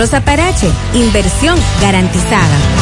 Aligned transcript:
Rosa 0.00 0.22
Parache, 0.22 0.72
inversión 0.94 1.58
garantizada. 1.82 2.79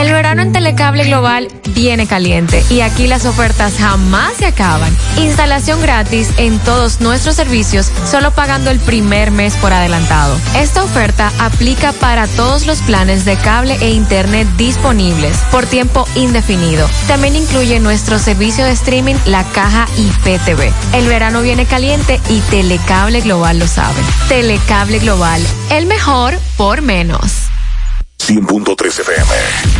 El 0.00 0.12
verano 0.12 0.40
en 0.40 0.50
Telecable 0.50 1.04
Global 1.04 1.48
viene 1.74 2.06
caliente 2.06 2.64
y 2.70 2.80
aquí 2.80 3.06
las 3.06 3.26
ofertas 3.26 3.74
jamás 3.78 4.32
se 4.38 4.46
acaban. 4.46 4.96
Instalación 5.18 5.82
gratis 5.82 6.30
en 6.38 6.58
todos 6.60 7.02
nuestros 7.02 7.36
servicios, 7.36 7.92
solo 8.10 8.30
pagando 8.30 8.70
el 8.70 8.80
primer 8.80 9.30
mes 9.30 9.54
por 9.56 9.74
adelantado. 9.74 10.40
Esta 10.56 10.82
oferta 10.82 11.30
aplica 11.38 11.92
para 11.92 12.26
todos 12.28 12.66
los 12.66 12.78
planes 12.80 13.26
de 13.26 13.36
cable 13.36 13.76
e 13.82 13.90
internet 13.90 14.48
disponibles 14.56 15.36
por 15.52 15.66
tiempo 15.66 16.08
indefinido. 16.14 16.88
También 17.06 17.36
incluye 17.36 17.78
nuestro 17.78 18.18
servicio 18.18 18.64
de 18.64 18.72
streaming 18.72 19.16
La 19.26 19.44
Caja 19.52 19.86
IPTV. 19.98 20.72
El 20.94 21.08
verano 21.08 21.42
viene 21.42 21.66
caliente 21.66 22.18
y 22.30 22.40
Telecable 22.48 23.20
Global 23.20 23.58
lo 23.58 23.66
sabe. 23.68 24.00
Telecable 24.30 24.98
Global, 24.98 25.42
el 25.68 25.84
mejor 25.84 26.38
por 26.56 26.80
menos. 26.80 27.50
100.3 28.18 29.00
FM. 29.00 29.79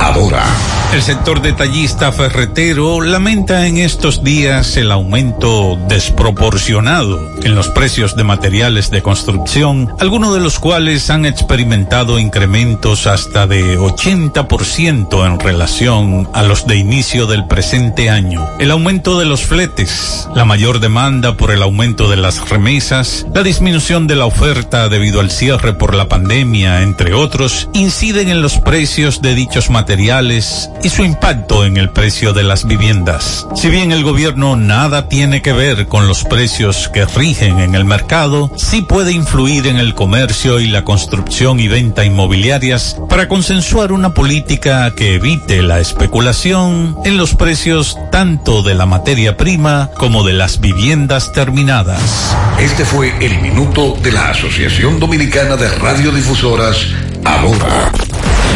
Adora. 0.00 0.44
El 0.92 1.02
sector 1.02 1.40
detallista 1.40 2.10
ferretero 2.10 3.00
lamenta 3.00 3.68
en 3.68 3.76
estos 3.76 4.24
días 4.24 4.76
el 4.76 4.90
aumento 4.90 5.78
desproporcionado 5.88 7.30
en 7.44 7.54
los 7.54 7.68
precios 7.68 8.16
de 8.16 8.24
materiales 8.24 8.90
de 8.90 9.00
construcción, 9.00 9.94
algunos 10.00 10.34
de 10.34 10.40
los 10.40 10.58
cuales 10.58 11.08
han 11.10 11.26
experimentado 11.26 12.18
incrementos 12.18 13.06
hasta 13.06 13.46
de 13.46 13.78
80% 13.78 15.26
en 15.26 15.38
relación 15.38 16.28
a 16.32 16.42
los 16.42 16.66
de 16.66 16.76
inicio 16.76 17.26
del 17.26 17.46
presente 17.46 18.10
año. 18.10 18.48
El 18.58 18.72
aumento 18.72 19.16
de 19.16 19.26
los 19.26 19.42
fletes, 19.42 20.28
la 20.34 20.44
mayor 20.44 20.80
demanda 20.80 21.36
por 21.36 21.52
el 21.52 21.62
aumento 21.62 22.10
de 22.10 22.16
las 22.16 22.48
remesas, 22.48 23.26
la 23.32 23.44
disminución 23.44 24.08
de 24.08 24.16
la 24.16 24.26
oferta 24.26 24.88
debido 24.88 25.20
al 25.20 25.30
cierre 25.30 25.72
por 25.72 25.94
la 25.94 26.08
pandemia, 26.08 26.82
entre 26.82 27.14
otros, 27.14 27.68
inciden 27.74 28.28
en 28.28 28.42
los 28.42 28.58
precios 28.58 29.22
de 29.22 29.36
dichos 29.36 29.70
materiales 29.70 29.89
y 29.90 30.88
su 30.88 31.02
impacto 31.02 31.64
en 31.64 31.76
el 31.76 31.90
precio 31.90 32.32
de 32.32 32.44
las 32.44 32.64
viviendas. 32.64 33.48
Si 33.56 33.68
bien 33.70 33.90
el 33.90 34.04
gobierno 34.04 34.54
nada 34.54 35.08
tiene 35.08 35.42
que 35.42 35.52
ver 35.52 35.88
con 35.88 36.06
los 36.06 36.22
precios 36.22 36.88
que 36.88 37.06
rigen 37.06 37.58
en 37.58 37.74
el 37.74 37.84
mercado, 37.84 38.52
sí 38.56 38.82
puede 38.82 39.10
influir 39.10 39.66
en 39.66 39.78
el 39.78 39.96
comercio 39.96 40.60
y 40.60 40.68
la 40.68 40.84
construcción 40.84 41.58
y 41.58 41.66
venta 41.66 42.04
inmobiliarias 42.04 42.98
para 43.08 43.26
consensuar 43.26 43.90
una 43.90 44.14
política 44.14 44.94
que 44.94 45.16
evite 45.16 45.60
la 45.60 45.80
especulación 45.80 46.96
en 47.04 47.16
los 47.16 47.34
precios 47.34 47.98
tanto 48.12 48.62
de 48.62 48.76
la 48.76 48.86
materia 48.86 49.36
prima 49.36 49.90
como 49.96 50.22
de 50.22 50.34
las 50.34 50.60
viviendas 50.60 51.32
terminadas. 51.32 52.36
Este 52.60 52.84
fue 52.84 53.12
el 53.20 53.40
minuto 53.40 53.96
de 54.00 54.12
la 54.12 54.30
Asociación 54.30 55.00
Dominicana 55.00 55.56
de 55.56 55.68
Radiodifusoras, 55.68 56.76
ahora. 57.24 57.90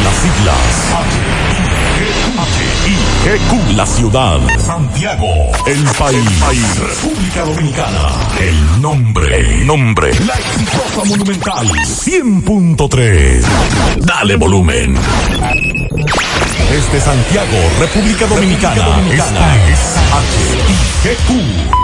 Las 0.05 0.15
siglas 0.17 0.95
HIGQ, 3.25 3.77
la 3.77 3.87
ciudad. 3.87 4.39
Santiago, 4.59 5.27
el 5.67 5.83
país. 5.99 6.79
República 6.79 7.45
Dominicana. 7.45 8.09
El 8.39 8.83
nombre, 8.83 9.41
el 9.41 9.67
nombre. 9.67 10.13
La 10.21 10.35
exitosa 10.35 11.05
monumental. 11.07 11.67
100.3. 11.69 13.45
Dale 14.01 14.37
volumen. 14.37 14.95
Desde 16.71 17.01
Santiago, 17.01 17.57
República 17.81 18.27
Dominicana. 18.27 19.01
Esta 19.11 19.69
es 19.69 19.97
HIGQ. 21.05 21.84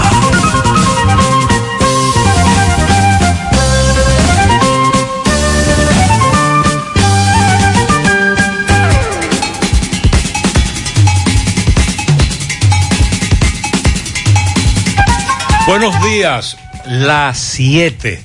Buenos 15.71 16.03
días, 16.03 16.57
las 16.85 17.39
7 17.39 18.21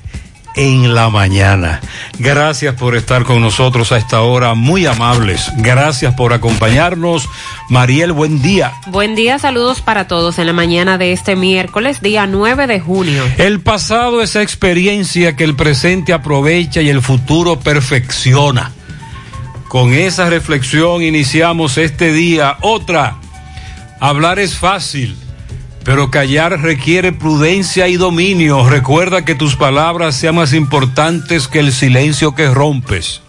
en 0.56 0.96
la 0.96 1.10
mañana. 1.10 1.80
Gracias 2.18 2.74
por 2.74 2.96
estar 2.96 3.22
con 3.22 3.40
nosotros 3.40 3.92
a 3.92 3.98
esta 3.98 4.22
hora, 4.22 4.54
muy 4.54 4.84
amables. 4.84 5.52
Gracias 5.58 6.12
por 6.14 6.32
acompañarnos. 6.32 7.28
Mariel, 7.68 8.10
buen 8.10 8.42
día. 8.42 8.72
Buen 8.88 9.14
día, 9.14 9.38
saludos 9.38 9.80
para 9.80 10.08
todos 10.08 10.40
en 10.40 10.48
la 10.48 10.52
mañana 10.54 10.98
de 10.98 11.12
este 11.12 11.36
miércoles, 11.36 12.02
día 12.02 12.26
9 12.26 12.66
de 12.66 12.80
junio. 12.80 13.22
El 13.38 13.60
pasado 13.60 14.22
es 14.22 14.34
experiencia 14.34 15.36
que 15.36 15.44
el 15.44 15.54
presente 15.54 16.12
aprovecha 16.12 16.82
y 16.82 16.88
el 16.88 17.00
futuro 17.00 17.60
perfecciona. 17.60 18.72
Con 19.68 19.94
esa 19.94 20.28
reflexión 20.28 21.00
iniciamos 21.00 21.78
este 21.78 22.12
día. 22.12 22.56
Otra, 22.60 23.18
hablar 24.00 24.40
es 24.40 24.56
fácil 24.56 25.16
pero 25.86 26.10
callar 26.10 26.62
requiere 26.62 27.12
prudencia 27.12 27.86
y 27.86 27.94
dominio. 27.94 28.68
Recuerda 28.68 29.24
que 29.24 29.36
tus 29.36 29.54
palabras 29.54 30.16
sean 30.16 30.34
más 30.34 30.52
importantes 30.52 31.46
que 31.46 31.60
el 31.60 31.72
silencio 31.72 32.34
que 32.34 32.48
rompes. 32.50 33.22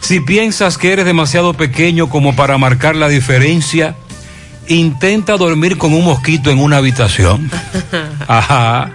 Si 0.00 0.20
piensas 0.20 0.78
que 0.78 0.92
eres 0.92 1.04
demasiado 1.04 1.52
pequeño 1.52 2.08
como 2.08 2.36
para 2.36 2.58
marcar 2.58 2.94
la 2.94 3.08
diferencia, 3.08 3.96
intenta 4.68 5.36
dormir 5.36 5.78
con 5.78 5.92
un 5.94 6.04
mosquito 6.04 6.52
en 6.52 6.60
una 6.60 6.76
habitación. 6.76 7.50
Ajá. 8.28 8.92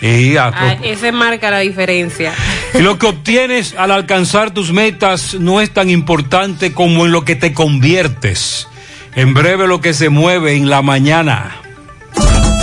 Y 0.00 0.36
ah, 0.36 0.78
ese 0.84 1.10
marca 1.10 1.50
la 1.50 1.60
diferencia. 1.60 2.32
Y 2.74 2.78
lo 2.82 2.96
que 2.96 3.06
obtienes 3.08 3.74
al 3.76 3.90
alcanzar 3.90 4.52
tus 4.52 4.70
metas 4.72 5.34
no 5.34 5.60
es 5.60 5.72
tan 5.72 5.90
importante 5.90 6.72
como 6.72 7.06
en 7.06 7.10
lo 7.10 7.24
que 7.24 7.34
te 7.34 7.52
conviertes. 7.52 8.68
En 9.16 9.32
breve 9.32 9.66
lo 9.66 9.80
que 9.80 9.94
se 9.94 10.10
mueve 10.10 10.56
en 10.56 10.68
la 10.68 10.82
mañana. 10.82 11.56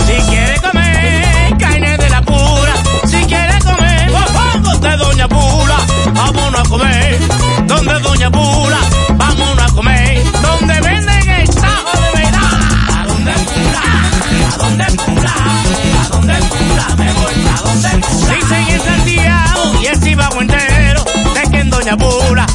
Si 0.06 0.12
quiere 0.30 0.54
comer 0.60 1.56
carne 1.58 1.96
de 1.96 2.08
la 2.08 2.22
pura, 2.22 2.74
si 3.06 3.16
quiere 3.24 3.58
comer 3.58 4.08
vamos 4.12 4.80
de 4.80 4.96
Doña 4.96 5.28
Pula, 5.28 5.78
vámonos 6.14 6.60
a 6.60 6.68
comer. 6.68 7.18
Donde 7.66 7.98
Doña 7.98 8.30
Pula, 8.30 8.78
vámonos 9.16 9.64
a 9.68 9.74
comer. 9.74 10.22
Donde 10.42 10.80
venden 10.80 11.28
el 11.28 11.48
tajo 11.56 12.00
de 12.00 12.22
verdad. 12.22 13.00
¿A 13.00 13.04
dónde 13.08 13.32
Pula? 13.32 13.82
¿A 14.46 14.56
dónde 14.56 14.84
Pula? 15.04 15.34
¿A 16.04 16.08
dónde 16.08 16.34
Pula? 16.34 16.96
Me 16.96 17.12
voy 17.14 17.48
a 17.52 17.62
donde 17.62 18.06
Pula. 18.06 18.34
Dicen 18.36 18.68
en 18.68 18.80
Santiago 18.80 19.82
y 19.82 19.86
el 19.86 19.96
Cibago 20.00 20.40
entero, 20.40 21.04
de 21.34 21.50
que 21.50 21.58
en 21.58 21.70
Doña 21.70 21.96
Pula 21.96 22.46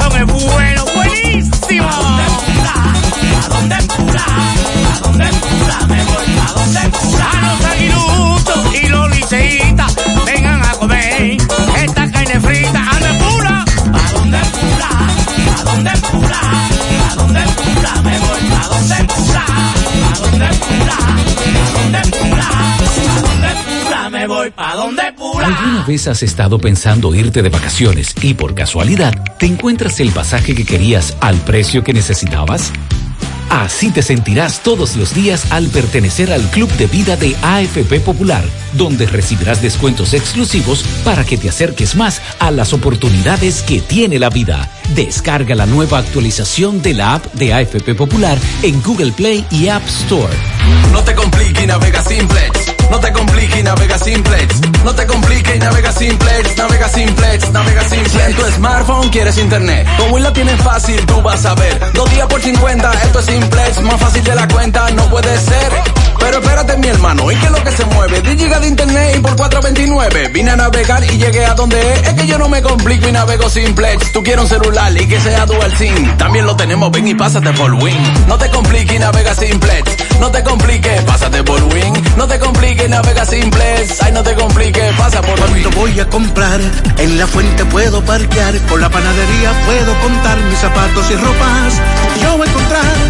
sazón 0.00 0.20
es 0.20 0.26
bueno, 0.26 0.84
buenísimo. 0.94 1.88
¿A 1.88 1.96
dónde 2.00 2.24
Pula? 2.62 2.74
¿A 3.42 3.48
dónde 3.48 3.76
Pula? 3.96 4.24
¿A 4.86 6.52
dónde 6.52 6.80
voy 7.02 7.20
a 7.20 7.40
los 7.46 7.64
aguiluchos 7.64 8.74
y 8.74 8.88
los 8.88 9.10
liceitas 9.10 9.96
vengan 10.26 10.62
a 10.62 10.72
comer 10.72 11.36
esta 11.76 12.10
carne 12.10 12.40
frita. 12.40 12.80
¿A 12.80 12.98
dónde 13.00 13.24
pula? 13.24 13.64
¿A 13.92 14.12
dónde 14.12 14.38
pula? 14.38 14.88
¿A 15.58 15.64
dónde 15.64 15.90
pula? 16.10 16.40
¿A 17.10 17.14
dónde? 17.16 17.40
Me 18.04 18.18
voy 18.18 18.52
a 18.52 18.68
dónde 18.68 19.04
pula? 19.04 19.44
¿A 19.46 20.18
dónde 20.18 20.48
pula? 20.58 20.96
¿A 20.96 22.02
dónde? 22.22 22.39
Me 24.20 24.26
voy 24.26 24.52
a 24.54 24.76
dónde 24.76 25.02
pula? 25.16 25.46
¿Alguna 25.46 25.82
vez 25.86 26.06
has 26.06 26.22
estado 26.22 26.58
pensando 26.58 27.14
irte 27.14 27.40
de 27.40 27.48
vacaciones 27.48 28.14
y 28.20 28.34
por 28.34 28.54
casualidad 28.54 29.14
te 29.38 29.46
encuentras 29.46 29.98
el 29.98 30.10
pasaje 30.10 30.54
que 30.54 30.66
querías 30.66 31.16
al 31.22 31.38
precio 31.38 31.82
que 31.82 31.94
necesitabas? 31.94 32.70
Así 33.48 33.90
te 33.90 34.02
sentirás 34.02 34.62
todos 34.62 34.94
los 34.94 35.14
días 35.14 35.50
al 35.50 35.68
pertenecer 35.68 36.32
al 36.32 36.42
Club 36.50 36.70
de 36.72 36.86
Vida 36.86 37.16
de 37.16 37.34
AFP 37.42 38.00
Popular, 38.00 38.44
donde 38.74 39.06
recibirás 39.06 39.62
descuentos 39.62 40.12
exclusivos 40.12 40.84
para 41.02 41.24
que 41.24 41.38
te 41.38 41.48
acerques 41.48 41.96
más 41.96 42.20
a 42.38 42.50
las 42.50 42.74
oportunidades 42.74 43.62
que 43.62 43.80
tiene 43.80 44.18
la 44.18 44.28
vida. 44.28 44.70
Descarga 44.94 45.54
la 45.54 45.66
nueva 45.66 45.98
actualización 45.98 46.82
de 46.82 46.94
la 46.94 47.14
app 47.14 47.24
de 47.34 47.54
AFP 47.54 47.94
Popular 47.94 48.38
en 48.62 48.82
Google 48.82 49.12
Play 49.12 49.46
y 49.50 49.68
App 49.68 49.86
Store. 49.88 50.32
No 50.92 51.02
te 51.02 51.14
compliques, 51.14 51.66
navega 51.66 52.02
simplex 52.02 52.72
No 52.90 53.00
te 53.00 53.12
y 53.42 53.62
navega 53.62 53.98
simplex. 53.98 54.60
No 54.84 54.94
te 54.94 55.06
compliques 55.06 55.56
y 55.56 55.58
navega 55.58 55.92
simplex. 55.92 56.56
Navega 56.56 56.88
simplex, 56.88 57.50
navega 57.50 57.82
simplex. 57.82 58.12
Si 58.12 58.20
en 58.20 58.34
tu 58.34 58.44
smartphone 58.52 59.08
quieres 59.08 59.38
internet, 59.38 59.86
como 59.96 60.14
Win 60.14 60.24
la 60.24 60.32
tienes 60.32 60.60
fácil, 60.60 61.04
tú 61.06 61.22
vas 61.22 61.44
a 61.46 61.54
ver. 61.54 61.92
Dos 61.94 62.10
días 62.10 62.26
por 62.26 62.40
50, 62.40 62.92
esto 62.92 63.18
es 63.20 63.26
simplex. 63.26 63.80
Más 63.82 64.00
fácil 64.00 64.24
de 64.24 64.34
la 64.34 64.46
cuenta, 64.48 64.90
no 64.90 65.08
puede 65.08 65.38
ser. 65.38 66.09
Pero 66.20 66.38
espérate, 66.38 66.76
mi 66.76 66.88
hermano, 66.88 67.30
¿y 67.32 67.36
qué 67.36 67.46
es 67.46 67.52
lo 67.52 67.64
que 67.64 67.72
se 67.72 67.84
mueve? 67.86 68.20
10 68.20 68.36
gigas 68.36 68.60
de 68.60 68.68
internet 68.68 69.14
y 69.16 69.20
por 69.20 69.36
429. 69.36 70.28
Vine 70.28 70.50
a 70.50 70.56
navegar 70.56 71.02
y 71.04 71.18
llegué 71.18 71.44
a 71.46 71.54
donde 71.54 71.80
es. 71.92 72.08
Es 72.08 72.14
que 72.14 72.26
yo 72.26 72.38
no 72.38 72.48
me 72.48 72.62
complico 72.62 73.08
y 73.08 73.12
navego 73.12 73.48
simplex. 73.48 74.12
Tú 74.12 74.22
quieres 74.22 74.44
un 74.44 74.48
celular 74.48 74.96
y 74.96 75.06
que 75.08 75.20
sea 75.20 75.46
dual 75.46 75.76
SIM. 75.76 76.16
También 76.16 76.46
lo 76.46 76.54
tenemos, 76.56 76.90
ven 76.92 77.08
y 77.08 77.14
pásate 77.14 77.52
por 77.52 77.72
Win. 77.74 78.26
No 78.28 78.38
te 78.38 78.48
compliques 78.50 78.94
y 78.94 78.98
navega 78.98 79.34
simplex. 79.34 79.96
No 80.20 80.30
te 80.30 80.42
compliques, 80.44 81.02
pásate 81.02 81.42
por 81.42 81.62
Win. 81.64 81.92
No 82.16 82.26
te 82.26 82.38
compliques, 82.38 82.88
navega 82.88 83.24
simplex. 83.24 84.02
Ay, 84.02 84.12
no 84.12 84.22
te 84.22 84.34
compliques, 84.34 84.92
pasa 84.96 85.22
por 85.22 85.40
Win. 85.40 85.62
Cuando 85.62 85.70
voy 85.70 85.98
a 85.98 86.08
comprar, 86.08 86.60
en 86.98 87.18
la 87.18 87.26
fuente 87.26 87.64
puedo 87.64 88.04
parquear. 88.04 88.54
Con 88.66 88.80
la 88.80 88.90
panadería 88.90 89.52
puedo 89.66 89.98
contar 90.00 90.38
mis 90.44 90.58
zapatos 90.58 91.10
y 91.10 91.14
ropas. 91.16 91.80
Yo 92.22 92.36
voy 92.36 92.46
a 92.46 92.50
encontrar 92.50 93.09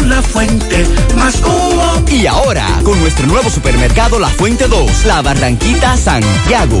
La 0.00 0.20
Fuente, 0.22 0.86
más. 1.16 1.40
Y 2.10 2.26
ahora, 2.26 2.66
con 2.84 2.98
nuestro 3.00 3.26
nuevo 3.26 3.48
supermercado 3.48 4.18
La 4.18 4.28
Fuente 4.28 4.66
2, 4.66 5.06
La 5.06 5.22
Barranquita 5.22 5.96
Santiago. 5.96 6.80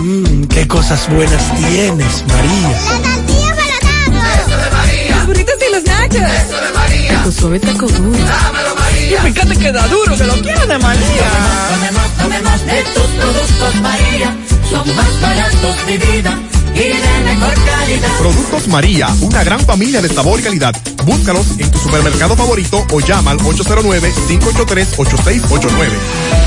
Mmm, 0.00 0.44
qué 0.44 0.66
cosas 0.66 1.08
buenas 1.10 1.42
tienes, 1.56 2.24
María. 2.28 2.70
La 2.70 3.00
tortilla 3.00 3.54
para 3.56 4.34
Eso 4.34 4.56
de 4.56 4.70
María. 4.70 5.16
Los 5.16 5.26
burritos 5.26 5.54
y 5.66 5.72
los 5.72 5.84
nachos. 5.84 6.16
Eso 6.16 6.60
de 6.60 6.72
María. 6.74 7.22
Tu 7.22 7.32
suave 7.32 7.60
taco 7.60 7.86
duro. 7.86 8.18
Dámelo, 8.18 8.74
María. 8.76 9.18
Y 9.28 9.32
fíjate 9.32 9.56
que 9.56 9.72
da 9.72 9.86
duro, 9.88 10.16
que 10.16 10.24
lo 10.24 10.34
quiero 10.42 10.66
de 10.66 10.78
María. 10.78 11.30
Tomemos, 11.70 12.16
tomemos 12.18 12.66
de 12.66 12.82
tus 12.94 13.06
productos, 13.20 13.74
María. 13.82 14.36
Son 14.70 14.96
más 14.96 15.20
baratos 15.20 15.86
de 15.86 15.98
vida 15.98 16.38
y 16.74 16.78
de 16.78 17.24
mejor 17.24 17.54
calidad. 17.64 18.18
Productos 18.18 18.68
María, 18.68 19.08
una 19.20 19.42
gran 19.44 19.60
familia 19.60 20.00
de 20.00 20.08
sabor 20.08 20.40
y 20.40 20.42
calidad. 20.42 20.74
Búscalos 21.02 21.58
en 21.58 21.70
tu 21.70 21.78
supermercado 21.78 22.36
favorito 22.36 22.86
o 22.92 23.00
llama 23.00 23.32
al 23.32 23.38
809-583-8689. 23.38 25.88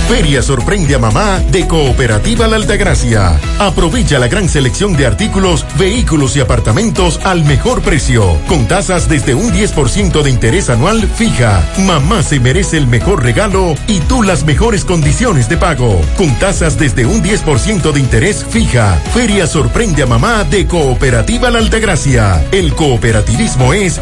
Feria 0.08 0.42
sorprende 0.42 0.96
a 0.96 1.00
mamá 1.00 1.40
de 1.40 1.68
Cooperativa 1.68 2.48
La 2.48 2.58
Altagracia. 2.58 3.40
Aprovecha 3.58 4.20
la 4.20 4.28
gran 4.28 4.50
selección 4.50 4.96
de 4.96 5.06
artículos, 5.06 5.66
vehículos 5.78 6.36
y 6.36 6.42
apartamentos 6.42 7.20
al 7.24 7.44
mejor 7.46 7.82
precio, 7.82 8.38
con 8.48 8.68
tasas 8.68 9.10
desde 9.10 9.34
un 9.34 9.52
10% 9.52 10.22
de 10.22 10.30
interés 10.30 10.70
anual 10.70 11.08
fija. 11.08 11.68
Mamá 11.80 12.22
se 12.22 12.40
merece 12.40 12.78
el 12.78 12.88
mejor 12.88 13.24
regalo 13.24 13.76
y 13.88 14.00
tú 14.02 14.24
las 14.24 14.44
mejores 14.44 14.86
condiciones 14.86 15.50
de 15.50 15.58
pago, 15.58 16.00
con 16.18 16.38
tasas 16.38 16.78
desde 16.78 17.06
un 17.06 17.24
10% 17.24 17.92
de 17.92 18.00
interés 18.00 18.46
fija. 18.50 19.02
Feria 19.14 19.48
sorprende 19.48 20.04
a 20.04 20.06
mamá 20.06 20.44
de 20.44 20.68
Cooperativa 20.68 21.50
La 21.50 21.60
Altagracia. 21.60 22.46
El 22.52 22.76
cooperativismo 22.76 23.74
es 23.74 24.02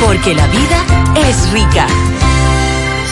Porque 0.00 0.34
la 0.34 0.46
vida 0.48 0.84
es 1.16 1.50
rica. 1.52 1.86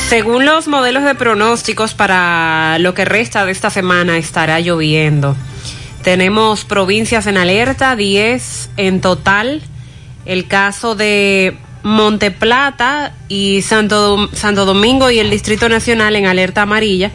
Según 0.09 0.45
los 0.45 0.69
modelos 0.69 1.05
de 1.05 1.15
pronósticos 1.15 1.95
para 1.95 2.79
lo 2.79 2.95
que 2.95 3.05
resta 3.05 3.45
de 3.45 3.53
esta 3.53 3.71
semana 3.71 4.19
estará 4.19 4.61
lloviendo. 4.61 5.35
Tenemos 6.03 6.65
provincias 6.65 7.27
en 7.27 7.39
alerta, 7.39 7.97
10 7.97 8.71
en 8.77 9.01
total. 9.01 9.63
El 10.27 10.47
caso 10.47 10.95
de 10.95 11.57
Monteplata 11.83 13.15
y 13.29 13.63
Santo, 13.63 14.29
Santo 14.33 14.65
Domingo 14.67 15.11
y 15.11 15.19
el 15.19 15.31
Distrito 15.31 15.69
Nacional 15.69 16.17
en 16.17 16.27
alerta 16.27 16.63
amarilla. 16.63 17.11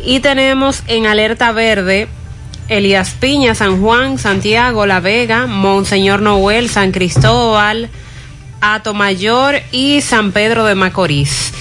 Y 0.00 0.20
tenemos 0.20 0.82
en 0.86 1.06
alerta 1.06 1.52
verde 1.52 2.08
Elías 2.68 3.10
Piña, 3.18 3.54
San 3.54 3.80
Juan, 3.82 4.18
Santiago, 4.18 4.86
La 4.86 5.00
Vega, 5.00 5.46
Monseñor 5.46 6.22
Noel, 6.22 6.68
San 6.68 6.92
Cristóbal, 6.92 7.90
Atomayor 8.60 9.56
y 9.72 10.00
San 10.00 10.32
Pedro 10.32 10.64
de 10.64 10.74
Macorís. 10.74 11.52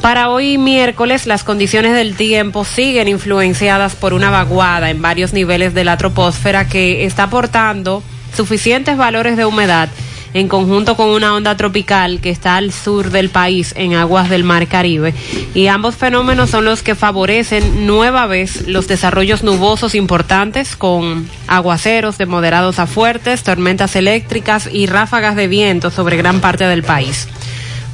Para 0.00 0.30
hoy 0.30 0.58
miércoles 0.58 1.26
las 1.26 1.44
condiciones 1.44 1.94
del 1.94 2.16
tiempo 2.16 2.64
siguen 2.64 3.08
influenciadas 3.08 3.94
por 3.94 4.14
una 4.14 4.30
vaguada 4.30 4.90
en 4.90 5.02
varios 5.02 5.32
niveles 5.32 5.74
de 5.74 5.84
la 5.84 5.96
troposfera 5.96 6.68
que 6.68 7.04
está 7.04 7.24
aportando 7.24 8.02
suficientes 8.36 8.96
valores 8.96 9.36
de 9.36 9.44
humedad 9.44 9.88
en 10.36 10.48
conjunto 10.48 10.96
con 10.96 11.08
una 11.08 11.34
onda 11.34 11.56
tropical 11.56 12.20
que 12.20 12.30
está 12.30 12.56
al 12.56 12.72
sur 12.72 13.10
del 13.10 13.30
país 13.30 13.72
en 13.76 13.94
aguas 13.94 14.28
del 14.28 14.44
Mar 14.44 14.66
Caribe. 14.66 15.14
Y 15.54 15.68
ambos 15.68 15.96
fenómenos 15.96 16.50
son 16.50 16.64
los 16.64 16.82
que 16.82 16.94
favorecen 16.94 17.86
nueva 17.86 18.26
vez 18.26 18.68
los 18.68 18.86
desarrollos 18.86 19.42
nubosos 19.42 19.94
importantes 19.94 20.76
con 20.76 21.28
aguaceros 21.46 22.18
de 22.18 22.26
moderados 22.26 22.78
a 22.78 22.86
fuertes, 22.86 23.42
tormentas 23.42 23.96
eléctricas 23.96 24.68
y 24.70 24.86
ráfagas 24.86 25.36
de 25.36 25.48
viento 25.48 25.90
sobre 25.90 26.16
gran 26.16 26.40
parte 26.40 26.64
del 26.64 26.82
país. 26.82 27.28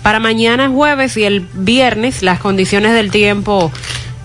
Para 0.03 0.19
mañana 0.19 0.69
jueves 0.69 1.17
y 1.17 1.25
el 1.25 1.47
viernes 1.55 2.23
las 2.23 2.41
condiciones 2.41 2.93
del 2.93 3.13
tiempo 3.13 3.71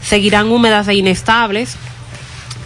seguirán 0.01 0.50
húmedas 0.50 0.88
e 0.88 0.95
inestables. 0.95 1.77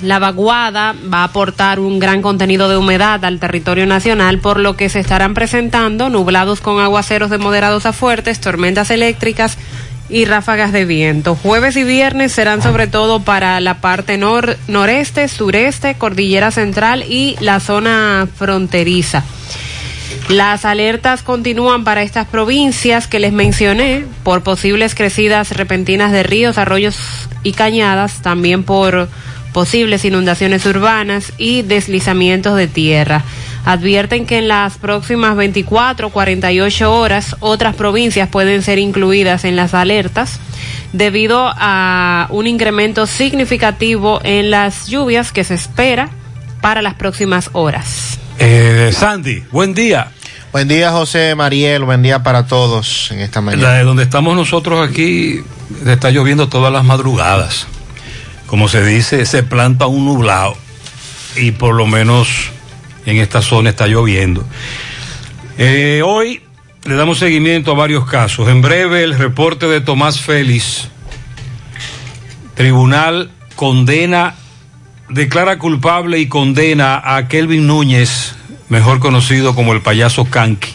La 0.01 0.17
vaguada 0.17 0.96
va 1.13 1.20
a 1.20 1.24
aportar 1.25 1.79
un 1.79 2.00
gran 2.00 2.22
contenido 2.22 2.67
de 2.70 2.77
humedad 2.77 3.24
al 3.24 3.39
territorio 3.39 3.86
nacional, 3.86 4.39
por 4.39 4.60
lo 4.60 4.75
que 4.75 4.89
se 4.89 5.00
estarán 5.00 5.36
presentando 5.36 6.10
nublados 6.10 6.60
con 6.60 6.79
aguaceros 6.79 7.29
de 7.29 7.38
moderados 7.38 7.86
a 7.86 7.93
fuertes, 7.93 8.39
tormentas 8.39 8.89
eléctricas 8.89 9.58
y 10.10 10.25
ráfagas 10.25 10.72
de 10.72 10.86
viento. 10.86 11.36
Jueves 11.36 11.77
y 11.77 11.84
viernes 11.84 12.31
serán 12.31 12.62
sobre 12.62 12.88
todo 12.88 13.22
para 13.22 13.60
la 13.60 13.79
parte 13.79 14.17
nor 14.17 14.58
noreste, 14.67 15.27
sureste, 15.27 15.96
cordillera 15.96 16.51
central 16.51 17.03
y 17.08 17.36
la 17.39 17.60
zona 17.60 18.27
fronteriza. 18.36 19.24
Las 20.29 20.65
alertas 20.65 21.24
continúan 21.24 21.84
para 21.84 22.03
estas 22.03 22.27
provincias 22.27 23.08
que 23.08 23.20
les 23.20 23.34
mencioné 23.34 24.05
por 24.24 24.43
posibles 24.43 24.96
crecidas 24.96 25.51
repentinas 25.51 26.12
de 26.12 26.24
ríos, 26.24 26.58
arroyos 26.58 26.98
y 27.43 27.53
cañadas, 27.53 28.22
también 28.22 28.63
por 28.63 29.10
posibles 29.53 30.05
inundaciones 30.05 30.65
urbanas 30.65 31.34
y 31.38 31.62
deslizamientos 31.62 32.55
de 32.55 32.67
tierra. 32.67 33.24
Advierten 33.65 34.25
que 34.25 34.39
en 34.39 34.48
las 34.48 34.77
próximas 34.77 35.36
24 35.36 36.10
48 36.10 36.93
horas 36.93 37.36
otras 37.39 37.75
provincias 37.75 38.27
pueden 38.29 38.63
ser 38.63 38.79
incluidas 38.79 39.46
en 39.46 39.55
las 39.55 39.74
alertas 39.74 40.39
debido 40.93 41.51
a 41.55 42.27
un 42.31 42.48
incremento 42.48 43.05
significativo 43.05 44.20
en 44.24 44.50
las 44.50 44.88
lluvias 44.88 45.31
que 45.31 45.43
se 45.43 45.53
espera 45.53 46.10
para 46.62 46.81
las 46.81 46.96
próximas 46.96 47.50
horas. 47.53 48.20
Eh, 48.39 48.91
Sandy, 48.93 49.43
buen 49.51 49.74
día. 49.74 50.12
Buen 50.51 50.67
día, 50.67 50.91
José 50.91 51.34
Mariel. 51.36 51.84
Buen 51.86 52.01
día 52.01 52.24
para 52.24 52.46
todos 52.46 53.10
en 53.12 53.20
esta 53.20 53.39
mañana. 53.39 53.70
La 53.70 53.74
de 53.75 53.84
donde 53.84 54.03
estamos 54.03 54.36
nosotros 54.36 54.88
aquí 54.88 55.39
está 55.86 56.10
lloviendo 56.10 56.50
todas 56.50 56.74
las 56.74 56.84
madrugadas. 56.84 57.67
Como 58.51 58.67
se 58.67 58.84
dice, 58.84 59.25
se 59.25 59.43
planta 59.43 59.88
un 59.88 60.03
nublado. 60.03 60.58
Y 61.38 61.51
por 61.51 61.74
lo 61.74 61.88
menos 61.88 62.51
en 63.05 63.15
esta 63.15 63.41
zona 63.41 63.70
está 63.70 63.88
lloviendo. 63.88 64.43
Eh, 65.58 66.01
hoy 66.05 66.41
le 66.84 66.96
damos 66.96 67.20
seguimiento 67.20 67.72
a 67.72 67.75
varios 67.75 68.05
casos. 68.05 68.50
En 68.50 68.62
breve, 68.62 69.05
el 69.05 69.17
reporte 69.17 69.67
de 69.67 69.79
Tomás 69.79 70.20
Félix. 70.20 70.89
Tribunal 72.53 73.31
condena, 73.55 74.36
declara 75.08 75.58
culpable 75.58 76.20
y 76.20 76.27
condena 76.27 77.01
a 77.15 77.29
Kelvin 77.29 77.67
Núñez, 77.67 78.36
mejor 78.67 79.00
conocido 79.00 79.55
como 79.55 79.72
el 79.72 79.81
payaso 79.81 80.25
Kanki, 80.25 80.72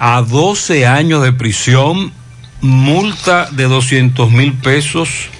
a 0.00 0.22
12 0.22 0.88
años 0.88 1.22
de 1.22 1.32
prisión, 1.32 2.12
multa 2.60 3.48
de 3.52 3.62
200 3.62 4.32
mil 4.32 4.54
pesos 4.54 5.30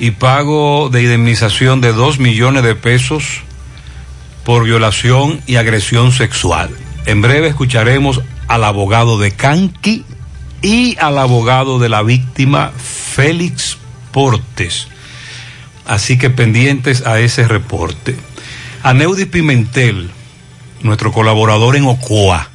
y 0.00 0.12
pago 0.12 0.88
de 0.88 1.02
indemnización 1.02 1.80
de 1.80 1.92
2 1.92 2.18
millones 2.18 2.64
de 2.64 2.74
pesos 2.74 3.42
por 4.44 4.64
violación 4.64 5.42
y 5.46 5.56
agresión 5.56 6.10
sexual. 6.10 6.70
En 7.04 7.20
breve 7.20 7.48
escucharemos 7.48 8.22
al 8.48 8.64
abogado 8.64 9.18
de 9.18 9.30
Kanki 9.30 10.04
y 10.62 10.96
al 10.98 11.18
abogado 11.18 11.78
de 11.78 11.90
la 11.90 12.02
víctima, 12.02 12.72
Félix 12.76 13.76
Portes. 14.10 14.88
Así 15.86 16.18
que 16.18 16.30
pendientes 16.30 17.06
a 17.06 17.20
ese 17.20 17.46
reporte. 17.46 18.16
A 18.82 18.94
Neudi 18.94 19.26
Pimentel, 19.26 20.10
nuestro 20.82 21.12
colaborador 21.12 21.76
en 21.76 21.84
Ocoa, 21.84 22.48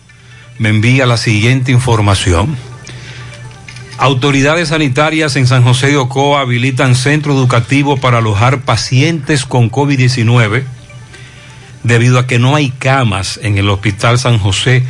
me 0.58 0.70
envía 0.70 1.06
la 1.06 1.18
siguiente 1.18 1.72
información. 1.72 2.58
Autoridades 3.98 4.70
sanitarias 4.70 5.38
en 5.38 5.48
San 5.48 5.64
José 5.64 5.88
de 5.88 5.98
Ocoa 5.98 6.42
habilitan 6.42 6.96
centro 6.96 7.32
educativo 7.34 7.96
para 7.96 8.18
alojar 8.18 8.62
pacientes 8.62 9.46
con 9.46 9.72
COVID-19 9.72 10.64
debido 11.84 12.20
a 12.20 12.28
que 12.28 12.38
no 12.38 12.56
hay 12.56 12.72
camas 12.72 13.40
en 13.42 13.58
el 13.58 13.70
Hospital 13.70 14.20
San 14.20 14.38
José 14.38 14.84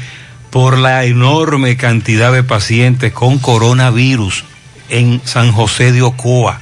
por 0.50 0.80
la 0.80 1.06
enorme 1.06 1.78
cantidad 1.78 2.34
de 2.34 2.42
pacientes 2.42 3.14
con 3.14 3.38
coronavirus 3.38 4.44
en 4.90 5.22
San 5.24 5.52
José 5.52 5.92
de 5.92 6.02
Ocoa. 6.02 6.60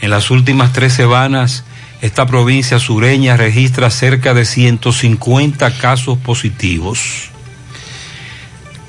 En 0.00 0.10
las 0.10 0.30
últimas 0.30 0.72
tres 0.72 0.92
semanas, 0.92 1.64
esta 2.02 2.26
provincia 2.26 2.78
sureña 2.78 3.36
registra 3.36 3.90
cerca 3.90 4.32
de 4.32 4.44
150 4.44 5.76
casos 5.78 6.18
positivos. 6.18 7.30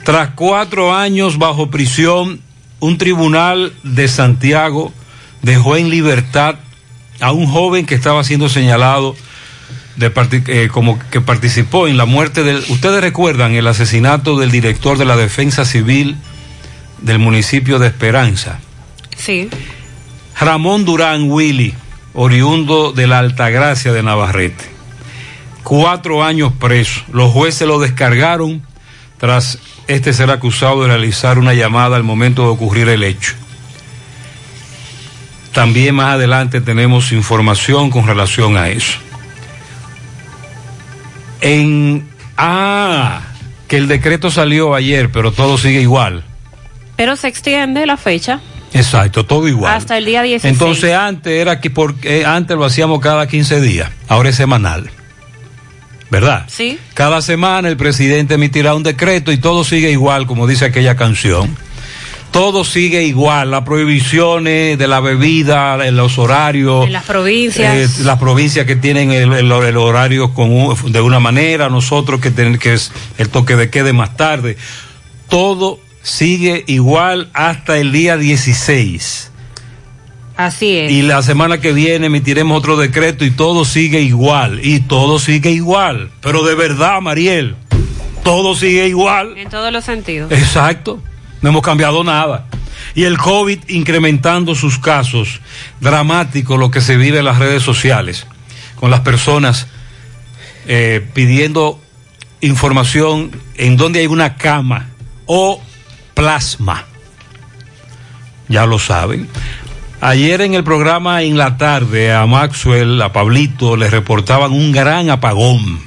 Tras 0.04 0.32
cuatro 0.36 0.94
años 0.94 1.40
bajo 1.40 1.72
prisión, 1.72 2.45
un 2.86 2.98
tribunal 2.98 3.74
de 3.84 4.08
Santiago 4.08 4.94
dejó 5.42 5.76
en 5.76 5.90
libertad 5.90 6.56
a 7.20 7.32
un 7.32 7.48
joven 7.48 7.86
que 7.86 7.96
estaba 7.96 8.24
siendo 8.24 8.48
señalado 8.48 9.16
de 9.96 10.12
eh, 10.48 10.70
como 10.72 11.00
que 11.10 11.22
participó 11.22 11.88
en 11.88 11.98
la 11.98 12.06
muerte 12.06 12.44
del. 12.44 12.58
Ustedes 12.70 13.02
recuerdan 13.02 13.54
el 13.56 13.68
asesinato 13.68 14.38
del 14.38 14.52
director 14.52 14.98
de 14.98 15.06
la 15.06 15.16
Defensa 15.16 15.66
Civil 15.66 16.16
del 17.02 17.20
municipio 17.20 17.80
de 17.80 17.88
Esperanza. 17.88 18.60
Sí. 19.18 19.50
Ramón 20.40 20.86
Durán 20.86 21.32
Willy, 21.32 21.74
oriundo 22.14 22.92
de 22.92 23.08
la 23.08 23.20
Altagracia 23.20 23.94
de 23.94 24.04
Navarrete. 24.04 24.66
Cuatro 25.64 26.24
años 26.24 26.52
preso. 26.60 27.02
Los 27.12 27.32
jueces 27.32 27.68
lo 27.68 27.80
descargaron 27.80 28.62
tras 29.26 29.58
este 29.88 30.14
ser 30.14 30.30
acusado 30.30 30.84
de 30.84 30.90
realizar 30.90 31.40
una 31.40 31.56
llamada 31.56 31.96
al 31.96 32.04
momento 32.04 32.44
de 32.44 32.50
ocurrir 32.50 32.90
el 32.90 33.02
hecho. 33.04 33.34
También 35.52 35.96
más 35.96 36.14
adelante 36.14 36.62
tenemos 36.62 37.12
información 37.12 37.90
con 37.90 38.06
relación 38.06 38.56
a 38.56 38.70
eso. 38.70 39.00
En. 41.42 42.08
Ah, 42.38 43.22
que 43.68 43.78
el 43.78 43.88
decreto 43.88 44.30
salió 44.30 44.76
ayer, 44.76 45.12
pero 45.12 45.32
todo 45.32 45.58
sigue 45.58 45.82
igual. 45.82 46.24
Pero 46.96 47.16
se 47.16 47.28
extiende 47.28 47.88
la 47.88 47.98
fecha. 47.98 48.42
Exacto, 48.74 49.26
todo 49.26 49.48
igual. 49.48 49.74
Hasta 49.74 49.98
el 49.98 50.06
día 50.06 50.22
16. 50.22 50.54
Entonces 50.54 50.94
antes 50.94 51.34
era 51.34 51.60
que 51.60 51.72
porque 51.72 52.28
antes 52.28 52.56
lo 52.56 52.64
hacíamos 52.64 53.00
cada 53.00 53.28
15 53.28 53.60
días, 53.60 53.90
ahora 54.08 54.30
es 54.30 54.36
semanal. 54.36 54.92
¿Verdad? 56.10 56.46
Sí. 56.48 56.78
Cada 56.94 57.22
semana 57.22 57.68
el 57.68 57.78
presidente 57.78 58.36
emitirá 58.36 58.76
un 58.76 58.84
decreto 58.84 59.32
y 59.32 59.38
todo 59.38 59.64
sigue 59.64 59.92
igual, 59.92 60.28
como 60.28 60.48
dice 60.48 60.66
aquella 60.66 60.96
canción. 60.96 61.56
Todo 62.32 62.66
sigue 62.66 63.04
igual, 63.04 63.52
las 63.52 63.62
prohibiciones 63.64 64.78
de 64.78 64.88
la 64.88 65.00
bebida, 65.00 65.78
los 65.92 66.18
horarios. 66.18 66.86
En 66.86 66.92
las 66.94 67.06
provincias. 67.06 67.74
Eh, 68.00 68.04
las 68.04 68.20
provincias 68.20 68.66
que 68.66 68.76
tienen 68.76 69.12
el, 69.12 69.32
el- 69.34 69.52
el 69.52 69.78
horario 69.78 70.34
con 70.34 70.52
un- 70.52 70.92
de 70.92 71.00
una 71.02 71.20
manera, 71.22 71.70
nosotros 71.70 72.20
que 72.20 72.32
tenemos 72.32 72.60
que 72.60 72.74
es 72.74 72.92
el 73.18 73.30
toque 73.30 73.56
de 73.56 73.70
quede 73.70 73.94
más 73.94 74.18
tarde. 74.18 74.58
Todo 75.30 75.80
sigue 76.04 76.64
igual 76.68 77.30
hasta 77.34 77.78
el 77.78 77.92
día 77.94 78.18
16. 78.18 79.32
Así 80.38 80.78
es. 80.78 80.92
Y 80.92 81.02
la 81.02 81.22
semana 81.22 81.60
que 81.60 81.72
viene 81.72 82.08
emitiremos 82.08 82.58
otro 82.58 82.76
decreto 82.78 83.24
y 83.24 83.32
todo 83.32 83.64
sigue 83.66 84.02
igual. 84.02 84.60
Y 84.64 84.82
todo 84.82 85.20
sigue 85.20 85.52
igual. 85.52 86.12
Pero 86.22 86.44
de 86.44 86.56
verdad, 86.56 87.00
Mariel, 87.02 87.56
todo 88.24 88.56
sigue 88.56 88.88
igual. 88.88 89.38
En 89.38 89.50
todos 89.50 89.72
los 89.72 89.86
sentidos. 89.86 90.32
Exacto. 90.32 91.02
No 91.42 91.50
hemos 91.50 91.62
cambiado 91.62 92.04
nada. 92.04 92.48
Y 92.96 93.04
el 93.04 93.18
COVID 93.18 93.70
incrementando 93.70 94.56
sus 94.56 94.78
casos. 94.78 95.40
Dramático 95.80 96.58
lo 96.58 96.72
que 96.72 96.82
se 96.82 96.98
vive 96.98 97.20
en 97.20 97.26
las 97.26 97.40
redes 97.40 97.64
sociales. 97.64 98.28
Con 98.76 98.92
las 98.92 99.02
personas 99.02 99.68
eh, 100.68 101.06
pidiendo 101.14 101.80
información 102.42 103.32
en 103.56 103.78
donde 103.78 104.00
hay 104.00 104.08
una 104.08 104.36
cama 104.36 104.90
o 105.26 105.62
plasma. 106.14 106.86
Ya 108.48 108.66
lo 108.66 108.80
saben. 108.80 109.28
Ayer 110.08 110.42
en 110.42 110.54
el 110.54 110.64
programa 110.64 111.24
en 111.24 111.36
la 111.36 111.58
tarde 111.58 112.14
a 112.14 112.28
Maxwell, 112.28 113.02
a 113.02 113.12
Pablito, 113.12 113.76
les 113.76 113.90
reportaban 113.90 114.52
un 114.52 114.72
gran 114.72 115.10
apagón 115.10 115.80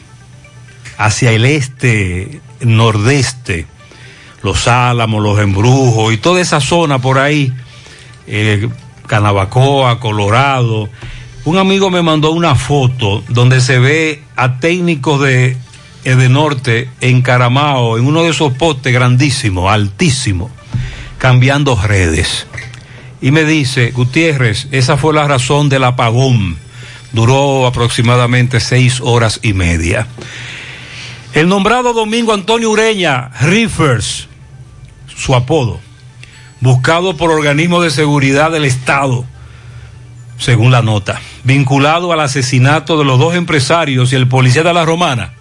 hacia 0.97 1.31
el 1.31 1.45
este, 1.45 2.41
nordeste, 2.61 3.69
los 4.43 4.67
Álamos, 4.67 5.23
los 5.23 5.39
Embrujos 5.39 6.13
y 6.13 6.17
toda 6.17 6.41
esa 6.41 6.61
zona 6.61 6.99
por 6.99 7.21
ahí, 7.21 7.53
eh, 8.27 8.69
Canabacoa, 9.07 10.01
Colorado. 10.01 10.89
Un 11.45 11.57
amigo 11.57 11.89
me 11.89 12.03
mandó 12.03 12.33
una 12.33 12.57
foto 12.57 13.23
donde 13.29 13.61
se 13.61 13.79
ve 13.79 14.25
a 14.35 14.59
técnicos 14.59 15.21
de 15.21 15.57
Edenorte 16.03 16.91
en 17.01 17.23
Caramao, 17.23 17.99
en 17.99 18.05
uno 18.05 18.25
de 18.25 18.31
esos 18.31 18.53
postes 18.55 18.93
grandísimos, 18.93 19.71
altísimos, 19.71 20.51
cambiando 21.19 21.81
redes. 21.81 22.49
Y 23.21 23.31
me 23.31 23.45
dice, 23.45 23.91
Gutiérrez, 23.91 24.69
esa 24.71 24.97
fue 24.97 25.13
la 25.13 25.27
razón 25.27 25.69
del 25.69 25.85
apagón. 25.85 26.57
Duró 27.13 27.67
aproximadamente 27.67 28.61
seis 28.61 29.01
horas 29.01 29.41
y 29.43 29.53
media. 29.55 30.07
El 31.33 31.49
nombrado 31.49 31.93
Domingo 31.93 32.33
Antonio 32.33 32.71
Ureña, 32.71 33.31
Riffers, 33.41 34.29
su 35.15 35.35
apodo, 35.35 35.81
buscado 36.61 37.17
por 37.17 37.31
organismos 37.31 37.85
de 37.85 37.91
seguridad 37.91 38.51
del 38.51 38.65
Estado, 38.65 39.25
según 40.39 40.71
la 40.71 40.83
nota, 40.83 41.21
vinculado 41.45 42.13
al 42.13 42.21
asesinato 42.21 42.99
de 42.99 43.05
los 43.05 43.19
dos 43.19 43.35
empresarios 43.35 44.13
y 44.13 44.17
el 44.17 44.29
policía 44.29 44.63
de 44.63 44.73
la 44.73 44.85
Romana, 44.85 45.35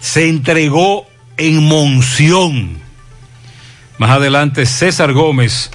se 0.00 0.28
entregó 0.28 1.06
en 1.36 1.64
Monción. 1.64 2.78
Más 3.98 4.10
adelante, 4.10 4.66
César 4.66 5.12
Gómez 5.12 5.70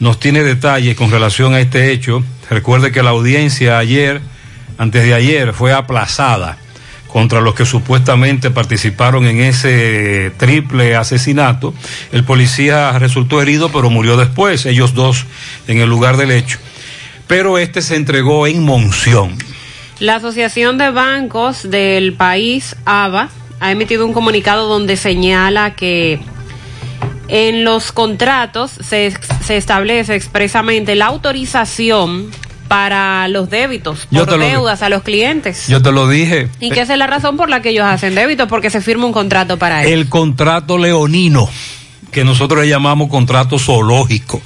nos 0.00 0.20
tiene 0.20 0.42
detalles 0.42 0.96
con 0.96 1.10
relación 1.10 1.54
a 1.54 1.60
este 1.60 1.92
hecho. 1.92 2.22
Recuerde 2.50 2.92
que 2.92 3.02
la 3.02 3.10
audiencia 3.10 3.78
ayer, 3.78 4.20
antes 4.78 5.02
de 5.02 5.14
ayer, 5.14 5.52
fue 5.52 5.72
aplazada 5.72 6.58
contra 7.08 7.40
los 7.40 7.54
que 7.54 7.64
supuestamente 7.64 8.50
participaron 8.50 9.26
en 9.26 9.40
ese 9.40 10.30
triple 10.36 10.94
asesinato. 10.94 11.74
El 12.12 12.24
policía 12.24 12.98
resultó 12.98 13.42
herido, 13.42 13.70
pero 13.72 13.90
murió 13.90 14.16
después, 14.16 14.66
ellos 14.66 14.94
dos 14.94 15.24
en 15.66 15.78
el 15.78 15.88
lugar 15.88 16.16
del 16.16 16.30
hecho. 16.30 16.58
Pero 17.26 17.58
este 17.58 17.82
se 17.82 17.96
entregó 17.96 18.46
en 18.46 18.62
Monción. 18.62 19.36
La 19.98 20.16
Asociación 20.16 20.78
de 20.78 20.90
Bancos 20.90 21.68
del 21.68 22.12
país, 22.12 22.76
ABA, 22.84 23.30
ha 23.58 23.72
emitido 23.72 24.06
un 24.06 24.12
comunicado 24.12 24.68
donde 24.68 24.96
señala 24.96 25.74
que 25.74 26.20
en 27.28 27.64
los 27.64 27.92
contratos 27.92 28.70
se, 28.70 29.12
se 29.44 29.56
establece 29.56 30.14
expresamente 30.14 30.94
la 30.94 31.06
autorización 31.06 32.30
para 32.68 33.26
los 33.28 33.48
débitos 33.50 34.06
Yo 34.10 34.26
por 34.26 34.38
lo 34.38 34.44
deudas 34.44 34.82
a 34.82 34.88
los 34.88 35.02
clientes. 35.02 35.66
Yo 35.68 35.82
te 35.82 35.90
lo 35.90 36.08
dije. 36.08 36.48
Y 36.60 36.70
que 36.70 36.82
esa 36.82 36.92
es 36.92 36.98
la 36.98 37.06
razón 37.06 37.36
por 37.36 37.48
la 37.48 37.62
que 37.62 37.70
ellos 37.70 37.86
hacen 37.86 38.14
débitos, 38.14 38.48
porque 38.48 38.70
se 38.70 38.80
firma 38.80 39.06
un 39.06 39.12
contrato 39.12 39.58
para 39.58 39.82
eso. 39.82 39.92
El 39.92 40.08
contrato 40.08 40.78
leonino, 40.78 41.48
que 42.12 42.24
nosotros 42.24 42.60
le 42.62 42.68
llamamos 42.68 43.08
contrato 43.08 43.58
zoológico, 43.58 44.42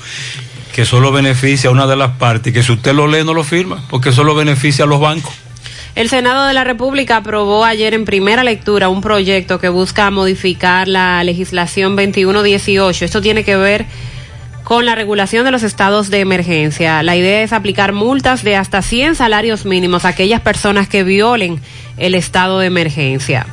que 0.73 0.85
solo 0.85 1.12
beneficia 1.12 1.69
a 1.69 1.73
una 1.73 1.87
de 1.87 1.97
las 1.97 2.12
partes, 2.12 2.53
que 2.53 2.62
si 2.62 2.73
usted 2.73 2.95
lo 2.95 3.07
lee 3.07 3.25
no 3.25 3.35
lo 3.35 3.45
firma, 3.45 3.85
porque 3.91 4.12
solo 4.12 4.35
beneficia 4.35 4.85
a 4.85 4.89
los 4.89 5.01
bancos. 5.01 5.35
El 5.94 6.08
Senado 6.08 6.46
de 6.46 6.54
la 6.54 6.64
República 6.64 7.18
aprobó 7.18 7.66
ayer 7.66 7.92
en 7.92 8.06
primera 8.06 8.42
lectura 8.42 8.88
un 8.88 9.02
proyecto 9.02 9.58
que 9.58 9.68
busca 9.68 10.11
modificar 10.11 10.88
la 10.88 11.22
legislación 11.22 11.96
2118. 11.96 13.04
Esto 13.04 13.20
tiene 13.20 13.44
que 13.44 13.56
ver 13.56 13.84
con 14.64 14.87
la 14.87 14.94
regulación 14.94 15.44
de 15.44 15.50
los 15.50 15.62
estados 15.62 16.08
de 16.08 16.20
emergencia. 16.20 17.02
La 17.02 17.14
idea 17.14 17.42
es 17.42 17.52
aplicar 17.52 17.92
multas 17.92 18.42
de 18.42 18.56
hasta 18.56 18.80
100 18.80 19.16
salarios 19.16 19.66
mínimos 19.66 20.06
a 20.06 20.08
aquellas 20.08 20.40
personas 20.40 20.88
que 20.88 21.04
violen 21.04 21.61
el 21.99 22.14
estado 22.14 22.61
de 22.61 22.68
emergencia. 22.68 23.46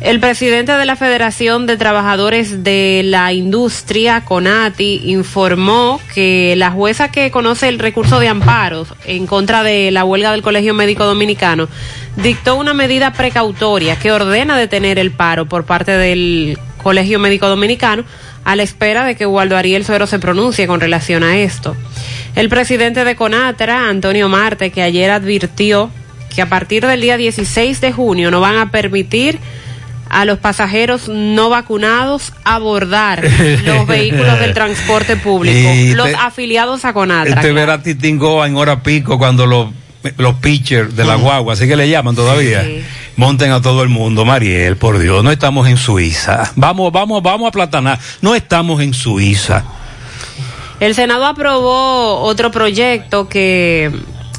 El 0.00 0.20
presidente 0.20 0.72
de 0.72 0.84
la 0.84 0.94
Federación 0.94 1.66
de 1.66 1.78
Trabajadores 1.78 2.62
de 2.62 3.00
la 3.02 3.32
Industria, 3.32 4.24
CONATI, 4.26 5.00
informó 5.04 6.00
que 6.14 6.54
la 6.56 6.70
jueza 6.70 7.10
que 7.10 7.30
conoce 7.30 7.68
el 7.68 7.78
recurso 7.78 8.20
de 8.20 8.28
amparos 8.28 8.88
en 9.06 9.26
contra 9.26 9.62
de 9.62 9.90
la 9.90 10.04
huelga 10.04 10.32
del 10.32 10.42
Colegio 10.42 10.74
Médico 10.74 11.06
Dominicano 11.06 11.66
dictó 12.16 12.56
una 12.56 12.74
medida 12.74 13.14
precautoria 13.14 13.96
que 13.96 14.12
ordena 14.12 14.58
detener 14.58 14.98
el 14.98 15.12
paro 15.12 15.46
por 15.46 15.64
parte 15.64 15.92
del 15.92 16.58
Colegio 16.82 17.18
Médico 17.18 17.48
Dominicano 17.48 18.04
a 18.44 18.54
la 18.54 18.62
espera 18.62 19.04
de 19.04 19.16
que 19.16 19.24
Waldo 19.24 19.56
Ariel 19.56 19.86
Suero 19.86 20.06
se 20.06 20.18
pronuncie 20.18 20.66
con 20.66 20.78
relación 20.78 21.24
a 21.24 21.38
esto. 21.38 21.74
El 22.34 22.50
presidente 22.50 23.02
de 23.02 23.16
CONATRA, 23.16 23.88
Antonio 23.88 24.28
Marte, 24.28 24.70
que 24.70 24.82
ayer 24.82 25.10
advirtió 25.10 25.90
que 26.34 26.42
a 26.42 26.48
partir 26.50 26.86
del 26.86 27.00
día 27.00 27.16
16 27.16 27.80
de 27.80 27.92
junio 27.92 28.30
no 28.30 28.42
van 28.42 28.58
a 28.58 28.70
permitir 28.70 29.38
a 30.08 30.24
los 30.24 30.38
pasajeros 30.38 31.08
no 31.08 31.50
vacunados 31.50 32.32
abordar 32.44 33.22
los 33.64 33.86
vehículos 33.86 34.38
del 34.38 34.54
transporte 34.54 35.16
público, 35.16 35.56
Y 35.74 35.94
los 35.94 36.08
te- 36.08 36.14
afiliados 36.14 36.84
a 36.84 36.92
CONATRA. 36.92 37.34
Este 37.40 37.52
ver 37.52 37.70
a 37.70 37.82
Titingoa 37.82 38.46
en 38.46 38.56
hora 38.56 38.82
pico 38.82 39.18
cuando 39.18 39.46
los, 39.46 39.68
los 40.18 40.34
pitchers 40.36 40.94
de 40.96 41.04
la 41.04 41.16
guagua, 41.16 41.54
así 41.54 41.66
que 41.66 41.76
le 41.76 41.88
llaman 41.88 42.14
todavía, 42.14 42.64
monten 43.16 43.50
a 43.50 43.60
todo 43.60 43.82
el 43.82 43.88
mundo. 43.88 44.24
Mariel, 44.24 44.76
por 44.76 44.98
Dios, 44.98 45.24
no 45.24 45.30
estamos 45.30 45.68
en 45.68 45.76
Suiza. 45.76 46.52
Vamos, 46.56 46.92
vamos, 46.92 47.22
vamos 47.22 47.48
a 47.48 47.50
platanar. 47.50 47.98
No 48.22 48.34
estamos 48.34 48.80
en 48.82 48.94
Suiza. 48.94 49.64
El 50.78 50.94
Senado 50.94 51.24
aprobó 51.26 52.20
otro 52.20 52.50
proyecto 52.50 53.28
que 53.28 53.90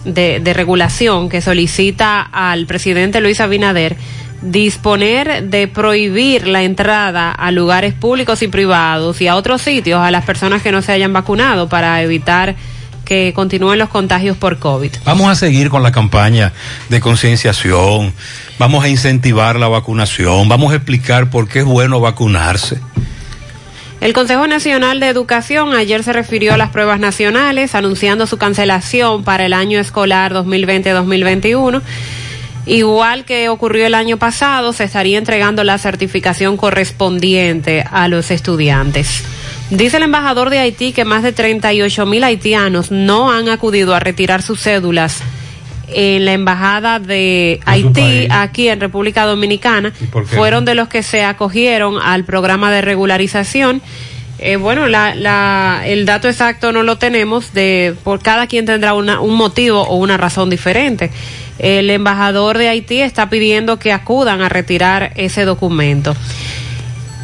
de, 0.06 0.40
de 0.40 0.54
regulación 0.54 1.30
que 1.30 1.42
solicita 1.42 2.22
al 2.22 2.68
presidente 2.68 3.20
Luis 3.22 3.42
Abinader 3.42 3.98
disponer 4.42 5.44
de 5.44 5.68
prohibir 5.68 6.48
la 6.48 6.64
entrada 6.64 7.32
a 7.32 7.52
lugares 7.52 7.94
públicos 7.94 8.42
y 8.42 8.48
privados 8.48 9.20
y 9.22 9.28
a 9.28 9.36
otros 9.36 9.62
sitios 9.62 10.00
a 10.02 10.12
las 10.12 10.26
personas 10.26 10.62
que 10.62 10.72
no 10.72 10.82
se 10.82 10.92
hayan 10.92 11.14
vacunado 11.14 11.70
para 11.70 12.02
evitar 12.02 12.56
que 13.08 13.32
continúen 13.34 13.80
los 13.80 13.90
contagios 13.90 14.36
por 14.36 14.60
COVID. 14.60 14.92
Vamos 15.06 15.30
a 15.30 15.36
seguir 15.36 15.70
con 15.70 15.82
la 15.82 15.94
campaña 15.94 16.52
de 16.90 17.00
concienciación. 17.00 18.14
Vamos 18.60 18.84
a 18.84 18.90
incentivar 18.90 19.58
la 19.58 19.70
vacunación. 19.70 20.50
Vamos 20.50 20.74
a 20.74 20.76
explicar 20.76 21.30
por 21.30 21.48
qué 21.48 21.60
es 21.60 21.66
bueno 21.66 22.02
vacunarse. 22.02 22.80
El 24.02 24.14
Consejo 24.14 24.46
Nacional 24.46 25.00
de 25.00 25.08
Educación 25.08 25.74
ayer 25.74 26.04
se 26.04 26.14
refirió 26.14 26.54
a 26.54 26.58
las 26.58 26.70
pruebas 26.70 27.00
nacionales, 27.00 27.74
anunciando 27.74 28.28
su 28.28 28.38
cancelación 28.38 29.24
para 29.24 29.46
el 29.46 29.54
año 29.54 29.80
escolar 29.80 30.34
2020-2021. 30.34 31.82
Igual 32.68 33.24
que 33.24 33.50
ocurrió 33.50 33.88
el 33.88 33.96
año 33.96 34.18
pasado, 34.18 34.74
se 34.74 34.84
estaría 34.84 35.18
entregando 35.18 35.64
la 35.64 35.78
certificación 35.78 36.58
correspondiente 36.58 37.84
a 37.90 38.08
los 38.08 38.30
estudiantes. 38.30 39.24
Dice 39.70 39.98
el 39.98 40.04
embajador 40.04 40.50
de 40.50 40.60
Haití 40.60 40.92
que 40.92 41.06
más 41.06 41.24
de 41.24 41.32
38 41.32 42.06
mil 42.06 42.24
haitianos 42.24 42.92
no 42.92 43.32
han 43.32 43.50
acudido 43.50 43.96
a 43.96 44.00
retirar 44.00 44.42
sus 44.42 44.62
cédulas 44.62 45.24
en 45.90 46.26
la 46.26 46.34
embajada 46.34 47.00
de 47.00 47.60
Haití 47.66 48.28
aquí 48.30 48.68
en 48.68 48.80
República 48.80 49.26
Dominicana 49.26 49.94
fueron 50.26 50.66
de 50.66 50.76
los 50.76 50.88
que 50.88 51.04
se 51.04 51.24
acogieron 51.24 52.00
al 52.02 52.26
programa 52.26 52.72
de 52.72 52.82
regularización. 52.82 53.82
Eh, 54.40 54.56
bueno, 54.58 54.88
la, 54.88 55.16
la, 55.16 55.82
el 55.86 56.06
dato 56.06 56.28
exacto 56.28 56.72
no 56.72 56.84
lo 56.84 56.98
tenemos, 56.98 57.54
de 57.54 57.96
por 58.04 58.22
cada 58.22 58.46
quien 58.46 58.66
tendrá 58.66 58.94
una, 58.94 59.20
un 59.20 59.36
motivo 59.36 59.82
o 59.82 59.96
una 59.96 60.18
razón 60.18 60.50
diferente. 60.50 61.10
El 61.60 61.90
embajador 61.90 62.58
de 62.58 62.70
Haití 62.70 63.02
está 63.02 63.30
pidiendo 63.30 63.80
que 63.80 63.94
acudan 63.94 64.42
a 64.42 64.50
retirar 64.50 65.12
ese 65.16 65.46
documento. 65.46 66.16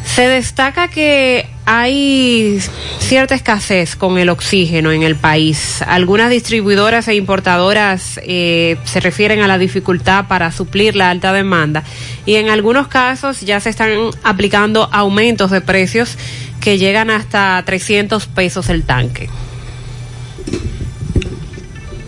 Se 0.04 0.28
destaca 0.28 0.88
que 0.88 1.48
hay 1.66 2.60
cierta 2.98 3.34
escasez 3.34 3.96
con 3.96 4.18
el 4.18 4.28
oxígeno 4.28 4.92
en 4.92 5.02
el 5.02 5.16
país. 5.16 5.82
Algunas 5.82 6.30
distribuidoras 6.30 7.08
e 7.08 7.14
importadoras 7.14 8.20
eh, 8.22 8.76
se 8.84 9.00
refieren 9.00 9.40
a 9.40 9.48
la 9.48 9.58
dificultad 9.58 10.26
para 10.26 10.52
suplir 10.52 10.94
la 10.94 11.10
alta 11.10 11.32
demanda 11.32 11.82
y 12.26 12.34
en 12.36 12.48
algunos 12.48 12.88
casos 12.88 13.40
ya 13.40 13.60
se 13.60 13.70
están 13.70 13.90
aplicando 14.22 14.88
aumentos 14.92 15.50
de 15.50 15.60
precios 15.60 16.16
que 16.60 16.78
llegan 16.78 17.10
hasta 17.10 17.62
300 17.64 18.26
pesos 18.26 18.68
el 18.68 18.84
tanque. 18.84 19.28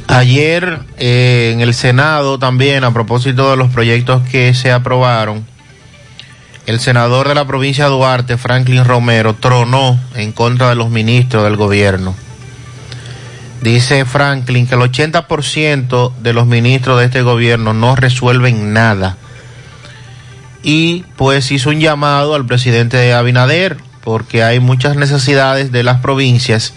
Ayer 0.08 0.80
eh, 0.98 1.50
en 1.52 1.60
el 1.60 1.74
Senado 1.74 2.38
también, 2.38 2.84
a 2.84 2.92
propósito 2.92 3.50
de 3.50 3.56
los 3.56 3.70
proyectos 3.70 4.22
que 4.28 4.54
se 4.54 4.70
aprobaron, 4.70 5.44
el 6.66 6.80
senador 6.80 7.28
de 7.28 7.34
la 7.34 7.46
provincia 7.46 7.84
de 7.84 7.90
Duarte, 7.90 8.36
Franklin 8.36 8.84
Romero, 8.84 9.34
tronó 9.34 9.98
en 10.14 10.32
contra 10.32 10.68
de 10.68 10.74
los 10.74 10.90
ministros 10.90 11.44
del 11.44 11.56
gobierno. 11.56 12.14
Dice 13.62 14.04
Franklin 14.04 14.66
que 14.66 14.74
el 14.74 14.80
80% 14.80 16.12
de 16.16 16.32
los 16.32 16.46
ministros 16.46 16.98
de 16.98 17.06
este 17.06 17.22
gobierno 17.22 17.72
no 17.72 17.96
resuelven 17.96 18.72
nada. 18.72 19.16
Y 20.62 21.04
pues 21.16 21.50
hizo 21.52 21.70
un 21.70 21.80
llamado 21.80 22.34
al 22.34 22.46
presidente 22.46 23.12
Abinader, 23.12 23.76
porque 24.02 24.42
hay 24.42 24.60
muchas 24.60 24.96
necesidades 24.96 25.72
de 25.72 25.82
las 25.82 26.00
provincias 26.00 26.74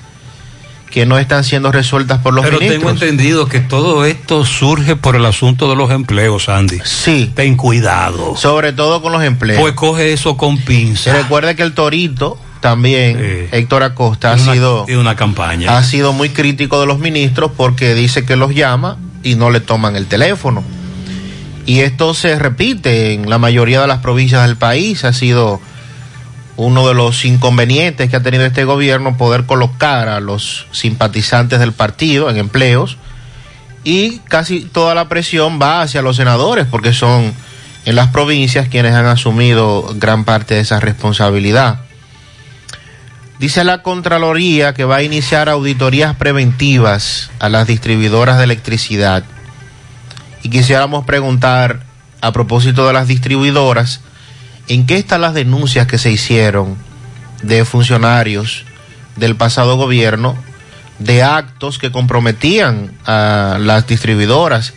que 0.89 1.05
no 1.05 1.19
están 1.19 1.43
siendo 1.43 1.71
resueltas 1.71 2.19
por 2.19 2.33
los 2.33 2.43
Pero 2.43 2.59
ministros. 2.59 2.81
tengo 2.81 2.91
entendido 3.05 3.47
que 3.47 3.59
todo 3.59 4.05
esto 4.05 4.43
surge 4.45 4.95
por 4.95 5.15
el 5.15 5.25
asunto 5.25 5.69
de 5.69 5.75
los 5.75 5.91
empleos, 5.91 6.49
Andy. 6.49 6.79
Sí. 6.83 7.31
Ten 7.35 7.55
cuidado. 7.57 8.35
Sobre 8.35 8.73
todo 8.73 9.01
con 9.01 9.11
los 9.11 9.23
empleos. 9.23 9.59
Pues 9.61 9.73
coge 9.73 10.13
eso 10.13 10.35
con 10.37 10.57
pinza. 10.57 11.03
Se 11.11 11.13
recuerda 11.13 11.53
que 11.55 11.61
el 11.63 11.73
Torito 11.73 12.37
también, 12.59 13.47
Héctor 13.51 13.83
Acosta, 13.83 14.31
ha 14.31 14.35
una- 14.35 14.53
sido, 14.53 14.85
una 14.99 15.15
campaña. 15.15 15.77
ha 15.77 15.83
sido 15.83 16.11
muy 16.11 16.29
crítico 16.29 16.79
de 16.81 16.87
los 16.87 16.99
ministros 16.99 17.51
porque 17.55 17.93
dice 17.93 18.25
que 18.25 18.35
los 18.35 18.53
llama 18.55 18.97
y 19.23 19.35
no 19.35 19.49
le 19.51 19.59
toman 19.61 19.95
el 19.95 20.07
teléfono. 20.07 20.63
Y 21.65 21.81
esto 21.81 22.13
se 22.15 22.37
repite 22.39 23.13
en 23.13 23.29
la 23.29 23.37
mayoría 23.37 23.79
de 23.81 23.87
las 23.87 23.99
provincias 23.99 24.45
del 24.47 24.57
país. 24.57 25.05
Ha 25.05 25.13
sido 25.13 25.61
uno 26.59 26.85
de 26.89 26.93
los 26.93 27.23
inconvenientes 27.23 28.09
que 28.09 28.17
ha 28.17 28.21
tenido 28.21 28.45
este 28.45 28.65
gobierno 28.65 29.15
poder 29.15 29.45
colocar 29.45 30.09
a 30.09 30.19
los 30.19 30.67
simpatizantes 30.71 31.57
del 31.57 31.71
partido 31.71 32.29
en 32.29 32.35
empleos 32.35 32.97
y 33.85 34.19
casi 34.27 34.65
toda 34.65 34.93
la 34.93 35.07
presión 35.07 35.57
va 35.61 35.81
hacia 35.81 36.01
los 36.01 36.17
senadores 36.17 36.67
porque 36.69 36.91
son 36.91 37.33
en 37.85 37.95
las 37.95 38.09
provincias 38.09 38.67
quienes 38.67 38.93
han 38.93 39.05
asumido 39.05 39.95
gran 39.95 40.25
parte 40.25 40.55
de 40.55 40.59
esa 40.59 40.81
responsabilidad. 40.81 41.79
Dice 43.39 43.63
la 43.63 43.81
Contraloría 43.81 44.73
que 44.73 44.83
va 44.83 44.97
a 44.97 45.03
iniciar 45.03 45.47
auditorías 45.47 46.13
preventivas 46.17 47.31
a 47.39 47.47
las 47.47 47.67
distribuidoras 47.67 48.37
de 48.37 48.43
electricidad. 48.43 49.23
Y 50.43 50.49
quisiéramos 50.49 51.05
preguntar, 51.05 51.83
a 52.19 52.33
propósito 52.33 52.85
de 52.85 52.91
las 52.91 53.07
distribuidoras, 53.07 54.01
¿en 54.69 54.85
qué 54.85 54.97
están 54.97 55.21
las 55.21 55.33
denuncias 55.33 55.87
que 55.87 55.97
se 55.97 56.11
hicieron 56.11 56.77
de 57.41 57.65
funcionarios 57.65 58.63
del 59.17 59.35
pasado 59.35 59.75
gobierno 59.75 60.37
de 60.99 61.23
actos 61.23 61.79
que 61.79 61.91
comprometían 61.91 62.91
a 63.05 63.57
las 63.59 63.87
distribuidoras? 63.87 64.73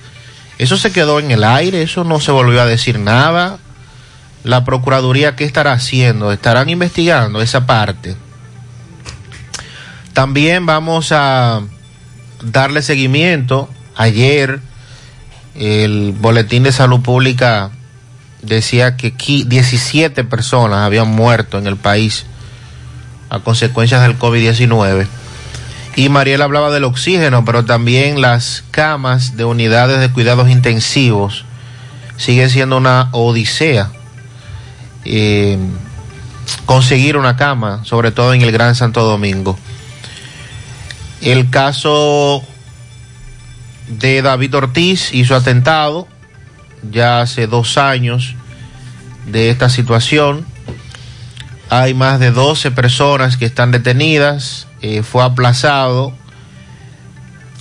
Eso 0.58 0.76
se 0.76 0.92
quedó 0.92 1.20
en 1.20 1.30
el 1.30 1.44
aire, 1.44 1.82
eso 1.82 2.04
no 2.04 2.20
se 2.20 2.32
volvió 2.32 2.60
a 2.62 2.66
decir 2.66 2.98
nada. 2.98 3.58
La 4.44 4.64
Procuraduría, 4.64 5.36
¿qué 5.36 5.44
estará 5.44 5.72
haciendo? 5.72 6.32
¿Estarán 6.32 6.68
investigando 6.68 7.42
esa 7.42 7.66
parte? 7.66 8.16
También 10.14 10.66
vamos 10.66 11.12
a 11.12 11.60
darle 12.42 12.82
seguimiento. 12.82 13.68
Ayer 13.94 14.60
el 15.54 16.14
Boletín 16.18 16.62
de 16.62 16.72
Salud 16.72 17.02
Pública 17.02 17.70
decía 18.42 18.96
que 18.96 19.14
qui- 19.14 19.44
17 19.44 20.24
personas 20.24 20.80
habían 20.80 21.08
muerto 21.08 21.58
en 21.58 21.66
el 21.66 21.76
país 21.76 22.26
a 23.30 23.38
consecuencias 23.40 24.02
del 24.02 24.18
COVID-19. 24.18 25.06
Y 25.96 26.08
Mariel 26.08 26.42
hablaba 26.42 26.70
del 26.70 26.84
oxígeno, 26.84 27.44
pero 27.44 27.64
también 27.64 28.20
las 28.20 28.64
camas 28.70 29.36
de 29.36 29.44
unidades 29.44 30.00
de 30.00 30.10
cuidados 30.10 30.48
intensivos 30.50 31.44
sigue 32.16 32.48
siendo 32.50 32.76
una 32.76 33.08
odisea. 33.12 33.90
eh, 35.04 35.58
conseguir 36.66 37.16
una 37.16 37.36
cama, 37.36 37.80
sobre 37.84 38.12
todo 38.12 38.34
en 38.34 38.42
el 38.42 38.52
Gran 38.52 38.74
Santo 38.76 39.02
Domingo. 39.02 39.58
El 41.20 41.50
caso 41.50 42.42
de 43.88 44.22
David 44.22 44.54
Ortiz 44.56 45.12
y 45.12 45.24
su 45.24 45.34
atentado, 45.34 46.06
ya 46.90 47.20
hace 47.20 47.46
dos 47.46 47.78
años 47.78 48.34
de 49.26 49.50
esta 49.50 49.68
situación. 49.68 50.46
Hay 51.70 51.94
más 51.94 52.20
de 52.20 52.30
12 52.30 52.70
personas 52.70 53.36
que 53.36 53.46
están 53.46 53.70
detenidas. 53.70 54.66
Eh, 54.82 55.02
fue 55.02 55.22
aplazado 55.22 56.12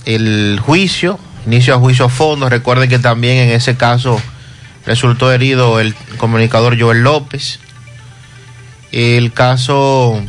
el 0.04 0.60
juicio, 0.60 1.18
inicio 1.46 1.74
a 1.74 1.78
juicio 1.78 2.06
a 2.06 2.08
fondo. 2.08 2.48
Recuerden 2.48 2.88
que 2.88 2.98
también 2.98 3.48
en 3.48 3.50
ese 3.50 3.76
caso 3.76 4.20
resultó 4.84 5.32
herido 5.32 5.80
el 5.80 5.94
comunicador 6.18 6.78
Joel 6.78 7.02
López. 7.02 7.60
El 8.90 9.32
caso 9.32 10.20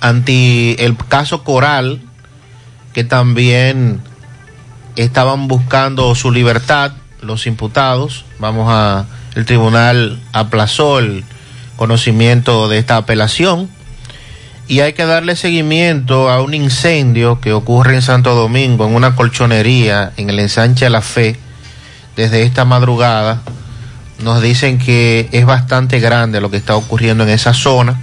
anti 0.00 0.76
el 0.78 0.96
caso 0.96 1.44
Coral 1.44 2.00
que 2.92 3.04
también 3.04 4.00
estaban 4.96 5.48
buscando 5.48 6.14
su 6.14 6.30
libertad 6.30 6.92
los 7.20 7.46
imputados. 7.46 8.24
Vamos 8.38 8.68
a 8.70 9.06
el 9.34 9.46
tribunal 9.46 10.20
aplazó 10.32 10.98
el 10.98 11.24
conocimiento 11.76 12.68
de 12.68 12.78
esta 12.78 12.96
apelación. 12.96 13.70
Y 14.68 14.80
hay 14.80 14.92
que 14.92 15.04
darle 15.04 15.36
seguimiento 15.36 16.30
a 16.30 16.40
un 16.40 16.54
incendio 16.54 17.40
que 17.40 17.52
ocurre 17.52 17.94
en 17.94 18.02
Santo 18.02 18.34
Domingo 18.34 18.86
en 18.86 18.94
una 18.94 19.16
colchonería 19.16 20.12
en 20.16 20.30
el 20.30 20.38
ensanche 20.38 20.86
de 20.86 20.90
la 20.90 21.02
fe 21.02 21.36
desde 22.16 22.42
esta 22.42 22.64
madrugada. 22.64 23.42
Nos 24.22 24.40
dicen 24.40 24.78
que 24.78 25.28
es 25.32 25.44
bastante 25.44 25.98
grande 25.98 26.40
lo 26.40 26.50
que 26.50 26.56
está 26.56 26.76
ocurriendo 26.76 27.24
en 27.24 27.30
esa 27.30 27.54
zona. 27.54 28.00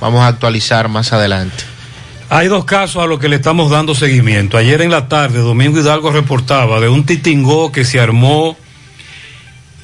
Vamos 0.00 0.22
a 0.22 0.28
actualizar 0.28 0.88
más 0.88 1.12
adelante 1.12 1.77
Hay 2.30 2.48
dos 2.48 2.66
casos 2.66 3.02
a 3.02 3.06
los 3.06 3.18
que 3.18 3.28
le 3.30 3.36
estamos 3.36 3.70
dando 3.70 3.94
seguimiento. 3.94 4.58
Ayer 4.58 4.82
en 4.82 4.90
la 4.90 5.08
tarde, 5.08 5.38
Domingo 5.38 5.80
Hidalgo 5.80 6.10
reportaba 6.10 6.78
de 6.78 6.90
un 6.90 7.06
titingó 7.06 7.72
que 7.72 7.86
se 7.86 8.00
armó 8.00 8.54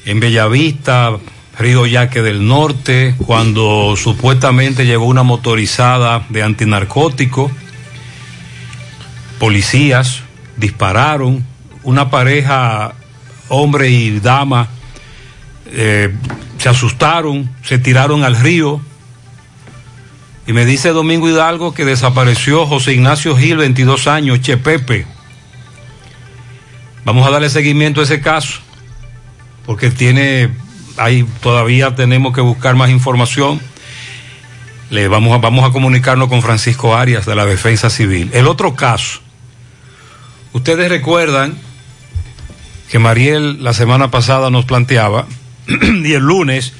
en 0.05 0.19
Bellavista, 0.19 1.17
Río 1.57 1.87
Yaque 1.87 2.21
del 2.21 2.45
Norte, 2.45 3.15
cuando 3.25 3.95
supuestamente 3.97 4.85
llegó 4.85 5.05
una 5.05 5.23
motorizada 5.23 6.23
de 6.29 6.43
antinarcótico. 6.43 7.49
Policías 9.39 10.21
dispararon, 10.55 11.43
una 11.81 12.11
pareja, 12.11 12.93
hombre 13.49 13.89
y 13.89 14.19
dama, 14.19 14.67
eh, 15.71 16.13
se 16.59 16.69
asustaron, 16.69 17.49
se 17.63 17.79
tiraron 17.79 18.23
al 18.23 18.35
río. 18.35 18.81
Y 20.47 20.53
me 20.53 20.65
dice 20.65 20.89
Domingo 20.89 21.27
Hidalgo 21.27 21.73
que 21.73 21.85
desapareció 21.85 22.67
José 22.67 22.93
Ignacio 22.93 23.35
Gil, 23.35 23.57
22 23.57 24.07
años, 24.07 24.41
Chepepe. 24.41 25.07
Vamos 27.03 27.27
a 27.27 27.31
darle 27.31 27.49
seguimiento 27.49 28.01
a 28.01 28.03
ese 28.03 28.21
caso, 28.21 28.59
porque 29.65 29.89
tiene, 29.89 30.51
ahí 30.97 31.25
todavía 31.41 31.95
tenemos 31.95 32.33
que 32.33 32.41
buscar 32.41 32.75
más 32.75 32.91
información. 32.91 33.59
Le 34.91 35.07
vamos 35.07 35.33
a, 35.33 35.39
vamos 35.39 35.67
a 35.67 35.71
comunicarnos 35.71 36.29
con 36.29 36.43
Francisco 36.43 36.95
Arias 36.95 37.25
de 37.25 37.35
la 37.35 37.45
Defensa 37.45 37.89
Civil. 37.89 38.29
El 38.33 38.47
otro 38.47 38.75
caso, 38.75 39.21
ustedes 40.53 40.89
recuerdan 40.89 41.55
que 42.91 42.99
Mariel 42.99 43.63
la 43.63 43.73
semana 43.73 44.11
pasada 44.11 44.51
nos 44.51 44.65
planteaba, 44.65 45.25
y 45.67 46.13
el 46.13 46.21
lunes, 46.21 46.73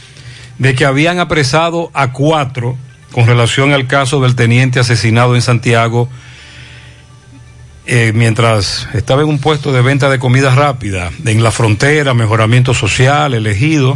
de 0.59 0.75
que 0.75 0.85
habían 0.85 1.17
apresado 1.17 1.89
a 1.95 2.11
cuatro 2.11 2.77
con 3.11 3.27
relación 3.27 3.73
al 3.73 3.87
caso 3.87 4.19
del 4.21 4.35
teniente 4.35 4.79
asesinado 4.79 5.35
en 5.35 5.41
Santiago 5.41 6.09
eh, 7.87 8.13
mientras 8.15 8.87
estaba 8.93 9.21
en 9.21 9.29
un 9.29 9.37
puesto 9.37 9.71
de 9.71 9.83
venta 9.83 10.09
de 10.09 10.17
comida 10.17 10.55
rápida 10.55 11.11
en 11.23 11.43
la 11.43 11.51
frontera, 11.51 12.15
mejoramiento 12.15 12.73
social, 12.73 13.35
elegido. 13.35 13.95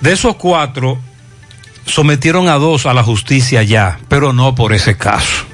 De 0.00 0.12
esos 0.12 0.34
cuatro, 0.34 0.98
sometieron 1.86 2.48
a 2.48 2.54
dos 2.54 2.86
a 2.86 2.94
la 2.94 3.04
justicia 3.04 3.62
ya, 3.62 4.00
pero 4.08 4.32
no 4.32 4.56
por 4.56 4.72
ese 4.72 4.96
caso, 4.96 5.44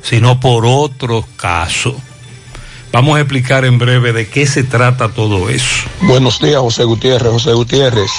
sino 0.00 0.38
por 0.38 0.64
otro 0.64 1.24
caso. 1.36 2.00
Vamos 2.92 3.18
a 3.18 3.20
explicar 3.20 3.64
en 3.64 3.78
breve 3.78 4.12
de 4.12 4.28
qué 4.28 4.46
se 4.46 4.62
trata 4.62 5.08
todo 5.08 5.48
eso. 5.48 5.88
Buenos 6.02 6.40
días, 6.40 6.60
José 6.60 6.84
Gutiérrez. 6.84 7.32
José 7.32 7.52
Gutiérrez 7.52 8.10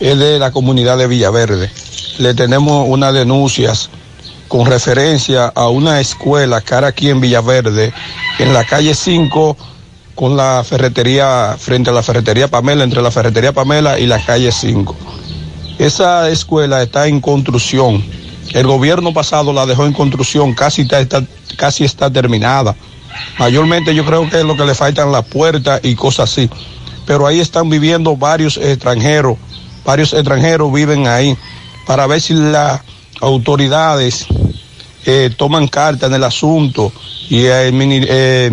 es 0.00 0.18
de 0.18 0.38
la 0.38 0.50
comunidad 0.50 0.98
de 0.98 1.06
Villaverde. 1.06 1.70
Le 2.18 2.34
tenemos 2.34 2.86
unas 2.88 3.12
denuncias 3.14 3.90
con 4.48 4.66
referencia 4.66 5.46
a 5.54 5.68
una 5.68 6.00
escuela 6.00 6.60
cara 6.60 6.88
aquí 6.88 7.10
en 7.10 7.20
Villaverde, 7.20 7.92
en 8.38 8.52
la 8.52 8.64
calle 8.64 8.94
5, 8.94 9.56
con 10.14 10.36
la 10.36 10.62
ferretería, 10.64 11.56
frente 11.58 11.90
a 11.90 11.92
la 11.92 12.02
ferretería 12.02 12.48
Pamela, 12.48 12.84
entre 12.84 13.02
la 13.02 13.10
ferretería 13.10 13.52
Pamela 13.52 13.98
y 13.98 14.06
la 14.06 14.24
calle 14.24 14.52
5. 14.52 14.94
Esa 15.78 16.28
escuela 16.28 16.82
está 16.82 17.08
en 17.08 17.20
construcción. 17.20 18.04
El 18.52 18.66
gobierno 18.66 19.12
pasado 19.12 19.52
la 19.52 19.66
dejó 19.66 19.86
en 19.86 19.92
construcción, 19.92 20.54
casi 20.54 20.82
está- 20.82 21.24
casi 21.56 21.84
está 21.84 22.10
terminada. 22.10 22.76
Mayormente 23.38 23.94
yo 23.94 24.04
creo 24.04 24.28
que 24.28 24.38
es 24.38 24.44
lo 24.44 24.56
que 24.56 24.64
le 24.64 24.74
faltan 24.74 25.10
las 25.10 25.24
puertas 25.24 25.80
y 25.82 25.94
cosas 25.96 26.30
así. 26.30 26.48
Pero 27.06 27.26
ahí 27.26 27.40
están 27.40 27.68
viviendo 27.68 28.16
varios 28.16 28.56
extranjeros, 28.56 29.36
varios 29.84 30.12
extranjeros 30.12 30.72
viven 30.72 31.06
ahí, 31.06 31.36
para 31.86 32.06
ver 32.06 32.20
si 32.20 32.34
las 32.34 32.80
autoridades 33.20 34.26
eh, 35.06 35.30
toman 35.36 35.68
carta 35.68 36.06
en 36.06 36.14
el 36.14 36.24
asunto 36.24 36.92
y 37.28 37.44
eh, 37.46 37.70
eh, 37.72 38.50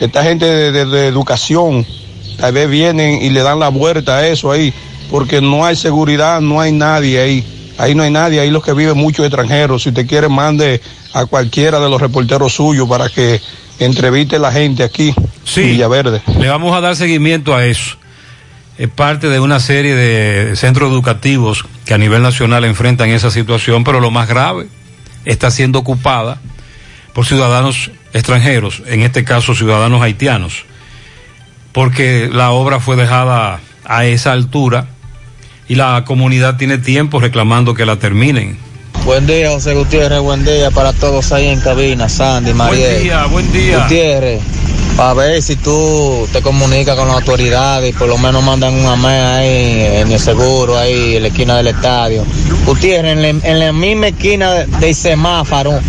esta 0.00 0.22
gente 0.22 0.44
de, 0.46 0.72
de- 0.72 0.86
de 0.86 1.06
educación 1.06 1.86
tal 2.38 2.52
vez 2.52 2.68
vienen 2.70 3.22
y 3.22 3.30
le 3.30 3.42
dan 3.42 3.58
la 3.60 3.68
vuelta 3.68 4.18
a 4.18 4.26
eso 4.26 4.50
ahí, 4.50 4.72
porque 5.10 5.40
no 5.40 5.64
hay 5.64 5.76
seguridad, 5.76 6.40
no 6.40 6.60
hay 6.60 6.72
nadie 6.72 7.20
ahí. 7.20 7.56
Ahí 7.76 7.94
no 7.94 8.02
hay 8.02 8.10
nadie, 8.10 8.40
ahí 8.40 8.50
los 8.50 8.62
que 8.62 8.74
viven 8.74 8.96
muchos 8.98 9.24
extranjeros. 9.24 9.82
Si 9.82 9.88
usted 9.88 10.06
quiere, 10.06 10.28
mande 10.28 10.82
a 11.14 11.24
cualquiera 11.24 11.80
de 11.80 11.88
los 11.88 11.98
reporteros 12.00 12.52
suyos 12.54 12.86
para 12.88 13.08
que 13.08 13.40
entreviste 13.78 14.36
a 14.36 14.38
la 14.38 14.52
gente 14.52 14.82
aquí 14.84 15.14
Sí. 15.44 15.62
en 15.62 15.66
Villaverde. 15.68 16.20
Le 16.38 16.48
vamos 16.48 16.76
a 16.76 16.80
dar 16.82 16.94
seguimiento 16.94 17.54
a 17.54 17.64
eso. 17.64 17.96
Es 18.80 18.88
parte 18.88 19.28
de 19.28 19.40
una 19.40 19.60
serie 19.60 19.94
de 19.94 20.56
centros 20.56 20.90
educativos 20.90 21.66
que 21.84 21.92
a 21.92 21.98
nivel 21.98 22.22
nacional 22.22 22.64
enfrentan 22.64 23.10
esa 23.10 23.30
situación, 23.30 23.84
pero 23.84 24.00
lo 24.00 24.10
más 24.10 24.26
grave 24.26 24.68
está 25.26 25.50
siendo 25.50 25.80
ocupada 25.80 26.40
por 27.12 27.26
ciudadanos 27.26 27.90
extranjeros, 28.14 28.82
en 28.86 29.02
este 29.02 29.22
caso 29.22 29.54
ciudadanos 29.54 30.00
haitianos, 30.00 30.64
porque 31.72 32.30
la 32.32 32.52
obra 32.52 32.80
fue 32.80 32.96
dejada 32.96 33.60
a 33.84 34.06
esa 34.06 34.32
altura 34.32 34.86
y 35.68 35.74
la 35.74 36.02
comunidad 36.06 36.56
tiene 36.56 36.78
tiempo 36.78 37.20
reclamando 37.20 37.74
que 37.74 37.84
la 37.84 37.96
terminen. 37.96 38.56
Buen 39.04 39.26
día, 39.26 39.50
José 39.50 39.74
Gutiérrez. 39.74 40.20
Buen 40.20 40.42
día 40.42 40.70
para 40.70 40.94
todos 40.94 41.32
ahí 41.32 41.48
en 41.48 41.60
cabina, 41.60 42.08
Sandy, 42.08 42.54
Mariel. 42.54 42.92
Buen 42.92 43.02
día, 43.02 43.26
buen 43.26 43.52
día. 43.52 43.82
Gutiérrez, 43.82 44.40
para 44.96 45.14
ver 45.14 45.42
si 45.42 45.56
tú 45.56 46.28
te 46.32 46.42
comunicas 46.42 46.96
con 46.96 47.08
las 47.08 47.16
autoridades 47.18 47.90
y 47.90 47.92
por 47.92 48.08
lo 48.08 48.18
menos 48.18 48.42
mandan 48.42 48.74
un 48.74 48.86
amén 48.86 49.22
ahí 49.24 49.80
en 50.00 50.12
el 50.12 50.20
seguro, 50.20 50.76
ahí 50.76 51.16
en 51.16 51.22
la 51.22 51.28
esquina 51.28 51.56
del 51.56 51.68
estadio. 51.68 52.24
Gutiérrez, 52.66 53.12
en 53.12 53.22
la, 53.22 53.28
en 53.28 53.58
la 53.58 53.72
misma 53.72 54.08
esquina 54.08 54.52
de- 54.52 54.66
del 54.66 54.94
semáforo, 54.94 55.80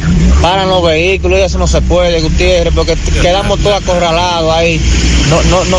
paran 0.41 0.69
los 0.69 0.83
vehículos 0.83 1.39
y 1.39 1.41
eso 1.43 1.57
no 1.57 1.67
se 1.67 1.81
puede, 1.81 2.21
Gutiérrez, 2.21 2.73
porque 2.73 2.95
quedamos 3.21 3.59
todos 3.59 3.81
acorralados 3.81 4.53
ahí. 4.55 4.79
No, 5.29 5.41
no, 5.43 5.65
no, 5.65 5.77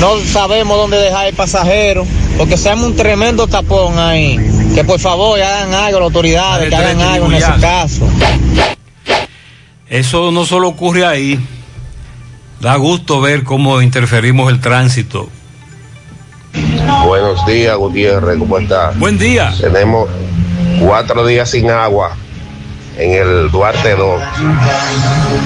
no 0.00 0.24
sabemos 0.24 0.76
dónde 0.76 0.98
dejar 0.98 1.26
el 1.26 1.34
pasajero, 1.34 2.06
porque 2.38 2.56
se 2.56 2.70
arma 2.70 2.86
un 2.86 2.96
tremendo 2.96 3.46
tapón 3.46 3.98
ahí. 3.98 4.36
Que 4.74 4.84
por 4.84 4.98
favor 5.00 5.40
hagan 5.40 5.74
algo 5.74 5.98
las 6.00 6.06
autoridades, 6.06 6.68
que 6.70 6.74
hagan 6.76 7.00
algo 7.00 7.26
en 7.26 7.34
ese 7.34 7.52
caso. 7.60 8.08
Eso 9.88 10.30
no 10.32 10.46
solo 10.46 10.68
ocurre 10.68 11.04
ahí, 11.04 11.38
da 12.62 12.76
gusto 12.76 13.20
ver 13.20 13.42
cómo 13.42 13.82
interferimos 13.82 14.50
el 14.52 14.60
tránsito. 14.60 15.28
Buenos 17.04 17.44
días, 17.46 17.76
Gutiérrez, 17.76 18.38
¿cómo 18.38 18.56
está? 18.58 18.92
Buen 18.96 19.18
día. 19.18 19.52
Tenemos 19.60 20.08
cuatro 20.80 21.26
días 21.26 21.50
sin 21.50 21.68
agua 21.70 22.16
en 22.96 23.12
el 23.14 23.50
Duarte 23.50 23.96
2. 23.96 24.22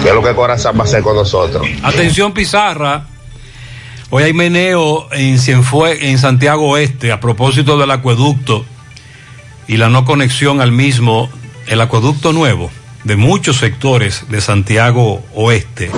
¿Qué 0.02 0.08
es 0.10 0.14
lo 0.14 0.22
que 0.22 0.34
Corazón 0.34 0.76
va 0.78 0.82
a 0.82 0.84
hacer 0.84 1.02
con 1.02 1.16
nosotros? 1.16 1.66
Atención 1.82 2.32
Pizarra, 2.32 3.06
Hoy 4.10 4.22
hay 4.22 4.32
meneo 4.32 5.08
en, 5.10 5.36
Cienfue- 5.38 5.98
en 6.00 6.18
Santiago 6.18 6.68
Oeste 6.68 7.10
a 7.10 7.18
propósito 7.18 7.76
del 7.76 7.90
acueducto 7.90 8.64
y 9.66 9.78
la 9.78 9.88
no 9.88 10.04
conexión 10.04 10.60
al 10.60 10.70
mismo, 10.70 11.28
el 11.66 11.80
acueducto 11.80 12.32
nuevo 12.32 12.70
de 13.02 13.16
muchos 13.16 13.56
sectores 13.56 14.26
de 14.28 14.40
Santiago 14.40 15.24
Oeste. 15.34 15.90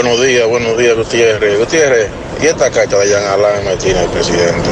Buenos 0.00 0.24
días, 0.24 0.46
buenos 0.46 0.78
días, 0.78 0.96
Gutiérrez. 0.96 1.58
Gutiérrez, 1.58 2.08
¿y 2.40 2.46
esta 2.46 2.70
carta 2.70 2.96
de 3.00 3.08
Jean 3.08 3.24
Alain 3.24 3.64
Martínez, 3.64 3.96
el 4.04 4.10
presidente? 4.10 4.70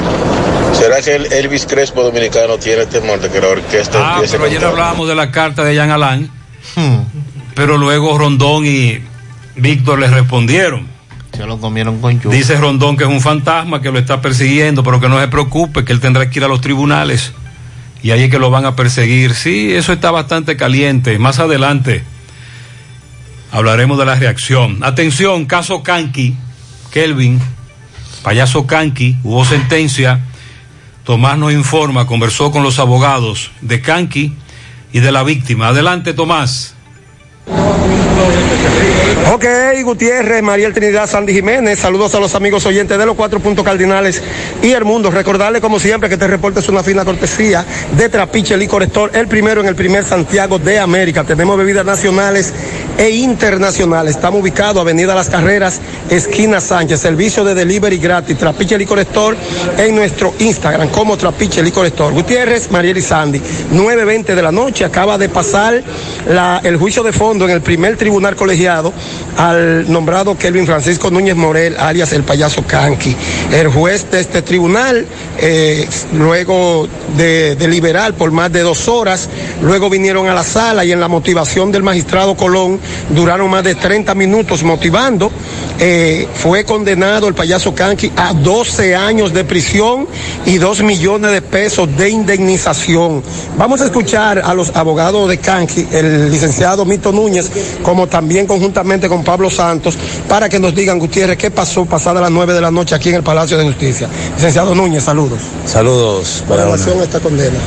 ¿Será 0.72 1.02
que 1.02 1.16
el 1.16 1.32
Elvis 1.32 1.66
Crespo 1.66 2.04
dominicano 2.04 2.56
tiene 2.58 2.86
temor 2.86 3.18
de 3.18 3.28
que 3.28 3.40
la 3.40 3.48
orquesta 3.48 3.98
Ah, 3.98 4.12
empiece 4.14 4.34
pero 4.36 4.44
a 4.44 4.46
ayer 4.46 4.64
hablábamos 4.64 5.08
de 5.08 5.16
la 5.16 5.32
carta 5.32 5.64
de 5.64 5.74
Jean 5.74 5.90
Alain, 5.90 6.30
pero 7.56 7.76
luego 7.76 8.16
Rondón 8.16 8.66
y 8.66 9.00
Víctor 9.56 9.98
le 9.98 10.06
respondieron. 10.06 10.86
Se 11.36 11.44
lo 11.44 11.58
comieron 11.58 12.00
con 12.00 12.20
yuca. 12.20 12.28
Dice 12.32 12.56
Rondón 12.56 12.96
que 12.96 13.02
es 13.02 13.10
un 13.10 13.20
fantasma 13.20 13.82
que 13.82 13.90
lo 13.90 13.98
está 13.98 14.20
persiguiendo, 14.20 14.84
pero 14.84 15.00
que 15.00 15.08
no 15.08 15.18
se 15.20 15.26
preocupe, 15.26 15.84
que 15.84 15.92
él 15.92 15.98
tendrá 15.98 16.30
que 16.30 16.38
ir 16.38 16.44
a 16.44 16.48
los 16.48 16.60
tribunales 16.60 17.32
y 18.00 18.12
ahí 18.12 18.22
es 18.22 18.30
que 18.30 18.38
lo 18.38 18.50
van 18.50 18.64
a 18.64 18.76
perseguir. 18.76 19.34
Sí, 19.34 19.74
eso 19.74 19.92
está 19.92 20.12
bastante 20.12 20.56
caliente. 20.56 21.18
Más 21.18 21.40
adelante 21.40 22.04
hablaremos 23.50 23.98
de 23.98 24.04
la 24.04 24.14
reacción. 24.14 24.82
Atención, 24.82 25.46
caso 25.46 25.82
Kanki, 25.82 26.36
Kelvin, 26.92 27.40
payaso 28.22 28.66
Kanki, 28.66 29.16
hubo 29.24 29.44
sentencia. 29.44 30.20
Tomás 31.04 31.38
nos 31.38 31.52
informa, 31.52 32.06
conversó 32.06 32.50
con 32.50 32.62
los 32.62 32.78
abogados 32.78 33.50
de 33.60 33.80
Kanki 33.80 34.34
y 34.92 35.00
de 35.00 35.12
la 35.12 35.22
víctima. 35.22 35.68
Adelante, 35.68 36.14
Tomás. 36.14 36.75
Ok, 39.32 39.44
Gutiérrez, 39.84 40.42
Mariel 40.42 40.72
Trinidad, 40.72 41.08
Sandy 41.08 41.32
Jiménez, 41.32 41.78
saludos 41.78 42.14
a 42.14 42.20
los 42.20 42.34
amigos 42.34 42.64
oyentes 42.64 42.96
de 42.96 43.06
los 43.06 43.16
cuatro 43.16 43.38
puntos 43.38 43.64
cardinales 43.64 44.22
y 44.62 44.70
el 44.70 44.84
mundo. 44.84 45.10
Recordarle 45.10 45.60
como 45.60 45.78
siempre 45.78 46.08
que 46.08 46.14
este 46.14 46.26
reporte 46.26 46.60
es 46.60 46.68
una 46.68 46.82
fina 46.82 47.04
cortesía 47.04 47.64
de 47.96 48.08
Trapiche 48.08 48.56
Licor 48.56 48.84
Store, 48.84 49.18
el 49.18 49.28
primero 49.28 49.60
en 49.60 49.68
el 49.68 49.74
primer 49.74 50.04
Santiago 50.04 50.58
de 50.58 50.78
América. 50.78 51.24
Tenemos 51.24 51.58
bebidas 51.58 51.84
nacionales 51.84 52.52
e 52.98 53.10
internacionales. 53.10 54.16
Estamos 54.16 54.40
ubicados 54.40 54.80
Avenida 54.80 55.14
Las 55.14 55.28
Carreras, 55.28 55.80
esquina 56.08 56.60
Sánchez, 56.60 57.00
servicio 57.00 57.44
de 57.44 57.54
delivery 57.54 57.98
gratis, 57.98 58.38
Trapiche 58.38 58.78
Licor 58.78 59.00
Store 59.00 59.36
en 59.76 59.94
nuestro 59.94 60.34
Instagram 60.38 60.88
como 60.88 61.16
Trapiche 61.16 61.62
Licor 61.62 61.86
Store. 61.86 62.14
Gutiérrez, 62.14 62.70
Mariel 62.70 62.96
y 62.96 63.02
Sandy, 63.02 63.40
9.20 63.72 64.34
de 64.34 64.42
la 64.42 64.52
noche, 64.52 64.84
acaba 64.84 65.18
de 65.18 65.28
pasar 65.28 65.82
el 66.62 66.76
juicio 66.76 67.02
de 67.02 67.12
fondo 67.12 67.35
en 67.44 67.50
el 67.50 67.60
primer 67.60 67.96
tribunal 67.96 68.34
colegiado 68.34 68.92
al 69.36 69.90
nombrado 69.92 70.36
Kelvin 70.36 70.66
Francisco 70.66 71.10
Núñez 71.10 71.36
Morel, 71.36 71.76
alias 71.78 72.12
el 72.12 72.22
payaso 72.22 72.64
Kanki. 72.66 73.14
El 73.52 73.68
juez 73.68 74.10
de 74.10 74.20
este 74.20 74.42
tribunal, 74.42 75.06
eh, 75.38 75.86
luego 76.14 76.88
de 77.16 77.54
deliberar 77.56 78.14
por 78.14 78.30
más 78.30 78.50
de 78.50 78.62
dos 78.62 78.88
horas, 78.88 79.28
luego 79.60 79.90
vinieron 79.90 80.28
a 80.28 80.34
la 80.34 80.44
sala 80.44 80.84
y 80.84 80.92
en 80.92 81.00
la 81.00 81.08
motivación 81.08 81.70
del 81.70 81.82
magistrado 81.82 82.34
Colón 82.36 82.80
duraron 83.10 83.50
más 83.50 83.64
de 83.64 83.74
30 83.74 84.14
minutos 84.14 84.62
motivando. 84.62 85.30
Eh, 85.78 86.26
fue 86.34 86.64
condenado 86.64 87.28
el 87.28 87.34
payaso 87.34 87.74
Kanki 87.74 88.10
a 88.16 88.32
12 88.32 88.96
años 88.96 89.34
de 89.34 89.44
prisión 89.44 90.08
y 90.46 90.56
2 90.56 90.82
millones 90.82 91.32
de 91.32 91.42
pesos 91.42 91.94
de 91.96 92.08
indemnización. 92.08 93.22
Vamos 93.58 93.82
a 93.82 93.84
escuchar 93.84 94.38
a 94.38 94.54
los 94.54 94.74
abogados 94.74 95.28
de 95.28 95.38
Kanki, 95.38 95.86
el 95.92 96.30
licenciado 96.30 96.86
Mito 96.86 97.12
Núñez, 97.12 97.25
como 97.82 98.06
también 98.06 98.46
conjuntamente 98.46 99.08
con 99.08 99.24
Pablo 99.24 99.50
Santos, 99.50 99.96
para 100.28 100.48
que 100.48 100.58
nos 100.58 100.74
digan, 100.74 100.98
Gutiérrez, 100.98 101.36
qué 101.36 101.50
pasó 101.50 101.84
pasada 101.84 102.20
las 102.20 102.30
9 102.30 102.54
de 102.54 102.60
la 102.60 102.70
noche 102.70 102.94
aquí 102.94 103.10
en 103.10 103.16
el 103.16 103.22
Palacio 103.22 103.56
de 103.58 103.64
Justicia. 103.64 104.08
Licenciado 104.34 104.74
Núñez, 104.74 105.04
saludos. 105.04 105.40
Saludos 105.66 106.44
para 106.48 106.64
relación 106.64 106.94
una. 106.94 107.02
a 107.02 107.04
esta 107.04 107.20
condena. 107.20 107.58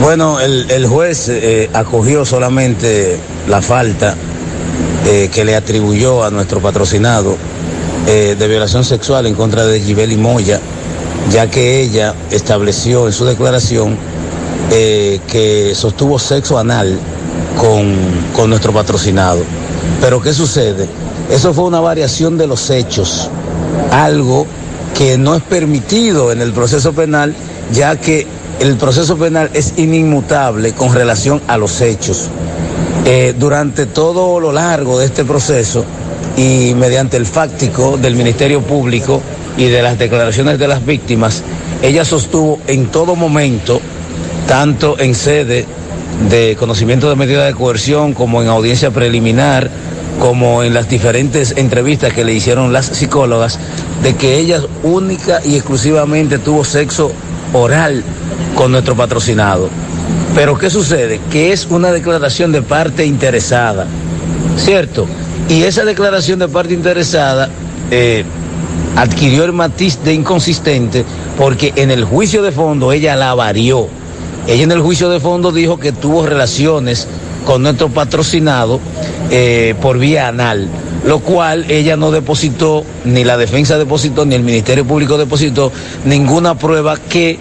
Bueno, 0.00 0.40
el, 0.40 0.70
el 0.70 0.86
juez 0.86 1.28
eh, 1.28 1.70
acogió 1.72 2.24
solamente 2.24 3.18
la 3.48 3.62
falta 3.62 4.16
eh, 5.06 5.28
que 5.32 5.44
le 5.44 5.54
atribuyó 5.54 6.24
a 6.24 6.30
nuestro 6.30 6.60
patrocinado 6.60 7.36
eh, 8.06 8.36
de 8.38 8.48
violación 8.48 8.84
sexual 8.84 9.26
en 9.26 9.34
contra 9.34 9.66
de 9.66 9.80
Gibeli 9.80 10.16
Moya, 10.16 10.60
ya 11.30 11.50
que 11.50 11.80
ella 11.80 12.14
estableció 12.30 13.06
en 13.06 13.12
su 13.12 13.26
declaración 13.26 13.96
eh, 14.70 15.20
que 15.28 15.74
sostuvo 15.74 16.18
sexo 16.18 16.58
anal 16.58 16.98
con, 17.58 17.94
con 18.32 18.50
nuestro 18.50 18.72
patrocinado. 18.72 19.42
Pero 20.00 20.20
¿qué 20.20 20.32
sucede? 20.32 20.88
Eso 21.30 21.54
fue 21.54 21.64
una 21.64 21.80
variación 21.80 22.36
de 22.36 22.46
los 22.46 22.70
hechos, 22.70 23.30
algo 23.90 24.46
que 24.96 25.18
no 25.18 25.34
es 25.34 25.42
permitido 25.42 26.30
en 26.32 26.40
el 26.40 26.52
proceso 26.52 26.92
penal, 26.92 27.34
ya 27.72 27.96
que 27.96 28.26
el 28.60 28.76
proceso 28.76 29.16
penal 29.16 29.50
es 29.54 29.74
inmutable 29.76 30.72
con 30.72 30.94
relación 30.94 31.40
a 31.48 31.56
los 31.56 31.80
hechos. 31.80 32.28
Eh, 33.04 33.34
durante 33.38 33.86
todo 33.86 34.40
lo 34.40 34.52
largo 34.52 34.98
de 34.98 35.06
este 35.06 35.24
proceso 35.24 35.84
y 36.36 36.72
mediante 36.74 37.16
el 37.16 37.26
fáctico 37.26 37.96
del 37.96 38.16
Ministerio 38.16 38.62
Público 38.62 39.20
y 39.56 39.66
de 39.66 39.82
las 39.82 39.98
declaraciones 39.98 40.58
de 40.58 40.68
las 40.68 40.84
víctimas, 40.84 41.42
ella 41.82 42.04
sostuvo 42.04 42.58
en 42.66 42.86
todo 42.86 43.16
momento, 43.16 43.80
tanto 44.46 44.98
en 44.98 45.14
sede 45.14 45.66
de 46.30 46.56
conocimiento 46.56 47.08
de 47.08 47.16
medida 47.16 47.44
de 47.44 47.54
coerción 47.54 48.14
como 48.14 48.42
en 48.42 48.48
audiencia 48.48 48.90
preliminar, 48.90 49.70
como 50.18 50.62
en 50.62 50.74
las 50.74 50.88
diferentes 50.88 51.54
entrevistas 51.56 52.12
que 52.12 52.24
le 52.24 52.32
hicieron 52.32 52.72
las 52.72 52.86
psicólogas, 52.86 53.58
de 54.02 54.14
que 54.14 54.38
ella 54.38 54.60
única 54.82 55.40
y 55.44 55.56
exclusivamente 55.56 56.38
tuvo 56.38 56.64
sexo 56.64 57.12
oral 57.52 58.02
con 58.54 58.72
nuestro 58.72 58.96
patrocinado. 58.96 59.68
Pero 60.34 60.58
¿qué 60.58 60.70
sucede? 60.70 61.20
Que 61.30 61.52
es 61.52 61.66
una 61.66 61.92
declaración 61.92 62.52
de 62.52 62.62
parte 62.62 63.04
interesada, 63.04 63.86
¿cierto? 64.56 65.06
Y 65.48 65.62
esa 65.62 65.84
declaración 65.84 66.38
de 66.38 66.48
parte 66.48 66.74
interesada 66.74 67.48
eh, 67.90 68.24
adquirió 68.96 69.44
el 69.44 69.52
matiz 69.52 70.02
de 70.02 70.14
inconsistente 70.14 71.04
porque 71.36 71.72
en 71.76 71.90
el 71.90 72.04
juicio 72.04 72.42
de 72.42 72.52
fondo 72.52 72.92
ella 72.92 73.16
la 73.16 73.34
varió. 73.34 73.88
Ella 74.46 74.64
en 74.64 74.72
el 74.72 74.80
juicio 74.80 75.08
de 75.08 75.20
fondo 75.20 75.52
dijo 75.52 75.78
que 75.78 75.92
tuvo 75.92 76.26
relaciones 76.26 77.08
con 77.46 77.62
nuestro 77.62 77.88
patrocinado 77.88 78.78
eh, 79.30 79.74
por 79.80 79.98
vía 79.98 80.28
anal, 80.28 80.68
lo 81.06 81.20
cual 81.20 81.70
ella 81.70 81.96
no 81.96 82.10
depositó, 82.10 82.84
ni 83.04 83.24
la 83.24 83.36
defensa 83.36 83.78
depositó, 83.78 84.26
ni 84.26 84.34
el 84.34 84.42
Ministerio 84.42 84.84
Público 84.84 85.16
depositó 85.16 85.72
ninguna 86.04 86.56
prueba 86.56 86.96
que 86.96 87.38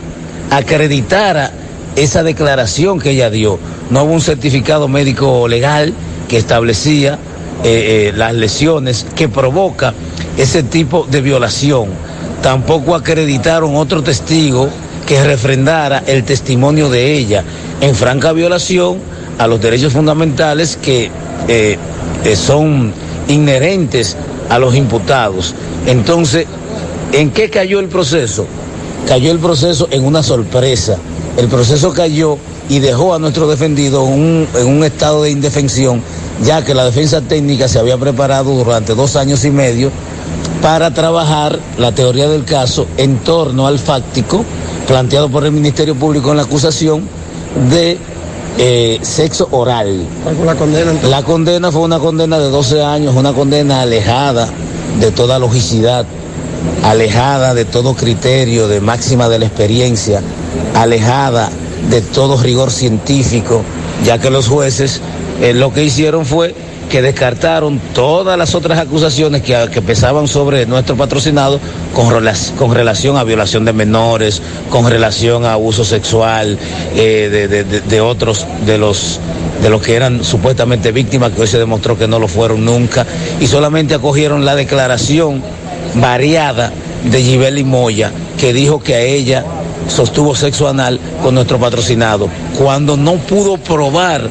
acreditara 0.49 1.51
esa 1.95 2.23
declaración 2.23 2.99
que 2.99 3.11
ella 3.11 3.29
dio. 3.29 3.59
No 3.89 4.03
hubo 4.03 4.13
un 4.13 4.21
certificado 4.21 4.87
médico 4.87 5.47
legal 5.47 5.93
que 6.29 6.37
establecía 6.37 7.19
eh, 7.63 8.09
eh, 8.09 8.13
las 8.15 8.33
lesiones 8.33 9.05
que 9.15 9.27
provoca 9.27 9.93
ese 10.37 10.63
tipo 10.63 11.05
de 11.09 11.21
violación. 11.21 11.89
Tampoco 12.41 12.95
acreditaron 12.95 13.75
otro 13.75 14.03
testigo 14.03 14.69
que 15.05 15.23
refrendara 15.23 16.03
el 16.07 16.23
testimonio 16.23 16.89
de 16.89 17.13
ella 17.13 17.43
en 17.81 17.95
franca 17.95 18.31
violación 18.31 18.97
a 19.37 19.47
los 19.47 19.61
derechos 19.61 19.93
fundamentales 19.93 20.77
que 20.81 21.09
eh, 21.47 21.77
eh, 22.23 22.35
son 22.35 22.93
inherentes 23.27 24.15
a 24.49 24.59
los 24.59 24.75
imputados. 24.75 25.53
Entonces, 25.87 26.45
¿en 27.11 27.31
qué 27.31 27.49
cayó 27.49 27.79
el 27.79 27.87
proceso? 27.87 28.45
Cayó 29.07 29.31
el 29.31 29.39
proceso 29.39 29.87
en 29.91 30.05
una 30.05 30.23
sorpresa. 30.23 30.97
El 31.37 31.47
proceso 31.47 31.93
cayó 31.93 32.37
y 32.69 32.79
dejó 32.79 33.13
a 33.13 33.19
nuestro 33.19 33.47
defendido 33.47 34.07
en 34.07 34.67
un 34.67 34.83
estado 34.83 35.23
de 35.23 35.31
indefensión, 35.31 36.01
ya 36.43 36.63
que 36.63 36.73
la 36.73 36.85
defensa 36.85 37.21
técnica 37.21 37.67
se 37.67 37.79
había 37.79 37.97
preparado 37.97 38.53
durante 38.53 38.95
dos 38.95 39.15
años 39.15 39.43
y 39.43 39.51
medio 39.51 39.91
para 40.61 40.93
trabajar 40.93 41.59
la 41.77 41.91
teoría 41.91 42.29
del 42.29 42.45
caso 42.45 42.87
en 42.97 43.17
torno 43.17 43.67
al 43.67 43.79
fáctico 43.79 44.45
planteado 44.87 45.29
por 45.29 45.45
el 45.45 45.51
Ministerio 45.51 45.95
Público 45.95 46.31
en 46.31 46.37
la 46.37 46.43
acusación 46.43 47.07
de 47.69 47.97
eh, 48.57 48.99
sexo 49.01 49.47
oral. 49.51 50.05
¿Cuál 50.23 50.35
fue 50.35 50.45
la 50.45 50.55
condena? 50.55 50.91
entonces? 50.91 51.09
La 51.09 51.23
condena 51.23 51.71
fue 51.71 51.81
una 51.81 51.99
condena 51.99 52.39
de 52.39 52.49
12 52.49 52.83
años, 52.83 53.15
una 53.15 53.33
condena 53.33 53.81
alejada 53.81 54.49
de 54.99 55.11
toda 55.11 55.39
logicidad, 55.39 56.05
alejada 56.83 57.53
de 57.53 57.65
todo 57.65 57.95
criterio 57.95 58.67
de 58.67 58.79
máxima 58.81 59.29
de 59.29 59.39
la 59.39 59.45
experiencia, 59.45 60.21
alejada 60.75 61.49
de 61.89 62.01
todo 62.01 62.41
rigor 62.41 62.71
científico, 62.71 63.63
ya 64.05 64.19
que 64.19 64.29
los 64.29 64.47
jueces 64.47 65.01
eh, 65.41 65.53
lo 65.53 65.73
que 65.73 65.83
hicieron 65.83 66.25
fue 66.25 66.53
que 66.93 67.01
descartaron 67.01 67.79
todas 67.95 68.37
las 68.37 68.53
otras 68.53 68.77
acusaciones 68.77 69.41
que, 69.41 69.67
que 69.73 69.81
pesaban 69.81 70.27
sobre 70.27 70.67
nuestro 70.67 70.95
patrocinado 70.95 71.59
con, 71.91 72.13
con 72.55 72.75
relación 72.75 73.17
a 73.17 73.23
violación 73.23 73.65
de 73.65 73.73
menores, 73.73 74.43
con 74.69 74.87
relación 74.87 75.43
a 75.43 75.53
abuso 75.53 75.83
sexual 75.85 76.55
eh, 76.95 77.29
de, 77.31 77.47
de- 77.47 77.63
de- 77.63 77.81
de 77.81 77.99
otros 77.99 78.45
de 78.67 78.77
los 78.77 79.19
de 79.63 79.71
los 79.71 79.81
que 79.81 79.95
eran 79.95 80.23
supuestamente 80.23 80.91
víctimas, 80.91 81.31
que 81.31 81.41
hoy 81.41 81.47
se 81.47 81.57
demostró 81.57 81.97
que 81.97 82.07
no 82.07 82.19
lo 82.19 82.27
fueron 82.27 82.63
nunca, 82.63 83.07
y 83.39 83.47
solamente 83.47 83.95
acogieron 83.95 84.45
la 84.45 84.55
declaración 84.55 85.41
variada 85.95 86.71
de 87.09 87.23
Gibeli 87.23 87.63
Moya, 87.63 88.11
que 88.39 88.53
dijo 88.53 88.83
que 88.83 88.93
a 88.93 88.99
ella 89.01 89.43
sostuvo 89.87 90.35
sexo 90.35 90.67
anal 90.67 90.99
con 91.21 91.35
nuestro 91.35 91.59
patrocinado, 91.59 92.29
cuando 92.57 92.97
no 92.97 93.15
pudo 93.15 93.57
probar 93.57 94.29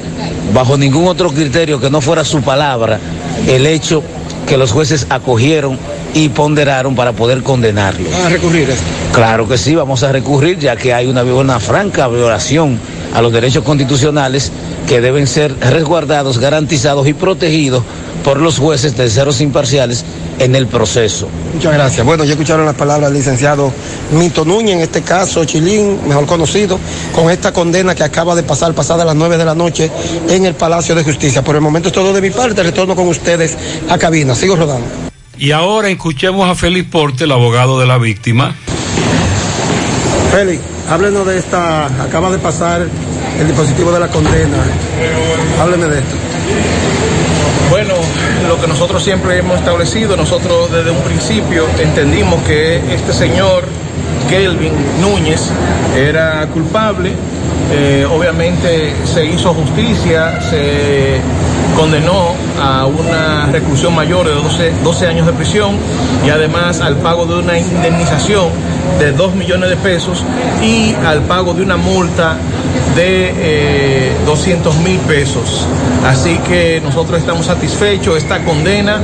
bajo 0.54 0.76
ningún 0.76 1.06
otro 1.06 1.30
criterio 1.30 1.80
que 1.80 1.90
no 1.90 2.00
fuera 2.00 2.24
su 2.24 2.42
palabra 2.42 2.98
el 3.46 3.66
hecho 3.66 4.02
que 4.46 4.56
los 4.56 4.72
jueces 4.72 5.06
acogieron 5.08 5.78
y 6.14 6.28
ponderaron 6.28 6.94
para 6.94 7.12
poder 7.12 7.42
condenarlo. 7.42 8.10
¿Van 8.10 8.26
a 8.26 8.28
recurrir 8.28 8.68
esto? 8.68 8.84
Claro 9.12 9.48
que 9.48 9.56
sí, 9.56 9.74
vamos 9.74 10.02
a 10.02 10.12
recurrir 10.12 10.58
ya 10.58 10.76
que 10.76 10.92
hay 10.92 11.06
una, 11.06 11.22
una 11.22 11.60
franca 11.60 12.08
violación 12.08 12.78
a 13.14 13.22
los 13.22 13.32
derechos 13.32 13.64
constitucionales 13.64 14.50
que 14.92 15.00
deben 15.00 15.26
ser 15.26 15.58
resguardados, 15.58 16.36
garantizados 16.36 17.08
y 17.08 17.14
protegidos 17.14 17.82
por 18.22 18.38
los 18.38 18.58
jueces 18.58 18.92
terceros 18.92 19.40
imparciales 19.40 20.04
en 20.38 20.54
el 20.54 20.66
proceso. 20.66 21.30
Muchas 21.54 21.72
gracias. 21.72 22.04
Bueno, 22.04 22.24
ya 22.24 22.32
escucharon 22.32 22.66
las 22.66 22.74
palabras 22.74 23.08
del 23.08 23.18
licenciado 23.18 23.72
Mito 24.12 24.44
Núñez, 24.44 24.74
en 24.74 24.80
este 24.82 25.00
caso 25.00 25.46
Chilín, 25.46 26.06
mejor 26.06 26.26
conocido, 26.26 26.78
con 27.14 27.30
esta 27.30 27.54
condena 27.54 27.94
que 27.94 28.04
acaba 28.04 28.34
de 28.34 28.42
pasar 28.42 28.74
pasada 28.74 29.02
las 29.06 29.14
9 29.14 29.38
de 29.38 29.44
la 29.46 29.54
noche 29.54 29.90
en 30.28 30.44
el 30.44 30.52
Palacio 30.52 30.94
de 30.94 31.04
Justicia. 31.04 31.42
Por 31.42 31.54
el 31.54 31.62
momento 31.62 31.88
es 31.88 31.94
todo 31.94 32.12
de 32.12 32.20
mi 32.20 32.28
parte, 32.28 32.62
retorno 32.62 32.94
con 32.94 33.08
ustedes 33.08 33.56
a 33.88 33.96
cabina. 33.96 34.34
Sigo 34.34 34.56
rodando. 34.56 34.86
Y 35.38 35.52
ahora 35.52 35.88
escuchemos 35.88 36.46
a 36.50 36.54
Félix 36.54 36.90
Porte, 36.90 37.24
el 37.24 37.32
abogado 37.32 37.80
de 37.80 37.86
la 37.86 37.96
víctima. 37.96 38.54
Félix, 40.30 40.60
háblenos 40.90 41.26
de 41.26 41.38
esta, 41.38 41.86
acaba 42.02 42.30
de 42.30 42.36
pasar 42.36 42.86
el 43.40 43.46
dispositivo 43.46 43.92
de 43.92 44.00
la 44.00 44.08
condena. 44.08 44.58
Hábleme 45.60 45.86
de 45.86 45.98
esto. 45.98 46.14
Bueno, 47.70 47.94
lo 48.48 48.60
que 48.60 48.66
nosotros 48.66 49.02
siempre 49.02 49.38
hemos 49.38 49.58
establecido, 49.58 50.16
nosotros 50.16 50.70
desde 50.70 50.90
un 50.90 51.00
principio 51.02 51.66
entendimos 51.78 52.42
que 52.42 52.76
este 52.92 53.12
señor, 53.12 53.64
Kelvin 54.28 54.74
Núñez, 55.00 55.48
era 55.96 56.46
culpable. 56.48 57.12
Eh, 57.72 58.06
obviamente 58.10 58.92
se 59.06 59.24
hizo 59.24 59.54
justicia, 59.54 60.38
se 60.50 61.20
condenó 61.76 62.34
a 62.60 62.86
una 62.86 63.46
reclusión 63.46 63.94
mayor 63.94 64.26
de 64.26 64.34
12, 64.34 64.72
12 64.82 65.06
años 65.06 65.26
de 65.26 65.32
prisión 65.32 65.76
y 66.24 66.30
además 66.30 66.80
al 66.80 66.96
pago 66.96 67.26
de 67.26 67.38
una 67.38 67.58
indemnización 67.58 68.50
de 68.98 69.12
2 69.12 69.34
millones 69.34 69.70
de 69.70 69.76
pesos 69.76 70.24
y 70.62 70.94
al 71.06 71.22
pago 71.22 71.54
de 71.54 71.62
una 71.62 71.76
multa 71.76 72.36
de 72.94 73.32
eh, 73.36 74.12
200 74.26 74.76
mil 74.78 74.98
pesos. 75.00 75.66
Así 76.06 76.38
que 76.48 76.80
nosotros 76.82 77.18
estamos 77.18 77.46
satisfechos. 77.46 78.16
Esta 78.16 78.44
condena 78.44 79.00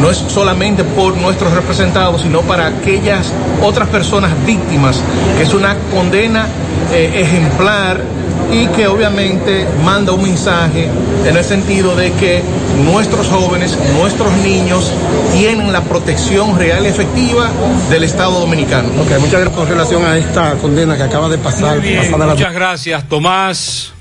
no 0.00 0.10
es 0.10 0.18
solamente 0.28 0.84
por 0.84 1.16
nuestros 1.16 1.52
representados, 1.52 2.22
sino 2.22 2.42
para 2.42 2.66
aquellas 2.66 3.32
otras 3.62 3.88
personas 3.88 4.30
víctimas, 4.44 5.00
que 5.36 5.44
es 5.44 5.54
una 5.54 5.76
condena 5.92 6.46
eh, 6.92 7.22
ejemplar 7.22 8.00
y 8.50 8.66
que 8.68 8.86
obviamente 8.86 9.66
manda 9.84 10.12
un 10.12 10.22
mensaje 10.22 10.88
en 11.26 11.36
el 11.36 11.44
sentido 11.44 11.94
de 11.96 12.12
que 12.12 12.42
nuestros 12.84 13.26
jóvenes, 13.28 13.76
nuestros 13.98 14.32
niños 14.38 14.92
tienen 15.32 15.72
la 15.72 15.82
protección 15.82 16.58
real 16.58 16.84
y 16.84 16.88
efectiva 16.88 17.50
del 17.90 18.04
Estado 18.04 18.40
Dominicano. 18.40 18.88
Ok, 19.00 19.18
muchas 19.20 19.40
gracias 19.40 19.50
con 19.56 19.68
relación 19.68 20.04
a 20.04 20.16
esta 20.18 20.54
condena 20.54 20.96
que 20.96 21.02
acaba 21.02 21.28
de 21.28 21.38
pasar. 21.38 21.80
Bien, 21.80 22.10
la- 22.18 22.26
muchas 22.26 22.52
gracias, 22.52 23.08
Tomás. 23.08 23.92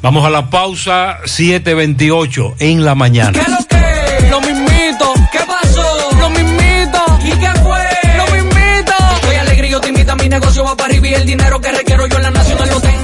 Vamos 0.00 0.24
a 0.24 0.30
la 0.30 0.50
pausa 0.50 1.18
728 1.26 2.54
en 2.58 2.84
la 2.84 2.94
mañana. 2.94 3.32
¿Qué 3.32 3.50
lo 3.50 3.58
que? 3.68 4.30
Lo 4.30 4.40
mismito. 4.40 5.12
¿Qué 5.30 5.38
pasó? 5.46 6.10
Lo 6.18 6.28
mismito. 6.30 7.00
¿Y 7.24 7.30
qué 7.30 7.50
fue? 7.62 8.16
Lo 8.16 8.24
mismito. 8.34 8.92
Estoy 9.16 9.36
alegre 9.36 9.68
y 9.68 9.70
yo 9.70 9.80
te 9.80 9.88
invito 9.90 10.12
a 10.12 10.16
mi 10.16 10.28
negocio 10.28 10.64
va 10.64 10.76
para 10.76 10.90
arriba 10.90 11.06
y 11.08 11.14
el 11.14 11.24
dinero 11.24 11.60
que 11.60 11.70
requiero 11.70 12.06
yo 12.08 12.16
en 12.16 12.22
la 12.24 12.30
nacional 12.32 12.68
lo 12.68 12.80
tengo. 12.80 13.01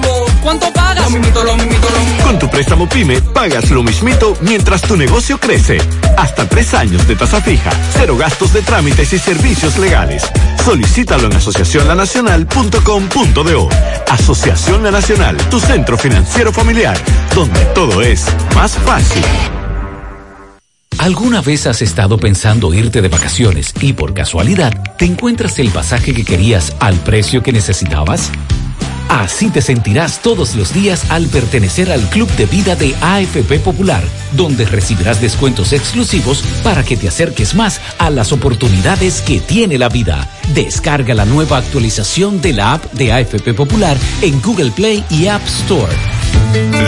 ¿Cuánto 0.48 0.72
pagas? 0.72 1.04
Lo 1.04 1.10
mismito, 1.10 1.44
lo 1.44 1.56
mismito, 1.58 1.90
lo 1.90 2.00
mismito. 2.00 2.24
Con 2.24 2.38
tu 2.38 2.48
préstamo 2.48 2.88
PYME 2.88 3.20
pagas 3.20 3.70
lo 3.70 3.82
mismito 3.82 4.34
mientras 4.40 4.80
tu 4.80 4.96
negocio 4.96 5.38
crece. 5.38 5.76
Hasta 6.16 6.48
tres 6.48 6.72
años 6.72 7.06
de 7.06 7.16
tasa 7.16 7.42
fija, 7.42 7.70
cero 7.92 8.16
gastos 8.16 8.54
de 8.54 8.62
trámites 8.62 9.12
y 9.12 9.18
servicios 9.18 9.76
legales. 9.76 10.22
Solicítalo 10.64 11.26
en 11.26 11.36
asociacionlanacional.com.do. 11.36 13.68
Asociación 14.08 14.84
La 14.84 14.90
Nacional, 14.90 15.36
tu 15.50 15.60
centro 15.60 15.98
financiero 15.98 16.50
familiar, 16.50 16.96
donde 17.34 17.62
todo 17.74 18.00
es 18.00 18.24
más 18.54 18.72
fácil. 18.72 19.24
¿Alguna 20.96 21.42
vez 21.42 21.66
has 21.66 21.82
estado 21.82 22.16
pensando 22.16 22.72
irte 22.72 23.02
de 23.02 23.08
vacaciones 23.08 23.74
y 23.82 23.92
por 23.92 24.14
casualidad 24.14 24.96
te 24.96 25.04
encuentras 25.04 25.58
el 25.58 25.68
pasaje 25.68 26.14
que 26.14 26.24
querías 26.24 26.74
al 26.80 26.96
precio 27.00 27.42
que 27.42 27.52
necesitabas? 27.52 28.32
Así 29.08 29.50
te 29.50 29.62
sentirás 29.62 30.20
todos 30.20 30.54
los 30.54 30.72
días 30.72 31.10
al 31.10 31.26
pertenecer 31.26 31.90
al 31.90 32.00
Club 32.10 32.30
de 32.36 32.46
Vida 32.46 32.76
de 32.76 32.94
AFP 33.00 33.58
Popular, 33.60 34.02
donde 34.32 34.64
recibirás 34.66 35.20
descuentos 35.20 35.72
exclusivos 35.72 36.42
para 36.62 36.82
que 36.82 36.96
te 36.96 37.08
acerques 37.08 37.54
más 37.54 37.80
a 37.98 38.10
las 38.10 38.32
oportunidades 38.32 39.22
que 39.22 39.40
tiene 39.40 39.78
la 39.78 39.88
vida. 39.88 40.28
Descarga 40.54 41.14
la 41.14 41.24
nueva 41.24 41.58
actualización 41.58 42.40
de 42.40 42.52
la 42.52 42.74
app 42.74 42.84
de 42.92 43.12
AFP 43.12 43.54
Popular 43.54 43.96
en 44.22 44.40
Google 44.42 44.70
Play 44.70 45.04
y 45.10 45.26
App 45.26 45.44
Store. 45.46 46.87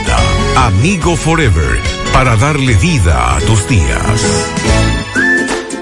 Amigo 0.57 1.15
Forever, 1.15 1.79
para 2.13 2.35
darle 2.35 2.75
vida 2.75 3.35
a 3.35 3.39
tus 3.39 3.67
días. 3.67 4.94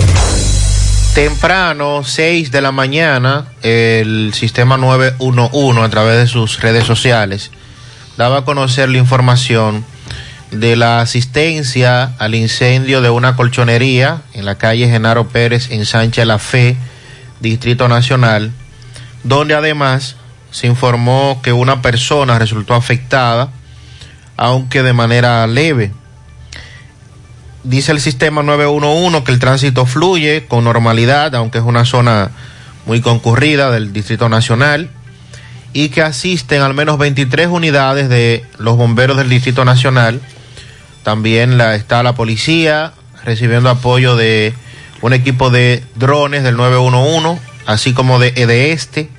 Temprano, 1.13 2.03
6 2.05 2.51
de 2.51 2.61
la 2.61 2.71
mañana, 2.71 3.47
el 3.61 4.33
sistema 4.33 4.77
911 4.77 5.81
a 5.81 5.89
través 5.89 6.19
de 6.19 6.27
sus 6.27 6.61
redes 6.61 6.85
sociales 6.85 7.51
daba 8.17 8.39
a 8.39 8.45
conocer 8.45 8.89
la 8.89 8.97
información 8.97 9.85
de 10.51 10.75
la 10.75 10.99
asistencia 10.99 12.13
al 12.19 12.35
incendio 12.35 13.01
de 13.01 13.09
una 13.09 13.35
colchonería 13.35 14.21
en 14.33 14.45
la 14.45 14.55
calle 14.55 14.89
Genaro 14.89 15.29
Pérez 15.29 15.71
en 15.71 15.85
Sánchez 15.85 16.25
La 16.25 16.39
Fe, 16.39 16.75
Distrito 17.39 17.87
Nacional, 17.87 18.51
donde 19.23 19.55
además 19.55 20.17
se 20.51 20.67
informó 20.67 21.39
que 21.41 21.53
una 21.53 21.81
persona 21.81 22.37
resultó 22.37 22.75
afectada, 22.75 23.49
aunque 24.35 24.83
de 24.83 24.93
manera 24.93 25.47
leve. 25.47 25.93
Dice 27.63 27.93
el 27.93 28.01
sistema 28.01 28.43
911 28.43 29.23
que 29.23 29.31
el 29.31 29.39
tránsito 29.39 29.85
fluye 29.85 30.45
con 30.47 30.65
normalidad, 30.65 31.33
aunque 31.35 31.59
es 31.59 31.63
una 31.63 31.85
zona 31.85 32.31
muy 32.85 32.99
concurrida 32.99 33.71
del 33.71 33.93
Distrito 33.93 34.27
Nacional, 34.27 34.89
y 35.73 35.89
que 35.89 36.01
asisten 36.01 36.61
al 36.61 36.73
menos 36.73 36.97
23 36.97 37.47
unidades 37.47 38.09
de 38.09 38.43
los 38.57 38.75
bomberos 38.75 39.15
del 39.15 39.29
Distrito 39.29 39.63
Nacional, 39.63 40.19
también 41.03 41.59
está 41.59 42.03
la 42.03 42.15
policía 42.15 42.93
recibiendo 43.23 43.69
apoyo 43.69 44.15
de 44.15 44.53
un 45.01 45.13
equipo 45.13 45.49
de 45.49 45.83
drones 45.95 46.43
del 46.43 46.57
911, 46.57 47.41
así 47.65 47.93
como 47.93 48.19
de, 48.19 48.31
de 48.31 48.71
este 48.71 49.09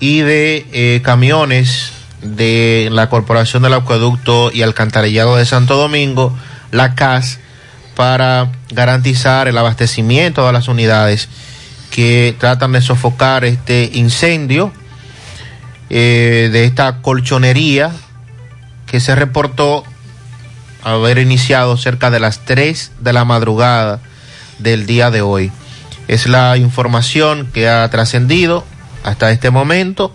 y 0.00 0.20
de 0.20 0.66
eh, 0.72 1.00
camiones 1.02 1.92
de 2.22 2.88
la 2.90 3.08
Corporación 3.08 3.62
del 3.62 3.74
Acueducto 3.74 4.50
y 4.52 4.62
Alcantarillado 4.62 5.36
de 5.36 5.44
Santo 5.44 5.76
Domingo, 5.76 6.36
la 6.70 6.94
CAS, 6.94 7.38
para 7.94 8.50
garantizar 8.70 9.46
el 9.46 9.56
abastecimiento 9.56 10.44
de 10.46 10.52
las 10.52 10.66
unidades 10.66 11.28
que 11.90 12.34
tratan 12.38 12.72
de 12.72 12.82
sofocar 12.82 13.44
este 13.44 13.90
incendio 13.94 14.72
eh, 15.90 16.48
de 16.50 16.64
esta 16.64 17.02
colchonería 17.02 17.92
que 18.86 18.98
se 18.98 19.14
reportó 19.14 19.84
haber 20.84 21.18
iniciado 21.18 21.76
cerca 21.76 22.10
de 22.10 22.20
las 22.20 22.44
3 22.44 22.92
de 23.00 23.12
la 23.12 23.24
madrugada 23.24 24.00
del 24.58 24.86
día 24.86 25.10
de 25.10 25.22
hoy. 25.22 25.50
Es 26.06 26.26
la 26.26 26.56
información 26.56 27.48
que 27.52 27.68
ha 27.68 27.88
trascendido 27.90 28.64
hasta 29.02 29.30
este 29.30 29.50
momento. 29.50 30.14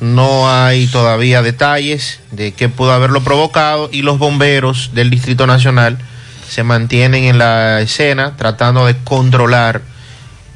No 0.00 0.50
hay 0.50 0.86
todavía 0.86 1.42
detalles 1.42 2.20
de 2.30 2.52
qué 2.52 2.68
pudo 2.68 2.92
haberlo 2.92 3.22
provocado 3.22 3.88
y 3.92 4.02
los 4.02 4.18
bomberos 4.18 4.90
del 4.94 5.10
Distrito 5.10 5.46
Nacional 5.46 5.98
se 6.48 6.64
mantienen 6.64 7.24
en 7.24 7.38
la 7.38 7.80
escena 7.80 8.36
tratando 8.36 8.86
de 8.86 8.96
controlar. 9.04 9.82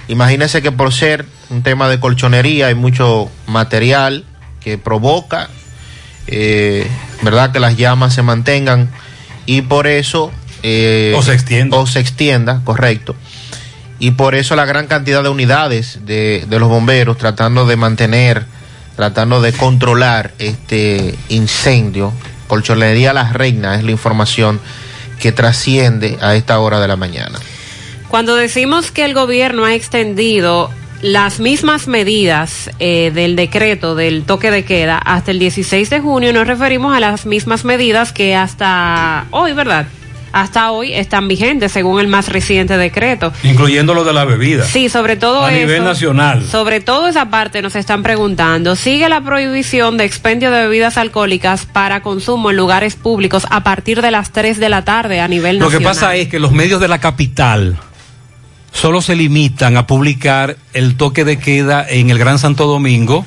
Imagínense 0.09 0.63
que 0.63 0.73
por 0.73 0.93
ser 0.93 1.27
un 1.51 1.63
tema 1.63 1.89
de 1.89 2.01
colchonería 2.01 2.69
hay 2.69 2.75
mucho 2.75 3.31
material 3.47 4.25
que 4.61 4.79
provoca, 4.79 5.49
eh, 6.27 6.87
¿verdad? 7.23 7.53
Que 7.53 7.61
las 7.61 7.77
llamas 7.77 8.15
se 8.15 8.23
mantengan 8.23 8.91
y 9.47 9.63
por 9.63 9.87
eso... 9.87 10.33
Eh, 10.63 11.15
o 11.17 11.23
se 11.23 11.33
extienda. 11.33 11.77
O 11.77 11.87
se 11.87 12.01
extienda, 12.01 12.61
correcto. 12.65 13.15
Y 13.99 14.13
por 14.13 14.35
eso 14.35 14.57
la 14.57 14.65
gran 14.65 14.87
cantidad 14.87 15.23
de 15.23 15.29
unidades 15.29 16.01
de, 16.05 16.45
de 16.49 16.59
los 16.59 16.69
bomberos 16.69 17.17
tratando 17.17 17.67
de 17.67 17.77
mantener, 17.77 18.45
tratando 18.95 19.41
de 19.41 19.53
controlar 19.53 20.33
este 20.39 21.15
incendio. 21.29 22.13
Colchonería 22.49 23.13
La 23.13 23.33
Reina 23.33 23.77
es 23.77 23.85
la 23.85 23.91
información 23.91 24.61
que 25.21 25.33
trasciende 25.33 26.19
a 26.21 26.35
esta 26.35 26.59
hora 26.59 26.81
de 26.81 26.89
la 26.89 26.97
mañana. 26.97 27.39
Cuando 28.09 28.37
decimos 28.37 28.91
que 28.91 29.05
el 29.05 29.15
gobierno 29.15 29.65
ha 29.65 29.75
extendido 29.75 30.71
las 31.03 31.41
mismas 31.41 31.89
medidas 31.89 32.71
eh, 32.79 33.11
del 33.15 33.37
decreto 33.37 33.95
del 33.95 34.25
toque 34.25 34.51
de 34.51 34.65
queda 34.65 34.99
hasta 34.99 35.31
el 35.31 35.39
16 35.39 35.91
de 35.91 36.01
junio, 36.01 36.33
nos 36.33 36.47
referimos 36.47 36.97
a 36.97 37.01
las 37.01 37.27
mismas 37.27 37.65
medidas 37.65 38.13
que 38.13 38.35
hasta 38.35 39.27
hoy, 39.31 39.53
¿verdad? 39.53 39.87
Hasta 40.33 40.71
hoy 40.71 40.93
están 40.93 41.29
vigentes 41.29 41.73
según 41.73 41.99
el 41.99 42.09
más 42.09 42.29
reciente 42.29 42.77
decreto. 42.77 43.33
Incluyendo 43.43 43.95
lo 43.95 44.05
de 44.05 44.13
la 44.13 44.27
bebida. 44.27 44.65
Sí, 44.65 44.91
sobre 44.91 45.17
todo 45.17 45.43
a 45.43 45.51
nivel 45.51 45.83
nacional. 45.83 46.45
Sobre 46.45 46.81
todo 46.81 47.09
esa 47.09 47.31
parte 47.31 47.63
nos 47.63 47.75
están 47.75 48.03
preguntando. 48.03 48.77
¿Sigue 48.77 49.09
la 49.09 49.23
prohibición 49.23 49.97
de 49.97 50.05
expendio 50.05 50.51
de 50.51 50.63
bebidas 50.63 50.99
alcohólicas 50.99 51.65
para 51.65 52.03
consumo 52.03 52.51
en 52.51 52.57
lugares 52.57 52.97
públicos 52.97 53.47
a 53.49 53.65
partir 53.65 54.03
de 54.03 54.11
las 54.11 54.31
3 54.33 54.59
de 54.59 54.69
la 54.69 54.85
tarde 54.85 55.21
a 55.21 55.29
nivel 55.29 55.59
nacional? 55.59 55.73
Lo 55.73 55.79
que 55.79 55.85
pasa 55.85 56.17
es 56.17 56.29
que 56.29 56.39
los 56.39 56.53
medios 56.53 56.83
de 56.83 56.89
la 56.89 56.99
capital 56.99 57.79
solo 58.77 59.01
se 59.01 59.17
limitan 59.17 59.77
a 59.77 59.87
publicar 59.87 60.57
el 60.75 60.97
toque 60.97 61.25
de 61.25 61.39
queda 61.39 61.87
en 61.89 62.11
el 62.11 62.19
Gran 62.19 62.39
Santo 62.39 62.67
Domingo, 62.67 63.25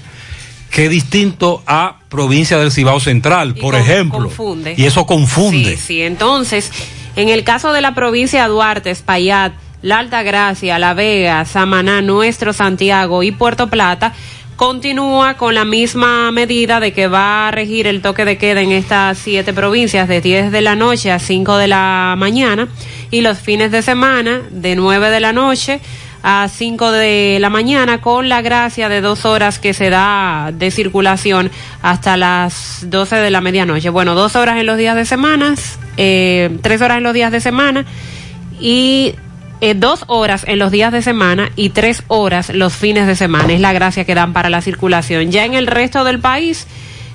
que 0.69 0.85
es 0.85 0.91
distinto 0.91 1.63
a 1.65 1.97
provincia 2.07 2.59
del 2.59 2.71
Cibao 2.71 2.99
Central, 2.99 3.55
por 3.55 3.73
ejemplo. 3.73 4.19
Confunde. 4.19 4.75
Y 4.77 4.85
eso 4.85 5.07
confunde. 5.07 5.75
Sí, 5.75 5.83
sí, 5.87 6.01
entonces, 6.03 6.71
en 7.15 7.29
el 7.29 7.43
caso 7.43 7.73
de 7.73 7.81
la 7.81 7.95
provincia 7.95 8.43
de 8.43 8.49
Duarte, 8.49 8.91
Espaillat, 8.91 9.53
La 9.81 9.97
Alta 9.97 10.21
Gracia, 10.21 10.77
La 10.77 10.93
Vega, 10.93 11.43
Samaná, 11.45 12.03
Nuestro 12.03 12.53
Santiago 12.53 13.23
y 13.23 13.31
Puerto 13.31 13.67
Plata, 13.71 14.13
continúa 14.59 15.35
con 15.35 15.55
la 15.55 15.63
misma 15.63 16.33
medida 16.33 16.81
de 16.81 16.91
que 16.91 17.07
va 17.07 17.47
a 17.47 17.51
regir 17.51 17.87
el 17.87 18.01
toque 18.01 18.25
de 18.25 18.37
queda 18.37 18.59
en 18.59 18.73
estas 18.73 19.17
siete 19.17 19.53
provincias 19.53 20.09
de 20.09 20.19
10 20.19 20.51
de 20.51 20.59
la 20.59 20.75
noche 20.75 21.13
a 21.13 21.19
5 21.19 21.55
de 21.55 21.69
la 21.69 22.15
mañana 22.17 22.67
y 23.09 23.21
los 23.21 23.39
fines 23.39 23.71
de 23.71 23.81
semana 23.81 24.41
de 24.51 24.75
9 24.75 25.11
de 25.11 25.21
la 25.21 25.31
noche 25.31 25.79
a 26.23 26.49
5 26.53 26.91
de 26.91 27.37
la 27.39 27.49
mañana 27.49 28.01
con 28.01 28.27
la 28.27 28.41
gracia 28.41 28.89
de 28.89 28.99
dos 28.99 29.23
horas 29.23 29.59
que 29.59 29.73
se 29.73 29.89
da 29.89 30.51
de 30.53 30.71
circulación 30.71 31.49
hasta 31.81 32.17
las 32.17 32.83
12 32.89 33.15
de 33.15 33.31
la 33.31 33.39
medianoche. 33.39 33.89
Bueno, 33.89 34.13
dos 34.13 34.35
horas 34.35 34.57
en 34.57 34.65
los 34.65 34.77
días 34.77 34.97
de 34.97 35.05
semana, 35.05 35.55
eh, 35.95 36.57
tres 36.61 36.81
horas 36.81 36.97
en 36.97 37.03
los 37.03 37.13
días 37.13 37.31
de 37.31 37.39
semana 37.39 37.85
y 38.59 39.15
eh, 39.61 39.73
dos 39.73 40.05
horas 40.07 40.45
en 40.47 40.59
los 40.59 40.71
días 40.71 40.91
de 40.91 41.01
semana 41.01 41.51
y 41.55 41.69
tres 41.69 42.03
horas 42.07 42.49
los 42.53 42.73
fines 42.73 43.07
de 43.07 43.15
semana. 43.15 43.53
Es 43.53 43.59
la 43.59 43.73
gracia 43.73 44.05
que 44.05 44.15
dan 44.15 44.33
para 44.33 44.49
la 44.49 44.61
circulación. 44.61 45.31
Ya 45.31 45.45
en 45.45 45.53
el 45.53 45.67
resto 45.67 46.03
del 46.03 46.19
país, 46.19 46.65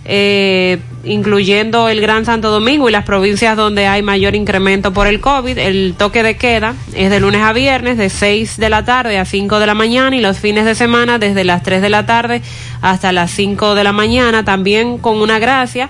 eh, 0.05 0.78
incluyendo 1.05 1.88
el 1.88 2.03
Gran 2.03 2.26
Santo 2.26 2.51
Domingo 2.51 2.88
y 2.88 2.92
las 2.92 3.05
provincias 3.05 3.57
donde 3.57 3.86
hay 3.86 4.03
mayor 4.03 4.34
incremento 4.34 4.92
por 4.92 5.07
el 5.07 5.20
COVID, 5.20 5.57
el 5.57 5.95
toque 5.97 6.22
de 6.22 6.36
queda 6.36 6.74
es 6.95 7.09
de 7.09 7.20
lunes 7.20 7.40
a 7.40 7.55
viernes 7.55 7.97
de 7.97 8.11
6 8.11 8.59
de 8.59 8.68
la 8.68 8.84
tarde 8.84 9.18
a 9.18 9.24
5 9.24 9.59
de 9.59 9.66
la 9.66 9.74
mañana 9.74 10.14
y 10.14 10.20
los 10.20 10.38
fines 10.38 10.66
de 10.66 10.74
semana 10.74 11.18
desde 11.18 11.45
las 11.45 11.62
3 11.62 11.80
de 11.80 11.88
la 11.88 12.05
tarde 12.05 12.42
hasta 12.82 13.12
las 13.12 13.30
5 13.30 13.74
de 13.74 13.84
la 13.84 13.92
mañana, 13.92 14.45
también 14.45 14.99
con 14.99 15.22
una 15.22 15.38
gracia 15.38 15.88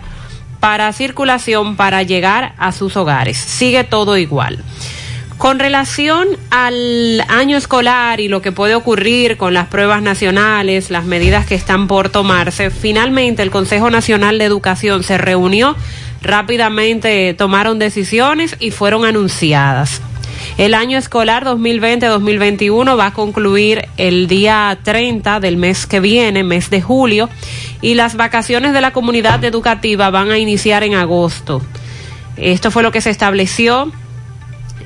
para 0.61 0.93
circulación 0.93 1.75
para 1.75 2.05
llegar 2.05 2.55
a 2.57 2.71
sus 2.71 2.97
hogares. 2.97 3.37
Sigue 3.37 3.83
todo 3.83 4.17
igual. 4.17 4.63
Con 5.39 5.59
relación 5.59 6.29
al 6.51 7.23
año 7.29 7.57
escolar 7.57 8.21
y 8.21 8.29
lo 8.29 8.41
que 8.41 8.53
puede 8.53 8.75
ocurrir 8.75 9.37
con 9.37 9.53
las 9.53 9.67
pruebas 9.67 10.01
nacionales, 10.01 10.91
las 10.91 11.05
medidas 11.05 11.45
que 11.45 11.55
están 11.55 11.87
por 11.87 12.09
tomarse, 12.09 12.71
finalmente 12.71 13.43
el 13.43 13.51
Consejo 13.51 13.91
Nacional 13.91 14.39
de 14.39 14.45
Educación 14.45 15.03
se 15.03 15.19
reunió, 15.19 15.77
rápidamente 16.23 17.35
tomaron 17.35 17.79
decisiones 17.79 18.57
y 18.61 18.71
fueron 18.71 19.05
anunciadas. 19.05 20.01
El 20.57 20.73
año 20.73 20.99
escolar 20.99 21.45
2020-2021 21.45 22.99
va 22.99 23.07
a 23.07 23.13
concluir 23.13 23.89
el 23.97 24.29
día 24.29 24.79
30 24.83 25.41
del 25.41 25.57
mes 25.57 25.87
que 25.87 26.01
viene, 26.01 26.45
mes 26.45 26.71
de 26.71 26.81
julio, 26.81 27.29
y 27.83 27.95
las 27.95 28.15
vacaciones 28.17 28.73
de 28.73 28.81
la 28.81 28.93
comunidad 28.93 29.45
educativa 29.45 30.11
van 30.11 30.31
a 30.31 30.39
iniciar 30.39 30.85
en 30.85 30.95
agosto. 30.95 31.61
Esto 32.37 32.71
fue 32.71 32.83
lo 32.83 32.93
que 32.93 33.01
se 33.01 33.11
estableció 33.11 33.93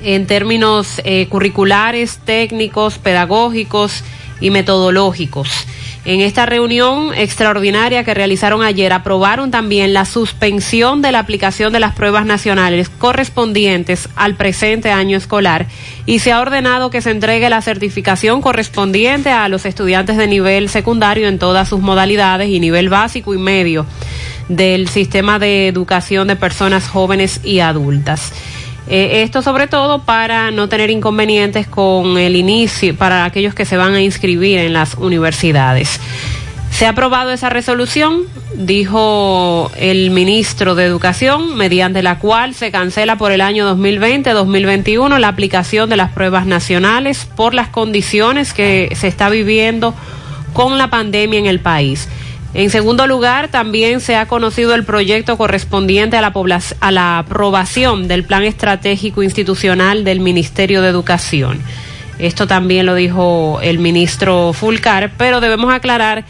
en 0.03 0.27
términos 0.27 1.01
eh, 1.03 1.27
curriculares, 1.27 2.19
técnicos, 2.25 2.97
pedagógicos 2.97 4.03
y 4.41 4.49
metodológicos. 4.49 5.49
En 6.05 6.21
esta 6.21 6.45
reunión 6.45 7.13
extraordinaria 7.13 8.05
que 8.05 8.13
realizaron 8.13 8.63
ayer, 8.63 8.93
aprobaron 8.93 9.51
también 9.51 9.93
la 9.93 10.05
suspensión 10.05 11.01
de 11.01 11.11
la 11.11 11.19
aplicación 11.19 11.73
de 11.73 11.81
las 11.81 11.93
pruebas 11.93 12.25
nacionales 12.25 12.87
correspondientes 12.87 14.07
al 14.15 14.35
presente 14.35 14.91
año 14.91 15.17
escolar 15.17 15.67
y 16.05 16.19
se 16.19 16.31
ha 16.31 16.39
ordenado 16.39 16.89
que 16.89 17.01
se 17.01 17.11
entregue 17.11 17.49
la 17.49 17.61
certificación 17.61 18.41
correspondiente 18.41 19.29
a 19.29 19.49
los 19.49 19.65
estudiantes 19.65 20.15
de 20.15 20.27
nivel 20.27 20.69
secundario 20.69 21.27
en 21.27 21.37
todas 21.37 21.67
sus 21.67 21.81
modalidades 21.81 22.49
y 22.49 22.61
nivel 22.61 22.87
básico 22.87 23.33
y 23.33 23.37
medio 23.37 23.85
del 24.47 24.87
sistema 24.87 25.37
de 25.37 25.67
educación 25.67 26.29
de 26.29 26.37
personas 26.37 26.87
jóvenes 26.87 27.41
y 27.43 27.59
adultas. 27.59 28.33
Eh, 28.89 29.21
esto 29.21 29.43
sobre 29.43 29.67
todo 29.67 29.99
para 29.99 30.49
no 30.49 30.67
tener 30.67 30.89
inconvenientes 30.89 31.67
con 31.67 32.17
el 32.17 32.35
inicio, 32.35 32.95
para 32.95 33.23
aquellos 33.23 33.53
que 33.53 33.65
se 33.65 33.77
van 33.77 33.93
a 33.93 34.01
inscribir 34.01 34.57
en 34.57 34.73
las 34.73 34.95
universidades. 34.95 35.99
Se 36.71 36.87
ha 36.87 36.89
aprobado 36.89 37.31
esa 37.31 37.49
resolución, 37.49 38.23
dijo 38.55 39.69
el 39.77 40.09
ministro 40.09 40.73
de 40.73 40.85
Educación, 40.85 41.55
mediante 41.55 42.01
la 42.01 42.17
cual 42.17 42.55
se 42.55 42.71
cancela 42.71 43.17
por 43.17 43.31
el 43.31 43.41
año 43.41 43.75
2020-2021 43.75 45.19
la 45.19 45.27
aplicación 45.27 45.89
de 45.89 45.97
las 45.97 46.11
pruebas 46.11 46.47
nacionales 46.47 47.27
por 47.35 47.53
las 47.53 47.67
condiciones 47.67 48.53
que 48.53 48.91
se 48.95 49.07
está 49.07 49.29
viviendo 49.29 49.93
con 50.53 50.77
la 50.77 50.89
pandemia 50.89 51.37
en 51.39 51.45
el 51.45 51.59
país. 51.59 52.07
En 52.53 52.71
segundo 52.71 53.05
lugar, 53.05 53.49
también 53.49 53.99
se 53.99 54.15
ha 54.15 54.25
conocido 54.27 54.73
el 54.73 54.83
proyecto 54.83 55.37
correspondiente 55.37 56.17
a 56.17 56.21
la, 56.21 56.33
a 56.79 56.91
la 56.91 57.19
aprobación 57.19 58.07
del 58.07 58.23
Plan 58.23 58.43
Estratégico 58.43 59.21
Institucional 59.21 60.03
del 60.03 60.19
Ministerio 60.19 60.81
de 60.81 60.89
Educación. 60.89 61.59
Esto 62.17 62.47
también 62.47 62.85
lo 62.85 62.95
dijo 62.95 63.59
el 63.61 63.79
ministro 63.79 64.51
Fulcar, 64.53 65.11
pero 65.17 65.39
debemos 65.39 65.73
aclarar 65.73 66.25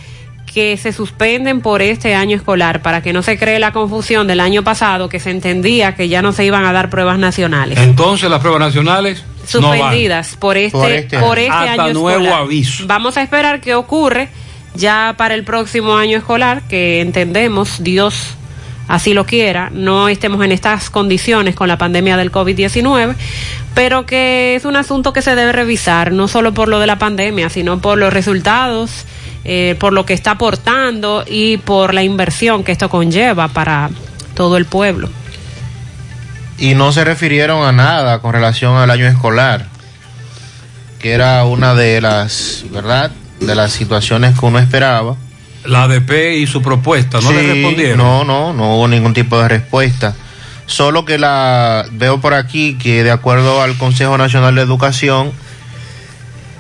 que 0.53 0.77
se 0.77 0.91
suspenden 0.91 1.61
por 1.61 1.81
este 1.81 2.15
año 2.15 2.35
escolar 2.35 2.81
para 2.81 3.01
que 3.01 3.13
no 3.13 3.21
se 3.21 3.37
cree 3.37 3.59
la 3.59 3.71
confusión 3.71 4.27
del 4.27 4.39
año 4.39 4.63
pasado 4.63 5.07
que 5.07 5.19
se 5.19 5.29
entendía 5.29 5.95
que 5.95 6.09
ya 6.09 6.21
no 6.21 6.31
se 6.31 6.43
iban 6.43 6.65
a 6.65 6.73
dar 6.73 6.89
pruebas 6.89 7.19
nacionales. 7.19 7.77
Entonces 7.77 8.29
las 8.29 8.39
pruebas 8.39 8.59
nacionales 8.59 9.23
suspendidas 9.45 10.35
por 10.37 10.57
este 10.57 10.77
por 10.77 10.91
este, 10.91 11.19
por 11.19 11.39
este 11.39 11.51
año 11.51 11.93
nuevo 11.93 12.33
aviso. 12.33 12.85
Vamos 12.87 13.17
a 13.17 13.21
esperar 13.21 13.61
qué 13.61 13.75
ocurre 13.75 14.29
ya 14.75 15.15
para 15.17 15.35
el 15.35 15.43
próximo 15.43 15.95
año 15.95 16.17
escolar, 16.17 16.63
que 16.67 17.01
entendemos, 17.01 17.83
Dios 17.83 18.35
así 18.89 19.13
lo 19.13 19.25
quiera, 19.25 19.69
no 19.71 20.09
estemos 20.09 20.43
en 20.43 20.51
estas 20.51 20.89
condiciones 20.89 21.55
con 21.55 21.67
la 21.67 21.77
pandemia 21.77 22.17
del 22.17 22.31
COVID-19, 22.31 23.15
pero 23.75 24.05
que 24.05 24.55
es 24.55 24.65
un 24.65 24.75
asunto 24.75 25.13
que 25.13 25.21
se 25.21 25.35
debe 25.35 25.51
revisar, 25.51 26.11
no 26.11 26.27
solo 26.27 26.53
por 26.53 26.67
lo 26.67 26.79
de 26.79 26.87
la 26.87 26.97
pandemia, 26.97 27.49
sino 27.49 27.79
por 27.79 27.99
los 27.99 28.11
resultados, 28.11 29.05
eh, 29.45 29.75
por 29.79 29.93
lo 29.93 30.05
que 30.05 30.13
está 30.13 30.31
aportando 30.31 31.23
y 31.25 31.57
por 31.57 31.93
la 31.93 32.03
inversión 32.03 32.63
que 32.63 32.71
esto 32.71 32.89
conlleva 32.89 33.47
para 33.47 33.91
todo 34.33 34.57
el 34.57 34.65
pueblo. 34.65 35.07
Y 36.57 36.73
no 36.73 36.91
se 36.91 37.05
refirieron 37.05 37.65
a 37.65 37.71
nada 37.71 38.19
con 38.19 38.33
relación 38.33 38.75
al 38.75 38.89
año 38.89 39.05
escolar, 39.05 39.67
que 40.97 41.11
era 41.11 41.45
una 41.45 41.75
de 41.75 42.01
las, 42.01 42.65
¿verdad? 42.71 43.11
De 43.39 43.55
las 43.55 43.71
situaciones 43.71 44.37
que 44.37 44.45
uno 44.45 44.59
esperaba. 44.59 45.15
La 45.65 45.83
ADP 45.83 46.37
y 46.37 46.47
su 46.47 46.61
propuesta, 46.61 47.19
¿no 47.21 47.31
le 47.31 47.53
respondieron? 47.53 47.97
No, 47.97 48.23
no, 48.23 48.53
no 48.53 48.75
hubo 48.75 48.87
ningún 48.87 49.13
tipo 49.13 49.39
de 49.41 49.47
respuesta. 49.47 50.15
Solo 50.65 51.03
que 51.03 51.17
la 51.17 51.85
veo 51.91 52.21
por 52.21 52.33
aquí 52.33 52.77
que 52.77 53.03
de 53.03 53.11
acuerdo 53.11 53.61
al 53.61 53.77
Consejo 53.77 54.17
Nacional 54.17 54.55
de 54.55 54.61
Educación, 54.61 55.31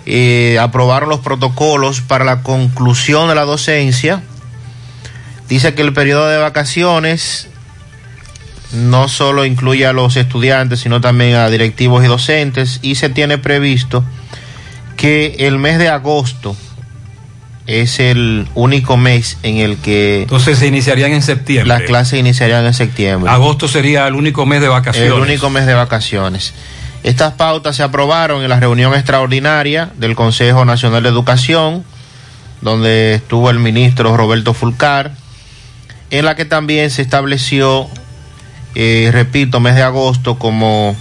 eh, 0.05 0.57
aprobaron 0.59 1.09
los 1.09 1.19
protocolos 1.19 2.01
para 2.01 2.25
la 2.25 2.41
conclusión 2.41 3.29
de 3.29 3.35
la 3.35 3.45
docencia. 3.45 4.23
Dice 5.47 5.75
que 5.75 5.83
el 5.83 5.93
periodo 5.93 6.27
de 6.27 6.37
vacaciones 6.37 7.47
no 8.71 9.07
solo 9.07 9.45
incluye 9.45 9.85
a 9.85 9.93
los 9.93 10.15
estudiantes, 10.15 10.79
sino 10.79 11.01
también 11.01 11.35
a 11.35 11.49
directivos 11.49 12.03
y 12.03 12.07
docentes, 12.07 12.79
y 12.81 12.95
se 12.95 13.09
tiene 13.09 13.37
previsto 13.37 14.03
que 14.97 15.35
el 15.39 15.57
mes 15.59 15.79
de 15.79 15.89
agosto, 15.89 16.55
es 17.69 17.99
el 17.99 18.47
único 18.55 18.97
mes 18.97 19.37
en 19.43 19.57
el 19.57 19.77
que... 19.77 20.23
Entonces 20.23 20.57
se 20.57 20.65
iniciarían 20.65 21.11
en 21.11 21.21
septiembre. 21.21 21.67
Las 21.67 21.83
clases 21.83 22.19
iniciarían 22.19 22.65
en 22.65 22.73
septiembre. 22.73 23.31
Agosto 23.31 23.67
sería 23.67 24.07
el 24.07 24.15
único 24.15 24.47
mes 24.47 24.59
de 24.59 24.67
vacaciones. 24.67 25.11
El 25.11 25.19
único 25.19 25.51
mes 25.51 25.67
de 25.67 25.75
vacaciones. 25.75 26.55
Estas 27.03 27.33
pautas 27.33 27.75
se 27.75 27.83
aprobaron 27.83 28.41
en 28.41 28.49
la 28.49 28.59
reunión 28.59 28.95
extraordinaria 28.95 29.91
del 29.97 30.15
Consejo 30.15 30.65
Nacional 30.65 31.03
de 31.03 31.09
Educación, 31.09 31.83
donde 32.61 33.13
estuvo 33.13 33.51
el 33.51 33.59
ministro 33.59 34.17
Roberto 34.17 34.55
Fulcar, 34.55 35.11
en 36.09 36.25
la 36.25 36.35
que 36.35 36.45
también 36.45 36.89
se 36.89 37.03
estableció, 37.03 37.87
eh, 38.73 39.09
repito, 39.13 39.59
mes 39.59 39.75
de 39.75 39.83
agosto 39.83 40.39
como 40.39 40.95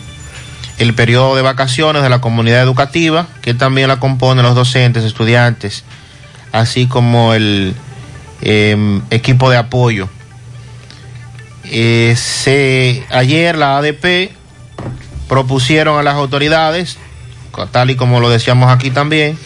el 0.76 0.92
periodo 0.92 1.34
de 1.34 1.40
vacaciones 1.40 2.02
de 2.02 2.10
la 2.10 2.20
comunidad 2.20 2.62
educativa, 2.62 3.26
que 3.40 3.54
también 3.54 3.88
la 3.88 3.98
componen 3.98 4.44
los 4.44 4.54
docentes, 4.54 5.02
estudiantes, 5.02 5.82
así 6.52 6.86
como 6.86 7.34
el 7.34 7.74
em, 8.40 9.02
equipo 9.10 9.50
de 9.50 9.56
apoyo. 9.56 10.08
Eh, 11.64 12.16
ayer 13.10 13.56
la 13.56 13.78
ADP 13.78 14.30
propusieron 15.28 15.98
a 15.98 16.02
las 16.02 16.14
autoridades, 16.14 16.98
tal 17.70 17.90
y 17.90 17.96
como 17.96 18.20
lo 18.20 18.30
decíamos 18.30 18.70
aquí 18.70 18.90
también, 18.90 19.38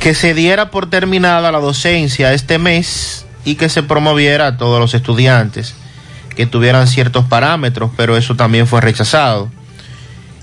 que 0.00 0.14
se 0.14 0.34
diera 0.34 0.70
por 0.70 0.90
terminada 0.90 1.50
la 1.50 1.60
docencia 1.60 2.34
este 2.34 2.58
mes 2.58 3.24
y 3.44 3.54
que 3.54 3.68
se 3.68 3.82
promoviera 3.82 4.48
a 4.48 4.56
todos 4.58 4.78
los 4.78 4.92
estudiantes 4.94 5.74
que 6.36 6.46
tuvieran 6.46 6.88
ciertos 6.88 7.24
parámetros, 7.24 7.90
pero 7.96 8.16
eso 8.16 8.34
también 8.34 8.66
fue 8.66 8.80
rechazado. 8.80 9.50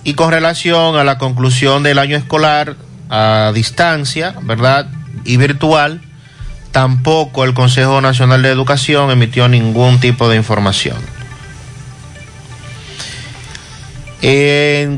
Y 0.03 0.13
con 0.13 0.31
relación 0.31 0.95
a 0.97 1.03
la 1.03 1.17
conclusión 1.17 1.83
del 1.83 1.99
año 1.99 2.17
escolar 2.17 2.75
a 3.09 3.51
distancia, 3.53 4.35
¿verdad? 4.41 4.87
Y 5.23 5.37
virtual, 5.37 6.01
tampoco 6.71 7.43
el 7.43 7.53
Consejo 7.53 8.01
Nacional 8.01 8.41
de 8.41 8.49
Educación 8.49 9.11
emitió 9.11 9.47
ningún 9.47 9.99
tipo 9.99 10.29
de 10.29 10.37
información. 10.37 10.97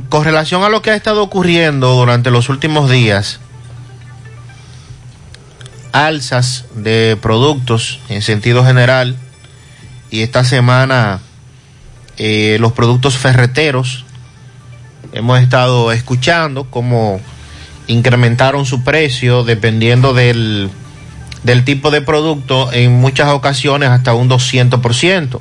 con 0.10 0.26
relación 0.26 0.64
a 0.64 0.70
lo 0.70 0.82
que 0.82 0.92
ha 0.92 0.96
estado 0.96 1.24
ocurriendo 1.24 1.96
durante 1.96 2.30
los 2.30 2.50
últimos 2.50 2.90
días, 2.90 3.40
alzas 5.94 6.66
de 6.76 7.18
productos 7.22 8.00
en 8.10 8.22
sentido 8.22 8.66
general 8.66 9.16
y 10.10 10.24
esta 10.24 10.44
semana 10.44 11.20
eh, 12.18 12.58
los 12.60 12.74
productos 12.74 13.18
ferreteros 13.18 14.06
hemos 15.14 15.40
estado 15.40 15.92
escuchando 15.92 16.66
cómo 16.66 17.22
incrementaron 17.88 18.66
su 18.66 18.84
precio 18.84 19.44
dependiendo 19.44 20.14
del, 20.14 20.70
del 21.44 21.66
tipo 21.66 21.92
de 21.92 22.02
producto, 22.02 22.72
en 22.72 22.94
muchas 22.94 23.30
ocasiones 23.30 23.90
hasta 23.90 24.14
un 24.14 24.30
200%. 24.30 25.40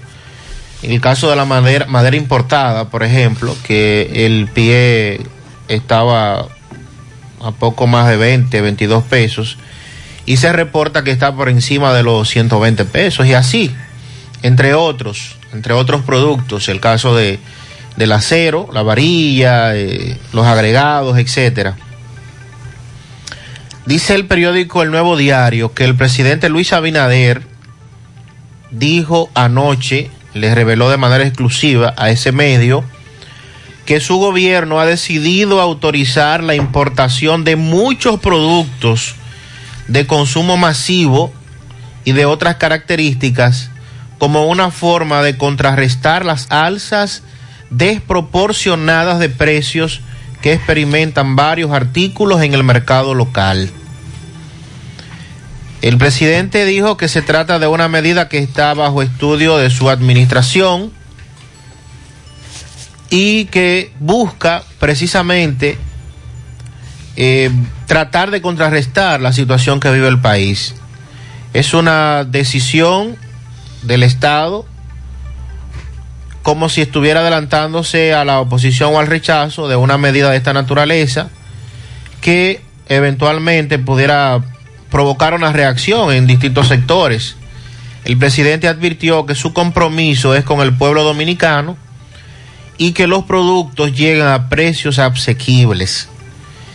En 0.83 0.91
el 0.91 1.01
caso 1.01 1.31
de 1.31 1.37
la 1.37 1.45
madera, 1.45 1.87
madera 1.87 2.17
importada, 2.17 2.91
por 2.91 3.05
ejemplo, 3.05 3.57
que 3.63 4.27
el 4.27 4.49
pie 4.49 5.21
estaba 5.69 6.49
a 7.41 7.51
poco 7.53 7.87
más 7.87 8.09
de 8.09 8.17
20, 8.17 8.61
22 8.61 9.05
pesos, 9.05 9.59
y 10.27 10.37
se 10.37 10.53
reporta 10.53 11.03
que 11.05 11.11
está 11.11 11.35
por 11.35 11.49
encima 11.49 11.93
de 11.93 12.03
los 12.03 12.29
120 12.29 12.85
pesos, 12.87 13.27
y 13.27 13.35
así, 13.35 13.75
entre 14.43 14.75
otros, 14.75 15.37
entre 15.53 15.73
otros 15.73 16.03
productos, 16.03 16.69
el 16.69 16.81
caso 16.81 17.15
de, 17.15 17.39
del 17.97 18.13
acero, 18.13 18.69
la 18.73 18.83
varilla, 18.83 19.77
eh, 19.77 20.19
los 20.33 20.47
agregados, 20.47 21.19
etcétera. 21.19 21.77
Dice 23.85 24.15
el 24.15 24.27
periódico 24.27 24.83
El 24.83 24.93
Nuevo 24.93 25.17
Diario 25.17 25.75
que 25.75 25.85
el 25.85 25.97
presidente 25.97 26.49
Luis 26.49 26.73
Abinader 26.73 27.43
dijo 28.71 29.29
anoche, 29.35 30.09
le 30.35 30.55
reveló 30.55 30.89
de 30.89 30.99
manera 30.99 31.27
exclusiva 31.27 31.93
a 31.97 32.11
ese 32.11 32.31
medio, 32.31 32.85
que 33.85 33.99
su 33.99 34.19
gobierno 34.19 34.79
ha 34.79 34.87
decidido 34.87 35.61
autorizar 35.61 36.45
la 36.45 36.55
importación 36.55 37.43
de 37.43 37.57
muchos 37.57 38.21
productos 38.21 39.17
de 39.89 40.07
consumo 40.07 40.57
masivo 40.57 41.33
y 42.05 42.13
de 42.13 42.25
otras 42.25 42.57
características 42.57 43.71
como 44.19 44.47
una 44.47 44.71
forma 44.71 45.23
de 45.23 45.37
contrarrestar 45.37 46.25
las 46.25 46.47
alzas 46.51 47.25
desproporcionadas 47.71 49.19
de 49.19 49.29
precios 49.29 50.01
que 50.43 50.53
experimentan 50.53 51.37
varios 51.37 51.71
artículos 51.71 52.43
en 52.43 52.53
el 52.53 52.65
mercado 52.65 53.15
local. 53.15 53.71
El 55.81 55.99
presidente 55.99 56.65
dijo 56.65 56.97
que 56.97 57.09
se 57.09 57.23
trata 57.23 57.59
de 57.59 57.67
una 57.67 57.89
medida 57.89 58.29
que 58.29 58.39
está 58.39 58.75
bajo 58.75 59.03
estudio 59.03 59.57
de 59.57 59.71
su 59.71 59.89
administración 59.89 60.93
y 63.11 63.47
que 63.47 63.93
busca 63.99 64.63
precisamente 64.79 65.79
eh, 67.17 67.51
tratar 67.87 68.31
de 68.31 68.41
contrarrestar 68.41 69.21
la 69.21 69.33
situación 69.33 69.81
que 69.81 69.91
vive 69.91 70.09
el 70.09 70.21
país. 70.21 70.75
Es 71.53 71.75
una 71.75 72.25
decisión 72.25 73.17
del 73.83 74.03
Estado 74.03 74.65
como 76.43 76.69
si 76.69 76.83
estuviera 76.83 77.21
adelantándose 77.21 78.15
a 78.15 78.25
la 78.25 78.41
oposición 78.41 78.95
o 78.95 78.99
al 78.99 79.07
rechazo 79.07 79.69
de 79.69 79.77
una 79.77 79.97
medida 79.97 80.31
de 80.31 80.37
esta 80.37 80.53
naturaleza 80.53 81.31
que 82.21 82.61
eventualmente 82.89 83.79
pudiera 83.79 84.43
provocar 84.91 85.35
una 85.35 85.53
reacción 85.53 86.13
en 86.13 86.27
distintos 86.27 86.69
sectores. 86.69 87.37
El 88.05 88.19
presidente 88.19 88.69
advirtió 88.69 89.25
que 89.27 89.35
su 89.35 89.53
compromiso 89.53 90.35
es 90.35 90.45
con 90.45 90.61
el 90.61 90.77
pueblo 90.77 91.05
dominicano 91.05 91.77
y 92.77 92.93
que 92.93 93.07
los 93.07 93.25
productos 93.25 93.93
llegan 93.93 94.29
a 94.29 94.49
precios 94.49 94.99
asequibles. 94.99 96.09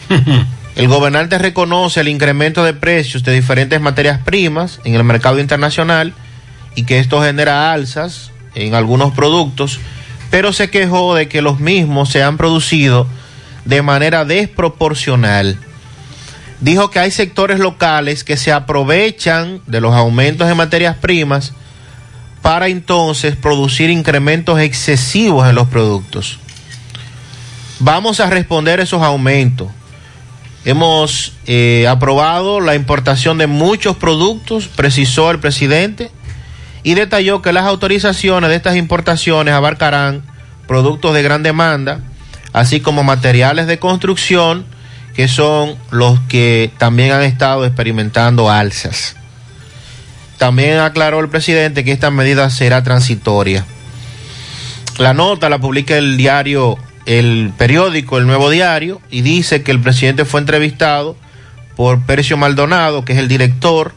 el 0.76 0.88
gobernante 0.88 1.38
reconoce 1.38 1.99
el 1.99 2.07
incremento 2.07 2.63
de 2.63 2.74
precios 2.74 3.24
de 3.24 3.34
diferentes 3.34 3.82
materias 3.82 4.20
primas 4.24 4.80
en 4.86 4.95
el 4.95 5.03
mercado 5.03 5.39
internacional 5.39 6.13
y 6.76 6.84
que 6.84 6.99
esto 6.99 7.22
genera 7.22 7.74
alzas 7.74 8.32
en 8.58 8.74
algunos 8.74 9.14
productos, 9.14 9.80
pero 10.30 10.51
se 10.51 10.70
quejó 10.70 11.16
de 11.16 11.28
que 11.28 11.41
los 11.41 11.60
mismos 11.60 12.10
se 12.10 12.24
han 12.24 12.38
producido 12.38 13.08
de 13.66 13.82
manera 13.82 14.26
desproporcional. 14.26 15.58
Dijo 16.60 16.89
que 16.89 16.99
hay 16.99 17.12
sectores 17.12 17.60
locales 17.60 18.24
que 18.24 18.36
se 18.36 18.51
aprovechan 18.51 19.62
de 19.68 19.80
los 19.80 19.93
aumentos 19.93 20.47
de 20.47 20.55
materias 20.55 20.95
primas 20.97 21.53
para 22.41 22.68
entonces 22.68 23.36
producir 23.36 23.89
incrementos 23.89 24.60
excesivos 24.60 25.47
en 25.47 25.55
los 25.55 25.68
productos. 25.68 26.39
Vamos 27.80 28.20
a 28.20 28.30
responder 28.30 28.80
esos 28.80 29.03
aumentos. 29.03 29.68
Hemos 30.66 31.34
eh, 31.45 31.86
aprobado 31.88 32.60
la 32.60 32.74
importación 32.74 33.38
de 33.38 33.47
muchos 33.47 33.95
productos, 33.97 34.68
precisó 34.68 35.30
el 35.30 35.39
presidente, 35.39 36.10
y 36.88 36.93
detalló 36.93 37.41
que 37.41 37.51
las 37.51 37.65
autorizaciones 37.65 38.49
de 38.49 38.55
estas 38.55 38.77
importaciones 38.77 39.53
abarcarán 39.53 40.23
productos 40.69 41.13
de 41.13 41.21
gran 41.21 41.43
demanda, 41.43 41.99
así 42.53 42.79
como 42.79 43.03
materiales 43.03 43.67
de 43.67 43.77
construcción, 43.77 44.65
que 45.13 45.27
son 45.27 45.75
los 45.91 46.17
que 46.29 46.71
también 46.77 47.11
han 47.11 47.23
estado 47.23 47.65
experimentando 47.65 48.49
alzas. 48.49 49.17
También 50.38 50.79
aclaró 50.79 51.19
el 51.19 51.27
presidente 51.27 51.83
que 51.83 51.91
esta 51.91 52.09
medida 52.09 52.49
será 52.49 52.83
transitoria. 52.83 53.65
La 54.97 55.13
nota 55.13 55.49
la 55.49 55.59
publica 55.59 55.97
el 55.97 56.15
diario, 56.15 56.77
el 57.05 57.51
periódico 57.57 58.17
El 58.17 58.27
Nuevo 58.27 58.49
Diario, 58.49 59.01
y 59.11 59.23
dice 59.23 59.61
que 59.61 59.71
el 59.71 59.81
presidente 59.81 60.23
fue 60.23 60.39
entrevistado 60.39 61.17
por 61.75 62.05
Percio 62.05 62.38
Maldonado, 62.38 63.03
que 63.03 63.11
es 63.11 63.19
el 63.19 63.27
director 63.27 63.91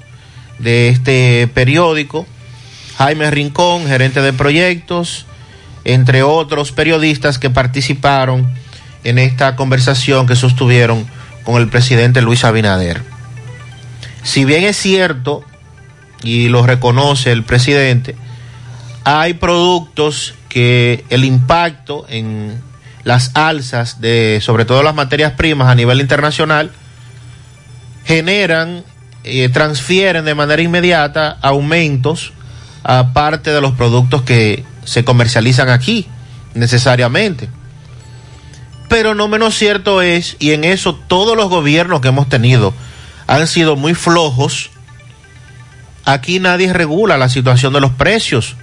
de 0.59 0.89
este 0.89 1.49
periódico, 1.55 2.27
Jaime 3.01 3.31
Rincón, 3.31 3.87
gerente 3.87 4.21
de 4.21 4.35
proyectos, 4.35 5.25
entre 5.85 6.23
otros 6.23 6.71
periodistas 6.71 7.39
que 7.39 7.49
participaron 7.49 8.53
en 9.05 9.19
esta 9.19 9.57
conversación 9.57 10.27
que 10.27 10.37
sostuvieron 10.37 11.07
con 11.43 11.63
el 11.63 11.71
presidente 11.71 12.21
Luis 12.21 12.45
Abinader. 12.45 13.01
Si 14.23 14.45
bien 14.45 14.65
es 14.65 14.77
cierto, 14.77 15.43
y 16.23 16.51
lo 16.51 16.67
reconoce 16.67 17.33
el 17.33 17.43
presidente, 17.43 18.17
hay 19.05 19.33
productos 19.33 20.35
que 20.51 21.07
el 21.09 21.25
impacto 21.25 22.05
en 22.07 22.61
las 23.05 23.31
alzas 23.35 24.03
de 24.03 24.41
sobre 24.43 24.67
todo 24.67 24.83
las 24.83 24.95
materias 24.95 25.33
primas 25.33 25.69
a 25.69 25.75
nivel 25.75 26.03
internacional 26.03 26.71
generan, 28.05 28.85
eh, 29.25 29.49
transfieren 29.49 30.27
de 30.27 30.35
manera 30.35 30.61
inmediata 30.61 31.39
aumentos 31.41 32.35
aparte 32.83 33.51
de 33.51 33.61
los 33.61 33.73
productos 33.73 34.23
que 34.23 34.65
se 34.85 35.05
comercializan 35.05 35.69
aquí 35.69 36.07
necesariamente. 36.55 37.49
Pero 38.89 39.15
no 39.15 39.29
menos 39.29 39.55
cierto 39.57 40.03
es, 40.03 40.37
y 40.41 40.51
en 40.53 40.65
eso 40.65 40.95
todos 40.95 41.37
los 41.37 41.49
gobiernos 41.49 42.01
que 42.01 42.09
hemos 42.09 42.29
tenido 42.29 42.75
han 43.27 43.47
sido 43.47 43.77
muy 43.77 43.95
flojos, 43.95 44.71
aquí 46.05 46.41
nadie 46.41 46.73
regula 46.73 47.17
la 47.17 47.29
situación 47.29 47.73
de 47.73 47.81
los 47.81 47.93
precios. 47.93 48.57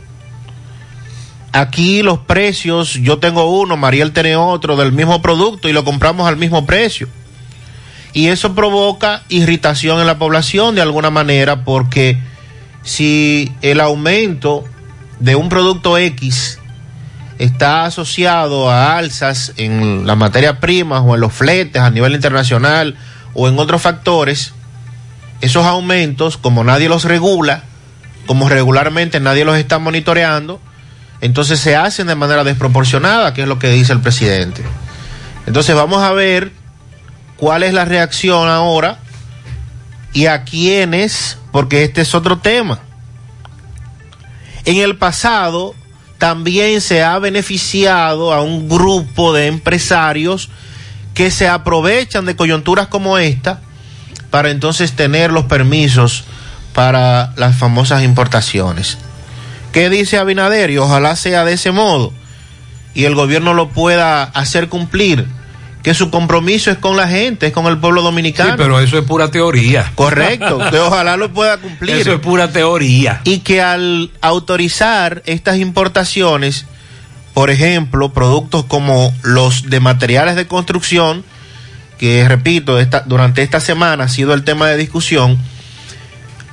Aquí 1.54 2.04
los 2.04 2.20
precios, 2.20 2.96
yo 2.96 3.20
tengo 3.20 3.60
uno, 3.62 3.78
Mariel 3.78 4.12
tiene 4.12 4.36
otro 4.36 4.76
del 4.76 4.92
mismo 4.92 5.22
producto 5.22 5.70
y 5.70 5.74
lo 5.74 5.86
compramos 5.86 6.28
al 6.28 6.36
mismo 6.36 6.66
precio. 6.66 7.08
Y 8.12 8.28
eso 8.28 8.54
provoca 8.54 9.24
irritación 9.30 10.02
en 10.02 10.08
la 10.08 10.20
población 10.20 10.76
de 10.76 10.82
alguna 10.82 11.10
manera 11.10 11.64
porque 11.64 12.20
si 12.88 13.52
el 13.62 13.82
aumento 13.82 14.64
de 15.20 15.36
un 15.36 15.50
producto 15.50 15.98
X 15.98 16.58
está 17.38 17.84
asociado 17.84 18.72
a 18.72 18.98
alzas 18.98 19.52
en 19.58 20.08
las 20.08 20.16
materias 20.16 20.60
primas 20.60 21.04
o 21.06 21.14
en 21.14 21.20
los 21.20 21.34
fletes 21.34 21.82
a 21.82 21.90
nivel 21.90 22.14
internacional 22.14 22.96
o 23.34 23.50
en 23.50 23.60
otros 23.60 23.82
factores, 23.82 24.54
esos 25.42 25.66
aumentos, 25.66 26.38
como 26.38 26.64
nadie 26.64 26.88
los 26.88 27.04
regula, 27.04 27.64
como 28.26 28.48
regularmente 28.48 29.20
nadie 29.20 29.44
los 29.44 29.58
está 29.58 29.80
monitoreando, 29.80 30.62
entonces 31.20 31.60
se 31.60 31.76
hacen 31.76 32.08
de 32.08 32.16
manera 32.16 32.46
desproporcionada, 32.46 33.34
que 33.34 33.42
es 33.42 33.50
lo 33.50 33.60
que 33.60 33.70
dice 33.70 33.92
el 33.92 34.00
presidente. 34.00 34.64
Entonces 35.46 35.76
vamos 35.76 36.04
a 36.04 36.14
ver 36.14 36.54
cuál 37.36 37.64
es 37.64 37.74
la 37.74 37.84
reacción 37.84 38.48
ahora 38.48 39.00
y 40.18 40.26
a 40.26 40.46
quiénes, 40.46 41.38
porque 41.52 41.84
este 41.84 42.02
es 42.02 42.16
otro 42.16 42.40
tema. 42.40 42.80
En 44.66 44.78
el 44.78 44.98
pasado 44.98 45.76
también 46.18 46.82
se 46.82 47.04
ha 47.04 47.20
beneficiado 47.20 48.34
a 48.34 48.42
un 48.42 48.68
grupo 48.68 49.32
de 49.32 49.46
empresarios 49.46 50.50
que 51.14 51.30
se 51.30 51.48
aprovechan 51.48 52.26
de 52.26 52.36
coyunturas 52.36 52.88
como 52.88 53.20
esta 53.20 53.62
para 54.32 54.50
entonces 54.50 54.94
tener 54.94 55.32
los 55.32 55.46
permisos 55.46 56.24
para 56.74 57.36
las 57.36 57.56
famosas 57.56 58.02
importaciones. 58.02 58.98
¿Qué 59.72 59.92
dice 59.92 60.18
Abinader? 60.18 60.72
Y 60.72 60.80
ojalá 60.80 61.16
sea 61.16 61.46
de 61.46 61.54
ese 61.54 61.70
modo 61.70 62.12
y 62.96 63.04
el 63.04 63.14
gobierno 63.14 63.54
lo 63.54 63.70
pueda 63.70 64.24
hacer 64.24 64.68
cumplir 64.68 65.28
que 65.88 65.94
su 65.94 66.10
compromiso 66.10 66.70
es 66.70 66.80
con 66.80 66.98
la 66.98 67.08
gente, 67.08 67.48
es 67.48 67.54
con 67.54 67.66
el 67.68 67.78
pueblo 67.78 68.02
dominicano. 68.02 68.50
Sí, 68.50 68.56
pero 68.58 68.82
eso 68.82 68.98
es 68.98 69.06
pura 69.06 69.32
teoría. 69.32 69.90
Correcto, 69.96 70.60
que 70.70 70.80
ojalá 70.80 71.16
lo 71.16 71.32
pueda 71.32 71.60
cumplir. 71.60 71.96
Eso 71.96 72.12
es 72.12 72.20
pura 72.20 72.52
teoría. 72.52 73.22
Y 73.24 73.40
que 73.40 73.62
al 73.62 74.12
autorizar 74.20 75.24
estas 75.26 75.60
importaciones, 75.60 76.66
por 77.34 77.50
ejemplo, 77.50 78.12
productos 78.12 78.66
como 78.66 79.14
los 79.24 79.70
de 79.70 79.80
materiales 79.80 80.36
de 80.36 80.46
construcción, 80.46 81.24
que 81.98 82.28
repito, 82.28 82.82
esta, 82.82 83.04
durante 83.06 83.42
esta 83.42 83.62
semana 83.62 84.04
ha 84.04 84.10
sido 84.10 84.34
el 84.34 84.44
tema 84.44 84.68
de 84.68 84.76
discusión, 84.76 85.38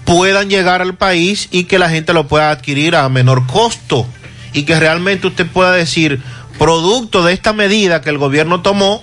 puedan 0.04 0.48
llegar 0.48 0.80
al 0.80 0.94
país 0.94 1.48
y 1.50 1.64
que 1.64 1.80
la 1.80 1.90
gente 1.90 2.12
lo 2.12 2.28
pueda 2.28 2.52
adquirir 2.52 2.94
a 2.94 3.08
menor 3.08 3.48
costo 3.48 4.06
y 4.52 4.62
que 4.62 4.78
realmente 4.78 5.26
usted 5.26 5.48
pueda 5.48 5.72
decir, 5.72 6.22
producto 6.56 7.24
de 7.24 7.32
esta 7.32 7.52
medida 7.52 8.00
que 8.00 8.10
el 8.10 8.18
gobierno 8.18 8.62
tomó, 8.62 9.02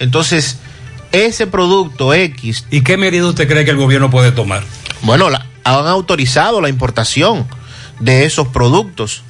entonces 0.00 0.58
ese 1.12 1.46
producto 1.46 2.12
X. 2.14 2.64
¿Y 2.70 2.80
qué 2.82 2.96
medida 2.96 3.26
usted 3.26 3.46
cree 3.48 3.64
que 3.64 3.70
el 3.70 3.76
gobierno 3.76 4.10
puede 4.10 4.32
tomar? 4.32 4.62
Bueno, 5.02 5.30
la, 5.30 5.46
han 5.64 5.86
autorizado 5.86 6.60
la 6.60 6.68
importación 6.68 7.46
de 8.00 8.24
esos 8.24 8.48
productos, 8.48 9.22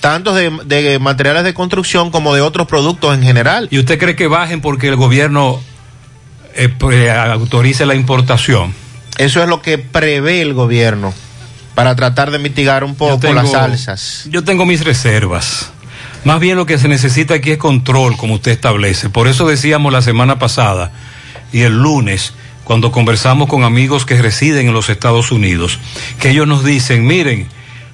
tanto 0.00 0.34
de, 0.34 0.50
de 0.66 0.98
materiales 0.98 1.44
de 1.44 1.54
construcción 1.54 2.10
como 2.10 2.34
de 2.34 2.40
otros 2.42 2.66
productos 2.66 3.14
en 3.14 3.22
general. 3.22 3.68
¿Y 3.70 3.78
usted 3.78 3.98
cree 3.98 4.14
que 4.16 4.26
bajen 4.26 4.60
porque 4.60 4.88
el 4.88 4.96
gobierno 4.96 5.60
eh, 6.54 6.68
pues, 6.68 7.10
autorice 7.10 7.86
la 7.86 7.94
importación? 7.94 8.74
Eso 9.18 9.42
es 9.42 9.48
lo 9.48 9.62
que 9.62 9.78
prevé 9.78 10.42
el 10.42 10.52
gobierno 10.54 11.12
para 11.74 11.94
tratar 11.96 12.30
de 12.30 12.38
mitigar 12.38 12.84
un 12.84 12.94
poco 12.94 13.18
tengo- 13.18 13.34
las 13.34 13.52
alzas. 13.54 14.24
Yo 14.30 14.42
tengo 14.44 14.64
mis 14.66 14.84
reservas. 14.84 15.70
Más 16.26 16.40
bien 16.40 16.56
lo 16.56 16.66
que 16.66 16.76
se 16.76 16.88
necesita 16.88 17.34
aquí 17.34 17.52
es 17.52 17.58
control, 17.58 18.16
como 18.16 18.34
usted 18.34 18.50
establece. 18.50 19.08
Por 19.08 19.28
eso 19.28 19.46
decíamos 19.46 19.92
la 19.92 20.02
semana 20.02 20.40
pasada 20.40 20.90
y 21.52 21.60
el 21.60 21.80
lunes, 21.80 22.34
cuando 22.64 22.90
conversamos 22.90 23.48
con 23.48 23.62
amigos 23.62 24.04
que 24.04 24.20
residen 24.20 24.66
en 24.66 24.72
los 24.72 24.88
Estados 24.88 25.30
Unidos, 25.30 25.78
que 26.18 26.30
ellos 26.30 26.48
nos 26.48 26.64
dicen, 26.64 27.06
miren, 27.06 27.46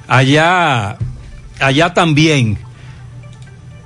allá, 0.09 0.97
allá 1.61 1.93
también, 1.93 2.57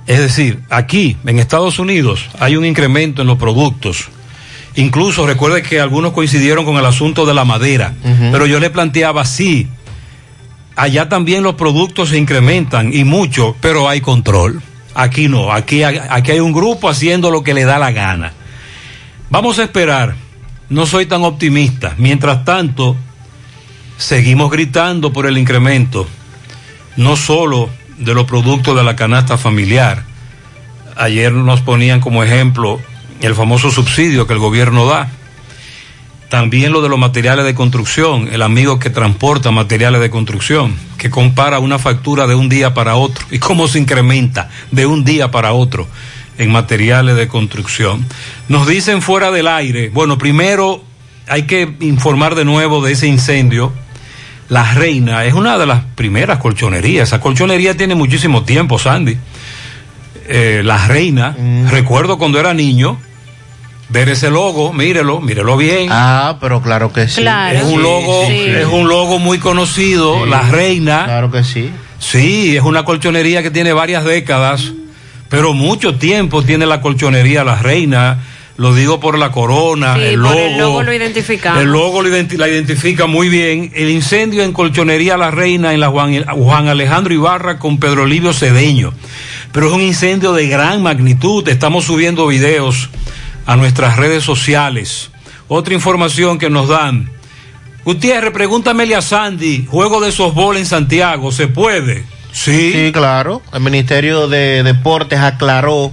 es 0.05 0.19
decir, 0.19 0.61
aquí 0.69 1.17
en 1.25 1.39
Estados 1.39 1.77
Unidos 1.77 2.29
hay 2.39 2.55
un 2.55 2.63
incremento 2.63 3.23
en 3.23 3.27
los 3.27 3.37
productos. 3.37 4.07
Incluso 4.77 5.27
recuerde 5.27 5.61
que 5.61 5.81
algunos 5.81 6.13
coincidieron 6.13 6.63
con 6.63 6.77
el 6.77 6.85
asunto 6.85 7.25
de 7.25 7.33
la 7.33 7.43
madera, 7.43 7.95
pero 8.31 8.45
yo 8.45 8.61
le 8.61 8.69
planteaba 8.69 9.25
sí, 9.25 9.67
allá 10.77 11.09
también 11.09 11.43
los 11.43 11.55
productos 11.55 12.09
se 12.09 12.17
incrementan 12.17 12.93
y 12.93 13.03
mucho, 13.03 13.55
pero 13.59 13.89
hay 13.89 13.99
control. 13.99 14.61
Aquí 14.93 15.27
no, 15.27 15.51
aquí, 15.51 15.83
aquí 15.83 16.31
hay 16.31 16.39
un 16.39 16.53
grupo 16.53 16.87
haciendo 16.87 17.29
lo 17.29 17.43
que 17.43 17.53
le 17.53 17.65
da 17.65 17.77
la 17.77 17.91
gana. 17.91 18.33
Vamos 19.29 19.59
a 19.59 19.63
esperar, 19.63 20.15
no 20.69 20.85
soy 20.85 21.05
tan 21.05 21.23
optimista. 21.23 21.95
Mientras 21.97 22.45
tanto, 22.45 22.95
seguimos 23.97 24.49
gritando 24.49 25.11
por 25.11 25.25
el 25.25 25.37
incremento, 25.37 26.07
no 26.95 27.15
solo 27.15 27.69
de 27.97 28.13
los 28.13 28.25
productos 28.25 28.75
de 28.75 28.83
la 28.83 28.95
canasta 28.95 29.37
familiar. 29.37 30.03
Ayer 30.95 31.31
nos 31.31 31.61
ponían 31.61 31.99
como 31.99 32.23
ejemplo 32.23 32.79
el 33.21 33.35
famoso 33.35 33.71
subsidio 33.71 34.27
que 34.27 34.33
el 34.33 34.39
gobierno 34.39 34.85
da. 34.85 35.09
También 36.29 36.73
lo 36.73 36.81
de 36.81 36.89
los 36.89 36.99
materiales 36.99 37.45
de 37.45 37.55
construcción, 37.55 38.27
el 38.31 38.41
amigo 38.41 38.79
que 38.79 38.89
transporta 38.89 39.51
materiales 39.51 40.01
de 40.01 40.09
construcción, 40.09 40.75
que 40.97 41.09
compara 41.09 41.59
una 41.59 41.79
factura 41.79 42.27
de 42.27 42.35
un 42.35 42.49
día 42.49 42.73
para 42.73 42.95
otro 42.95 43.25
y 43.31 43.39
cómo 43.39 43.67
se 43.67 43.79
incrementa 43.79 44.49
de 44.71 44.85
un 44.85 45.05
día 45.05 45.31
para 45.31 45.53
otro 45.53 45.87
en 46.37 46.51
materiales 46.51 47.15
de 47.15 47.29
construcción. 47.29 48.05
Nos 48.49 48.67
dicen 48.67 49.01
fuera 49.01 49.31
del 49.31 49.47
aire, 49.47 49.89
bueno, 49.89 50.17
primero 50.17 50.83
hay 51.27 51.43
que 51.43 51.75
informar 51.79 52.35
de 52.35 52.43
nuevo 52.43 52.83
de 52.83 52.91
ese 52.91 53.07
incendio. 53.07 53.71
La 54.49 54.73
Reina 54.73 55.25
es 55.25 55.33
una 55.33 55.57
de 55.57 55.65
las 55.65 55.83
primeras 55.95 56.39
colchonerías. 56.39 57.09
Esa 57.09 57.19
colchonería 57.19 57.75
tiene 57.75 57.95
muchísimo 57.95 58.43
tiempo, 58.43 58.79
Sandy. 58.79 59.17
Eh, 60.29 60.61
la 60.63 60.87
Reina, 60.87 61.35
recuerdo 61.69 62.17
cuando 62.17 62.39
era 62.39 62.53
niño, 62.53 62.97
ver 63.89 64.09
ese 64.09 64.29
logo, 64.29 64.73
mírelo, 64.73 65.21
mírelo 65.21 65.55
bien. 65.57 65.87
Ah, 65.91 66.37
pero 66.41 66.61
claro 66.61 66.91
que 66.91 67.07
sí. 67.07 67.21
Claro. 67.21 67.57
Es 67.57 67.63
un 67.63 67.81
logo, 67.81 68.25
Sí. 68.27 68.33
es 68.47 68.65
un 68.65 68.87
logo 68.87 69.19
muy 69.19 69.39
conocido, 69.39 70.23
Sí. 70.25 70.29
La 70.29 70.41
Reina. 70.41 71.05
Claro 71.05 71.31
que 71.31 71.43
sí. 71.43 71.71
Sí, 71.99 72.55
es 72.55 72.63
una 72.63 72.83
colchonería 72.85 73.41
que 73.41 73.49
tiene 73.51 73.73
varias 73.73 74.03
décadas, 74.05 74.71
pero 75.29 75.53
mucho 75.53 75.95
tiempo 75.95 76.43
tiene 76.43 76.65
la 76.65 76.81
colchonería 76.81 77.43
La 77.43 77.55
Reina. 77.55 78.19
Lo 78.57 78.73
digo 78.73 78.99
por 78.99 79.19
la 79.19 79.31
corona, 79.31 79.93
Sí, 79.95 80.01
el 80.01 80.13
por 80.19 80.31
logo. 80.31 80.39
el 80.39 80.57
logo 80.57 80.83
lo 80.83 80.91
identificamos. 80.93 81.61
El 81.61 81.69
logo 81.71 82.01
lo 82.01 82.09
identi- 82.09 82.37
la 82.37 82.47
identifica 82.47 83.05
muy 83.05 83.29
bien. 83.29 83.71
El 83.75 83.87
incendio 83.91 84.41
en 84.43 84.51
Colchonería 84.51 85.15
La 85.15 85.29
Reina 85.29 85.75
en 85.75 85.79
la 85.79 85.89
Juan, 85.89 86.23
Juan 86.25 86.67
Alejandro 86.67 87.13
Ibarra 87.13 87.59
con 87.59 87.77
Pedro 87.79 88.07
Livio 88.07 88.33
Cedeño. 88.33 88.93
Pero 89.51 89.67
es 89.67 89.73
un 89.73 89.81
incendio 89.83 90.33
de 90.33 90.47
gran 90.47 90.81
magnitud. 90.81 91.47
Estamos 91.47 91.85
subiendo 91.85 92.25
videos 92.25 92.89
a 93.47 93.55
nuestras 93.55 93.97
redes 93.97 94.23
sociales. 94.23 95.09
Otra 95.47 95.73
información 95.73 96.37
que 96.37 96.49
nos 96.51 96.67
dan. 96.69 97.09
Gutiérrez, 97.85 98.31
pregúntamele 98.33 98.95
a 98.95 99.01
Sandy, 99.01 99.65
juego 99.65 100.01
de 100.01 100.11
softball 100.11 100.57
en 100.57 100.65
Santiago, 100.65 101.31
¿se 101.31 101.47
puede? 101.47 102.03
Sí. 102.33 102.71
Sí, 102.73 102.91
claro. 102.91 103.41
El 103.53 103.61
Ministerio 103.61 104.27
de 104.27 104.61
Deportes 104.61 105.19
aclaró 105.19 105.91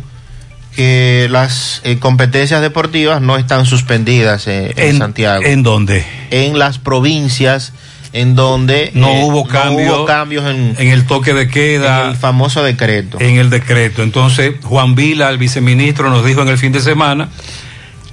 que 0.74 1.28
las 1.30 1.80
eh, 1.84 1.98
competencias 2.00 2.60
deportivas 2.60 3.22
no 3.22 3.36
están 3.36 3.64
suspendidas 3.64 4.48
eh, 4.48 4.74
en, 4.76 4.88
¿En- 4.88 4.98
Santiago. 4.98 5.44
¿En 5.44 5.62
dónde? 5.62 6.04
En 6.30 6.58
las 6.58 6.78
provincias 6.78 7.72
en 8.14 8.34
donde 8.36 8.90
No 8.94 9.08
eh, 9.08 9.24
hubo 9.24 9.44
cambio 9.46 9.96
hubo 9.96 10.04
cambios 10.06 10.44
en, 10.46 10.76
en 10.78 10.88
el 10.88 11.04
toque 11.04 11.34
de 11.34 11.48
queda. 11.48 12.04
en 12.04 12.10
el 12.12 12.16
famoso 12.16 12.62
decreto. 12.62 13.18
en 13.20 13.36
el 13.36 13.50
decreto. 13.50 14.02
Entonces, 14.02 14.54
Juan 14.62 14.94
Vila, 14.94 15.28
el 15.28 15.36
viceministro, 15.38 16.08
nos 16.10 16.24
dijo 16.24 16.40
en 16.42 16.48
el 16.48 16.56
fin 16.56 16.70
de 16.72 16.80
semana 16.80 17.28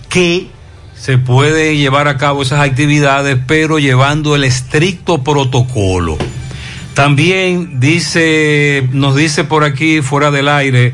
que 0.09 0.47
se 0.97 1.17
puede 1.17 1.77
llevar 1.77 2.07
a 2.07 2.17
cabo 2.17 2.41
esas 2.41 2.61
actividades, 2.61 3.37
pero 3.47 3.79
llevando 3.79 4.35
el 4.35 4.43
estricto 4.43 5.23
protocolo. 5.23 6.17
También 6.93 7.79
dice, 7.79 8.87
nos 8.91 9.15
dice 9.15 9.43
por 9.43 9.63
aquí, 9.63 10.01
fuera 10.01 10.29
del 10.31 10.47
aire, 10.49 10.93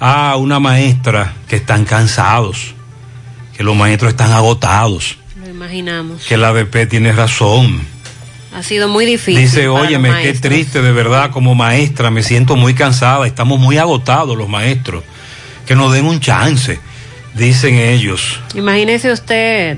a 0.00 0.36
una 0.36 0.58
maestra 0.60 1.34
que 1.48 1.56
están 1.56 1.84
cansados, 1.84 2.74
que 3.56 3.62
los 3.62 3.76
maestros 3.76 4.10
están 4.10 4.32
agotados, 4.32 5.18
Lo 5.40 5.48
imaginamos. 5.48 6.22
que 6.26 6.36
la 6.36 6.48
ABP 6.48 6.86
tiene 6.88 7.12
razón. 7.12 7.80
Ha 8.56 8.62
sido 8.62 8.88
muy 8.88 9.04
difícil. 9.04 9.42
Dice, 9.42 9.68
óyeme, 9.68 10.08
qué 10.08 10.14
maestros". 10.14 10.40
triste 10.40 10.80
de 10.80 10.90
verdad 10.90 11.30
como 11.30 11.54
maestra, 11.54 12.10
me 12.10 12.22
siento 12.22 12.56
muy 12.56 12.72
cansada, 12.72 13.26
estamos 13.26 13.60
muy 13.60 13.76
agotados 13.76 14.34
los 14.34 14.48
maestros, 14.48 15.04
que 15.66 15.76
nos 15.76 15.92
den 15.92 16.06
un 16.06 16.20
chance, 16.20 16.80
dicen 17.34 17.74
ellos. 17.74 18.40
Imagínese 18.54 19.12
usted 19.12 19.76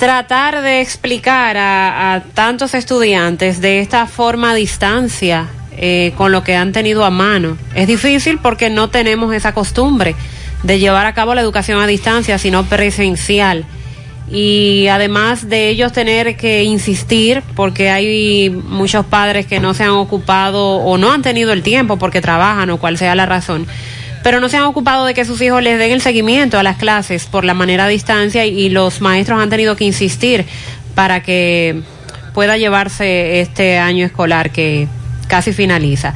tratar 0.00 0.62
de 0.62 0.80
explicar 0.80 1.56
a, 1.56 2.14
a 2.14 2.20
tantos 2.24 2.74
estudiantes 2.74 3.60
de 3.60 3.78
esta 3.78 4.08
forma 4.08 4.50
a 4.50 4.54
distancia 4.54 5.46
eh, 5.76 6.12
con 6.16 6.32
lo 6.32 6.42
que 6.42 6.56
han 6.56 6.72
tenido 6.72 7.04
a 7.04 7.10
mano. 7.10 7.56
Es 7.76 7.86
difícil 7.86 8.38
porque 8.42 8.68
no 8.68 8.90
tenemos 8.90 9.32
esa 9.32 9.54
costumbre 9.54 10.16
de 10.64 10.80
llevar 10.80 11.06
a 11.06 11.14
cabo 11.14 11.36
la 11.36 11.40
educación 11.40 11.80
a 11.80 11.86
distancia, 11.86 12.36
sino 12.38 12.64
presencial. 12.64 13.64
Y 14.34 14.88
además 14.88 15.48
de 15.48 15.68
ellos 15.68 15.92
tener 15.92 16.36
que 16.36 16.64
insistir, 16.64 17.44
porque 17.54 17.88
hay 17.90 18.50
muchos 18.50 19.06
padres 19.06 19.46
que 19.46 19.60
no 19.60 19.74
se 19.74 19.84
han 19.84 19.90
ocupado 19.90 20.78
o 20.78 20.98
no 20.98 21.12
han 21.12 21.22
tenido 21.22 21.52
el 21.52 21.62
tiempo 21.62 21.98
porque 21.98 22.20
trabajan 22.20 22.68
o 22.70 22.78
cual 22.78 22.98
sea 22.98 23.14
la 23.14 23.26
razón, 23.26 23.64
pero 24.24 24.40
no 24.40 24.48
se 24.48 24.56
han 24.56 24.64
ocupado 24.64 25.06
de 25.06 25.14
que 25.14 25.24
sus 25.24 25.40
hijos 25.40 25.62
les 25.62 25.78
den 25.78 25.92
el 25.92 26.00
seguimiento 26.00 26.58
a 26.58 26.64
las 26.64 26.78
clases 26.78 27.26
por 27.26 27.44
la 27.44 27.54
manera 27.54 27.84
a 27.84 27.88
distancia 27.88 28.44
y, 28.44 28.58
y 28.58 28.68
los 28.70 29.00
maestros 29.00 29.40
han 29.40 29.50
tenido 29.50 29.76
que 29.76 29.84
insistir 29.84 30.44
para 30.96 31.22
que 31.22 31.82
pueda 32.32 32.56
llevarse 32.56 33.40
este 33.40 33.78
año 33.78 34.04
escolar 34.04 34.50
que 34.50 34.88
casi 35.28 35.52
finaliza. 35.52 36.12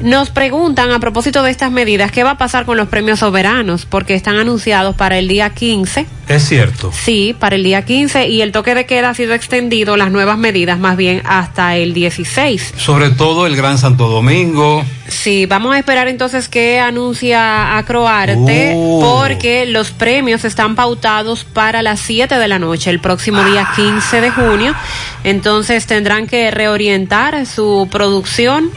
Nos 0.00 0.30
preguntan 0.30 0.90
a 0.90 0.98
propósito 0.98 1.42
de 1.44 1.50
estas 1.52 1.70
medidas, 1.70 2.10
¿qué 2.10 2.24
va 2.24 2.32
a 2.32 2.38
pasar 2.38 2.64
con 2.64 2.76
los 2.76 2.88
premios 2.88 3.20
soberanos? 3.20 3.86
Porque 3.86 4.14
están 4.14 4.36
anunciados 4.36 4.96
para 4.96 5.16
el 5.18 5.28
día 5.28 5.50
15. 5.50 6.06
Es 6.28 6.42
cierto. 6.48 6.90
Sí, 6.92 7.36
para 7.38 7.54
el 7.56 7.62
día 7.62 7.84
15 7.84 8.26
y 8.28 8.42
el 8.42 8.50
toque 8.50 8.74
de 8.74 8.84
queda 8.86 9.10
ha 9.10 9.14
sido 9.14 9.34
extendido, 9.34 9.96
las 9.96 10.10
nuevas 10.10 10.38
medidas 10.38 10.78
más 10.80 10.96
bien 10.96 11.22
hasta 11.24 11.76
el 11.76 11.94
16. 11.94 12.74
Sobre 12.76 13.10
todo 13.10 13.46
el 13.46 13.54
Gran 13.54 13.78
Santo 13.78 14.08
Domingo. 14.08 14.84
Sí, 15.06 15.46
vamos 15.46 15.74
a 15.74 15.78
esperar 15.78 16.08
entonces 16.08 16.48
que 16.48 16.80
anuncia 16.80 17.76
Acroarte, 17.76 18.72
Oh. 18.74 19.00
porque 19.20 19.66
los 19.66 19.90
premios 19.92 20.44
están 20.44 20.74
pautados 20.74 21.44
para 21.44 21.82
las 21.82 22.00
7 22.00 22.38
de 22.38 22.48
la 22.48 22.58
noche, 22.58 22.90
el 22.90 22.98
próximo 22.98 23.44
día 23.44 23.68
15 23.76 24.20
de 24.20 24.30
junio. 24.30 24.74
Entonces 25.22 25.86
tendrán 25.86 26.26
que 26.26 26.50
reorientar 26.50 27.46
su 27.46 27.88
producción. 27.90 28.70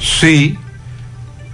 Sí. 0.00 0.56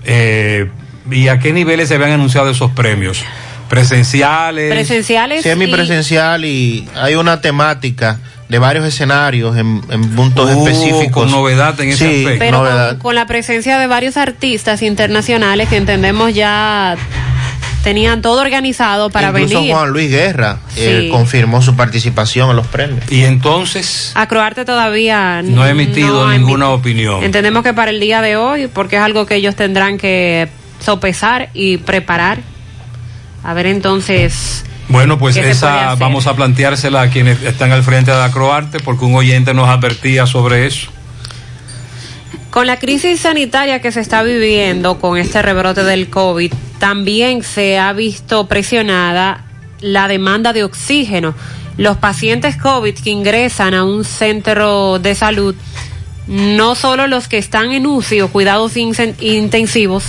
Eh, 0.05 0.68
¿Y 1.11 1.28
a 1.28 1.38
qué 1.38 1.53
niveles 1.53 1.88
se 1.88 1.95
habían 1.97 2.12
anunciado 2.12 2.51
esos 2.51 2.70
premios? 2.72 3.24
Presenciales. 3.68 4.70
Presenciales. 4.70 5.43
Semipresencial 5.43 6.45
y 6.45 6.86
hay 6.95 7.14
una 7.14 7.40
temática 7.40 8.18
de 8.49 8.59
varios 8.59 8.84
escenarios 8.84 9.57
en, 9.57 9.80
en 9.88 10.11
puntos 10.14 10.51
Uh, 10.55 10.66
específicos. 10.68 11.22
con 11.24 11.30
novedad 11.30 11.80
en 11.80 11.88
ese 11.88 11.99
Sí, 12.07 12.20
aspecto. 12.20 12.38
Pero 12.38 12.59
novedad. 12.59 12.90
con, 12.90 12.99
con 12.99 13.14
la 13.14 13.26
presencia 13.26 13.78
de 13.78 13.86
varios 13.86 14.16
artistas 14.18 14.82
internacionales 14.82 15.68
que 15.70 15.78
entendemos 15.78 16.34
ya 16.34 16.97
tenían 17.83 18.22
todo 18.22 18.41
organizado 18.41 19.11
para 19.11 19.28
Incluso 19.28 19.57
venir. 19.57 19.72
Juan 19.74 19.91
Luis 19.91 20.11
Guerra 20.11 20.59
eh, 20.76 21.09
confirmó 21.11 21.62
su 21.62 21.74
participación 21.76 22.51
en 22.51 22.57
los 22.57 22.66
premios. 22.66 23.05
Y 23.11 23.24
entonces 23.24 24.12
A 24.14 24.26
Croarte 24.28 24.64
todavía 24.64 25.43
no 25.43 25.62
ha 25.62 25.70
emitido 25.70 26.24
no 26.24 26.28
ha 26.28 26.33
ninguna 26.33 26.66
emitido. 26.66 26.72
opinión. 26.74 27.24
Entendemos 27.24 27.62
que 27.62 27.74
para 27.74 27.91
el 27.91 28.01
día 28.01 28.22
de 28.22 28.37
hoy, 28.37 28.68
porque 28.68 28.97
es 28.97 29.03
algo 29.03 29.26
que 29.26 29.35
ellos 29.37 29.57
tendrán 29.57 29.99
que 29.99 30.49
sopesar 30.80 31.51
y 31.55 31.78
preparar. 31.78 32.39
A 33.45 33.55
ver 33.55 33.66
entonces. 33.66 34.64
Bueno, 34.89 35.18
pues 35.18 35.35
¿Qué 35.35 35.41
se 35.41 35.43
puede 35.43 35.53
esa 35.53 35.95
vamos 35.97 36.26
a 36.26 36.35
planteársela 36.35 37.03
a 37.03 37.09
quienes 37.09 37.43
están 37.43 37.72
al 37.72 37.83
frente 37.83 38.11
de 38.11 38.16
la 38.18 38.30
Croarte, 38.30 38.78
porque 38.80 39.05
un 39.05 39.14
oyente 39.14 39.55
nos 39.55 39.68
advertía 39.68 40.26
sobre 40.26 40.66
eso. 40.66 40.91
Con 42.53 42.66
la 42.66 42.78
crisis 42.78 43.20
sanitaria 43.20 43.80
que 43.80 43.92
se 43.92 44.00
está 44.00 44.22
viviendo 44.22 44.98
con 45.00 45.16
este 45.16 45.40
rebrote 45.40 45.84
del 45.84 46.11
COVID, 46.11 46.53
también 46.78 47.42
se 47.42 47.78
ha 47.78 47.94
visto 47.94 48.46
presionada 48.46 49.46
la 49.80 50.07
demanda 50.07 50.53
de 50.53 50.62
oxígeno. 50.62 51.34
Los 51.78 51.96
pacientes 51.96 52.59
COVID 52.59 52.94
que 52.94 53.09
ingresan 53.09 53.72
a 53.72 53.84
un 53.84 54.05
centro 54.05 54.98
de 54.98 55.14
salud, 55.14 55.55
no 56.26 56.74
solo 56.74 57.07
los 57.07 57.26
que 57.26 57.38
están 57.38 57.72
en 57.72 57.86
UCI 57.86 58.20
o 58.20 58.28
cuidados 58.28 58.76
intensivos, 58.76 60.05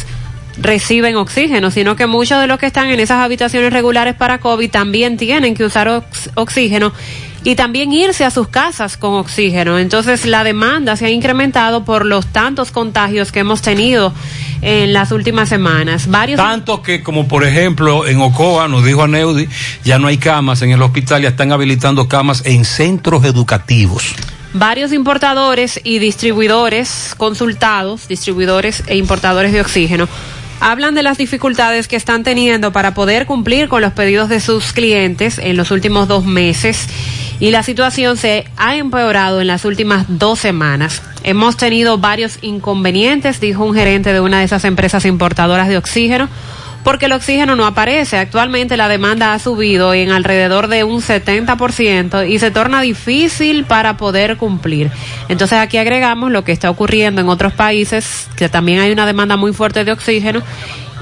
reciben 0.57 1.15
oxígeno, 1.15 1.71
sino 1.71 1.95
que 1.95 2.07
muchos 2.07 2.41
de 2.41 2.47
los 2.47 2.59
que 2.59 2.65
están 2.65 2.89
en 2.89 2.99
esas 2.99 3.19
habitaciones 3.23 3.71
regulares 3.71 4.15
para 4.15 4.39
COVID 4.39 4.69
también 4.69 5.15
tienen 5.15 5.55
que 5.55 5.63
usar 5.63 5.87
ox- 5.87 6.29
oxígeno 6.35 6.91
y 7.43 7.55
también 7.55 7.91
irse 7.91 8.25
a 8.25 8.31
sus 8.31 8.47
casas 8.47 8.97
con 8.97 9.15
oxígeno. 9.15 9.77
Entonces 9.77 10.25
la 10.25 10.43
demanda 10.43 10.95
se 10.95 11.05
ha 11.05 11.09
incrementado 11.09 11.83
por 11.83 12.05
los 12.05 12.27
tantos 12.27 12.71
contagios 12.71 13.31
que 13.31 13.39
hemos 13.39 13.61
tenido 13.61 14.13
en 14.61 14.93
las 14.93 15.11
últimas 15.11 15.49
semanas. 15.49 16.07
Varios 16.07 16.37
Tanto 16.37 16.81
que, 16.81 17.03
como 17.03 17.27
por 17.27 17.43
ejemplo, 17.43 18.07
en 18.07 18.21
Ocoa, 18.21 18.67
nos 18.67 18.85
dijo 18.85 19.03
a 19.03 19.07
Neudi, 19.07 19.47
ya 19.83 19.99
no 19.99 20.07
hay 20.07 20.17
camas 20.17 20.61
en 20.61 20.71
el 20.71 20.81
hospital, 20.81 21.21
ya 21.21 21.29
están 21.29 21.51
habilitando 21.51 22.07
camas 22.07 22.43
en 22.45 22.63
centros 22.63 23.25
educativos. 23.25 24.15
Varios 24.53 24.93
importadores 24.93 25.81
y 25.83 25.99
distribuidores 25.99 27.15
consultados, 27.17 28.07
distribuidores 28.07 28.83
e 28.87 28.95
importadores 28.95 29.51
de 29.51 29.61
oxígeno, 29.61 30.07
hablan 30.59 30.95
de 30.95 31.03
las 31.03 31.17
dificultades 31.17 31.87
que 31.87 31.95
están 31.95 32.23
teniendo 32.23 32.71
para 32.71 32.93
poder 32.93 33.25
cumplir 33.25 33.67
con 33.67 33.81
los 33.81 33.93
pedidos 33.93 34.29
de 34.29 34.39
sus 34.39 34.71
clientes 34.71 35.39
en 35.39 35.57
los 35.57 35.71
últimos 35.71 36.07
dos 36.07 36.23
meses 36.23 36.87
y 37.43 37.51
la 37.51 37.61
situación 37.61 38.15
se 38.15 38.45
ha 38.55 38.77
empeorado 38.77 39.41
en 39.41 39.47
las 39.47 39.65
últimas 39.65 40.05
dos 40.07 40.39
semanas. 40.39 41.01
Hemos 41.23 41.57
tenido 41.57 41.97
varios 41.97 42.39
inconvenientes, 42.41 43.41
dijo 43.41 43.65
un 43.65 43.75
gerente 43.75 44.13
de 44.13 44.21
una 44.21 44.39
de 44.39 44.45
esas 44.45 44.63
empresas 44.63 45.03
importadoras 45.03 45.67
de 45.67 45.75
oxígeno, 45.75 46.29
porque 46.85 47.07
el 47.07 47.11
oxígeno 47.11 47.57
no 47.57 47.65
aparece. 47.65 48.17
Actualmente 48.17 48.77
la 48.77 48.87
demanda 48.87 49.33
ha 49.33 49.39
subido 49.39 49.93
en 49.93 50.11
alrededor 50.11 50.69
de 50.69 50.85
un 50.85 51.01
70% 51.01 52.29
y 52.29 52.39
se 52.39 52.49
torna 52.49 52.79
difícil 52.79 53.65
para 53.65 53.97
poder 53.97 54.37
cumplir. 54.37 54.89
Entonces 55.27 55.59
aquí 55.59 55.75
agregamos 55.75 56.31
lo 56.31 56.45
que 56.45 56.53
está 56.53 56.69
ocurriendo 56.69 57.19
en 57.19 57.27
otros 57.27 57.51
países, 57.51 58.29
que 58.37 58.47
también 58.47 58.79
hay 58.79 58.93
una 58.93 59.05
demanda 59.05 59.35
muy 59.35 59.51
fuerte 59.51 59.83
de 59.83 59.91
oxígeno 59.91 60.41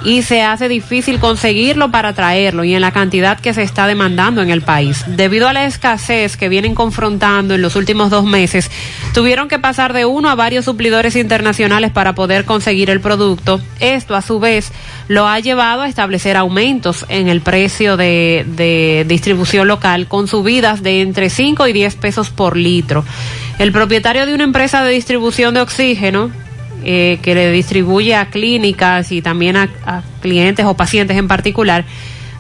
y 0.04 0.22
se 0.24 0.42
hace 0.42 0.68
difícil 0.68 1.20
conseguirlo 1.20 1.92
para 1.92 2.14
traerlo 2.14 2.64
y 2.64 2.74
en 2.74 2.82
la 2.82 2.92
cantidad 2.92 3.40
que 3.40 3.54
se 3.54 3.64
está 3.64 3.88
demandando 3.88 4.42
en 4.42 4.50
el 4.50 4.62
país. 4.62 5.04
Debido 5.08 5.48
a 5.48 5.54
la 5.54 5.66
escasez 5.66 6.38
que 6.38 6.50
vienen 6.50 6.76
confrontando 6.76 7.54
en 7.56 7.62
los 7.62 7.76
últimos 7.76 8.10
dos 8.10 8.26
meses, 8.26 8.72
tuvieron 9.14 9.48
que 9.48 9.60
pasar 9.60 9.94
de 9.94 10.06
uno 10.06 10.30
a 10.30 10.36
varios 10.36 10.66
suplidores 10.66 11.16
internacionales 11.16 11.92
para 11.92 12.14
poder 12.14 12.46
conseguir 12.46 12.90
el 12.90 13.02
producto. 13.02 13.62
Esto, 13.80 14.16
a 14.16 14.22
su 14.22 14.40
vez, 14.40 14.72
lo 15.08 15.28
ha 15.28 15.40
llevado 15.40 15.82
a 15.82 15.88
establecer 15.88 16.38
aumentos 16.38 17.06
en 17.10 17.28
el 17.28 17.42
precio 17.42 17.98
de, 17.98 19.06
distribución 19.08 19.68
local 19.68 20.08
con 20.08 20.28
subidas 20.28 20.84
de 20.84 21.02
entre 21.02 21.30
5 21.30 21.68
y 21.68 21.74
10 21.74 21.96
pesos 21.96 22.30
por 22.30 22.58
litro. 22.58 23.04
El 23.60 23.72
propietario 23.72 24.26
de 24.26 24.34
una 24.34 24.44
empresa 24.44 24.84
de 24.84 24.92
distribución 24.92 25.54
de 25.54 25.62
oxígeno, 25.62 26.32
eh, 26.84 27.20
que 27.22 27.36
le 27.36 27.52
distribuye 27.52 28.16
a 28.16 28.30
clínicas 28.30 29.12
y 29.12 29.22
también 29.22 29.58
a, 29.58 29.70
a 29.86 30.02
clientes 30.22 30.66
o 30.66 30.76
pacientes 30.76 31.18
en 31.18 31.28
particular, 31.28 31.86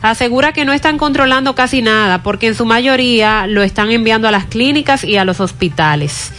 asegura 0.01 0.51
que 0.53 0.65
no 0.65 0.73
están 0.73 0.97
controlando 0.97 1.53
casi 1.55 1.81
nada 1.81 2.23
porque 2.23 2.47
en 2.47 2.55
su 2.55 2.65
mayoría 2.65 3.45
lo 3.47 3.61
están 3.63 3.91
enviando 3.91 4.27
a 4.27 4.31
las 4.31 4.45
clínicas 4.45 5.03
y 5.03 5.17
a 5.17 5.25
los 5.25 5.39
hospitales. 5.39 6.31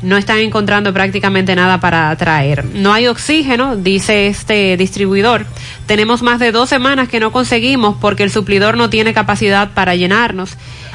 No 0.00 0.16
están 0.16 0.38
encontrando 0.38 0.92
prácticamente 0.94 1.56
nada 1.56 1.80
para 1.80 2.14
traer. 2.14 2.64
No 2.66 2.92
hay 2.92 3.08
oxígeno, 3.08 3.74
dice 3.74 4.28
este 4.28 4.76
distribuidor. 4.76 5.44
Tenemos 5.86 6.22
más 6.22 6.38
de 6.38 6.52
dos 6.52 6.68
semanas 6.68 7.08
que 7.08 7.18
no 7.18 7.32
conseguimos 7.32 7.96
porque 8.00 8.22
el 8.22 8.30
suplidor 8.30 8.76
no 8.76 8.90
tiene 8.90 9.12
capacidad 9.12 9.70
para 9.72 9.96
llenarnos. 9.96 10.50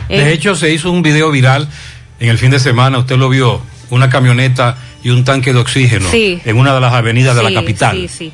De 0.07 0.29
Eh, 0.29 0.31
hecho, 0.31 0.55
se 0.55 0.71
hizo 0.73 0.89
un 0.89 1.01
video 1.01 1.31
viral 1.31 1.67
en 2.21 2.29
el 2.29 2.37
fin 2.37 2.49
de 2.51 2.59
semana, 2.59 2.97
usted 2.99 3.17
lo 3.17 3.27
vio, 3.27 3.61
una 3.89 4.09
camioneta 4.09 4.77
y 5.03 5.09
un 5.09 5.23
tanque 5.23 5.53
de 5.53 5.59
oxígeno 5.59 6.09
Sí. 6.09 6.39
en 6.45 6.57
una 6.57 6.73
de 6.73 6.79
las 6.81 6.93
avenidas 6.93 7.35
de 7.35 7.43
la 7.43 7.53
capital. 7.53 7.95
Sí, 7.97 8.07
sí. 8.07 8.31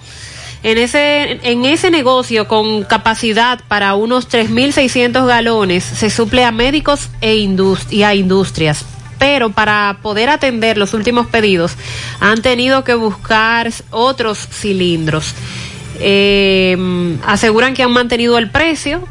En 0.62 0.78
ese, 0.78 1.40
en 1.44 1.64
ese 1.66 1.90
negocio 1.90 2.48
con 2.48 2.84
capacidad 2.84 3.62
para 3.70 3.96
unos 3.96 4.28
3.600 4.30 5.26
galones 5.26 5.84
se 5.86 6.10
suple 6.10 6.44
a 6.44 6.52
médicos 6.52 7.10
e 7.22 7.36
indust- 7.38 7.92
y 7.92 8.04
a 8.04 8.14
industrias. 8.14 8.86
Pero 9.20 9.50
para 9.52 10.00
poder 10.02 10.30
atender 10.30 10.78
los 10.78 10.94
últimos 10.94 11.28
pedidos 11.28 11.74
han 12.20 12.42
tenido 12.42 12.84
que 12.84 12.94
buscar 12.94 13.72
otros 13.92 14.38
cilindros. 14.52 15.34
Eh, 16.02 16.78
aseguran 17.26 17.74
que 17.74 17.84
han 17.84 17.92
mantenido 17.92 18.38
el 18.38 18.50
precio, 18.50 19.06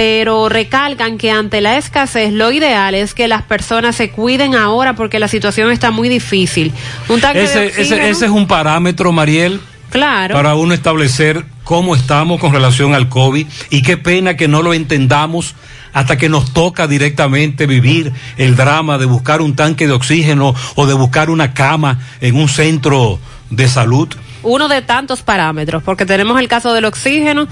pero 0.00 0.48
recalcan 0.48 1.18
que 1.18 1.30
ante 1.30 1.60
la 1.60 1.76
escasez 1.76 2.32
lo 2.32 2.50
ideal 2.52 2.94
es 2.94 3.12
que 3.12 3.28
las 3.28 3.42
personas 3.42 3.96
se 3.96 4.10
cuiden 4.10 4.54
ahora 4.54 4.94
porque 4.94 5.18
la 5.18 5.28
situación 5.28 5.70
está 5.70 5.90
muy 5.90 6.08
difícil. 6.08 6.72
Un 7.10 7.20
tanque 7.20 7.40
de 7.40 7.66
Ese, 7.66 8.08
ese 8.08 8.08
es 8.08 8.30
un 8.30 8.46
parámetro, 8.46 9.12
Mariel, 9.12 9.60
claro. 9.90 10.34
para 10.34 10.54
uno 10.54 10.72
establecer 10.72 11.44
cómo 11.64 11.94
estamos 11.94 12.40
con 12.40 12.50
relación 12.50 12.94
al 12.94 13.10
COVID 13.10 13.46
y 13.68 13.82
qué 13.82 13.98
pena 13.98 14.38
que 14.38 14.48
no 14.48 14.62
lo 14.62 14.72
entendamos 14.72 15.54
hasta 15.92 16.16
que 16.16 16.30
nos 16.30 16.54
toca 16.54 16.86
directamente 16.86 17.66
vivir 17.66 18.10
el 18.38 18.56
drama 18.56 18.96
de 18.96 19.04
buscar 19.04 19.42
un 19.42 19.54
tanque 19.54 19.86
de 19.86 19.92
oxígeno 19.92 20.54
o 20.76 20.86
de 20.86 20.94
buscar 20.94 21.28
una 21.28 21.52
cama 21.52 21.98
en 22.22 22.36
un 22.36 22.48
centro 22.48 23.18
de 23.50 23.68
salud. 23.68 24.08
uno 24.42 24.68
de 24.68 24.80
tantos 24.80 25.20
parámetros, 25.20 25.82
porque 25.82 26.06
tenemos 26.06 26.40
el 26.40 26.48
caso 26.48 26.72
del 26.72 26.86
oxígeno, 26.86 27.46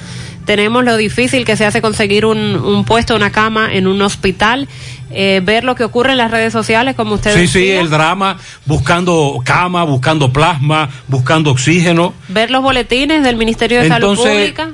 tenemos 0.49 0.83
lo 0.83 0.97
difícil 0.97 1.45
que 1.45 1.59
se 1.59 1.67
hace 1.67 1.83
conseguir 1.83 2.25
un, 2.25 2.39
un 2.57 2.87
puesto, 2.87 3.15
una 3.15 3.31
cama 3.31 3.69
en 3.75 3.87
un 3.87 4.01
hospital, 4.01 4.67
eh, 5.11 5.43
ver 5.45 5.63
lo 5.63 5.75
que 5.75 5.85
ocurre 5.85 6.13
en 6.13 6.17
las 6.17 6.31
redes 6.31 6.55
sociales, 6.55 6.95
como 6.97 7.17
ustedes 7.17 7.37
Sí, 7.37 7.47
sí, 7.47 7.71
el 7.71 7.91
drama, 7.91 8.39
buscando 8.65 9.43
cama, 9.45 9.85
buscando 9.85 10.33
plasma, 10.33 10.89
buscando 11.07 11.51
oxígeno. 11.51 12.15
ver 12.29 12.51
los 12.51 12.63
boletines 12.63 13.23
del 13.23 13.37
Ministerio 13.37 13.83
de 13.83 13.89
Salud 13.89 14.17
Pública. 14.17 14.71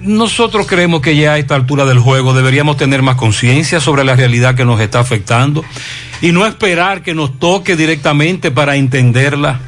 nosotros 0.00 0.68
creemos 0.68 1.00
que 1.00 1.16
ya 1.16 1.32
a 1.32 1.38
esta 1.38 1.56
altura 1.56 1.84
del 1.86 1.98
juego 1.98 2.32
deberíamos 2.32 2.76
tener 2.76 3.02
más 3.02 3.16
conciencia 3.16 3.80
sobre 3.80 4.04
la 4.04 4.14
realidad 4.14 4.54
que 4.54 4.64
nos 4.64 4.80
está 4.80 5.00
afectando 5.00 5.64
y 6.22 6.30
no 6.30 6.46
esperar 6.46 7.02
que 7.02 7.14
nos 7.14 7.36
toque 7.40 7.74
directamente 7.74 8.52
para 8.52 8.76
entenderla. 8.76 9.58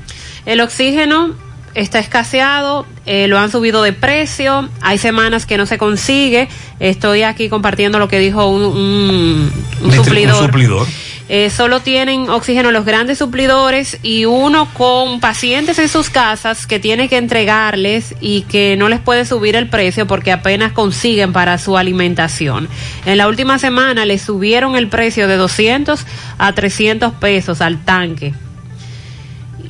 El 0.47 0.61
oxígeno 0.61 1.48
está 1.75 1.99
escaseado, 1.99 2.87
eh, 3.07 3.27
lo 3.29 3.39
han 3.39 3.51
subido 3.51 3.83
de 3.83 3.93
precio, 3.93 4.69
hay 4.81 4.99
semanas 4.99 5.47
que 5.47 5.57
no 5.57 5.67
se 5.67 5.79
consigue. 5.79 6.49
Estoy 6.81 7.23
aquí 7.23 7.49
compartiendo 7.49 7.99
lo 7.99 8.09
que 8.09 8.19
dijo 8.19 8.47
un, 8.47 8.63
un- 8.63 9.53
un 9.83 9.93
suplidor. 9.93 10.35
Un 10.37 10.47
suplidor. 10.47 10.87
Eh, 11.31 11.51
solo 11.51 11.81
tienen 11.81 12.31
oxígeno 12.31 12.71
los 12.71 12.87
grandes 12.87 13.19
suplidores 13.19 13.99
y 14.03 14.25
uno 14.25 14.67
con 14.73 15.21
pacientes 15.21 15.79
en 15.79 15.91
sus 15.91 16.09
casas 16.09 16.67
que 16.67 16.79
tiene 16.79 17.11
que 17.11 17.19
entregarles 17.19 18.15
y 18.23 18.43
que 18.43 18.79
no 18.79 18.89
les 18.89 18.99
puede 18.99 19.27
subir 19.27 19.55
el 19.55 19.69
precio 19.69 20.07
porque 20.07 20.33
apenas 20.33 20.73
consiguen 20.73 21.35
para 21.35 21.59
su 21.59 21.77
alimentación. 21.77 22.67
En 23.05 23.19
la 23.19 23.29
última 23.29 23.59
semana 23.59 24.07
les 24.07 24.23
subieron 24.23 24.75
el 24.75 24.89
precio 24.89 25.29
de 25.29 25.37
200 25.37 26.07
a 26.39 26.53
300 26.55 27.13
pesos 27.13 27.61
al 27.61 27.85
tanque. 27.85 28.33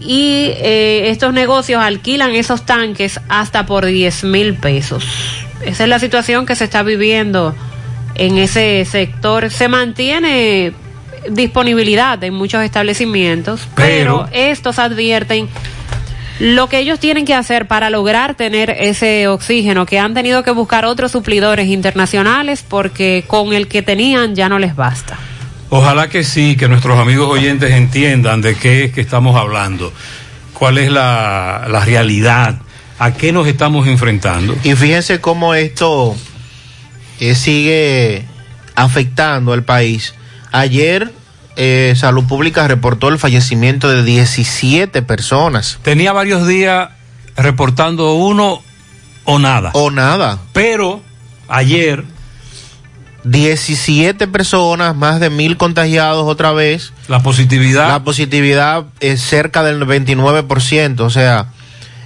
Y 0.00 0.52
eh, 0.56 1.10
estos 1.10 1.32
negocios 1.32 1.82
alquilan 1.82 2.34
esos 2.34 2.64
tanques 2.64 3.20
hasta 3.28 3.66
por 3.66 3.84
10 3.86 4.24
mil 4.24 4.54
pesos. 4.54 5.04
Esa 5.64 5.84
es 5.84 5.88
la 5.88 5.98
situación 5.98 6.46
que 6.46 6.54
se 6.56 6.64
está 6.64 6.82
viviendo 6.82 7.54
en 8.14 8.38
ese 8.38 8.84
sector. 8.84 9.50
Se 9.50 9.68
mantiene 9.68 10.72
disponibilidad 11.30 12.22
en 12.22 12.34
muchos 12.34 12.62
establecimientos, 12.62 13.68
pero, 13.74 14.26
Pero- 14.30 14.50
estos 14.50 14.78
advierten 14.78 15.48
lo 16.38 16.68
que 16.68 16.78
ellos 16.78 17.00
tienen 17.00 17.24
que 17.24 17.34
hacer 17.34 17.66
para 17.66 17.90
lograr 17.90 18.36
tener 18.36 18.70
ese 18.78 19.26
oxígeno, 19.26 19.86
que 19.86 19.98
han 19.98 20.14
tenido 20.14 20.44
que 20.44 20.52
buscar 20.52 20.84
otros 20.84 21.10
suplidores 21.10 21.66
internacionales 21.66 22.64
porque 22.66 23.24
con 23.26 23.52
el 23.52 23.66
que 23.66 23.82
tenían 23.82 24.36
ya 24.36 24.48
no 24.48 24.60
les 24.60 24.76
basta. 24.76 25.18
Ojalá 25.70 26.08
que 26.08 26.24
sí, 26.24 26.56
que 26.56 26.68
nuestros 26.68 26.98
amigos 26.98 27.28
oyentes 27.28 27.72
entiendan 27.72 28.40
de 28.40 28.54
qué 28.54 28.84
es 28.84 28.92
que 28.92 29.00
estamos 29.00 29.36
hablando, 29.36 29.92
cuál 30.54 30.78
es 30.78 30.90
la, 30.90 31.66
la 31.68 31.84
realidad, 31.84 32.58
a 32.98 33.12
qué 33.12 33.32
nos 33.32 33.46
estamos 33.46 33.86
enfrentando. 33.86 34.56
Y 34.64 34.74
fíjense 34.74 35.20
cómo 35.20 35.54
esto 35.54 36.16
eh, 37.20 37.34
sigue 37.34 38.24
afectando 38.74 39.52
al 39.52 39.64
país. 39.64 40.14
Ayer 40.52 41.12
eh, 41.56 41.94
Salud 41.96 42.24
Pública 42.24 42.68
reportó 42.68 43.08
el 43.08 43.18
fallecimiento 43.18 43.88
de 43.88 44.04
17 44.04 45.02
personas. 45.02 45.78
Tenía 45.82 46.12
varios 46.12 46.46
días 46.46 46.90
reportando 47.36 48.14
uno 48.14 48.62
o 49.24 49.38
nada. 49.40 49.70
O 49.74 49.90
nada. 49.90 50.38
Pero 50.52 51.02
ayer 51.48 52.04
17 53.30 54.26
personas, 54.28 54.96
más 54.96 55.20
de 55.20 55.28
mil 55.28 55.56
contagiados 55.56 56.26
otra 56.26 56.52
vez. 56.52 56.92
La 57.08 57.22
positividad. 57.22 57.88
La 57.88 58.02
positividad 58.04 58.84
es 59.00 59.20
cerca 59.20 59.62
del 59.62 59.86
29%. 59.86 61.00
O 61.00 61.10
sea, 61.10 61.46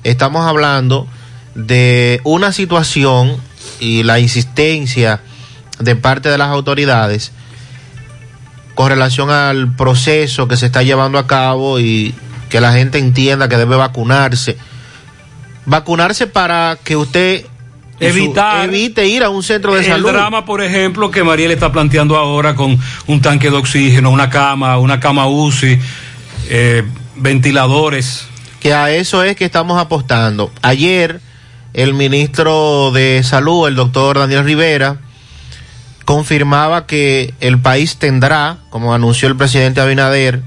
estamos 0.02 0.46
hablando 0.46 1.06
de 1.54 2.20
una 2.24 2.52
situación 2.52 3.36
y 3.78 4.02
la 4.02 4.18
insistencia 4.18 5.20
de 5.78 5.96
parte 5.96 6.28
de 6.28 6.38
las 6.38 6.48
autoridades 6.48 7.32
con 8.74 8.88
relación 8.88 9.30
al 9.30 9.76
proceso 9.76 10.48
que 10.48 10.56
se 10.56 10.66
está 10.66 10.82
llevando 10.82 11.18
a 11.18 11.26
cabo 11.26 11.78
y 11.78 12.14
que 12.48 12.60
la 12.60 12.72
gente 12.72 12.98
entienda 12.98 13.48
que 13.48 13.58
debe 13.58 13.76
vacunarse. 13.76 14.56
Vacunarse 15.66 16.26
para 16.26 16.78
que 16.82 16.96
usted 16.96 17.46
evitar 18.00 18.64
evite 18.64 19.06
ir 19.06 19.22
a 19.22 19.30
un 19.30 19.42
centro 19.42 19.74
de 19.74 19.80
el 19.80 19.86
salud. 19.86 20.08
El 20.08 20.14
drama, 20.14 20.44
por 20.44 20.62
ejemplo, 20.62 21.10
que 21.10 21.22
Mariel 21.22 21.50
está 21.50 21.72
planteando 21.72 22.16
ahora 22.16 22.54
con 22.54 22.78
un 23.06 23.20
tanque 23.20 23.50
de 23.50 23.56
oxígeno, 23.56 24.10
una 24.10 24.30
cama, 24.30 24.78
una 24.78 25.00
cama 25.00 25.26
UCI, 25.26 25.78
eh, 26.48 26.84
ventiladores. 27.16 28.26
Que 28.60 28.74
a 28.74 28.90
eso 28.90 29.22
es 29.22 29.36
que 29.36 29.44
estamos 29.44 29.80
apostando. 29.80 30.52
Ayer 30.62 31.20
el 31.74 31.94
ministro 31.94 32.90
de 32.92 33.22
Salud, 33.22 33.66
el 33.68 33.74
doctor 33.74 34.18
Daniel 34.18 34.44
Rivera, 34.44 34.98
confirmaba 36.04 36.86
que 36.86 37.34
el 37.40 37.58
país 37.60 37.96
tendrá, 37.96 38.58
como 38.70 38.94
anunció 38.94 39.28
el 39.28 39.36
presidente 39.36 39.80
Abinader, 39.80 40.42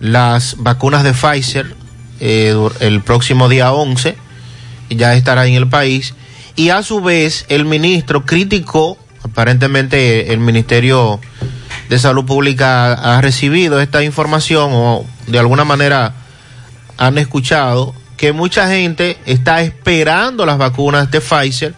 las 0.00 0.56
vacunas 0.58 1.02
de 1.04 1.12
Pfizer 1.12 1.74
eh, 2.20 2.54
el 2.80 3.00
próximo 3.02 3.48
día 3.48 3.72
11, 3.72 4.16
ya 4.90 5.14
estará 5.14 5.46
en 5.46 5.54
el 5.54 5.68
país, 5.68 6.14
y 6.56 6.70
a 6.70 6.82
su 6.82 7.00
vez 7.00 7.46
el 7.48 7.64
ministro 7.64 8.24
criticó, 8.24 8.96
aparentemente 9.22 10.32
el 10.32 10.38
Ministerio 10.38 11.20
de 11.88 11.98
Salud 11.98 12.24
Pública 12.24 12.92
ha 12.92 13.20
recibido 13.20 13.80
esta 13.80 14.02
información 14.02 14.70
o 14.72 15.04
de 15.26 15.38
alguna 15.38 15.64
manera 15.64 16.14
han 16.96 17.18
escuchado 17.18 17.94
que 18.16 18.32
mucha 18.32 18.68
gente 18.68 19.18
está 19.26 19.62
esperando 19.62 20.46
las 20.46 20.58
vacunas 20.58 21.10
de 21.10 21.20
Pfizer 21.20 21.74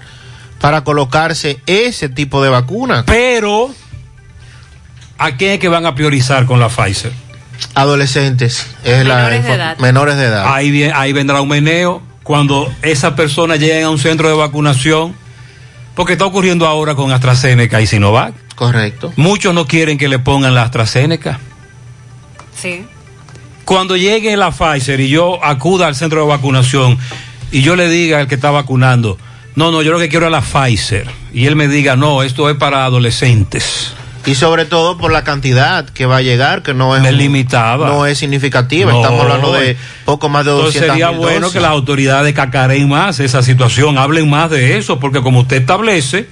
para 0.61 0.85
colocarse 0.85 1.61
ese 1.67 2.09
tipo 2.09 2.43
de 2.43 2.51
vacuna. 2.51 3.05
Pero, 3.07 3.71
¿a 5.19 5.37
quién 5.37 5.53
es 5.53 5.59
que 5.59 5.69
van 5.69 5.87
a 5.87 5.95
priorizar 5.95 6.47
con 6.47 6.61
la 6.61 6.69
Pfizer? 6.69 7.13
Adolescentes, 7.75 8.67
es 8.85 8.99
menores, 8.99 9.43
la, 9.43 9.49
de 9.49 9.55
edad. 9.55 9.79
menores 9.79 10.17
de 10.17 10.25
edad. 10.25 10.55
Ahí, 10.55 10.85
ahí 10.95 11.13
vendrá 11.15 11.41
un 11.41 11.49
meneo 11.49 12.03
cuando 12.27 12.69
esas 12.83 13.13
personas 13.13 13.61
lleguen 13.61 13.85
a 13.85 13.91
un 13.91 14.01
centro 14.01 14.29
de 14.29 14.35
vacunación, 14.35 15.15
porque 15.95 16.15
está 16.15 16.27
ocurriendo 16.27 16.67
ahora 16.67 16.97
con 16.97 17.13
AstraZeneca 17.13 17.81
y 17.81 17.87
Sinovac. 17.87 18.35
Correcto. 18.57 19.13
Muchos 19.15 19.55
no 19.55 19.69
quieren 19.69 19.97
que 19.97 20.09
le 20.09 20.19
pongan 20.19 20.53
la 20.53 20.63
AstraZeneca. 20.63 21.39
Sí. 22.61 22.85
Cuando 23.65 23.97
llegue 23.97 24.37
la 24.37 24.51
Pfizer 24.51 24.99
y 24.99 25.09
yo 25.09 25.43
acuda 25.45 25.87
al 25.87 25.95
centro 25.95 26.23
de 26.23 26.27
vacunación 26.27 26.99
y 27.53 27.63
yo 27.63 27.77
le 27.77 27.89
diga 27.89 28.19
al 28.19 28.27
que 28.27 28.35
está 28.35 28.51
vacunando, 28.51 29.19
no, 29.55 29.71
no, 29.71 29.83
yo 29.83 29.93
lo 29.93 30.01
que 30.01 30.09
quiero 30.09 30.27
es 30.27 30.33
la 30.33 30.41
Pfizer. 30.41 31.07
Y 31.33 31.47
él 31.47 31.55
me 31.55 31.69
diga, 31.69 31.95
no, 31.95 32.25
esto 32.25 32.51
es 32.51 32.57
para 32.57 32.87
adolescentes. 32.87 33.93
Y 34.27 34.35
sobre 34.35 34.65
todo 34.65 34.99
por 34.99 35.13
la 35.13 35.23
cantidad 35.23 35.89
que 35.89 36.05
va 36.05 36.17
a 36.17 36.23
llegar, 36.23 36.63
que 36.63 36.75
no 36.75 36.97
es, 36.97 37.05
es 37.05 37.15
limitada. 37.15 37.87
No 37.87 38.07
es 38.07 38.19
significativa. 38.19 38.91
No. 38.91 39.01
Estamos 39.01 39.23
hablando 39.23 39.53
de 39.53 39.77
poco 40.05 40.29
más 40.29 40.45
de 40.45 40.51
200 40.51 40.75
Entonces 40.75 40.91
sería 40.91 41.11
bueno 41.17 41.41
dosis. 41.43 41.53
que 41.53 41.61
las 41.61 41.71
autoridades 41.71 42.35
cacaren 42.35 42.89
más 42.89 43.21
esa 43.21 43.43
situación, 43.43 43.99
hablen 43.99 44.29
más 44.29 44.51
de 44.51 44.79
eso, 44.79 44.99
porque 44.99 45.23
como 45.23 45.41
usted 45.41 45.59
establece, 45.59 46.29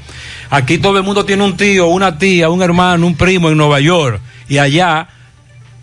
aquí 0.51 0.79
todo 0.79 0.99
el 0.99 1.05
mundo 1.05 1.25
tiene 1.25 1.45
un 1.45 1.57
tío, 1.57 1.87
una 1.87 2.19
tía, 2.19 2.49
un 2.49 2.63
hermano, 2.63 3.07
un 3.07 3.17
primo 3.17 3.49
en 3.49 3.57
Nueva 3.57 3.79
York, 3.81 4.21
y 4.49 4.59
allá, 4.59 5.09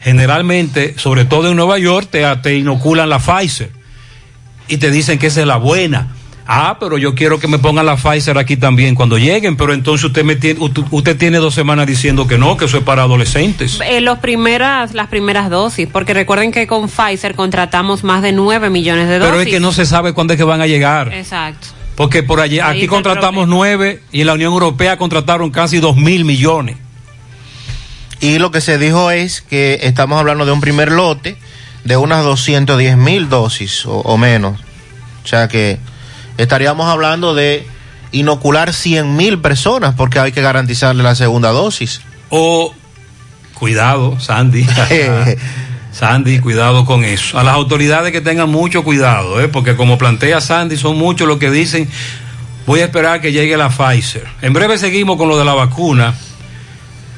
generalmente, 0.01 0.95
sobre 0.97 1.23
todo 1.25 1.49
en 1.49 1.55
Nueva 1.55 1.79
York, 1.79 2.09
te, 2.11 2.23
te 2.37 2.57
inoculan 2.57 3.09
la 3.09 3.19
Pfizer 3.19 3.71
y 4.67 4.77
te 4.77 4.91
dicen 4.91 5.17
que 5.17 5.27
esa 5.27 5.41
es 5.41 5.47
la 5.47 5.57
buena. 5.57 6.15
Ah, 6.53 6.75
pero 6.81 6.97
yo 6.97 7.15
quiero 7.15 7.39
que 7.39 7.47
me 7.47 7.59
pongan 7.59 7.85
la 7.85 7.95
Pfizer 7.95 8.37
aquí 8.37 8.57
también 8.57 8.93
cuando 8.93 9.17
lleguen, 9.17 9.55
pero 9.55 9.73
entonces 9.73 10.03
usted 10.03 10.25
me 10.25 10.35
tiene, 10.35 10.59
usted, 10.59 10.83
usted 10.91 11.17
tiene 11.17 11.37
dos 11.37 11.53
semanas 11.53 11.87
diciendo 11.87 12.27
que 12.27 12.37
no, 12.37 12.57
que 12.57 12.65
eso 12.65 12.77
es 12.77 12.83
para 12.83 13.03
adolescentes. 13.03 13.79
Eh, 13.85 14.01
los 14.01 14.19
primeras, 14.19 14.93
las 14.93 15.07
primeras 15.07 15.49
dosis, 15.49 15.87
porque 15.87 16.13
recuerden 16.13 16.51
que 16.51 16.67
con 16.67 16.89
Pfizer 16.89 17.35
contratamos 17.35 18.03
más 18.03 18.21
de 18.21 18.33
9 18.33 18.69
millones 18.69 19.07
de 19.07 19.19
dosis. 19.19 19.31
Pero 19.31 19.41
es 19.41 19.47
que 19.47 19.61
no 19.61 19.71
se 19.71 19.85
sabe 19.85 20.11
cuándo 20.11 20.33
es 20.33 20.37
que 20.37 20.43
van 20.43 20.59
a 20.59 20.67
llegar. 20.67 21.13
Exacto. 21.13 21.67
Porque 21.95 22.21
por 22.21 22.41
allí, 22.41 22.59
Ahí 22.59 22.79
aquí 22.79 22.87
contratamos 22.87 23.47
nueve 23.47 24.01
y 24.11 24.19
en 24.19 24.27
la 24.27 24.33
Unión 24.33 24.51
Europea 24.51 24.97
contrataron 24.97 25.51
casi 25.51 25.79
dos 25.79 25.95
mil 25.95 26.25
millones. 26.25 26.75
Y 28.19 28.39
lo 28.39 28.51
que 28.51 28.59
se 28.59 28.77
dijo 28.77 29.09
es 29.09 29.39
que 29.39 29.79
estamos 29.83 30.19
hablando 30.19 30.45
de 30.45 30.51
un 30.51 30.59
primer 30.59 30.91
lote 30.91 31.37
de 31.85 31.95
unas 31.95 32.25
210 32.25 32.97
mil 32.97 33.29
dosis 33.29 33.85
o, 33.85 33.99
o 33.99 34.17
menos. 34.17 34.59
O 35.23 35.27
sea 35.27 35.47
que 35.47 35.79
estaríamos 36.43 36.87
hablando 36.87 37.33
de 37.33 37.65
inocular 38.11 38.73
100 38.73 39.15
mil 39.15 39.39
personas 39.39 39.95
porque 39.95 40.19
hay 40.19 40.31
que 40.31 40.41
garantizarle 40.41 41.03
la 41.03 41.15
segunda 41.15 41.49
dosis. 41.49 42.01
O, 42.29 42.73
cuidado, 43.53 44.19
Sandy. 44.19 44.65
Sandy, 45.91 46.39
cuidado 46.39 46.85
con 46.85 47.03
eso. 47.03 47.37
A 47.37 47.43
las 47.43 47.53
autoridades 47.53 48.11
que 48.11 48.21
tengan 48.21 48.49
mucho 48.49 48.83
cuidado, 48.83 49.41
¿eh? 49.41 49.47
porque 49.47 49.75
como 49.75 49.97
plantea 49.97 50.39
Sandy, 50.39 50.77
son 50.77 50.97
muchos 50.97 51.27
los 51.27 51.37
que 51.37 51.51
dicen, 51.51 51.89
voy 52.65 52.79
a 52.79 52.85
esperar 52.85 53.21
que 53.21 53.31
llegue 53.31 53.57
la 53.57 53.69
Pfizer. 53.69 54.25
En 54.41 54.53
breve 54.53 54.77
seguimos 54.77 55.17
con 55.17 55.27
lo 55.27 55.37
de 55.37 55.45
la 55.45 55.53
vacuna, 55.53 56.15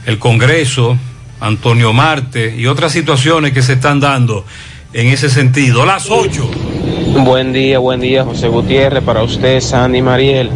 el 0.06 0.18
Congreso, 0.18 0.98
Antonio 1.40 1.94
Marte 1.94 2.56
y 2.58 2.66
otras 2.66 2.92
situaciones 2.92 3.54
que 3.54 3.62
se 3.62 3.74
están 3.74 4.00
dando 4.00 4.46
en 4.92 5.08
ese 5.08 5.30
sentido. 5.30 5.86
Las 5.86 6.10
8. 6.10 6.83
Buen 6.94 7.54
día, 7.54 7.80
buen 7.80 8.00
día, 8.02 8.24
José 8.24 8.50
Gutiérrez, 8.50 9.04
para 9.04 9.24
usted, 9.24 9.60
Sandy 9.62 10.04
Mariel. 10.04 10.52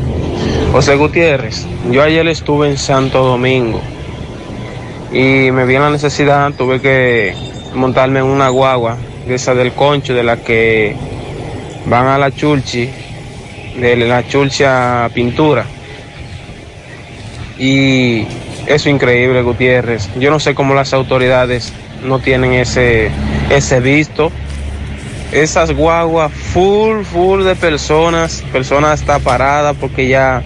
José 0.72 0.96
Gutiérrez, 0.96 1.66
yo 1.92 2.04
ayer 2.04 2.28
estuve 2.28 2.70
en 2.70 2.78
Santo 2.78 3.24
Domingo 3.24 3.82
y 5.12 5.50
me 5.52 5.66
vi 5.66 5.76
en 5.76 5.82
la 5.82 5.90
necesidad, 5.90 6.52
tuve 6.54 6.80
que 6.80 7.34
montarme 7.74 8.20
en 8.20 8.26
una 8.26 8.50
guagua 8.50 8.98
de 9.28 9.34
esa 9.34 9.56
del 9.56 9.72
concho, 9.74 10.14
de 10.14 10.24
la 10.24 10.38
que 10.38 10.96
van 11.88 12.06
a 12.06 12.20
la 12.20 12.30
chulchi, 12.32 12.88
de 13.80 13.96
la 13.96 14.28
chulcha 14.28 15.10
pintura. 15.16 15.66
Y 17.58 18.22
eso 18.68 18.76
es 18.76 18.86
increíble, 18.88 19.42
Gutiérrez. 19.42 20.08
Yo 20.20 20.30
no 20.30 20.40
sé 20.40 20.54
cómo 20.54 20.76
las 20.76 20.94
autoridades 20.94 21.74
no 22.06 22.20
tienen 22.20 22.54
ese, 22.54 23.10
ese 23.50 23.80
visto 23.80 24.32
esas 25.32 25.72
guaguas 25.72 26.32
full, 26.32 27.04
full 27.04 27.44
de 27.44 27.56
personas, 27.56 28.44
personas 28.52 29.02
está 29.02 29.20
paradas 29.20 29.76
porque 29.80 30.08
ya 30.08 30.42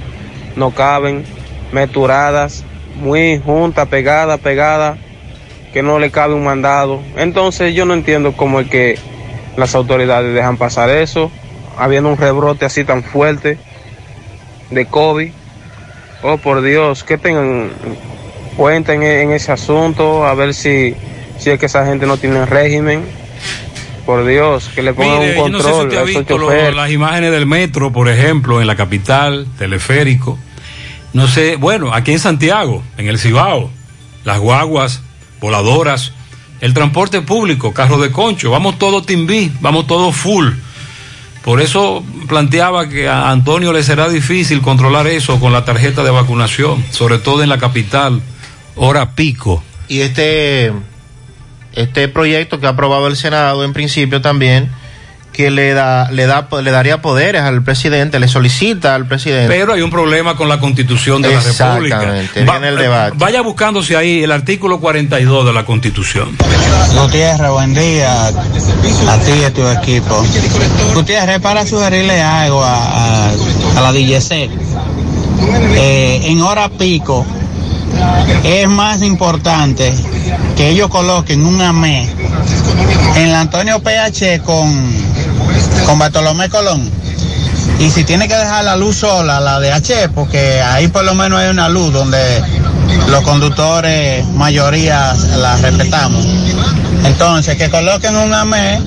no 0.55 0.71
caben, 0.71 1.23
meturadas, 1.71 2.63
muy 2.95 3.39
juntas, 3.39 3.87
pegadas, 3.87 4.39
pegadas, 4.39 4.97
que 5.71 5.83
no 5.83 5.99
le 5.99 6.11
cabe 6.11 6.33
un 6.33 6.43
mandado. 6.43 7.01
Entonces 7.15 7.73
yo 7.75 7.85
no 7.85 7.93
entiendo 7.93 8.33
cómo 8.33 8.59
es 8.59 8.69
que 8.69 8.97
las 9.55 9.75
autoridades 9.75 10.33
dejan 10.33 10.57
pasar 10.57 10.89
eso, 10.89 11.31
habiendo 11.77 12.09
un 12.09 12.17
rebrote 12.17 12.65
así 12.65 12.83
tan 12.83 13.03
fuerte 13.03 13.57
de 14.71 14.85
COVID. 14.85 15.31
Oh, 16.23 16.37
por 16.37 16.61
Dios, 16.61 17.03
que 17.03 17.17
tengan 17.17 17.71
cuenta 18.57 18.93
en, 18.93 19.03
en 19.03 19.31
ese 19.31 19.51
asunto, 19.51 20.25
a 20.25 20.33
ver 20.35 20.53
si, 20.53 20.95
si 21.37 21.49
es 21.49 21.59
que 21.59 21.65
esa 21.65 21.85
gente 21.85 22.05
no 22.05 22.17
tiene 22.17 22.45
régimen 22.45 23.20
por 24.01 24.25
Dios, 24.25 24.69
que 24.75 24.81
le 24.81 24.93
pongan 24.93 25.19
Mire, 25.19 25.39
un 25.41 25.45
yo 25.45 25.49
no 25.49 25.57
sé 25.59 25.63
si 25.63 25.69
control 25.71 25.87
usted 25.87 25.97
ha 25.99 26.03
visto 26.19 26.37
lo- 26.37 26.71
las 26.71 26.91
imágenes 26.91 27.31
del 27.31 27.45
metro, 27.45 27.91
por 27.91 28.09
ejemplo, 28.09 28.61
en 28.61 28.67
la 28.67 28.75
capital, 28.75 29.47
teleférico. 29.57 30.37
No 31.13 31.27
sé, 31.27 31.55
bueno, 31.57 31.93
aquí 31.93 32.11
en 32.11 32.19
Santiago, 32.19 32.83
en 32.97 33.07
el 33.07 33.19
Cibao, 33.19 33.69
las 34.23 34.39
guaguas, 34.39 35.01
voladoras, 35.39 36.13
el 36.61 36.73
transporte 36.73 37.21
público, 37.21 37.73
carro 37.73 37.97
de 37.97 38.11
concho, 38.11 38.51
vamos 38.51 38.77
todos 38.79 39.05
timbí, 39.05 39.51
vamos 39.61 39.87
todos 39.87 40.15
full. 40.15 40.49
Por 41.43 41.59
eso 41.59 42.03
planteaba 42.27 42.87
que 42.87 43.07
a 43.09 43.31
Antonio 43.31 43.73
le 43.73 43.81
será 43.81 44.07
difícil 44.09 44.61
controlar 44.61 45.07
eso 45.07 45.39
con 45.39 45.51
la 45.51 45.65
tarjeta 45.65 46.03
de 46.03 46.11
vacunación, 46.11 46.85
sobre 46.91 47.17
todo 47.17 47.41
en 47.41 47.49
la 47.49 47.57
capital, 47.57 48.21
hora 48.75 49.15
pico. 49.15 49.63
Y 49.87 50.01
este, 50.01 50.71
este 51.73 52.07
proyecto 52.07 52.59
que 52.59 52.67
ha 52.67 52.69
aprobado 52.69 53.07
el 53.07 53.15
Senado 53.15 53.63
en 53.63 53.73
principio 53.73 54.21
también, 54.21 54.69
que 55.31 55.49
le 55.49 55.73
da, 55.73 56.11
le 56.11 56.25
da, 56.25 56.47
le 56.61 56.71
daría 56.71 57.01
poderes 57.01 57.41
al 57.41 57.63
presidente, 57.63 58.19
le 58.19 58.27
solicita 58.27 58.95
al 58.95 59.07
presidente. 59.07 59.47
Pero 59.47 59.73
hay 59.73 59.81
un 59.81 59.89
problema 59.89 60.35
con 60.35 60.49
la 60.49 60.59
constitución 60.59 61.21
de 61.21 61.29
la 61.29 61.39
República. 61.39 61.95
Exactamente, 61.95 62.43
viene 62.43 62.67
el 62.67 62.75
debate. 62.77 63.15
Vaya 63.17 63.41
buscándose 63.41 63.95
ahí 63.95 64.23
el 64.23 64.31
artículo 64.31 64.79
42 64.79 65.45
de 65.45 65.53
la 65.53 65.65
constitución. 65.65 66.35
Gutiérrez, 67.01 67.49
buen 67.49 67.73
día 67.73 68.27
a 68.27 68.31
ti 68.31 69.31
y 69.39 69.43
a 69.45 69.53
tu 69.53 69.65
equipo. 69.67 70.21
Gutiérrez, 70.93 71.39
para 71.39 71.65
sugerirle 71.65 72.21
algo 72.21 72.63
a, 72.63 73.29
a, 73.29 73.31
a 73.77 73.81
la 73.81 73.93
DGC. 73.93 74.49
Eh, 75.75 76.21
en 76.25 76.41
hora 76.41 76.69
pico 76.69 77.25
es 78.43 78.67
más 78.67 79.01
importante 79.01 79.93
que 80.55 80.69
ellos 80.69 80.89
coloquen 80.89 81.45
un 81.45 81.61
AME 81.61 82.09
en 83.15 83.31
la 83.31 83.41
Antonio 83.41 83.81
PH 83.81 84.41
con, 84.43 84.93
con 85.85 85.99
Bartolomé 85.99 86.49
Colón. 86.49 86.89
Y 87.79 87.89
si 87.89 88.03
tiene 88.03 88.27
que 88.27 88.35
dejar 88.35 88.63
la 88.63 88.75
luz 88.75 88.97
sola, 88.97 89.39
la 89.39 89.59
de 89.59 89.71
H, 89.71 90.09
porque 90.09 90.61
ahí 90.61 90.87
por 90.87 91.03
lo 91.03 91.15
menos 91.15 91.39
hay 91.39 91.49
una 91.49 91.67
luz 91.67 91.91
donde 91.91 92.19
los 93.09 93.21
conductores, 93.23 94.25
mayoría, 94.27 95.13
la 95.37 95.57
respetamos. 95.57 96.25
Entonces, 97.05 97.57
que 97.57 97.69
coloquen 97.69 98.15
un 98.15 98.33
AME. 98.33 98.79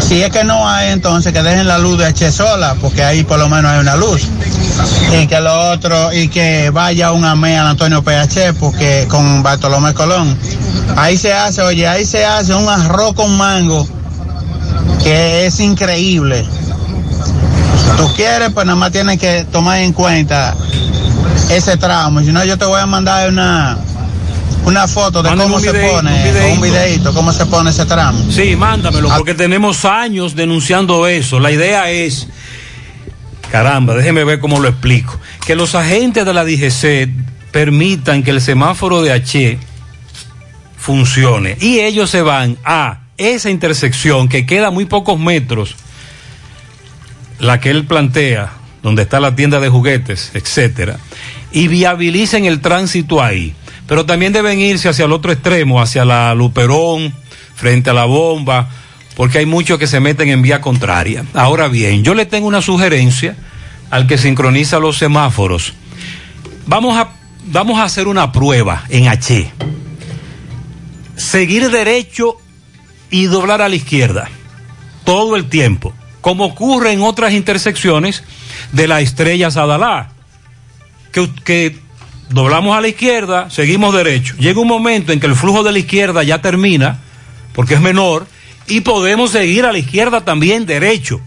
Si 0.00 0.22
es 0.22 0.30
que 0.30 0.44
no 0.44 0.68
hay, 0.68 0.90
entonces 0.90 1.32
que 1.32 1.42
dejen 1.42 1.66
la 1.66 1.78
luz 1.78 1.98
de 1.98 2.06
H 2.06 2.32
sola, 2.32 2.76
porque 2.80 3.02
ahí 3.02 3.22
por 3.22 3.38
lo 3.38 3.48
menos 3.48 3.70
hay 3.72 3.80
una 3.80 3.96
luz. 3.96 4.22
Y 5.20 5.26
que 5.26 5.40
lo 5.40 5.70
otro, 5.70 6.12
y 6.12 6.28
que 6.28 6.70
vaya 6.70 7.12
un 7.12 7.24
AME 7.24 7.58
al 7.58 7.66
Antonio 7.66 8.02
PH, 8.02 8.54
porque 8.54 9.06
con 9.08 9.42
Bartolomé 9.42 9.94
Colón. 9.94 10.36
Ahí 10.96 11.16
se 11.16 11.32
hace, 11.32 11.62
oye, 11.62 11.86
ahí 11.86 12.04
se 12.04 12.24
hace 12.24 12.54
un 12.54 12.68
arroz 12.68 13.14
con 13.14 13.36
mango 13.36 13.86
que 15.02 15.46
es 15.46 15.60
increíble. 15.60 16.46
Tú 17.96 18.08
quieres, 18.14 18.50
pues 18.52 18.66
nada 18.66 18.76
más 18.76 18.92
tienes 18.92 19.18
que 19.18 19.44
tomar 19.44 19.78
en 19.78 19.92
cuenta 19.92 20.54
ese 21.50 21.76
tramo. 21.76 22.20
Si 22.20 22.32
no, 22.32 22.44
yo 22.44 22.56
te 22.58 22.64
voy 22.64 22.80
a 22.80 22.86
mandar 22.86 23.28
una, 23.28 23.78
una 24.64 24.86
foto 24.86 25.22
de 25.22 25.30
cómo 25.30 25.60
se 25.60 25.72
videíto, 25.72 25.96
pone, 25.96 26.10
un 26.10 26.22
videíto. 26.24 26.54
un 26.54 26.60
videito, 26.60 27.14
cómo 27.14 27.32
se 27.32 27.46
pone 27.46 27.70
ese 27.70 27.86
tramo. 27.86 28.30
Sí, 28.30 28.56
mándamelo, 28.56 29.08
porque 29.16 29.34
tenemos 29.34 29.84
años 29.84 30.34
denunciando 30.34 31.06
eso. 31.06 31.40
La 31.40 31.50
idea 31.50 31.90
es, 31.90 32.28
caramba, 33.50 33.94
déjeme 33.94 34.24
ver 34.24 34.40
cómo 34.40 34.60
lo 34.60 34.68
explico, 34.68 35.18
que 35.46 35.54
los 35.54 35.74
agentes 35.74 36.24
de 36.24 36.34
la 36.34 36.44
DGC 36.44 37.08
permitan 37.50 38.22
que 38.22 38.30
el 38.30 38.40
semáforo 38.40 39.02
de 39.02 39.12
H 39.12 39.58
funcione 40.78 41.56
y 41.60 41.80
ellos 41.80 42.10
se 42.10 42.22
van 42.22 42.56
a 42.64 43.00
esa 43.18 43.50
intersección 43.50 44.28
que 44.28 44.46
queda 44.46 44.70
muy 44.70 44.86
pocos 44.86 45.18
metros, 45.18 45.76
la 47.38 47.60
que 47.60 47.70
él 47.70 47.84
plantea, 47.84 48.52
donde 48.82 49.02
está 49.02 49.20
la 49.20 49.36
tienda 49.36 49.60
de 49.60 49.68
juguetes, 49.68 50.30
etcétera, 50.32 50.98
y 51.52 51.68
viabilicen 51.68 52.46
el 52.46 52.60
tránsito 52.60 53.22
ahí. 53.22 53.54
Pero 53.90 54.06
también 54.06 54.32
deben 54.32 54.60
irse 54.60 54.88
hacia 54.88 55.06
el 55.06 55.10
otro 55.10 55.32
extremo, 55.32 55.82
hacia 55.82 56.04
la 56.04 56.32
Luperón, 56.36 57.12
frente 57.56 57.90
a 57.90 57.92
la 57.92 58.04
bomba, 58.04 58.70
porque 59.16 59.38
hay 59.38 59.46
muchos 59.46 59.80
que 59.80 59.88
se 59.88 59.98
meten 59.98 60.28
en 60.28 60.42
vía 60.42 60.60
contraria. 60.60 61.24
Ahora 61.34 61.66
bien, 61.66 62.04
yo 62.04 62.14
le 62.14 62.24
tengo 62.24 62.46
una 62.46 62.62
sugerencia 62.62 63.34
al 63.90 64.06
que 64.06 64.16
sincroniza 64.16 64.78
los 64.78 64.96
semáforos. 64.96 65.72
Vamos 66.66 66.96
a, 66.96 67.08
vamos 67.46 67.80
a 67.80 67.82
hacer 67.82 68.06
una 68.06 68.30
prueba 68.30 68.84
en 68.90 69.08
H. 69.08 69.50
Seguir 71.16 71.68
derecho 71.72 72.36
y 73.10 73.24
doblar 73.24 73.60
a 73.60 73.68
la 73.68 73.74
izquierda 73.74 74.30
todo 75.02 75.34
el 75.34 75.48
tiempo, 75.48 75.92
como 76.20 76.44
ocurre 76.44 76.92
en 76.92 77.02
otras 77.02 77.32
intersecciones 77.32 78.22
de 78.70 78.86
la 78.86 79.00
estrella 79.00 79.50
Sadalá, 79.50 80.12
que, 81.10 81.28
que 81.42 81.89
doblamos 82.30 82.76
a 82.76 82.80
la 82.80 82.88
izquierda, 82.88 83.50
seguimos 83.50 83.94
derecho. 83.94 84.34
Llega 84.38 84.60
un 84.60 84.68
momento 84.68 85.12
en 85.12 85.20
que 85.20 85.26
el 85.26 85.34
flujo 85.34 85.62
de 85.62 85.72
la 85.72 85.78
izquierda 85.78 86.22
ya 86.22 86.40
termina, 86.40 86.98
porque 87.52 87.74
es 87.74 87.80
menor, 87.80 88.26
y 88.66 88.80
podemos 88.80 89.32
seguir 89.32 89.66
a 89.66 89.72
la 89.72 89.78
izquierda 89.78 90.24
también 90.24 90.64
derecho. 90.64 91.20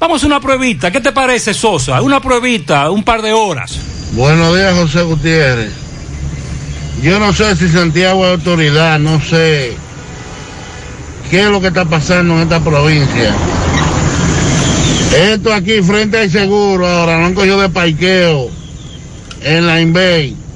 Vamos 0.00 0.22
a 0.22 0.26
una 0.26 0.40
pruebita, 0.40 0.90
¿qué 0.90 1.00
te 1.00 1.12
parece 1.12 1.54
Sosa? 1.54 2.02
Una 2.02 2.20
pruebita, 2.20 2.90
un 2.90 3.02
par 3.02 3.22
de 3.22 3.32
horas. 3.32 3.78
Buenos 4.12 4.54
días, 4.54 4.74
José 4.74 5.02
Gutiérrez. 5.02 5.72
Yo 7.02 7.20
no 7.20 7.32
sé 7.32 7.54
si 7.54 7.68
Santiago 7.68 8.26
es 8.26 8.32
autoridad, 8.32 8.98
no 8.98 9.20
sé 9.20 9.76
qué 11.30 11.42
es 11.42 11.46
lo 11.46 11.60
que 11.60 11.68
está 11.68 11.84
pasando 11.84 12.34
en 12.34 12.40
esta 12.42 12.60
provincia. 12.60 13.34
Esto 15.16 15.52
aquí 15.52 15.80
frente 15.82 16.18
al 16.18 16.30
seguro, 16.30 16.86
ahora 16.86 17.18
lo 17.18 17.26
han 17.26 17.34
cogido 17.34 17.60
de 17.60 17.68
parqueo 17.68 18.50
en 19.42 19.66
la 19.66 19.80
Inbay. 19.80 20.47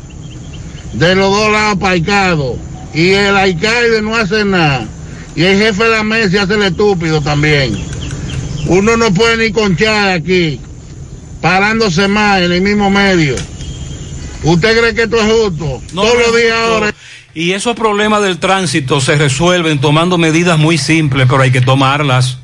De 0.94 1.14
los 1.14 1.30
dos 1.30 1.50
lados 1.50 1.78
parqueados. 1.78 2.56
Y 2.94 3.10
el 3.10 3.36
alcalde 3.36 4.02
no 4.02 4.16
hace 4.16 4.44
nada. 4.44 4.86
Y 5.34 5.44
el 5.44 5.58
jefe 5.58 5.84
de 5.84 5.90
la 5.90 6.02
mesa 6.02 6.42
hace 6.42 6.54
el 6.54 6.62
estúpido 6.62 7.20
también. 7.20 7.74
Uno 8.66 8.96
no 8.96 9.12
puede 9.12 9.36
ni 9.38 9.52
conchar 9.52 10.10
aquí, 10.10 10.60
parándose 11.40 12.06
más 12.08 12.42
en 12.42 12.52
el 12.52 12.60
mismo 12.60 12.90
medio. 12.90 13.34
¿Usted 14.44 14.78
cree 14.78 14.94
que 14.94 15.02
esto 15.02 15.16
es 15.16 15.32
justo? 15.32 15.82
No, 15.94 16.02
Todos 16.02 16.18
los 16.26 16.36
días 16.36 16.56
ahora. 16.56 16.94
Y 17.34 17.52
esos 17.52 17.74
problemas 17.74 18.22
del 18.22 18.38
tránsito 18.38 19.00
se 19.00 19.16
resuelven 19.16 19.80
tomando 19.80 20.18
medidas 20.18 20.58
muy 20.58 20.76
simples, 20.76 21.26
pero 21.28 21.42
hay 21.42 21.50
que 21.50 21.62
tomarlas. 21.62 22.38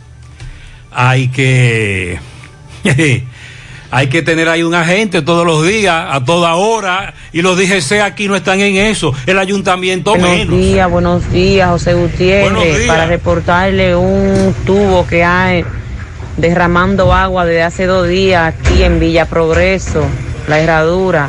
Hay 0.91 1.29
que. 1.29 2.19
hay 3.91 4.09
que 4.09 4.23
tener 4.23 4.49
ahí 4.49 4.63
un 4.63 4.75
agente 4.75 5.23
todos 5.23 5.47
los 5.47 5.67
días, 5.67 6.07
a 6.11 6.25
toda 6.25 6.55
hora. 6.55 7.15
Y 7.33 7.43
los 7.43 7.57
DGC 7.57 8.01
aquí 8.03 8.29
no 8.29 8.37
están 8.37 8.61
en 8.61 8.77
eso. 8.77 9.15
El 9.27 9.39
ayuntamiento 9.39 10.11
Buenos 10.11 10.31
menos. 10.31 10.57
días, 10.59 10.91
buenos 10.91 11.31
días, 11.33 11.71
José 11.71 11.95
Gutiérrez, 11.95 12.53
Buenos 12.53 12.77
días. 12.77 12.89
para 12.89 13.07
reportarle 13.07 13.97
un 13.97 14.55
tubo 14.67 15.07
que 15.07 15.25
hay 15.25 15.65
derramando 16.37 17.13
agua 17.13 17.45
desde 17.45 17.63
hace 17.63 17.87
dos 17.87 18.07
días 18.09 18.55
aquí 18.55 18.83
en 18.83 19.01
Villa 19.01 19.27
Progreso, 19.27 20.05
la 20.47 20.61
herradura. 20.61 21.29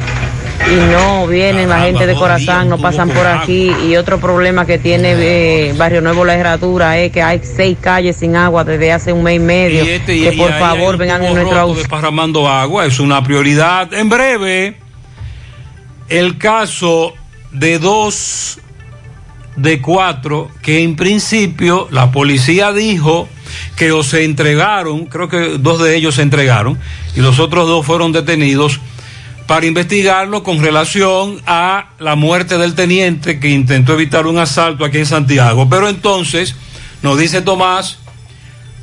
Y 0.68 0.76
no 0.91 1.26
vienen 1.26 1.70
la 1.70 1.80
gente 1.82 2.05
de 2.05 2.14
Corazán, 2.16 2.70
no 2.70 2.78
pasan 2.78 3.10
por 3.10 3.26
aquí. 3.26 3.72
Y 3.88 3.95
otro 3.95 4.20
problema 4.20 4.66
que 4.66 4.78
tiene 4.78 5.14
eh, 5.18 5.74
Barrio 5.76 6.01
Nuevo 6.01 6.26
La 6.26 6.36
Herradura 6.36 6.97
es 6.99 7.12
que 7.12 7.24
hay 7.24 7.41
seis 7.43 7.78
calles 7.82 8.18
sin 8.18 8.36
agua 8.36 8.64
desde 8.64 8.91
hace 8.91 9.12
un 9.14 9.24
mes 9.24 9.38
y 9.38 9.39
medio. 9.39 9.84
Y 9.86 9.89
este- 9.89 10.20
que 10.22 10.34
y 10.34 10.38
por 10.38 10.51
favor 10.53 10.97
vengan 10.97 11.24
en 11.24 11.34
nuestro 11.34 11.60
auxilio. 11.60 11.80
desparramando 11.84 12.47
agua, 12.47 12.86
es 12.86 12.99
una 12.99 13.24
prioridad. 13.24 13.91
En 13.93 14.10
breve, 14.10 14.76
el 16.10 16.38
caso 16.38 17.14
de 17.51 17.80
dos 17.80 18.60
de 19.55 19.82
cuatro 19.82 20.49
que 20.62 20.84
en 20.84 20.95
principio 20.95 21.88
la 21.91 22.12
policía 22.12 22.72
dijo 22.72 23.28
que 23.76 23.91
o 23.91 24.03
se 24.03 24.24
entregaron, 24.24 25.05
creo 25.07 25.28
que 25.30 25.57
dos 25.57 25.82
de 25.82 25.95
ellos 25.95 26.16
se 26.16 26.22
entregaron 26.22 26.78
y 27.16 27.22
los 27.22 27.39
otros 27.39 27.68
dos 27.68 27.86
fueron 27.86 28.12
detenidos 28.12 28.80
para 29.50 29.66
investigarlo 29.66 30.43
con 30.43 30.62
relación 30.62 31.41
a 31.47 31.89
la 31.97 32.16
muerte 32.16 32.60
del 32.60 32.76
teniente 32.76 33.39
que 33.39 33.50
intentó 33.50 33.93
evitar 33.93 34.28
un 34.28 34.38
asalto 34.38 34.86
aquí 34.86 35.00
en 35.00 35.08
Santiago. 35.08 35.67
Pero 35.67 35.89
entonces, 35.89 36.54
nos 37.01 37.17
dice 37.17 37.42
Tomás, 37.42 37.97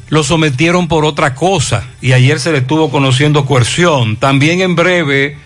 lo 0.09 0.25
sometieron 0.25 0.89
por 0.89 1.05
otra 1.05 1.37
cosa 1.37 1.85
y 2.01 2.15
ayer 2.15 2.41
se 2.41 2.51
le 2.51 2.59
estuvo 2.59 2.91
conociendo 2.91 3.47
coerción. 3.47 4.17
También 4.17 4.61
en 4.61 4.75
breve, 4.75 5.39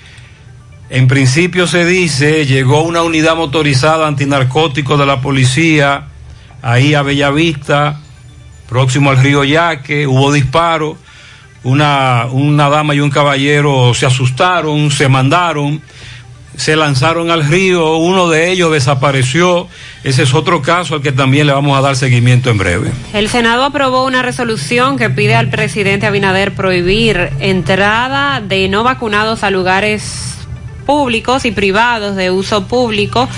en 0.88 1.06
principio 1.06 1.66
se 1.66 1.84
dice, 1.84 2.46
llegó 2.46 2.80
una 2.80 3.02
unidad 3.02 3.36
motorizada 3.36 4.06
antinarcótico 4.06 4.96
de 4.96 5.04
la 5.04 5.20
policía 5.20 6.06
ahí 6.62 6.94
a 6.94 7.02
Bellavista, 7.02 8.00
próximo 8.70 9.10
al 9.10 9.18
río 9.18 9.44
Yaque, 9.44 10.06
hubo 10.06 10.32
disparo, 10.32 10.96
una, 11.62 12.26
una 12.30 12.68
dama 12.68 12.94
y 12.94 13.00
un 13.00 13.10
caballero 13.10 13.92
se 13.94 14.06
asustaron, 14.06 14.90
se 14.90 15.08
mandaron, 15.08 15.82
se 16.56 16.76
lanzaron 16.76 17.30
al 17.30 17.46
río, 17.46 17.96
uno 17.96 18.28
de 18.28 18.50
ellos 18.50 18.72
desapareció, 18.72 19.68
ese 20.04 20.24
es 20.24 20.34
otro 20.34 20.60
caso 20.62 20.96
al 20.96 21.02
que 21.02 21.12
también 21.12 21.46
le 21.46 21.52
vamos 21.52 21.76
a 21.78 21.80
dar 21.80 21.96
seguimiento 21.96 22.50
en 22.50 22.58
breve. 22.58 22.90
El 23.14 23.28
Senado 23.28 23.64
aprobó 23.64 24.04
una 24.04 24.22
resolución 24.22 24.98
que 24.98 25.10
pide 25.10 25.34
al 25.34 25.48
presidente 25.48 26.06
Abinader 26.06 26.54
prohibir 26.54 27.30
entrada 27.40 28.40
de 28.40 28.68
no 28.68 28.84
vacunados 28.84 29.42
a 29.42 29.50
lugares 29.50 30.39
públicos 30.90 31.44
y 31.44 31.52
privados 31.52 32.16
de 32.16 32.32
uso 32.32 32.66
público. 32.66 33.28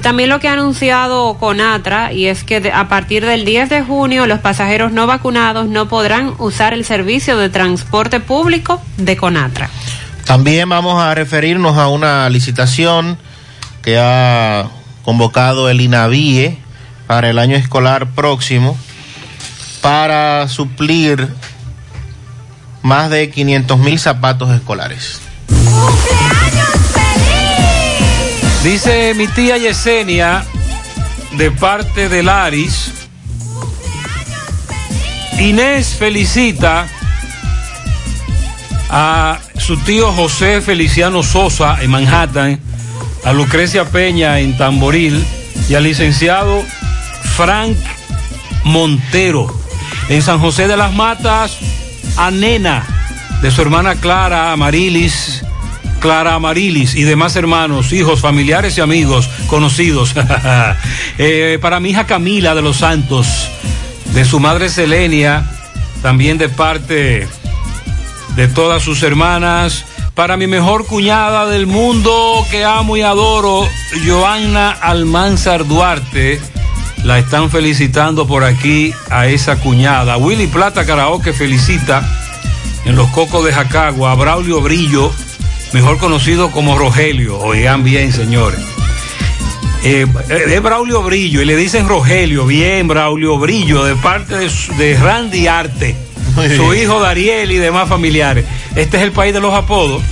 También 0.00 0.28
lo 0.28 0.38
que 0.38 0.46
ha 0.46 0.52
anunciado 0.52 1.36
Conatra 1.38 2.12
y 2.12 2.26
es 2.26 2.44
que 2.44 2.70
a 2.72 2.86
partir 2.86 3.26
del 3.26 3.44
10 3.44 3.68
de 3.68 3.82
junio 3.82 4.28
los 4.28 4.38
pasajeros 4.38 4.92
no 4.92 5.08
vacunados 5.08 5.66
no 5.66 5.88
podrán 5.88 6.34
usar 6.38 6.72
el 6.72 6.84
servicio 6.84 7.36
de 7.36 7.48
transporte 7.48 8.20
público 8.20 8.80
de 8.96 9.16
Conatra. 9.16 9.68
También 10.24 10.68
vamos 10.68 11.02
a 11.02 11.12
referirnos 11.12 11.76
a 11.78 11.88
una 11.88 12.30
licitación 12.30 13.18
que 13.82 13.98
ha 13.98 14.68
convocado 15.02 15.68
el 15.68 15.80
INAVIE 15.80 16.58
para 17.08 17.28
el 17.28 17.40
año 17.40 17.56
escolar 17.56 18.12
próximo 18.12 18.78
para 19.80 20.46
suplir 20.46 21.28
más 22.82 23.10
de 23.10 23.30
500 23.30 23.78
mil 23.80 23.98
zapatos 23.98 24.54
escolares. 24.54 25.20
Dice 28.62 29.14
mi 29.14 29.26
tía 29.26 29.56
Yesenia, 29.56 30.44
de 31.38 31.50
parte 31.50 32.10
de 32.10 32.22
Laris, 32.22 32.92
Inés 35.38 35.96
felicita 35.98 36.86
a 38.90 39.38
su 39.56 39.78
tío 39.78 40.12
José 40.12 40.60
Feliciano 40.60 41.22
Sosa 41.22 41.78
en 41.80 41.90
Manhattan, 41.90 42.60
a 43.24 43.32
Lucrecia 43.32 43.86
Peña 43.86 44.40
en 44.40 44.54
Tamboril 44.58 45.24
y 45.70 45.74
al 45.74 45.84
licenciado 45.84 46.62
Frank 47.36 47.78
Montero. 48.64 49.46
En 50.10 50.20
San 50.20 50.38
José 50.38 50.68
de 50.68 50.76
las 50.76 50.92
Matas, 50.92 51.56
a 52.18 52.30
Nena 52.30 52.84
de 53.40 53.50
su 53.50 53.62
hermana 53.62 53.94
Clara 53.94 54.52
Amarilis, 54.52 55.42
Clara 56.00 56.34
Amarilis 56.34 56.94
y 56.94 57.04
demás 57.04 57.36
hermanos, 57.36 57.92
hijos, 57.92 58.20
familiares 58.20 58.76
y 58.78 58.80
amigos 58.80 59.28
conocidos. 59.46 60.14
Eh, 61.18 61.58
para 61.60 61.80
mi 61.80 61.90
hija 61.90 62.06
Camila 62.06 62.54
de 62.54 62.62
los 62.62 62.78
Santos, 62.78 63.48
de 64.14 64.24
su 64.24 64.40
madre 64.40 64.70
Selenia, 64.70 65.44
también 66.02 66.38
de 66.38 66.48
parte 66.48 67.28
de 68.36 68.48
todas 68.48 68.82
sus 68.82 69.02
hermanas. 69.02 69.84
Para 70.14 70.36
mi 70.36 70.46
mejor 70.46 70.86
cuñada 70.86 71.46
del 71.46 71.66
mundo 71.66 72.44
que 72.50 72.64
amo 72.64 72.96
y 72.96 73.02
adoro, 73.02 73.68
Joanna 74.06 74.70
Almanzar 74.70 75.66
Duarte. 75.66 76.40
La 77.04 77.18
están 77.18 77.50
felicitando 77.50 78.26
por 78.26 78.44
aquí 78.44 78.92
a 79.10 79.26
esa 79.26 79.56
cuñada. 79.56 80.16
Willy 80.16 80.46
Plata 80.46 80.84
Karaoke 80.84 81.32
felicita 81.32 82.02
en 82.84 82.96
los 82.96 83.08
cocos 83.10 83.44
de 83.44 83.52
Jacagua 83.52 84.12
a 84.12 84.14
Braulio 84.14 84.60
Brillo, 84.60 85.12
mejor 85.72 85.98
conocido 85.98 86.50
como 86.50 86.78
Rogelio. 86.78 87.38
Oigan 87.38 87.84
bien, 87.84 88.12
señores. 88.12 88.60
Eh, 89.82 90.06
es 90.28 90.62
Braulio 90.62 91.02
Brillo 91.02 91.40
y 91.40 91.44
le 91.44 91.56
dicen 91.56 91.88
Rogelio. 91.88 92.46
Bien, 92.46 92.86
Braulio 92.86 93.38
Brillo, 93.38 93.84
de 93.84 93.96
parte 93.96 94.36
de, 94.36 94.50
de 94.76 94.96
Randy 94.98 95.46
Arte, 95.46 95.96
su 96.56 96.74
hijo 96.74 97.00
Dariel 97.00 97.50
y 97.52 97.56
demás 97.56 97.88
familiares. 97.88 98.44
Este 98.76 98.98
es 98.98 99.02
el 99.02 99.12
país 99.12 99.32
de 99.32 99.40
los 99.40 99.54
apodos. 99.54 100.02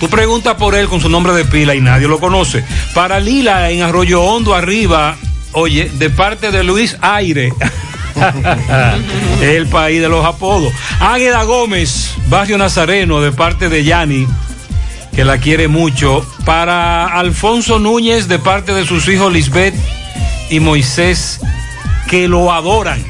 Tú 0.00 0.08
preguntas 0.08 0.54
por 0.56 0.74
él 0.74 0.88
con 0.88 1.00
su 1.00 1.08
nombre 1.08 1.32
de 1.32 1.44
pila 1.44 1.74
y 1.74 1.80
nadie 1.80 2.08
lo 2.08 2.18
conoce. 2.18 2.64
Para 2.92 3.20
Lila 3.20 3.70
en 3.70 3.82
Arroyo 3.82 4.22
Hondo 4.22 4.54
arriba, 4.54 5.16
oye, 5.52 5.90
de 5.94 6.10
parte 6.10 6.50
de 6.50 6.64
Luis 6.64 6.96
Aire. 7.00 7.52
el 9.42 9.66
país 9.66 10.00
de 10.00 10.08
los 10.08 10.24
apodos. 10.24 10.72
Águeda 11.00 11.42
Gómez, 11.44 12.14
Barrio 12.28 12.58
Nazareno, 12.58 13.20
de 13.20 13.32
parte 13.32 13.68
de 13.68 13.84
Yani, 13.84 14.26
que 15.14 15.24
la 15.24 15.38
quiere 15.38 15.68
mucho. 15.68 16.26
Para 16.44 17.06
Alfonso 17.06 17.78
Núñez, 17.78 18.28
de 18.28 18.38
parte 18.38 18.72
de 18.72 18.86
sus 18.86 19.08
hijos 19.08 19.32
Lisbeth 19.32 19.74
y 20.50 20.60
Moisés, 20.60 21.40
que 22.08 22.28
lo 22.28 22.52
adoran. 22.52 23.02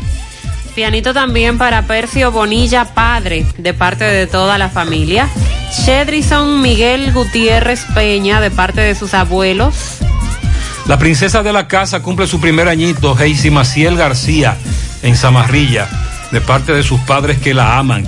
Pianito 0.74 1.14
también 1.14 1.56
para 1.56 1.82
Percio 1.86 2.32
Bonilla, 2.32 2.84
padre, 2.94 3.46
de 3.58 3.74
parte 3.74 4.04
de 4.04 4.26
toda 4.26 4.58
la 4.58 4.68
familia. 4.68 5.28
Shedrison 5.84 6.60
Miguel 6.60 7.12
Gutiérrez 7.12 7.84
Peña, 7.94 8.40
de 8.40 8.50
parte 8.50 8.80
de 8.80 8.94
sus 8.94 9.14
abuelos. 9.14 9.98
La 10.86 10.98
princesa 10.98 11.42
de 11.42 11.52
la 11.52 11.68
casa 11.68 12.02
cumple 12.02 12.26
su 12.26 12.40
primer 12.40 12.68
añito, 12.68 13.16
Heisy 13.18 13.50
Maciel 13.50 13.96
García, 13.96 14.56
en 15.02 15.16
Zamarrilla, 15.16 15.88
de 16.30 16.40
parte 16.40 16.72
de 16.72 16.82
sus 16.82 17.00
padres 17.00 17.38
que 17.38 17.54
la 17.54 17.78
aman. 17.78 18.06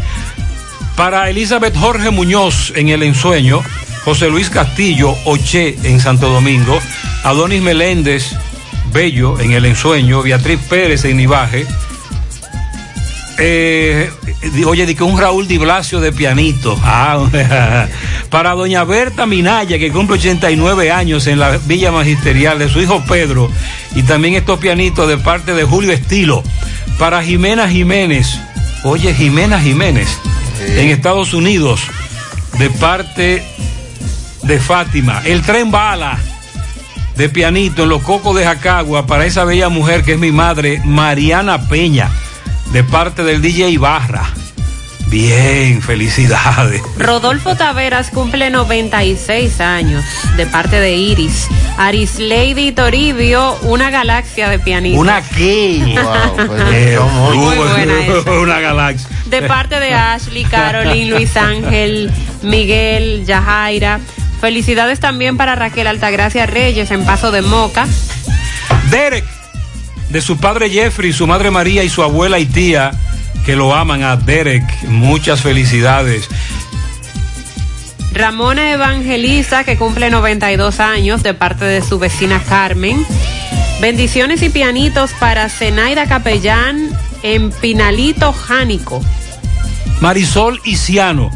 Para 0.96 1.28
Elizabeth 1.28 1.76
Jorge 1.76 2.10
Muñoz 2.10 2.72
en 2.74 2.88
El 2.88 3.02
Ensueño, 3.02 3.62
José 4.04 4.30
Luis 4.30 4.48
Castillo 4.48 5.14
Oche 5.26 5.76
en 5.82 6.00
Santo 6.00 6.30
Domingo, 6.30 6.80
Adonis 7.22 7.60
Meléndez 7.60 8.34
Bello 8.92 9.38
en 9.38 9.52
El 9.52 9.66
Ensueño, 9.66 10.22
Beatriz 10.22 10.58
Pérez 10.70 11.04
en 11.04 11.18
Nivaje. 11.18 11.66
Eh, 13.38 14.10
oye, 14.64 14.86
di 14.86 14.94
que 14.94 15.04
un 15.04 15.20
Raúl 15.20 15.46
Di 15.46 15.58
Blasio 15.58 16.00
de 16.00 16.12
pianito. 16.12 16.78
Ah, 16.82 17.26
para 18.30 18.52
doña 18.52 18.84
Berta 18.84 19.26
Minaya, 19.26 19.78
que 19.78 19.92
cumple 19.92 20.16
89 20.16 20.90
años 20.90 21.26
en 21.26 21.38
la 21.38 21.58
Villa 21.58 21.92
Magisterial, 21.92 22.58
de 22.58 22.70
su 22.70 22.80
hijo 22.80 23.04
Pedro, 23.06 23.50
y 23.94 24.02
también 24.02 24.34
estos 24.34 24.58
pianitos 24.58 25.06
de 25.08 25.18
parte 25.18 25.52
de 25.52 25.64
Julio 25.64 25.92
Estilo. 25.92 26.42
Para 26.98 27.22
Jimena 27.22 27.68
Jiménez, 27.68 28.40
oye, 28.82 29.12
Jimena 29.14 29.60
Jiménez, 29.60 30.08
en 30.66 30.88
Estados 30.90 31.32
Unidos, 31.34 31.80
de 32.58 32.70
parte 32.70 33.42
de 34.42 34.60
Fátima. 34.60 35.22
El 35.24 35.42
tren 35.42 35.70
bala 35.70 36.18
de 37.16 37.28
pianito 37.28 37.84
en 37.84 37.88
los 37.88 38.02
cocos 38.02 38.36
de 38.36 38.44
Jacagua 38.44 39.06
para 39.06 39.24
esa 39.24 39.44
bella 39.44 39.68
mujer 39.68 40.04
que 40.04 40.14
es 40.14 40.18
mi 40.18 40.32
madre, 40.32 40.82
Mariana 40.84 41.68
Peña, 41.68 42.10
de 42.72 42.84
parte 42.84 43.24
del 43.24 43.40
DJ 43.40 43.78
Barra. 43.78 44.26
Bien, 45.16 45.80
felicidades. 45.80 46.82
Rodolfo 46.98 47.56
Taveras 47.56 48.10
cumple 48.10 48.50
96 48.50 49.62
años, 49.62 50.04
de 50.36 50.44
parte 50.44 50.78
de 50.78 50.92
Iris. 50.92 51.48
Aris 51.78 52.18
Lady 52.18 52.70
Toribio, 52.72 53.56
una 53.62 53.88
galaxia 53.88 54.50
de 54.50 54.58
pianistas. 54.58 55.00
¿Una 55.00 55.22
qué? 55.22 55.96
Eh, 56.70 56.98
Muy 57.32 57.56
buena 57.56 58.04
esa. 58.04 58.30
Una 58.42 58.60
galaxia. 58.60 59.08
De 59.24 59.40
parte 59.40 59.80
de 59.80 59.94
Ashley, 59.94 60.44
Caroline, 60.44 61.10
Luis 61.12 61.34
Ángel, 61.34 62.12
Miguel, 62.42 63.24
Yajaira. 63.24 64.00
Felicidades 64.42 65.00
también 65.00 65.38
para 65.38 65.54
Raquel 65.54 65.86
Altagracia 65.86 66.44
Reyes 66.44 66.90
en 66.90 67.06
Paso 67.06 67.30
de 67.30 67.40
Moca. 67.40 67.86
Derek, 68.90 69.24
de 70.10 70.20
su 70.20 70.36
padre 70.36 70.68
Jeffrey, 70.68 71.14
su 71.14 71.26
madre 71.26 71.50
María 71.50 71.84
y 71.84 71.88
su 71.88 72.02
abuela 72.02 72.38
y 72.38 72.44
tía, 72.44 72.92
que 73.46 73.54
lo 73.54 73.72
aman 73.72 74.02
a 74.02 74.16
Derek. 74.16 74.64
Muchas 74.88 75.40
felicidades. 75.40 76.28
Ramona 78.12 78.72
Evangelista, 78.72 79.62
que 79.62 79.76
cumple 79.76 80.10
92 80.10 80.80
años, 80.80 81.22
de 81.22 81.32
parte 81.32 81.64
de 81.64 81.80
su 81.80 82.00
vecina 82.00 82.42
Carmen. 82.48 83.06
Bendiciones 83.80 84.42
y 84.42 84.48
pianitos 84.48 85.12
para 85.20 85.48
Zenaida 85.48 86.06
Capellán 86.06 86.90
en 87.22 87.52
Pinalito 87.52 88.32
Jánico. 88.32 89.00
Marisol 90.00 90.60
Isiano, 90.64 91.30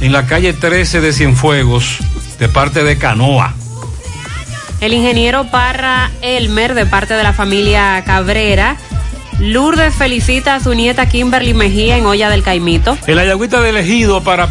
en 0.00 0.12
la 0.12 0.26
calle 0.26 0.52
13 0.52 1.00
de 1.00 1.12
Cienfuegos, 1.12 1.98
de 2.40 2.48
parte 2.48 2.82
de 2.82 2.98
Canoa. 2.98 3.54
El 4.80 4.92
ingeniero 4.92 5.50
Parra 5.50 6.10
Elmer, 6.20 6.74
de 6.74 6.86
parte 6.86 7.14
de 7.14 7.22
la 7.22 7.32
familia 7.32 8.02
Cabrera. 8.04 8.76
Lourdes 9.38 9.94
felicita 9.94 10.56
a 10.56 10.60
su 10.60 10.74
nieta 10.74 11.08
Kimberly 11.08 11.54
Mejía 11.54 11.96
en 11.96 12.06
Olla 12.06 12.28
del 12.28 12.42
Caimito. 12.42 12.98
El 13.06 13.18
Ayagüita 13.18 13.60
de 13.60 13.70
elegido 13.70 14.22
para 14.22 14.48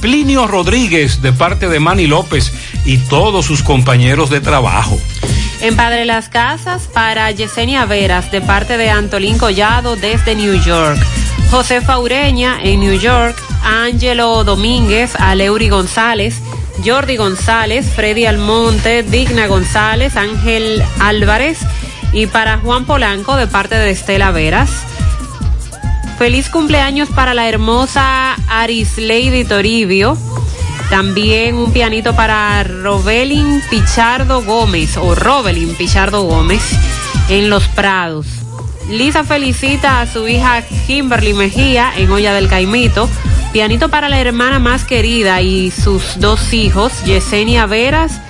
Plinio 0.00 0.46
Rodríguez, 0.46 1.22
de 1.22 1.32
parte 1.32 1.68
de 1.68 1.80
Manny 1.80 2.06
López 2.06 2.52
y 2.84 2.98
todos 2.98 3.46
sus 3.46 3.62
compañeros 3.62 4.30
de 4.30 4.40
trabajo. 4.40 4.98
En 5.60 5.76
Padre 5.76 6.04
Las 6.04 6.28
Casas 6.28 6.88
para 6.92 7.30
Yesenia 7.30 7.86
Veras, 7.86 8.30
de 8.30 8.40
parte 8.40 8.76
de 8.76 8.90
Antolín 8.90 9.38
Collado 9.38 9.96
desde 9.96 10.34
New 10.34 10.60
York. 10.62 10.98
José 11.50 11.80
Faureña 11.80 12.58
en 12.62 12.80
New 12.80 12.98
York. 12.98 13.40
Ángelo 13.62 14.44
Domínguez, 14.44 15.14
Aleury 15.16 15.68
González. 15.68 16.42
Jordi 16.84 17.16
González, 17.16 17.86
Freddy 17.94 18.26
Almonte, 18.26 19.04
Digna 19.04 19.46
González, 19.46 20.16
Ángel 20.16 20.82
Álvarez. 21.00 21.58
Y 22.14 22.28
para 22.28 22.58
Juan 22.58 22.84
Polanco, 22.84 23.34
de 23.34 23.48
parte 23.48 23.74
de 23.74 23.90
Estela 23.90 24.30
Veras. 24.30 24.70
Feliz 26.16 26.48
cumpleaños 26.48 27.08
para 27.08 27.34
la 27.34 27.48
hermosa 27.48 28.34
Arisleidy 28.46 29.44
Toribio. 29.44 30.16
También 30.90 31.56
un 31.56 31.72
pianito 31.72 32.14
para 32.14 32.62
Robelin 32.62 33.60
Pichardo 33.68 34.44
Gómez 34.44 34.96
o 34.96 35.16
Robelin 35.16 35.74
Pichardo 35.74 36.22
Gómez 36.22 36.62
en 37.28 37.50
Los 37.50 37.66
Prados. 37.66 38.26
Lisa 38.88 39.24
felicita 39.24 40.00
a 40.00 40.06
su 40.06 40.28
hija 40.28 40.62
Kimberly 40.86 41.34
Mejía 41.34 41.92
en 41.96 42.12
Olla 42.12 42.32
del 42.32 42.48
Caimito. 42.48 43.08
Pianito 43.52 43.88
para 43.88 44.08
la 44.08 44.20
hermana 44.20 44.60
más 44.60 44.84
querida 44.84 45.42
y 45.42 45.72
sus 45.72 46.20
dos 46.20 46.52
hijos, 46.52 46.92
Yesenia 47.04 47.66
Veras, 47.66 48.20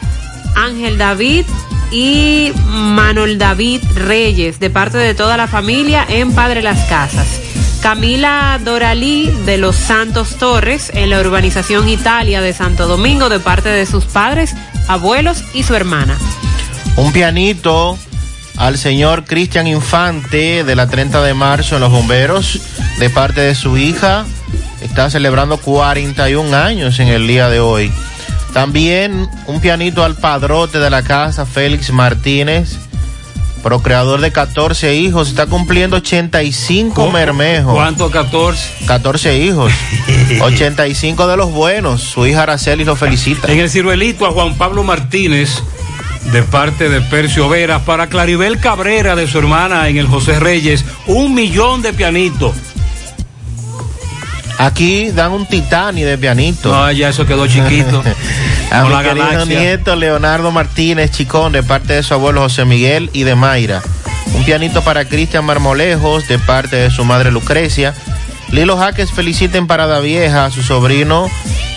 Ángel 0.57 0.97
David 0.97 1.45
y 1.91 2.53
Manuel 2.67 3.39
David 3.39 3.83
Reyes, 3.95 4.61
de 4.61 4.71
parte 4.71 4.99
de 4.99 5.15
toda 5.15 5.37
la 5.37 5.47
familia 5.47 6.05
en 6.09 6.33
Padre 6.33 6.63
Las 6.63 6.85
Casas. 6.89 7.41
Camila 7.83 8.59
Doralí 8.65 9.31
de 9.45 9.59
los 9.59 9.77
Santos 9.77 10.37
Torres 10.37 10.91
en 10.95 11.11
la 11.11 11.21
urbanización 11.21 11.89
Italia 11.89 12.41
de 12.41 12.55
Santo 12.55 12.87
Domingo, 12.87 13.29
de 13.29 13.41
parte 13.41 13.69
de 13.69 13.85
sus 13.85 14.07
padres, 14.07 14.55
abuelos 14.89 15.45
y 15.53 15.65
su 15.65 15.75
hermana. 15.75 16.17
Un 16.97 17.13
pianito 17.13 17.99
al 18.57 18.79
señor 18.79 19.25
Cristian 19.25 19.67
Infante 19.67 20.65
de 20.65 20.77
la 20.77 20.87
30 20.87 21.23
de 21.23 21.35
marzo 21.35 21.75
en 21.75 21.83
Los 21.83 21.91
Bomberos, 21.91 22.61
de 22.99 23.11
parte 23.11 23.41
de 23.41 23.55
su 23.55 23.77
hija. 23.77 24.25
Está 24.81 25.11
celebrando 25.11 25.59
41 25.59 26.57
años 26.57 26.99
en 27.01 27.09
el 27.09 27.27
día 27.27 27.49
de 27.49 27.61
hoy. 27.61 27.93
También 28.55 29.29
un 29.49 29.61
pianito 29.61 30.05
al 30.05 30.15
padrote 30.15 30.79
de 30.79 30.89
la 30.89 31.03
casa, 31.03 31.45
Félix 31.45 31.91
Martínez, 31.91 32.77
procreador 33.65 34.21
de 34.21 34.31
14 34.31 34.95
hijos, 34.95 35.29
está 35.29 35.47
cumpliendo 35.47 35.97
85 35.97 37.11
mermejos. 37.11 37.75
¿Cuánto 37.75 38.13
14? 38.13 38.87
14 38.87 39.39
hijos. 39.39 39.73
85 40.41 41.27
de 41.27 41.37
los 41.37 41.51
buenos. 41.51 42.01
Su 42.01 42.27
hija 42.27 42.45
Araceli 42.45 42.85
lo 42.85 42.95
felicita. 42.95 43.51
En 43.51 43.59
el 43.59 43.69
ciruelito 43.69 44.25
a 44.25 44.31
Juan 44.31 44.55
Pablo 44.55 44.85
Martínez, 44.85 45.61
de 46.31 46.45
parte 46.45 46.89
de 46.89 47.01
Percio 47.01 47.49
Vera, 47.49 47.81
para 47.81 48.07
Claribel 48.07 48.61
Cabrera 48.61 49.17
de 49.17 49.27
su 49.27 49.39
hermana 49.39 49.89
en 49.89 49.97
el 49.97 50.07
José 50.07 50.39
Reyes, 50.39 50.85
un 51.09 51.35
millón 51.35 51.83
de 51.83 51.93
pianitos. 51.93 52.55
Aquí 54.59 55.11
dan 55.11 55.33
un 55.33 55.47
titani 55.47 56.03
de 56.03 56.17
pianito. 56.17 56.71
No, 56.73 56.91
ya 56.93 57.09
eso 57.09 57.27
quedó 57.27 57.47
chiquito. 57.47 58.03
A 58.71 58.81
Con 58.81 58.89
mi 58.89 58.95
la 58.95 59.03
querido 59.03 59.27
galaxia. 59.27 59.61
nieto 59.61 59.97
Leonardo 59.97 60.51
Martínez 60.51 61.11
Chicón, 61.11 61.53
de 61.53 61.63
parte 61.63 61.93
de 61.93 62.03
su 62.03 62.15
abuelo 62.15 62.41
José 62.43 62.65
Miguel 62.65 63.11
y 63.13 63.25
de 63.25 63.35
Mayra. 63.35 63.83
Un 64.35 64.45
pianito 64.45 64.83
para 64.83 65.05
Cristian 65.05 65.45
Marmolejos, 65.45 66.27
de 66.29 66.39
parte 66.39 66.77
de 66.77 66.91
su 66.91 67.05
madre 67.05 67.31
Lucrecia. 67.31 67.95
Lilo 68.51 68.77
Jaques 68.79 69.11
felicita 69.13 69.59
en 69.59 69.67
Parada 69.67 70.01
Vieja 70.01 70.45
a 70.47 70.51
su 70.51 70.63
sobrino, 70.63 71.29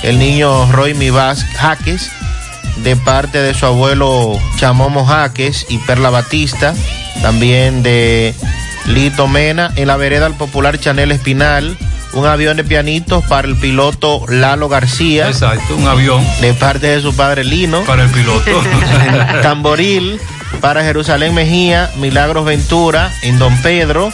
el 0.04 0.20
niño 0.20 0.72
Roy 0.72 0.94
Mivas 0.94 1.44
Jaques, 1.58 2.12
de 2.84 2.96
parte 2.96 3.40
de 3.42 3.54
su 3.54 3.66
abuelo 3.66 4.40
Chamomo 4.60 5.06
Jaques 5.06 5.66
y 5.70 5.80
Perla 5.80 6.10
Batista. 6.12 6.74
También 7.22 7.82
de 7.84 8.36
Lito 8.86 9.28
Mena, 9.28 9.72
en 9.76 9.88
la 9.88 9.98
vereda 9.98 10.28
al 10.28 10.36
popular 10.36 10.80
Chanel 10.80 11.12
Espinal. 11.12 11.78
Un 12.18 12.26
avión 12.26 12.58
de 12.58 12.64
pianitos 12.64 13.24
para 13.26 13.48
el 13.48 13.56
piloto 13.56 14.26
Lalo 14.28 14.70
García. 14.70 15.28
Exacto, 15.28 15.76
un 15.76 15.88
avión. 15.88 16.26
De 16.42 16.52
parte 16.56 16.88
de 16.88 17.00
su 17.00 17.16
padre 17.16 17.44
Lino. 17.44 17.84
Para 17.84 18.06
el 18.06 18.10
piloto. 18.10 18.64
Tamboril 19.44 20.20
para 20.62 20.84
Jerusalén 20.84 21.36
Mejía, 21.36 21.92
Milagros 21.98 22.44
Ventura 22.44 23.14
en 23.22 23.38
Don 23.38 23.56
Pedro, 23.62 24.12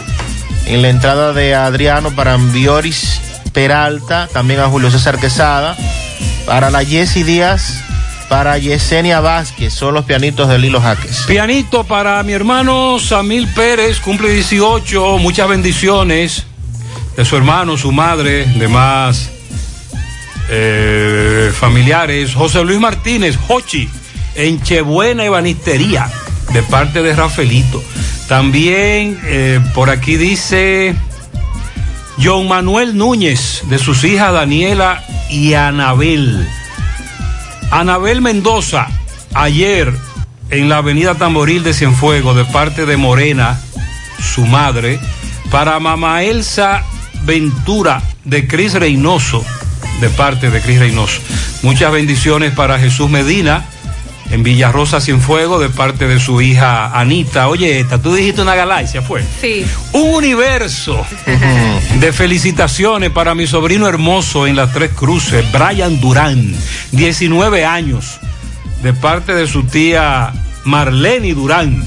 en 0.66 0.82
la 0.82 0.90
entrada 0.90 1.32
de 1.32 1.56
Adriano 1.56 2.12
para 2.12 2.34
Ambioris 2.34 3.22
Peralta, 3.54 4.28
también 4.34 4.60
a 4.60 4.68
Julio 4.68 4.92
César 4.92 5.18
Quesada, 5.18 5.78
para 6.46 6.72
la 6.72 6.84
Jessy 6.84 7.24
Díaz, 7.24 7.86
para 8.28 8.58
Yesenia 8.58 9.22
Vázquez, 9.22 9.74
son 9.74 9.94
los 9.94 10.04
pianitos 10.04 10.50
de 10.50 10.60
Lilo 10.60 10.82
Jaques. 10.82 11.24
Pianito 11.26 11.86
para 11.86 12.22
mi 12.24 12.34
hermano 12.34 13.00
Samil 13.00 13.48
Pérez, 13.48 14.02
cumple 14.02 14.30
18, 14.30 15.20
muchas 15.20 15.48
bendiciones 15.48 16.46
de 17.16 17.26
su 17.26 17.38
hermano, 17.38 17.78
su 17.78 17.92
madre, 17.92 18.46
demás 18.58 19.30
eh, 20.50 21.52
familiares. 21.54 22.34
José 22.34 22.64
Luis 22.64 22.80
Martínez, 22.80 23.38
Hochi, 23.48 23.90
en 24.36 24.62
Chebuena 24.62 25.24
Ebanistería, 25.26 26.10
de 26.52 26.64
parte 26.64 27.02
de 27.02 27.16
Rafaelito. 27.16 27.84
También 28.28 29.20
eh, 29.26 29.60
por 29.74 29.90
aquí 29.90 30.18
dice 30.18 30.96
John 32.22 32.48
Manuel 32.48 32.98
Núñez, 32.98 33.64
de 33.70 33.78
sus 33.78 34.04
hijas 34.04 34.34
Daniela 34.34 35.04
y 35.30 35.54
Anabel. 35.54 36.48
Anabel 37.72 38.22
Mendoza, 38.22 38.88
ayer 39.34 39.94
en 40.50 40.70
la 40.70 40.78
avenida 40.78 41.16
Tamboril 41.16 41.64
de 41.64 41.74
Cienfuegos, 41.74 42.36
de 42.36 42.46
parte 42.46 42.86
de 42.86 42.98
Morena, 42.98 43.60
su 44.20 44.46
madre, 44.46 45.00
para 45.50 45.80
mamá 45.80 46.24
Elsa 46.24 46.84
Ventura 47.26 48.02
de 48.24 48.48
Cris 48.48 48.74
Reynoso, 48.74 49.44
de 50.02 50.10
parte 50.10 50.50
de 50.50 50.62
Cris 50.62 50.80
Reynoso. 50.80 51.22
Muchas 51.62 51.92
bendiciones 51.92 52.54
para 52.54 52.80
Jesús 52.80 53.10
Medina 53.10 53.66
en 54.32 54.42
Villarrosa 54.42 55.00
Cienfuegos, 55.00 55.62
de 55.62 55.70
parte 55.70 56.08
de 56.08 56.20
su 56.20 56.42
hija 56.42 57.00
Anita. 57.00 57.48
Oye, 57.50 57.80
esta, 57.80 58.02
tú 58.02 58.16
dijiste 58.16 58.42
una 58.42 58.56
galaxia, 58.56 59.02
¿fue? 59.02 59.24
Sí. 59.40 59.66
Un 59.92 60.16
universo 60.16 61.06
de 62.00 62.14
felicitaciones 62.14 63.12
para 63.12 63.36
mi 63.36 63.46
sobrino 63.46 63.88
hermoso 63.88 64.48
en 64.48 64.56
las 64.56 64.74
Tres 64.74 64.92
Cruces, 64.92 65.46
Brian 65.52 66.00
Durán, 66.02 66.56
19 66.92 67.64
años, 67.64 68.20
de 68.82 68.94
parte 68.94 69.36
de 69.36 69.48
su 69.48 69.64
tía 69.64 70.34
Marlene 70.64 71.34
Durán. 71.34 71.86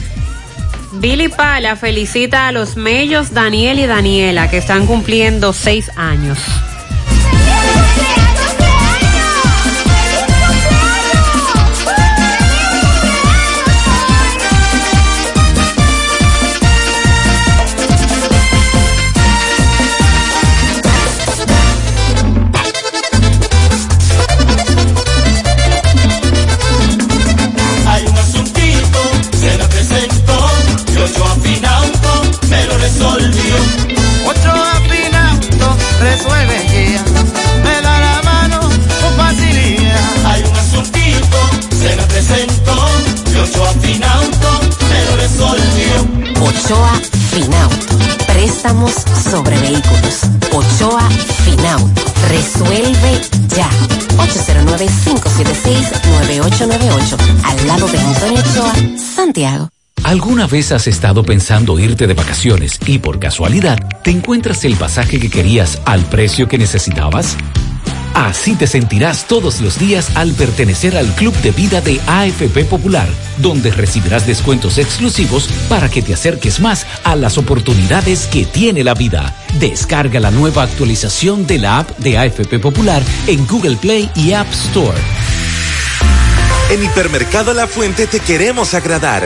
Billy 0.98 1.28
Pala 1.28 1.76
felicita 1.76 2.48
a 2.48 2.52
los 2.52 2.76
mellos 2.76 3.32
Daniel 3.32 3.78
y 3.78 3.86
Daniela 3.86 4.50
que 4.50 4.56
están 4.56 4.86
cumpliendo 4.86 5.52
seis 5.52 5.90
años. 5.96 6.38
Santiago. 58.96 59.68
¿Alguna 60.04 60.46
vez 60.46 60.72
has 60.72 60.86
estado 60.86 61.24
pensando 61.24 61.78
irte 61.78 62.06
de 62.06 62.14
vacaciones 62.14 62.78
y 62.86 62.98
por 62.98 63.18
casualidad 63.18 63.78
te 64.02 64.10
encuentras 64.10 64.64
el 64.64 64.76
pasaje 64.76 65.18
que 65.18 65.30
querías 65.30 65.80
al 65.84 66.04
precio 66.04 66.48
que 66.48 66.58
necesitabas? 66.58 67.36
Así 68.14 68.54
te 68.54 68.66
sentirás 68.66 69.26
todos 69.26 69.60
los 69.60 69.78
días 69.78 70.16
al 70.16 70.32
pertenecer 70.32 70.96
al 70.96 71.06
Club 71.16 71.34
de 71.42 71.50
Vida 71.50 71.82
de 71.82 72.00
AFP 72.06 72.64
Popular, 72.64 73.06
donde 73.38 73.70
recibirás 73.70 74.26
descuentos 74.26 74.78
exclusivos 74.78 75.48
para 75.68 75.90
que 75.90 76.00
te 76.00 76.14
acerques 76.14 76.60
más 76.60 76.86
a 77.04 77.14
las 77.14 77.36
oportunidades 77.36 78.26
que 78.26 78.46
tiene 78.46 78.84
la 78.84 78.94
vida. 78.94 79.34
Descarga 79.60 80.18
la 80.18 80.30
nueva 80.30 80.62
actualización 80.62 81.46
de 81.46 81.58
la 81.58 81.80
app 81.80 81.90
de 81.98 82.16
AFP 82.16 82.58
Popular 82.58 83.02
en 83.26 83.46
Google 83.46 83.76
Play 83.76 84.10
y 84.14 84.32
App 84.32 84.50
Store. 84.50 84.98
En 86.68 86.82
Hipermercado 86.82 87.54
La 87.54 87.68
Fuente 87.68 88.08
te 88.08 88.18
queremos 88.18 88.74
agradar. 88.74 89.22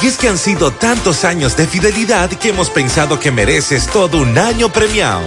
Y 0.00 0.06
es 0.06 0.16
que 0.16 0.28
han 0.28 0.38
sido 0.38 0.72
tantos 0.72 1.24
años 1.24 1.56
de 1.58 1.66
fidelidad 1.66 2.30
que 2.30 2.48
hemos 2.48 2.70
pensado 2.70 3.20
que 3.20 3.30
mereces 3.30 3.86
todo 3.86 4.18
un 4.18 4.38
año 4.38 4.72
premiado. 4.72 5.22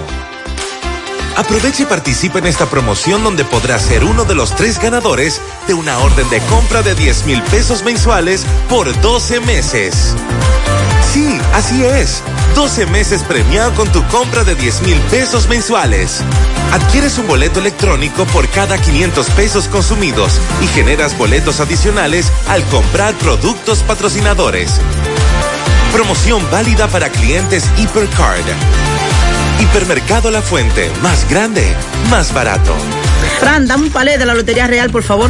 Aprovecha 1.37 1.83
y 1.83 1.85
participa 1.85 2.39
en 2.39 2.47
esta 2.47 2.65
promoción 2.65 3.23
donde 3.23 3.45
podrás 3.45 3.83
ser 3.83 4.03
uno 4.03 4.25
de 4.25 4.33
los 4.33 4.55
tres 4.55 4.79
ganadores 4.79 5.39
de 5.67 5.75
una 5.75 5.99
orden 5.99 6.27
de 6.29 6.39
compra 6.41 6.81
de 6.81 6.95
10 6.95 7.25
mil 7.25 7.41
pesos 7.43 7.83
mensuales 7.83 8.43
por 8.67 8.99
12 9.01 9.41
meses. 9.41 10.15
Sí, 11.13 11.39
así 11.53 11.85
es. 11.85 12.23
12 12.55 12.85
meses 12.85 13.21
premiado 13.21 13.73
con 13.73 13.91
tu 13.91 14.01
compra 14.05 14.45
de 14.45 14.55
10 14.55 14.83
mil 14.83 14.97
pesos 15.11 15.49
mensuales. 15.49 16.21
Adquieres 16.71 17.17
un 17.17 17.27
boleto 17.27 17.59
electrónico 17.59 18.25
por 18.27 18.47
cada 18.47 18.77
500 18.77 19.29
pesos 19.31 19.67
consumidos 19.67 20.39
y 20.61 20.67
generas 20.67 21.17
boletos 21.17 21.59
adicionales 21.59 22.31
al 22.47 22.63
comprar 22.63 23.13
productos 23.15 23.79
patrocinadores. 23.79 24.79
Promoción 25.91 26.49
válida 26.49 26.87
para 26.87 27.09
clientes 27.09 27.69
Hipercard. 27.77 28.45
Hipermercado 29.59 30.31
La 30.31 30.41
Fuente, 30.41 30.89
más 31.03 31.29
grande, 31.29 31.75
más 32.09 32.33
barato. 32.33 32.73
Fran, 33.39 33.67
dame 33.67 33.83
un 33.83 33.91
palé 33.91 34.17
de 34.17 34.25
la 34.25 34.33
Lotería 34.33 34.65
Real, 34.65 34.89
por 34.89 35.03
favor. 35.03 35.29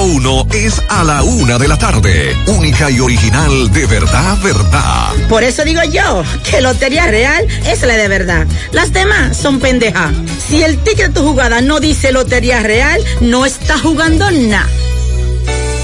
uno 0.00 0.46
es 0.52 0.80
a 0.88 1.04
la 1.04 1.22
una 1.22 1.58
de 1.58 1.68
la 1.68 1.76
tarde. 1.76 2.36
Única 2.46 2.90
y 2.90 3.00
original 3.00 3.70
de 3.72 3.86
verdad, 3.86 4.38
verdad. 4.42 5.12
Por 5.28 5.42
eso 5.42 5.64
digo 5.64 5.82
yo 5.84 6.22
que 6.48 6.60
Lotería 6.60 7.06
Real 7.06 7.46
es 7.66 7.82
la 7.82 7.96
de 7.96 8.08
verdad. 8.08 8.46
Las 8.72 8.92
demás 8.92 9.36
son 9.36 9.60
pendejas. 9.60 10.12
Si 10.38 10.62
el 10.62 10.78
ticket 10.78 11.08
de 11.08 11.14
tu 11.14 11.26
jugada 11.26 11.60
no 11.60 11.80
dice 11.80 12.12
Lotería 12.12 12.60
Real, 12.60 13.02
no 13.20 13.44
está 13.44 13.78
jugando 13.78 14.30
nada. 14.30 14.68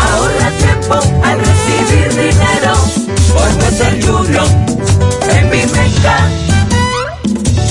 Ahorra 0.00 0.50
tiempo 0.58 0.94
al 1.22 1.38
recibir 1.38 2.08
dinero. 2.10 2.74
Por 3.32 3.48
Western 3.64 4.02
Union 4.08 4.48
en 5.30 5.44
mi 5.50 5.62
Menca. 5.72 6.16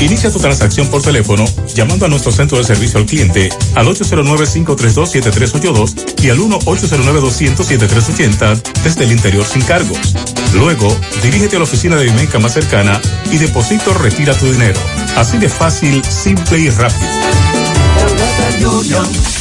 Inicia 0.01 0.31
tu 0.31 0.39
transacción 0.39 0.87
por 0.87 1.03
teléfono 1.03 1.45
llamando 1.75 2.07
a 2.07 2.09
nuestro 2.09 2.31
centro 2.31 2.57
de 2.57 2.63
servicio 2.63 2.99
al 2.99 3.05
cliente 3.05 3.49
al 3.75 3.85
809-532-7382 3.85 6.23
y 6.23 6.31
al 6.31 6.39
1-809-200-7380 6.39 8.63
desde 8.83 9.03
el 9.03 9.11
interior 9.11 9.45
sin 9.45 9.61
cargos. 9.61 10.15
Luego, 10.55 10.91
dirígete 11.21 11.57
a 11.57 11.59
la 11.59 11.65
oficina 11.65 11.97
de 11.97 12.05
Vimenca 12.05 12.39
más 12.39 12.53
cercana 12.53 12.99
y 13.31 13.37
deposito 13.37 13.93
retira 13.93 14.33
tu 14.33 14.51
dinero. 14.51 14.79
Así 15.15 15.37
de 15.37 15.49
fácil, 15.49 16.03
simple 16.03 16.57
y 16.57 16.71
rápido. 16.71 17.07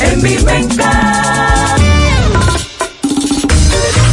En 0.00 0.22
mi 0.22 0.36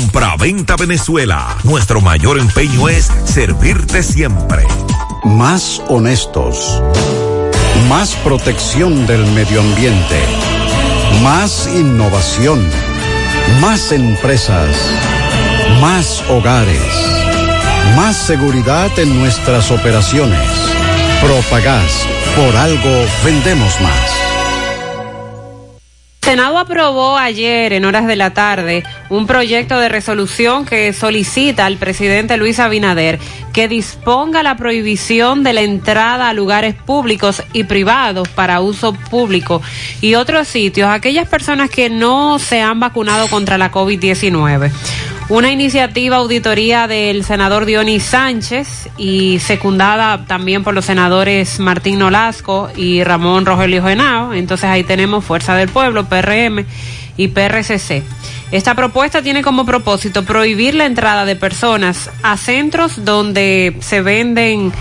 Compra-venta 0.00 0.76
Venezuela. 0.76 1.58
Nuestro 1.62 2.00
mayor 2.00 2.38
empeño 2.38 2.88
es 2.88 3.10
servirte 3.26 4.02
siempre. 4.02 4.66
Más 5.24 5.82
honestos. 5.88 6.82
Más 7.86 8.14
protección 8.24 9.06
del 9.06 9.26
medio 9.32 9.60
ambiente. 9.60 10.18
Más 11.22 11.68
innovación. 11.74 12.66
Más 13.60 13.92
empresas. 13.92 14.74
Más 15.82 16.24
hogares. 16.30 16.80
Más 17.94 18.16
seguridad 18.16 18.98
en 18.98 19.18
nuestras 19.18 19.70
operaciones. 19.70 20.48
Propagás. 21.20 22.06
Por 22.36 22.56
algo 22.56 23.04
vendemos 23.22 23.78
más. 23.82 24.29
El 26.30 26.36
Senado 26.36 26.58
aprobó 26.58 27.16
ayer, 27.16 27.72
en 27.72 27.84
horas 27.84 28.06
de 28.06 28.14
la 28.14 28.30
tarde, 28.30 28.84
un 29.08 29.26
proyecto 29.26 29.80
de 29.80 29.88
resolución 29.88 30.64
que 30.64 30.92
solicita 30.92 31.66
al 31.66 31.76
presidente 31.76 32.36
Luis 32.36 32.60
Abinader 32.60 33.18
que 33.52 33.66
disponga 33.66 34.44
la 34.44 34.56
prohibición 34.56 35.42
de 35.42 35.54
la 35.54 35.62
entrada 35.62 36.28
a 36.28 36.32
lugares 36.32 36.76
públicos 36.76 37.42
y 37.52 37.64
privados 37.64 38.28
para 38.28 38.60
uso 38.60 38.92
público 38.92 39.60
y 40.00 40.14
otros 40.14 40.46
sitios 40.46 40.86
a 40.88 40.94
aquellas 40.94 41.28
personas 41.28 41.68
que 41.68 41.90
no 41.90 42.38
se 42.38 42.60
han 42.60 42.78
vacunado 42.78 43.26
contra 43.26 43.58
la 43.58 43.72
COVID-19. 43.72 44.70
Una 45.30 45.52
iniciativa 45.52 46.16
auditoría 46.16 46.88
del 46.88 47.24
senador 47.24 47.64
Dionis 47.64 48.02
Sánchez 48.02 48.88
y 48.98 49.38
secundada 49.38 50.24
también 50.26 50.64
por 50.64 50.74
los 50.74 50.86
senadores 50.86 51.60
Martín 51.60 52.00
Nolasco 52.00 52.68
y 52.74 53.04
Ramón 53.04 53.46
Rogelio 53.46 53.84
Genao. 53.84 54.34
Entonces 54.34 54.68
ahí 54.68 54.82
tenemos 54.82 55.24
Fuerza 55.24 55.54
del 55.54 55.68
Pueblo, 55.68 56.06
PRM 56.06 56.66
y 57.16 57.28
PRCC. 57.28 58.02
Esta 58.50 58.74
propuesta 58.74 59.22
tiene 59.22 59.42
como 59.42 59.64
propósito 59.64 60.24
prohibir 60.24 60.74
la 60.74 60.86
entrada 60.86 61.24
de 61.24 61.36
personas 61.36 62.10
a 62.24 62.36
centros 62.36 63.04
donde 63.04 63.76
se 63.78 64.02
venden 64.02 64.72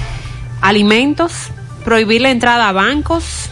alimentos, 0.61 1.51
prohibir 1.85 2.21
la 2.21 2.31
entrada 2.31 2.69
a 2.69 2.71
bancos, 2.71 3.51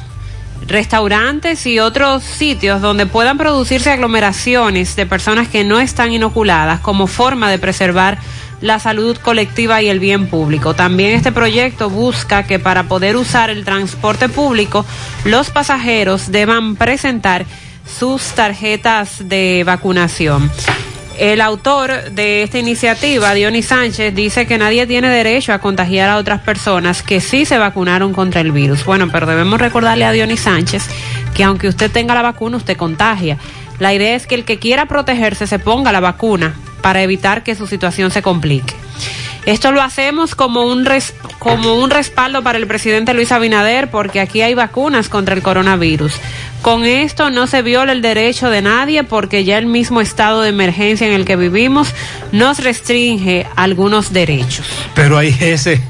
restaurantes 0.66 1.66
y 1.66 1.80
otros 1.80 2.24
sitios 2.24 2.82
donde 2.82 3.06
puedan 3.06 3.38
producirse 3.38 3.92
aglomeraciones 3.92 4.96
de 4.96 5.06
personas 5.06 5.48
que 5.48 5.64
no 5.64 5.80
están 5.80 6.12
inoculadas 6.12 6.80
como 6.80 7.08
forma 7.08 7.50
de 7.50 7.60
preservar 7.60 8.18
la 8.62 8.80
salud 8.80 9.18
colectiva 9.18 9.82
y 9.82 9.90
el 9.90 10.00
bien 10.00 10.28
público. 10.28 10.74
También 10.74 11.14
este 11.14 11.32
proyecto 11.32 11.90
busca 11.90 12.44
que 12.44 12.60
para 12.60 12.84
poder 12.84 13.16
usar 13.16 13.50
el 13.50 13.64
transporte 13.64 14.30
público 14.30 14.86
los 15.26 15.50
pasajeros 15.52 16.32
deban 16.32 16.76
presentar 16.76 17.46
sus 17.86 18.24
tarjetas 18.34 19.30
de 19.30 19.64
vacunación. 19.66 20.52
El 21.18 21.42
autor 21.42 22.12
de 22.12 22.44
esta 22.44 22.60
iniciativa, 22.60 23.34
Dionis 23.34 23.66
Sánchez, 23.66 24.14
dice 24.14 24.46
que 24.46 24.60
nadie 24.60 24.86
tiene 24.86 25.10
derecho 25.10 25.52
a 25.52 25.58
contagiar 25.58 26.10
a 26.10 26.18
otras 26.18 26.42
personas 26.42 27.02
que 27.02 27.22
sí 27.22 27.44
se 27.46 27.58
vacunaron 27.58 28.14
contra 28.14 28.42
el 28.42 28.52
virus. 28.52 28.86
Bueno, 28.86 29.10
pero 29.12 29.26
debemos 29.26 29.60
recordarle 29.60 30.06
a 30.06 30.12
Dionis 30.12 30.42
Sánchez 30.42 30.88
que 31.34 31.44
aunque 31.44 31.68
usted 31.68 31.92
tenga 31.92 32.14
la 32.14 32.22
vacuna, 32.22 32.58
usted 32.58 32.78
contagia. 32.78 33.38
La 33.80 33.96
idea 33.96 34.16
es 34.16 34.28
que 34.28 34.36
el 34.36 34.46
que 34.46 34.60
quiera 34.60 34.86
protegerse 34.86 35.48
se 35.48 35.58
ponga 35.58 35.92
la 35.92 36.00
vacuna 36.00 36.54
para 36.82 37.02
evitar 37.02 37.44
que 37.44 37.56
su 37.56 37.66
situación 37.66 38.12
se 38.12 38.22
complique. 38.22 38.76
Esto 39.48 39.72
lo 39.72 39.82
hacemos 39.82 40.36
como 40.36 40.64
un, 40.64 40.86
como 41.40 41.76
un 41.76 41.90
respaldo 41.90 42.44
para 42.44 42.58
el 42.58 42.68
presidente 42.68 43.14
Luis 43.14 43.32
Abinader 43.32 43.90
porque 43.90 44.20
aquí 44.20 44.42
hay 44.42 44.54
vacunas 44.56 45.08
contra 45.08 45.34
el 45.34 45.42
coronavirus. 45.42 46.12
Con 46.62 46.84
esto 46.84 47.30
no 47.30 47.48
se 47.48 47.62
viola 47.62 47.94
el 47.94 48.02
derecho 48.02 48.50
de 48.50 48.62
nadie 48.62 49.06
porque 49.06 49.46
ya 49.46 49.58
el 49.58 49.66
mismo 49.66 50.02
estado 50.02 50.42
de 50.42 50.50
emergencia 50.50 51.08
en 51.08 51.14
el 51.14 51.24
que 51.24 51.38
vivimos 51.38 51.94
nos 52.34 52.60
restringe 52.60 53.48
algunos 53.56 54.12
derechos. 54.12 54.68
Pero 54.94 55.18
ahí 55.18 55.34
ese, 55.40 55.82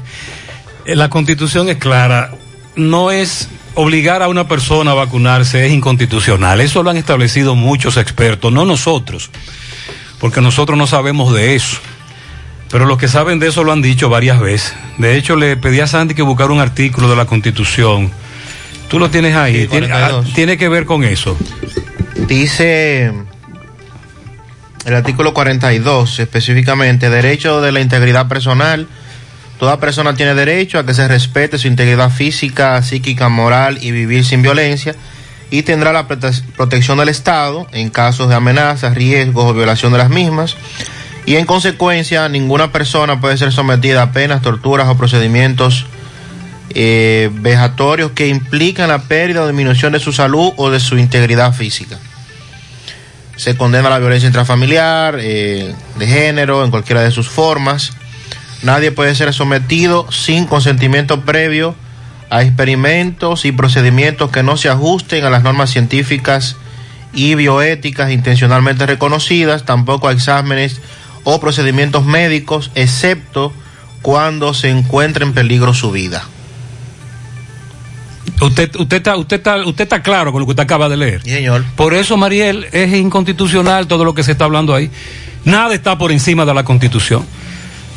la 0.86 1.10
constitución 1.10 1.68
es 1.68 1.78
clara, 1.78 2.30
no 2.76 3.10
es 3.10 3.48
obligar 3.74 4.22
a 4.22 4.28
una 4.28 4.46
persona 4.46 4.92
a 4.92 4.94
vacunarse 4.94 5.66
es 5.66 5.72
inconstitucional. 5.72 6.60
Eso 6.60 6.84
lo 6.84 6.90
han 6.90 6.96
establecido 6.96 7.56
muchos 7.56 7.96
expertos, 7.96 8.52
no 8.52 8.64
nosotros, 8.64 9.30
porque 10.20 10.40
nosotros 10.40 10.78
no 10.78 10.86
sabemos 10.86 11.34
de 11.34 11.56
eso. 11.56 11.78
Pero 12.70 12.84
los 12.84 12.98
que 12.98 13.08
saben 13.08 13.38
de 13.38 13.48
eso 13.48 13.64
lo 13.64 13.72
han 13.72 13.80
dicho 13.82 14.08
varias 14.10 14.40
veces. 14.40 14.74
De 14.98 15.16
hecho, 15.16 15.36
le 15.36 15.56
pedí 15.56 15.80
a 15.80 15.86
Sandy 15.86 16.14
que 16.14 16.22
buscara 16.22 16.52
un 16.52 16.60
artículo 16.60 17.08
de 17.08 17.16
la 17.16 17.24
Constitución. 17.24 18.10
Tú 18.88 18.98
lo 18.98 19.10
tienes 19.10 19.34
ahí. 19.36 19.62
Sí, 19.62 19.68
tiene, 19.68 19.88
42. 19.88 20.26
ah, 20.28 20.32
tiene 20.34 20.56
que 20.58 20.68
ver 20.68 20.84
con 20.84 21.04
eso. 21.04 21.36
Dice 22.26 23.12
el 24.84 24.94
artículo 24.94 25.34
42 25.34 26.18
específicamente, 26.20 27.10
derecho 27.10 27.60
de 27.60 27.72
la 27.72 27.80
integridad 27.80 28.28
personal. 28.28 28.86
Toda 29.58 29.80
persona 29.80 30.14
tiene 30.14 30.34
derecho 30.34 30.78
a 30.78 30.86
que 30.86 30.94
se 30.94 31.08
respete 31.08 31.58
su 31.58 31.66
integridad 31.68 32.10
física, 32.10 32.80
psíquica, 32.82 33.28
moral 33.28 33.78
y 33.82 33.90
vivir 33.90 34.24
sin 34.24 34.40
violencia 34.40 34.94
y 35.50 35.62
tendrá 35.62 35.92
la 35.92 36.06
prote- 36.06 36.42
protección 36.56 36.98
del 36.98 37.08
Estado 37.08 37.66
en 37.72 37.90
casos 37.90 38.28
de 38.28 38.34
amenazas, 38.36 38.94
riesgos 38.94 39.46
o 39.46 39.54
violación 39.54 39.90
de 39.92 39.98
las 39.98 40.10
mismas. 40.10 40.56
Y 41.28 41.36
en 41.36 41.44
consecuencia, 41.44 42.26
ninguna 42.30 42.72
persona 42.72 43.20
puede 43.20 43.36
ser 43.36 43.52
sometida 43.52 44.00
a 44.00 44.12
penas, 44.12 44.40
torturas 44.40 44.88
o 44.88 44.96
procedimientos 44.96 45.84
eh, 46.70 47.28
vejatorios 47.30 48.12
que 48.12 48.28
implican 48.28 48.88
la 48.88 49.02
pérdida 49.02 49.42
o 49.42 49.46
disminución 49.46 49.92
de 49.92 50.00
su 50.00 50.14
salud 50.14 50.54
o 50.56 50.70
de 50.70 50.80
su 50.80 50.96
integridad 50.96 51.52
física. 51.52 51.98
Se 53.36 53.58
condena 53.58 53.90
la 53.90 53.98
violencia 53.98 54.26
intrafamiliar, 54.26 55.18
eh, 55.20 55.74
de 55.98 56.06
género, 56.06 56.64
en 56.64 56.70
cualquiera 56.70 57.02
de 57.02 57.10
sus 57.10 57.28
formas. 57.28 57.92
Nadie 58.62 58.90
puede 58.90 59.14
ser 59.14 59.34
sometido 59.34 60.10
sin 60.10 60.46
consentimiento 60.46 61.26
previo 61.26 61.74
a 62.30 62.42
experimentos 62.42 63.44
y 63.44 63.52
procedimientos 63.52 64.30
que 64.30 64.42
no 64.42 64.56
se 64.56 64.70
ajusten 64.70 65.26
a 65.26 65.28
las 65.28 65.42
normas 65.42 65.68
científicas 65.68 66.56
y 67.12 67.34
bioéticas 67.34 68.12
intencionalmente 68.12 68.86
reconocidas, 68.86 69.66
tampoco 69.66 70.08
a 70.08 70.12
exámenes 70.12 70.80
o 71.24 71.40
procedimientos 71.40 72.04
médicos, 72.04 72.70
excepto 72.74 73.52
cuando 74.02 74.54
se 74.54 74.70
encuentre 74.70 75.24
en 75.24 75.32
peligro 75.32 75.74
su 75.74 75.90
vida. 75.90 76.24
Usted, 78.40 78.76
usted, 78.76 78.98
está, 78.98 79.16
usted, 79.16 79.36
está, 79.36 79.56
usted 79.66 79.84
está 79.84 80.02
claro 80.02 80.30
con 80.32 80.40
lo 80.40 80.46
que 80.46 80.50
usted 80.50 80.62
acaba 80.62 80.88
de 80.88 80.96
leer. 80.96 81.22
señor. 81.22 81.64
Por 81.76 81.94
eso, 81.94 82.16
Mariel, 82.16 82.68
es 82.72 82.92
inconstitucional 82.94 83.88
todo 83.88 84.04
lo 84.04 84.14
que 84.14 84.22
se 84.22 84.32
está 84.32 84.44
hablando 84.44 84.74
ahí. 84.74 84.90
Nada 85.44 85.74
está 85.74 85.98
por 85.98 86.12
encima 86.12 86.44
de 86.44 86.54
la 86.54 86.64
Constitución. 86.64 87.24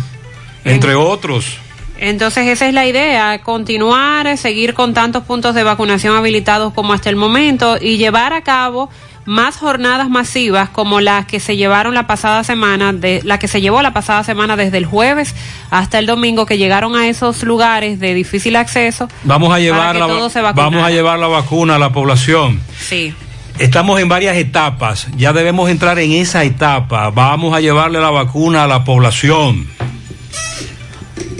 entre 0.64 0.94
otros. 0.94 1.58
Entonces 1.98 2.46
esa 2.48 2.66
es 2.68 2.74
la 2.74 2.86
idea, 2.86 3.40
continuar, 3.42 4.36
seguir 4.36 4.74
con 4.74 4.92
tantos 4.92 5.24
puntos 5.24 5.54
de 5.54 5.62
vacunación 5.62 6.16
habilitados 6.16 6.72
como 6.74 6.92
hasta 6.92 7.08
el 7.08 7.16
momento 7.16 7.76
y 7.80 7.96
llevar 7.96 8.32
a 8.32 8.42
cabo 8.42 8.90
más 9.26 9.56
jornadas 9.56 10.08
masivas 10.08 10.68
como 10.70 11.00
las 11.00 11.26
que 11.26 11.40
se 11.40 11.56
llevaron 11.56 11.94
la 11.94 12.06
pasada 12.06 12.44
semana, 12.44 12.92
de, 12.92 13.20
la 13.24 13.38
que 13.38 13.48
se 13.48 13.60
llevó 13.60 13.82
la 13.82 13.92
pasada 13.92 14.24
semana 14.24 14.56
desde 14.56 14.78
el 14.78 14.86
jueves 14.86 15.34
hasta 15.70 15.98
el 15.98 16.06
domingo, 16.06 16.46
que 16.46 16.58
llegaron 16.58 16.94
a 16.94 17.08
esos 17.08 17.42
lugares 17.42 17.98
de 17.98 18.14
difícil 18.14 18.56
acceso. 18.56 19.08
Vamos 19.24 19.52
a 19.52 19.58
llevar 19.58 19.96
la, 19.96 20.06
vamos 20.54 20.82
a 20.82 20.90
llevar 20.90 21.18
la 21.18 21.26
vacuna 21.26 21.74
a 21.74 21.78
la 21.78 21.92
población. 21.92 22.60
Sí. 22.78 23.12
Estamos 23.58 23.98
en 24.00 24.08
varias 24.08 24.36
etapas, 24.36 25.08
ya 25.16 25.32
debemos 25.32 25.70
entrar 25.70 25.98
en 25.98 26.12
esa 26.12 26.44
etapa. 26.44 27.10
Vamos 27.10 27.54
a 27.54 27.60
llevarle 27.60 28.00
la 28.00 28.10
vacuna 28.10 28.64
a 28.64 28.66
la 28.66 28.84
población. 28.84 29.66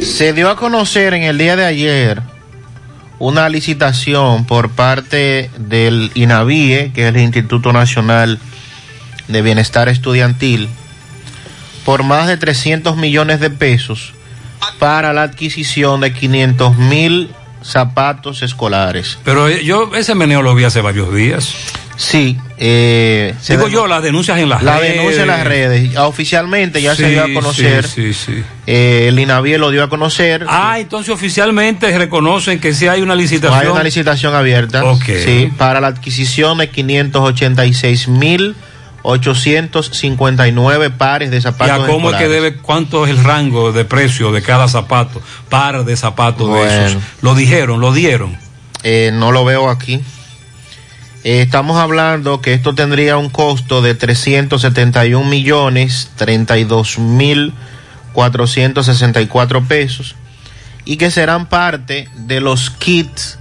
Se 0.01 0.33
dio 0.33 0.51
a 0.51 0.57
conocer 0.57 1.15
en 1.15 1.23
el 1.23 1.39
día 1.39 1.57
de 1.57 1.65
ayer 1.65 2.23
una 3.19 3.49
licitación 3.49 4.45
por 4.45 4.71
parte 4.71 5.51
del 5.59 6.11
INAVIE, 6.15 6.93
que 6.95 7.09
es 7.09 7.15
el 7.15 7.21
Instituto 7.21 7.73
Nacional 7.73 8.39
de 9.29 9.43
Bienestar 9.43 9.89
Estudiantil, 9.89 10.69
por 11.85 12.03
más 12.03 12.29
de 12.29 12.37
300 12.37 12.97
millones 12.97 13.41
de 13.41 13.51
pesos 13.51 14.13
para 14.79 15.13
la 15.13 15.23
adquisición 15.23 16.01
de 16.01 16.13
500 16.13 16.77
mil 16.77 17.31
zapatos 17.63 18.43
escolares. 18.43 19.19
Pero 19.25 19.49
eh, 19.49 19.65
yo 19.65 19.91
ese 19.95 20.15
meneo 20.15 20.43
lo 20.43 20.55
vi 20.55 20.65
hace 20.65 20.81
varios 20.81 21.13
días. 21.15 21.55
Sí, 21.97 22.37
eh, 22.59 23.35
Digo 23.49 23.65
den- 23.65 23.73
yo, 23.73 23.87
las 23.87 24.03
denuncias 24.03 24.39
en 24.39 24.49
las 24.51 24.63
la 24.63 24.79
redes. 24.79 24.97
denuncia 24.97 25.23
en 25.23 25.29
las 25.29 25.45
redes. 25.45 25.93
Ya 25.93 26.07
Oficialmente 26.07 26.83
ya 26.83 26.95
se 26.95 27.09
dio 27.09 27.25
a 27.25 27.33
conocer. 27.33 27.87
Sí, 27.87 28.13
sí, 28.13 28.25
sí. 28.37 28.45
eh, 28.67 29.07
el 29.09 29.19
INAVIE 29.19 29.57
lo 29.59 29.71
dio 29.71 29.83
a 29.83 29.89
conocer. 29.89 30.45
Ah, 30.49 30.79
entonces 30.79 31.13
oficialmente 31.15 31.97
reconocen 31.97 32.59
que 32.61 32.75
sí 32.75 32.87
hay 32.87 33.01
una 33.03 33.15
licitación. 33.15 33.59
Hay 33.61 33.67
una 33.69 33.83
licitación 33.83 34.35
abierta. 34.35 34.85
Ok. 34.85 35.05
Sí, 35.25 35.51
para 35.57 35.81
la 35.81 35.87
adquisición 35.89 36.59
de 36.59 36.69
586 36.71 38.09
mil 38.09 38.55
859 39.03 40.91
pares 40.91 41.31
de 41.31 41.37
¿Y 41.39 41.41
zapatos. 41.41 41.85
a 41.85 41.87
cómo 41.87 42.11
es 42.11 42.17
que 42.17 42.29
debe, 42.29 42.57
cuánto 42.57 43.05
es 43.07 43.11
el 43.11 43.23
rango 43.23 43.73
de 43.73 43.85
precio 43.85 44.33
de 44.33 44.43
cada 44.43 44.69
zapato, 44.69 45.23
par 45.49 45.85
de 45.85 45.97
zapatos 45.97 46.53
de 46.53 46.87
esos? 46.87 47.03
Lo 47.23 47.35
dijeron, 47.35 47.81
lo 47.81 47.93
dieron. 47.93 48.37
Eh, 48.83 49.11
no 49.13 49.33
lo 49.33 49.45
veo 49.45 49.69
aquí. 49.71 50.01
Eh, 51.29 51.43
estamos 51.43 51.77
hablando 51.77 52.41
que 52.41 52.55
esto 52.55 52.77
tendría 52.77 53.17
un 53.17 53.31
costo 53.31 53.83
de 53.83 53.97
371 53.97 55.29
millones 55.29 56.13
32 56.15 57.01
mil 57.01 57.53
464 58.13 59.65
pesos 59.65 60.15
y 60.85 60.99
que 60.99 61.11
serán 61.11 61.47
parte 61.47 62.09
de 62.15 62.41
los 62.41 62.71
kits 62.71 63.41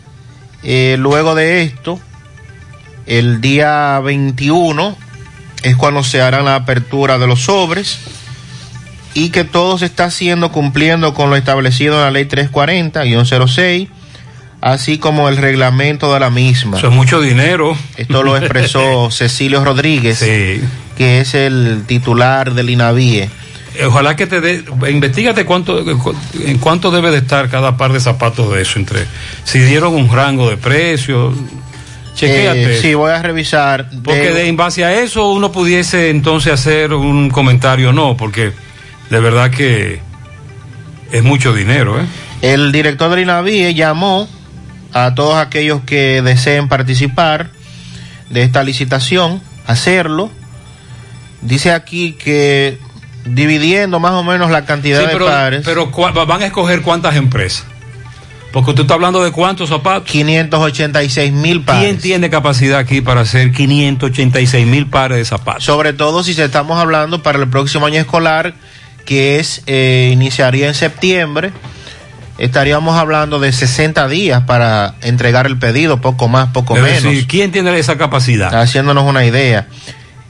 eh, 0.64 0.98
luego 1.00 1.36
de 1.36 1.64
esto, 1.64 2.00
el 3.06 3.40
día 3.40 4.00
21 4.02 4.98
es 5.64 5.78
cuando 5.78 6.04
se 6.04 6.22
hará 6.22 6.41
la 6.41 6.56
apertura 6.56 7.18
de 7.18 7.28
los 7.28 7.44
sobres 7.44 8.00
y 9.14 9.30
que 9.30 9.44
todo 9.44 9.77
se 9.77 9.85
está 9.85 10.06
haciendo 10.06 10.52
cumpliendo 10.52 11.14
con 11.14 11.30
lo 11.30 11.35
establecido 11.35 11.95
en 11.95 12.02
la 12.02 12.11
ley 12.11 12.26
340-06, 12.26 13.88
así 14.61 14.98
como 14.98 15.30
el 15.30 15.38
reglamento 15.38 16.14
de 16.14 16.19
la 16.19 16.30
misma. 16.30 16.77
Eso 16.77 16.88
es 16.88 16.94
mucho 16.94 17.22
dinero. 17.22 17.77
Esto 17.98 18.23
lo 18.23 18.38
expresó 18.38 19.10
Cecilio 19.11 19.64
Rodríguez, 19.64 20.19
Sí. 20.19 20.61
que 20.98 21.19
es 21.22 21.34
el 21.35 21.84
titular 21.85 22.53
del 22.53 22.69
INAVIE. 22.69 23.30
Eh, 23.76 23.85
Ojalá 23.85 24.15
que 24.15 24.27
te 24.27 24.40
dé, 24.40 24.64
investigate 24.90 25.45
cuánto, 25.45 25.84
en 26.45 26.57
cuánto 26.60 26.91
debe 26.91 27.10
de 27.11 27.18
estar 27.18 27.49
cada 27.49 27.76
par 27.76 27.91
de 27.91 27.99
zapatos 27.99 28.53
de 28.53 28.61
eso, 28.61 28.77
entre, 28.80 29.06
si 29.45 29.60
dieron 29.60 29.95
un 29.95 30.11
rango 30.11 30.48
de 30.49 30.57
precio, 30.57 31.34
chequéate. 32.15 32.76
Eh, 32.77 32.81
sí, 32.81 32.94
voy 32.94 33.11
a 33.11 33.22
revisar. 33.22 33.90
Porque 34.03 34.31
de, 34.31 34.48
en 34.48 34.56
base 34.57 34.85
a 34.85 35.02
eso 35.02 35.31
uno 35.31 35.52
pudiese 35.52 36.10
entonces 36.11 36.53
hacer 36.53 36.94
un 36.94 37.31
comentario, 37.31 37.91
no, 37.94 38.15
porque 38.15 38.53
de 39.14 39.19
verdad 39.22 39.52
que 39.52 39.99
es 41.11 41.23
mucho 41.23 41.53
dinero, 41.53 41.99
¿eh? 41.99 42.06
El 42.41 42.72
director 42.72 43.10
del 43.10 43.19
INAVIE 43.22 43.73
llamó 43.73 44.27
a 44.91 45.15
todos 45.15 45.38
aquellos 45.38 45.81
que 45.85 46.22
deseen 46.22 46.68
participar 46.68 47.49
de 48.30 48.44
esta 48.44 48.64
licitación, 48.64 49.41
hacerlo. 49.65 50.30
Dice 51.41 51.72
aquí 51.72 52.14
que 52.14 52.77
dividiendo 53.26 53.99
más 53.99 54.11
o 54.14 54.23
menos 54.23 54.52
la 54.52 54.65
cantidad 54.65 55.02
Sí, 55.10 55.18
de 55.18 55.26
pares. 55.26 55.61
pero 55.64 55.91
¿cuál- 55.91 56.14
van 56.14 56.41
a 56.41 56.45
escoger 56.45 56.81
cuántas 56.81 57.15
empresas. 57.15 57.65
Porque 58.52 58.73
tú 58.73 58.84
estás 58.84 58.95
hablando 58.95 59.23
de 59.23 59.31
cuántos 59.31 59.69
zapatos. 59.69 60.07
586 60.11 61.31
mil 61.34 61.61
pares. 61.61 61.84
¿Quién 61.84 61.98
tiene 61.98 62.30
capacidad 62.30 62.77
aquí 62.77 63.02
para 63.02 63.22
hacer 63.22 63.52
586 63.52 64.68
mil 64.68 64.85
pares 64.88 65.18
de 65.18 65.26
zapatos? 65.26 65.64
Sobre 65.64 65.94
todo 65.94 66.23
si 66.23 66.34
se 66.35 66.45
estamos 66.45 66.77
hablando 66.77 67.23
para 67.23 67.40
el 67.40 67.48
próximo 67.49 67.88
año 67.88 67.99
escolar, 67.99 68.53
que 69.05 69.39
es 69.39 69.63
eh, 69.67 70.09
iniciaría 70.11 70.67
en 70.67 70.73
septiembre. 70.73 71.51
Estaríamos 72.38 72.97
hablando 72.97 73.39
de 73.39 73.51
60 73.51 74.07
días 74.07 74.43
para 74.43 74.95
entregar 75.01 75.45
el 75.45 75.57
pedido, 75.59 76.01
poco 76.01 76.27
más, 76.27 76.49
poco 76.49 76.75
menos. 76.75 77.03
decir, 77.03 77.27
¿quién 77.27 77.51
tiene 77.51 77.77
esa 77.77 77.97
capacidad? 77.97 78.53
haciéndonos 78.59 79.03
una 79.03 79.23
idea. 79.23 79.67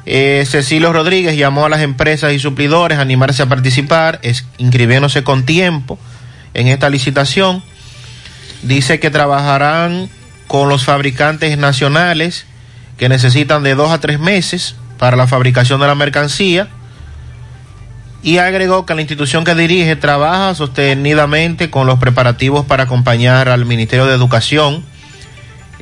Eh, 0.05 0.43
Cecilio 0.45 0.91
Rodríguez 0.91 1.37
llamó 1.37 1.65
a 1.65 1.69
las 1.69 1.81
empresas 1.81 2.33
y 2.33 2.39
suplidores 2.39 2.97
a 2.97 3.01
animarse 3.01 3.43
a 3.43 3.45
participar, 3.47 4.19
es, 4.21 4.45
inscribiéndose 4.57 5.23
con 5.23 5.45
tiempo 5.45 5.97
en 6.53 6.67
esta 6.67 6.89
licitación. 6.89 7.63
Dice 8.63 8.99
que 8.99 9.09
trabajarán 9.09 10.09
con 10.47 10.67
los 10.69 10.83
fabricantes 10.83 11.57
nacionales 11.57 12.45
que 12.97 13.09
necesitan 13.09 13.63
de 13.63 13.75
dos 13.75 13.91
a 13.91 13.99
tres 13.99 14.19
meses 14.19 14.75
para 14.97 15.17
la 15.17 15.27
fabricación 15.27 15.79
de 15.79 15.87
la 15.87 15.95
mercancía. 15.95 16.67
Y 18.23 18.37
agregó 18.37 18.85
que 18.85 18.95
la 18.95 19.01
institución 19.01 19.43
que 19.43 19.53
dirige 19.53 19.97
trabaja 19.97 20.55
sostenidamente 20.55 21.69
con 21.69 21.85
los 21.85 21.99
preparativos 21.99 22.65
para 22.65 22.83
acompañar 22.83 23.49
al 23.49 23.65
Ministerio 23.65 24.05
de 24.05 24.15
Educación 24.15 24.83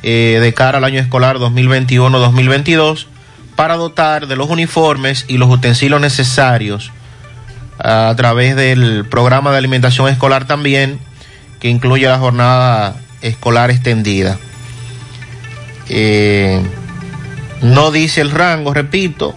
eh, 0.02 0.40
de 0.42 0.52
cara 0.52 0.78
al 0.78 0.84
año 0.84 0.98
escolar 0.98 1.38
2021-2022 1.38 3.06
para 3.54 3.76
dotar 3.76 4.26
de 4.26 4.34
los 4.34 4.50
uniformes 4.50 5.24
y 5.28 5.38
los 5.38 5.48
utensilios 5.48 6.00
necesarios 6.00 6.90
a, 7.78 8.12
través 8.16 8.56
del 8.56 9.04
programa 9.04 9.52
de 9.52 9.58
alimentación 9.58 10.08
escolar 10.08 10.44
también 10.46 10.98
que 11.60 11.68
incluye 11.68 12.06
la 12.06 12.18
jornada 12.18 12.96
escolar 13.20 13.70
extendida. 13.70 14.38
Eh, 15.88 16.60
no 17.60 17.92
dice 17.92 18.20
el 18.20 18.32
rango, 18.32 18.74
repito, 18.74 19.36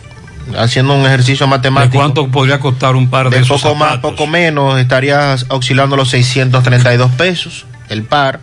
haciendo 0.58 0.94
un 0.96 1.06
ejercicio 1.06 1.46
¿De 1.46 1.50
matemático. 1.50 1.96
cuánto 1.98 2.28
podría 2.28 2.60
costar 2.60 2.96
un 2.96 3.10
par 3.10 3.30
de, 3.30 3.38
De 3.38 3.44
esos 3.44 3.62
poco 3.62 3.76
más, 3.76 3.98
poco 3.98 4.28
menos, 4.28 4.80
estarías 4.80 5.46
oscilando 5.50 5.96
los 5.96 6.10
632 6.10 7.12
pesos 7.12 7.66
el 7.90 8.04
par. 8.04 8.40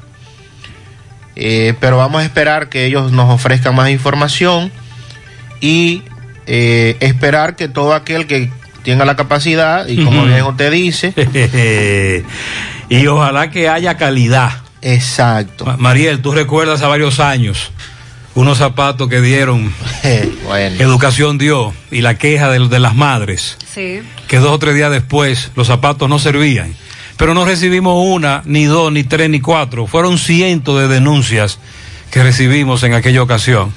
Eh, 1.35 1.75
pero 1.81 1.97
vamos 1.97 2.21
a 2.23 2.25
esperar 2.25 2.69
que 2.69 2.85
ellos 2.87 3.11
nos 3.13 3.31
ofrezcan 3.31 3.75
más 3.75 3.89
información 3.91 4.71
y 5.61 6.03
eh, 6.47 6.97
esperar 7.01 7.57
que 7.57 7.69
todo 7.69 7.95
aquel 7.95 8.27
que 8.27 8.51
tenga 8.85 9.05
la 9.05 9.15
capacidad, 9.17 9.87
y 9.87 10.05
como 10.05 10.25
bien 10.25 10.43
usted 10.43 10.73
dice, 10.73 11.15
y 12.89 13.07
ojalá 13.07 13.51
que 13.51 13.69
haya 13.69 13.97
calidad. 13.97 14.51
Exacto. 14.83 15.65
Ma- 15.65 15.77
Mariel, 15.77 16.21
tú 16.21 16.33
recuerdas 16.33 16.83
a 16.83 16.89
varios 16.89 17.21
años 17.21 17.71
unos 18.35 18.59
zapatos 18.59 19.09
que 19.09 19.21
dieron, 19.21 19.73
bueno. 20.45 20.77
que 20.77 20.83
educación 20.83 21.39
dio, 21.39 21.73
y 21.91 22.01
la 22.01 22.17
queja 22.17 22.51
de, 22.51 22.69
de 22.69 22.79
las 22.79 22.95
madres, 22.95 23.57
Sí. 23.75 24.01
que 24.29 24.39
dos 24.39 24.51
o 24.53 24.59
tres 24.59 24.75
días 24.75 24.91
después 24.91 25.51
los 25.57 25.67
zapatos 25.67 26.09
no 26.09 26.19
servían. 26.19 26.75
Pero 27.17 27.35
no 27.35 27.45
recibimos 27.45 27.95
una, 28.07 28.43
ni 28.47 28.65
dos, 28.65 28.91
ni 28.91 29.05
tres, 29.05 29.29
ni 29.31 29.41
cuatro. 29.41 29.87
Fueron 29.87 30.19
cientos 30.19 30.81
de 30.81 30.89
denuncias 30.89 31.59
que 32.11 32.23
recibimos 32.23 32.83
en 32.83 32.95
aquella 32.95 33.23
ocasión. 33.23 33.73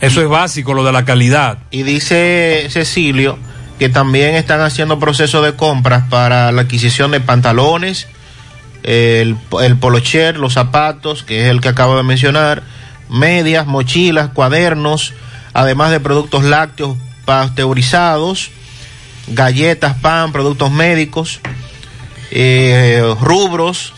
Eso 0.00 0.22
es 0.22 0.28
básico, 0.28 0.72
lo 0.74 0.84
de 0.84 0.92
la 0.92 1.04
calidad. 1.04 1.58
Y 1.70 1.82
dice 1.82 2.66
Cecilio 2.70 3.38
que 3.78 3.88
también 3.88 4.34
están 4.34 4.60
haciendo 4.60 4.98
procesos 4.98 5.42
de 5.44 5.54
compras 5.56 6.04
para 6.10 6.52
la 6.52 6.62
adquisición 6.62 7.10
de 7.12 7.20
pantalones, 7.20 8.08
el, 8.82 9.36
el 9.62 9.76
polocher, 9.78 10.36
los 10.36 10.52
zapatos, 10.52 11.22
que 11.22 11.42
es 11.44 11.50
el 11.50 11.60
que 11.62 11.68
acabo 11.68 11.96
de 11.96 12.02
mencionar, 12.02 12.62
medias, 13.10 13.66
mochilas, 13.66 14.30
cuadernos, 14.30 15.12
además 15.52 15.90
de 15.90 16.00
productos 16.00 16.44
lácteos 16.44 16.96
pasteurizados, 17.24 18.50
galletas, 19.28 19.96
pan, 19.96 20.32
productos 20.32 20.70
médicos, 20.70 21.40
eh, 22.30 23.02
rubros 23.20 23.92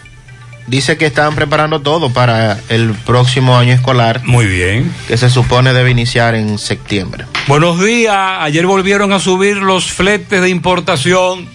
dice 0.67 0.97
que 0.97 1.07
están 1.07 1.35
preparando 1.35 1.81
todo 1.81 2.11
para 2.11 2.59
el 2.69 2.95
próximo 2.95 3.57
año 3.57 3.73
escolar. 3.73 4.23
Muy 4.25 4.47
bien. 4.47 4.93
Que 5.09 5.17
se 5.17 5.31
supone 5.31 5.73
debe 5.73 5.91
iniciar 5.91 6.35
en 6.35 6.59
septiembre. 6.59 7.27
Buenos 7.47 7.81
días. 7.81 8.17
Ayer 8.41 8.67
volvieron 8.67 9.13
a 9.13 9.19
subir 9.19 9.57
los 9.57 9.91
fletes 9.91 10.41
de 10.41 10.49
importación. 10.49 11.49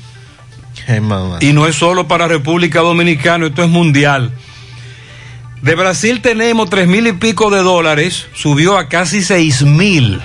Y 1.41 1.51
no 1.51 1.67
es 1.67 1.75
solo 1.75 2.07
para 2.07 2.27
República 2.27 2.79
Dominicana, 2.79 3.47
esto 3.47 3.61
es 3.61 3.69
mundial. 3.69 4.31
De 5.61 5.73
Brasil 5.73 6.21
tenemos 6.21 6.69
tres 6.69 6.87
mil 6.87 7.07
y 7.07 7.13
pico 7.13 7.49
de 7.49 7.63
dólares, 7.63 8.27
subió 8.33 8.77
a 8.77 8.87
casi 8.87 9.23
seis 9.23 9.63
mil. 9.63 10.21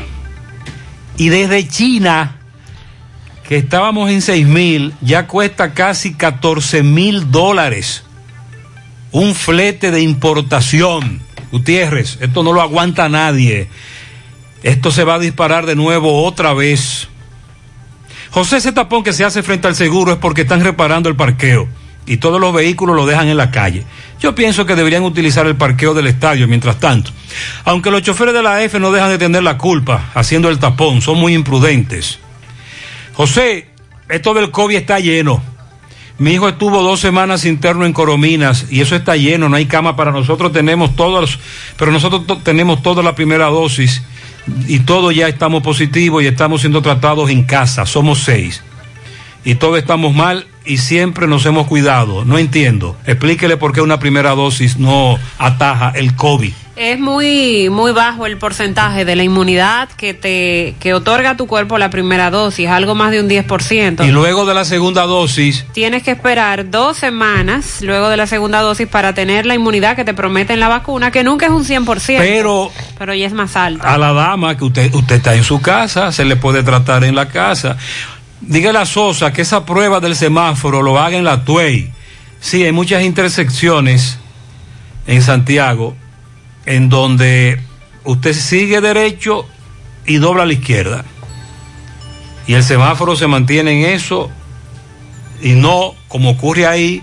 Y 1.17 1.31
desde 1.31 1.67
China, 1.67 2.37
que 3.49 3.57
estábamos 3.57 4.11
en 4.11 4.21
seis 4.21 4.47
mil, 4.47 4.93
ya 5.01 5.27
cuesta 5.27 5.73
casi 5.73 6.15
14 6.15 6.83
mil 6.83 7.31
dólares. 7.31 8.05
Un 9.11 9.35
flete 9.35 9.91
de 9.91 10.03
importación. 10.03 11.21
Gutiérrez, 11.51 12.19
esto 12.21 12.43
no 12.43 12.53
lo 12.53 12.63
aguanta 12.63 13.09
nadie. 13.09 13.69
Esto 14.63 14.91
se 14.91 15.05
va 15.05 15.15
a 15.15 15.19
disparar 15.19 15.67
de 15.67 15.77
nuevo 15.77 16.25
otra 16.25 16.55
vez. 16.55 17.09
José, 18.31 18.59
ese 18.59 18.73
tapón 18.73 19.03
que 19.03 19.13
se 19.13 19.25
hace 19.25 19.43
frente 19.43 19.69
al 19.69 19.77
seguro 19.77 20.13
es 20.13 20.19
porque 20.19 20.43
están 20.43 20.63
reparando 20.63 21.09
el 21.09 21.17
parqueo 21.17 21.69
y 22.07 22.17
todos 22.17 22.41
los 22.41 22.53
vehículos 22.53 22.97
lo 22.97 23.07
dejan 23.07 23.29
en 23.29 23.37
la 23.37 23.51
calle. 23.51 23.85
Yo 24.21 24.35
pienso 24.35 24.67
que 24.67 24.75
deberían 24.75 25.05
utilizar 25.05 25.47
el 25.47 25.57
parqueo 25.57 25.95
del 25.95 26.07
estadio 26.07 26.49
mientras 26.49 26.79
tanto. 26.79 27.11
Aunque 27.65 27.91
los 27.91 28.03
choferes 28.03 28.35
de 28.35 28.43
la 28.43 28.63
F 28.63 28.79
no 28.79 28.93
dejan 28.93 29.11
de 29.11 29.19
tener 29.19 29.43
la 29.43 29.59
culpa 29.59 30.11
haciendo 30.15 30.49
el 30.49 30.59
tapón, 30.59 31.01
son 31.03 31.19
muy 31.19 31.35
imprudentes. 31.35 32.19
José, 33.15 33.69
esto 34.09 34.35
del 34.35 34.51
COVID 34.51 34.77
está 34.77 34.99
lleno. 35.01 35.43
Mi 36.19 36.35
hijo 36.35 36.49
estuvo 36.49 36.83
dos 36.83 37.01
semanas 37.01 37.45
interno 37.45 37.85
en 37.85 37.93
Corominas 37.93 38.67
y 38.71 38.81
eso 38.81 38.95
está 38.95 39.17
lleno, 39.17 39.49
no 39.49 39.57
hay 39.57 39.67
cama 39.67 39.97
para 39.97 40.13
nosotros, 40.13 40.53
tenemos 40.53 40.95
todos, 40.95 41.39
pero 41.77 41.91
nosotros 41.91 42.45
tenemos 42.45 42.83
toda 42.83 43.03
la 43.03 43.15
primera 43.15 43.47
dosis 43.47 44.03
y 44.69 44.81
todos 44.81 45.15
ya 45.15 45.27
estamos 45.27 45.63
positivos 45.63 46.23
y 46.23 46.27
estamos 46.27 46.61
siendo 46.61 46.83
tratados 46.83 47.31
en 47.31 47.43
casa, 47.45 47.87
somos 47.87 48.21
seis. 48.21 48.63
Y 49.45 49.57
todos 49.57 49.79
estamos 49.79 50.15
mal 50.15 50.47
y 50.65 50.79
siempre 50.79 51.27
nos 51.27 51.45
hemos 51.47 51.67
cuidado. 51.67 52.25
No 52.25 52.39
entiendo. 52.39 52.97
Explíquele 53.07 53.57
por 53.57 53.73
qué 53.73 53.81
una 53.81 53.99
primera 53.99 54.31
dosis 54.35 54.79
no 54.79 55.19
ataja 55.39 55.93
el 55.95 56.15
COVID. 56.15 56.53
Es 56.75 56.99
muy, 56.99 57.69
muy 57.69 57.93
bajo 57.93 58.25
el 58.25 58.39
porcentaje 58.39 59.05
de 59.05 59.15
la 59.15 59.23
inmunidad 59.23 59.91
que 59.91 60.15
te 60.15 60.75
que 60.81 60.95
otorga 60.95 61.37
tu 61.37 61.47
cuerpo 61.47 61.77
la 61.77 61.91
primera 61.91 62.31
dosis, 62.31 62.67
algo 62.67 62.95
más 62.95 63.11
de 63.11 63.21
un 63.21 63.29
10%. 63.29 64.07
Y 64.07 64.11
luego 64.11 64.47
de 64.47 64.55
la 64.55 64.65
segunda 64.65 65.03
dosis, 65.03 65.67
Tienes 65.75 66.03
que 66.03 66.13
esperar 66.13 66.71
dos 66.71 66.97
semanas 66.97 67.83
luego 67.83 68.09
de 68.09 68.17
la 68.17 68.27
segunda 68.27 68.63
dosis 68.63 68.89
para 68.89 69.13
tener 69.13 69.45
la 69.45 69.55
inmunidad 69.55 69.97
que 69.97 70.05
te 70.07 70.15
prometen 70.15 70.61
la 70.61 70.69
vacuna, 70.69 71.11
que 71.11 71.23
nunca 71.23 71.45
es 71.47 71.53
un 71.53 71.65
100%. 71.67 72.19
Pero- 72.19 72.73
pero 72.99 73.13
ya 73.15 73.27
es 73.27 73.35
más 73.35 73.55
alta. 73.55 73.93
a 73.93 73.99
la 73.99 74.15
dama 74.15 74.57
que 74.57 74.65
usted, 74.65 74.95
usted 74.95 75.17
está 75.17 75.35
en 75.35 75.45
su 75.45 75.61
casa, 75.61 76.11
se 76.11 76.25
le 76.25 76.37
puede 76.37 76.63
tratar 76.63 77.05
en 77.05 77.15
la 77.15 77.29
casa. 77.29 77.77
Dígale 78.43 78.79
a 78.79 78.87
Sosa 78.87 79.33
que 79.33 79.43
esa 79.43 79.65
prueba 79.65 80.01
del 80.01 80.17
semáforo 80.17 80.83
lo 80.83 80.99
haga 80.99 81.17
en 81.17 81.25
la 81.25 81.45
Tuey. 81.45 81.91
Sí, 82.41 82.65
hay 82.65 82.73
muchas 82.73 83.05
intersecciones 83.05 84.19
en 85.07 85.23
Santiago 85.23 85.97
en 86.67 86.89
donde 86.89 87.61
usted 88.05 88.35
sigue 88.35 88.81
derecho 88.81 89.47
y 90.07 90.17
dobla 90.17 90.43
a 90.43 90.47
la 90.47 90.53
izquierda. 90.53 91.05
Y 92.47 92.55
el 92.55 92.65
semáforo 92.65 93.15
se 93.15 93.29
mantiene 93.29 93.85
en 93.85 93.95
eso 93.95 94.29
y 95.41 95.53
no 95.53 95.95
como 96.09 96.31
ocurre 96.31 96.67
ahí 96.67 97.03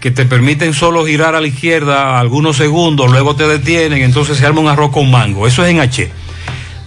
que 0.00 0.10
te 0.10 0.24
permiten 0.24 0.74
solo 0.74 1.06
girar 1.06 1.34
a 1.36 1.40
la 1.40 1.46
izquierda 1.46 2.18
algunos 2.18 2.56
segundos, 2.56 3.10
luego 3.10 3.34
te 3.34 3.46
detienen, 3.46 4.02
entonces 4.02 4.36
se 4.36 4.46
arma 4.46 4.60
un 4.60 4.68
arroz 4.68 4.90
con 4.90 5.10
mango. 5.10 5.46
Eso 5.46 5.64
es 5.64 5.70
en 5.70 5.80
H. 5.80 6.10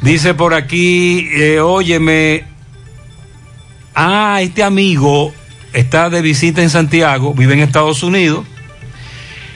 Dice 0.02 0.34
por 0.34 0.54
aquí, 0.54 1.28
eh, 1.34 1.60
óyeme, 1.60 2.46
ah, 3.96 4.40
este 4.42 4.64
amigo 4.64 5.34
está 5.74 6.10
de 6.10 6.22
visita 6.22 6.62
en 6.62 6.70
Santiago, 6.70 7.34
vive 7.34 7.54
en 7.54 7.60
Estados 7.60 8.04
Unidos, 8.04 8.46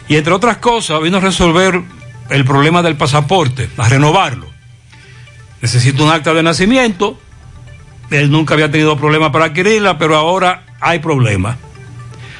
y 0.07 0.15
entre 0.17 0.33
otras 0.33 0.57
cosas 0.57 1.01
vino 1.01 1.17
a 1.17 1.21
resolver 1.21 1.81
el 2.29 2.45
problema 2.45 2.81
del 2.81 2.95
pasaporte, 2.95 3.69
a 3.77 3.89
renovarlo. 3.89 4.47
Necesita 5.61 6.03
un 6.03 6.11
acta 6.11 6.33
de 6.33 6.43
nacimiento, 6.43 7.19
él 8.09 8.29
nunca 8.29 8.53
había 8.53 8.69
tenido 8.69 8.97
problema 8.97 9.31
para 9.31 9.45
adquirirla, 9.45 9.97
pero 9.97 10.15
ahora 10.15 10.63
hay 10.81 10.99
problema. 10.99 11.57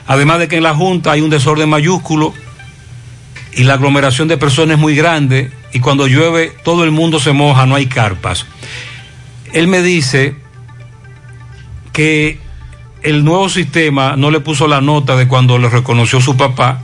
Además 0.07 0.40
de 0.40 0.48
que 0.48 0.57
en 0.57 0.64
la 0.64 0.76
Junta 0.76 1.11
hay 1.11 1.22
un 1.22 1.30
desorden 1.30 1.70
mayúsculo 1.70 2.34
y 3.53 3.64
la 3.64 3.76
aglomeración 3.76 4.28
de 4.28 4.38
personas 4.38 4.76
es 4.76 4.82
muy 4.82 4.95
grande 4.95 5.52
y 5.72 5.80
cuando 5.80 6.07
llueve 6.07 6.53
todo 6.64 6.84
el 6.84 6.91
mundo 6.91 7.20
se 7.20 7.32
moja, 7.32 7.65
no 7.65 7.76
hay 7.76 7.86
carpas. 7.86 8.45
Él 9.53 9.68
me 9.68 9.82
dice 9.82 10.36
que 11.94 12.40
el 13.03 13.24
nuevo 13.24 13.48
sistema 13.48 14.15
no 14.18 14.32
le 14.32 14.40
puso 14.40 14.68
la 14.68 14.82
nota 14.82 15.15
de 15.15 15.28
cuando 15.28 15.57
le 15.57 15.70
reconoció 15.70 16.20
su 16.20 16.36
papá, 16.36 16.82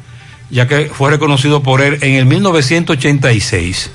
ya 0.50 0.68
que 0.68 0.86
fue 0.86 1.10
reconocido 1.10 1.62
por 1.62 1.82
él 1.82 1.98
en 2.02 2.14
el 2.14 2.26
1986. 2.26 3.92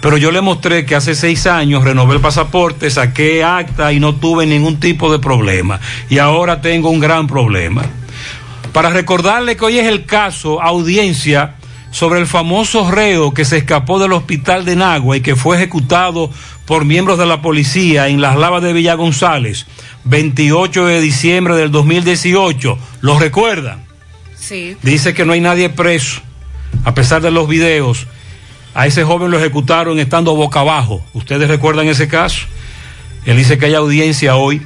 Pero 0.00 0.16
yo 0.16 0.30
le 0.30 0.40
mostré 0.40 0.86
que 0.86 0.94
hace 0.94 1.14
seis 1.14 1.46
años 1.46 1.84
renové 1.84 2.14
el 2.14 2.20
pasaporte, 2.20 2.90
saqué 2.90 3.44
acta 3.44 3.92
y 3.92 4.00
no 4.00 4.14
tuve 4.14 4.46
ningún 4.46 4.80
tipo 4.80 5.12
de 5.12 5.18
problema. 5.18 5.78
Y 6.08 6.18
ahora 6.18 6.62
tengo 6.62 6.88
un 6.88 7.00
gran 7.00 7.26
problema. 7.26 7.84
Para 8.72 8.88
recordarle 8.88 9.56
que 9.56 9.64
hoy 9.64 9.78
es 9.78 9.86
el 9.86 10.06
caso, 10.06 10.62
audiencia, 10.62 11.56
sobre 11.90 12.20
el 12.20 12.26
famoso 12.26 12.90
reo 12.90 13.34
que 13.34 13.44
se 13.44 13.58
escapó 13.58 13.98
del 13.98 14.12
hospital 14.12 14.64
de 14.64 14.76
Nagua 14.76 15.16
y 15.16 15.20
que 15.20 15.36
fue 15.36 15.56
ejecutado 15.56 16.30
por 16.70 16.84
miembros 16.84 17.18
de 17.18 17.26
la 17.26 17.42
policía 17.42 18.06
en 18.06 18.20
las 18.20 18.36
lavas 18.36 18.62
de 18.62 18.72
Villa 18.72 18.94
González, 18.94 19.66
28 20.04 20.86
de 20.86 21.00
diciembre 21.00 21.56
del 21.56 21.72
2018. 21.72 22.78
¿Lo 23.00 23.18
recuerdan? 23.18 23.82
Sí. 24.36 24.76
Dice 24.80 25.12
que 25.12 25.24
no 25.24 25.32
hay 25.32 25.40
nadie 25.40 25.68
preso, 25.70 26.20
a 26.84 26.94
pesar 26.94 27.22
de 27.22 27.32
los 27.32 27.48
videos. 27.48 28.06
A 28.72 28.86
ese 28.86 29.02
joven 29.02 29.32
lo 29.32 29.38
ejecutaron 29.40 29.98
estando 29.98 30.36
boca 30.36 30.60
abajo. 30.60 31.04
¿Ustedes 31.12 31.48
recuerdan 31.48 31.88
ese 31.88 32.06
caso? 32.06 32.46
Él 33.24 33.36
dice 33.36 33.58
que 33.58 33.66
hay 33.66 33.74
audiencia 33.74 34.36
hoy. 34.36 34.62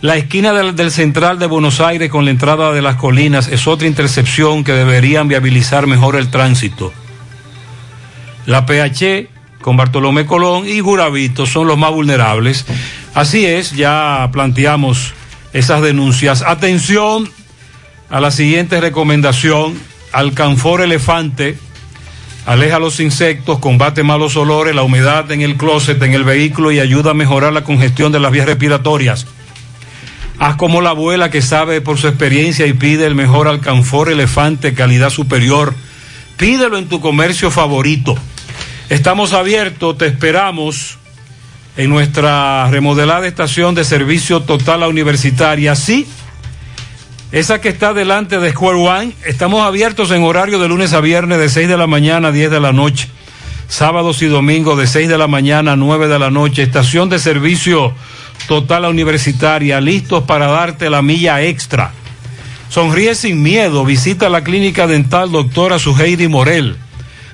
La 0.00 0.16
esquina 0.16 0.52
del, 0.52 0.74
del 0.74 0.90
central 0.90 1.38
de 1.38 1.46
Buenos 1.46 1.80
Aires 1.80 2.10
con 2.10 2.24
la 2.24 2.32
entrada 2.32 2.72
de 2.72 2.82
las 2.82 2.96
colinas 2.96 3.46
es 3.46 3.68
otra 3.68 3.86
intercepción 3.86 4.64
que 4.64 4.72
deberían 4.72 5.28
viabilizar 5.28 5.86
mejor 5.86 6.16
el 6.16 6.32
tránsito. 6.32 6.92
La 8.44 8.66
PH 8.66 9.33
con 9.64 9.78
Bartolomé 9.78 10.26
Colón 10.26 10.68
y 10.68 10.80
Guravito 10.80 11.46
son 11.46 11.66
los 11.66 11.78
más 11.78 11.90
vulnerables. 11.90 12.66
Así 13.14 13.46
es, 13.46 13.72
ya 13.72 14.28
planteamos 14.30 15.14
esas 15.54 15.80
denuncias. 15.80 16.42
Atención 16.42 17.30
a 18.10 18.20
la 18.20 18.30
siguiente 18.30 18.78
recomendación. 18.78 19.72
Alcanfor 20.12 20.82
elefante 20.82 21.56
aleja 22.44 22.78
los 22.78 23.00
insectos, 23.00 23.58
combate 23.58 24.02
malos 24.02 24.36
olores, 24.36 24.74
la 24.74 24.82
humedad 24.82 25.32
en 25.32 25.40
el 25.40 25.56
closet, 25.56 26.02
en 26.02 26.12
el 26.12 26.24
vehículo 26.24 26.70
y 26.70 26.78
ayuda 26.78 27.12
a 27.12 27.14
mejorar 27.14 27.54
la 27.54 27.64
congestión 27.64 28.12
de 28.12 28.20
las 28.20 28.32
vías 28.32 28.44
respiratorias. 28.44 29.26
Haz 30.38 30.56
como 30.56 30.82
la 30.82 30.90
abuela 30.90 31.30
que 31.30 31.40
sabe 31.40 31.80
por 31.80 31.96
su 31.96 32.06
experiencia 32.06 32.66
y 32.66 32.74
pide 32.74 33.06
el 33.06 33.14
mejor 33.14 33.48
alcanfor 33.48 34.10
elefante 34.10 34.74
calidad 34.74 35.08
superior. 35.08 35.74
Pídelo 36.36 36.76
en 36.76 36.90
tu 36.90 37.00
comercio 37.00 37.50
favorito. 37.50 38.14
Estamos 38.90 39.32
abiertos, 39.32 39.96
te 39.96 40.06
esperamos 40.06 40.98
en 41.76 41.88
nuestra 41.88 42.68
remodelada 42.70 43.26
estación 43.26 43.74
de 43.74 43.82
servicio 43.82 44.40
total 44.40 44.82
a 44.82 44.88
universitaria. 44.88 45.74
Sí, 45.74 46.06
esa 47.32 47.60
que 47.62 47.70
está 47.70 47.94
delante 47.94 48.38
de 48.38 48.50
Square 48.52 48.78
One. 48.78 49.12
Estamos 49.24 49.62
abiertos 49.62 50.10
en 50.10 50.22
horario 50.22 50.58
de 50.58 50.68
lunes 50.68 50.92
a 50.92 51.00
viernes 51.00 51.38
de 51.38 51.48
6 51.48 51.66
de 51.66 51.78
la 51.78 51.86
mañana 51.86 52.28
a 52.28 52.32
10 52.32 52.50
de 52.50 52.60
la 52.60 52.72
noche. 52.72 53.08
Sábados 53.68 54.20
y 54.20 54.26
domingos 54.26 54.78
de 54.78 54.86
6 54.86 55.08
de 55.08 55.16
la 55.16 55.28
mañana 55.28 55.72
a 55.72 55.76
9 55.76 56.06
de 56.06 56.18
la 56.18 56.30
noche. 56.30 56.62
Estación 56.62 57.08
de 57.08 57.18
servicio 57.18 57.94
total 58.46 58.84
a 58.84 58.90
universitaria. 58.90 59.80
Listos 59.80 60.24
para 60.24 60.48
darte 60.48 60.90
la 60.90 61.00
milla 61.00 61.42
extra. 61.42 61.92
Sonríe 62.68 63.14
sin 63.14 63.42
miedo. 63.42 63.84
Visita 63.86 64.28
la 64.28 64.44
clínica 64.44 64.86
dental 64.86 65.32
doctora 65.32 65.78
Suheiri 65.78 66.28
Morel. 66.28 66.76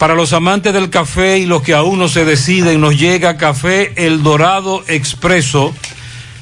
Para 0.00 0.14
los 0.14 0.32
amantes 0.32 0.72
del 0.72 0.88
café 0.88 1.36
y 1.36 1.44
los 1.44 1.60
que 1.60 1.74
aún 1.74 1.98
no 1.98 2.08
se 2.08 2.24
deciden, 2.24 2.80
nos 2.80 2.98
llega 2.98 3.36
Café 3.36 3.92
El 3.96 4.22
Dorado 4.22 4.82
Expreso 4.88 5.74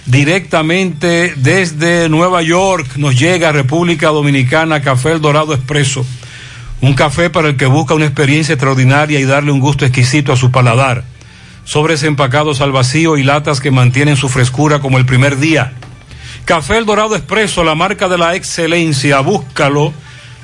directamente 0.07 1.35
desde 1.35 2.09
Nueva 2.09 2.41
York. 2.43 2.87
Nos 2.99 3.19
llega 3.19 3.51
República 3.51 4.11
Dominicana 4.11 4.81
Café 4.81 5.11
El 5.11 5.21
Dorado 5.21 5.55
Expreso. 5.55 6.07
Un 6.83 6.95
café 6.95 7.31
para 7.31 7.49
el 7.49 7.57
que 7.57 7.67
busca 7.67 7.95
una 7.95 8.05
experiencia 8.05 8.53
extraordinaria 8.53 9.19
y 9.19 9.25
darle 9.25 9.51
un 9.51 9.59
gusto 9.59 9.85
exquisito 9.85 10.33
a 10.33 10.37
su 10.37 10.53
paladar. 10.53 11.03
Sobres 11.65 12.05
empacados 12.05 12.61
al 12.61 12.71
vacío 12.71 13.17
y 13.17 13.25
latas 13.25 13.61
que 13.61 13.73
mantienen 13.73 14.15
su 14.15 14.29
frescura 14.29 14.79
como 14.79 14.99
el 14.99 15.05
primer 15.05 15.37
día. 15.37 15.73
Café 16.45 16.79
El 16.79 16.87
Dorado 16.87 17.17
Expreso, 17.17 17.65
la 17.65 17.75
marca 17.75 18.07
de 18.07 18.19
la 18.19 18.37
excelencia. 18.37 19.19
Búscalo 19.19 19.93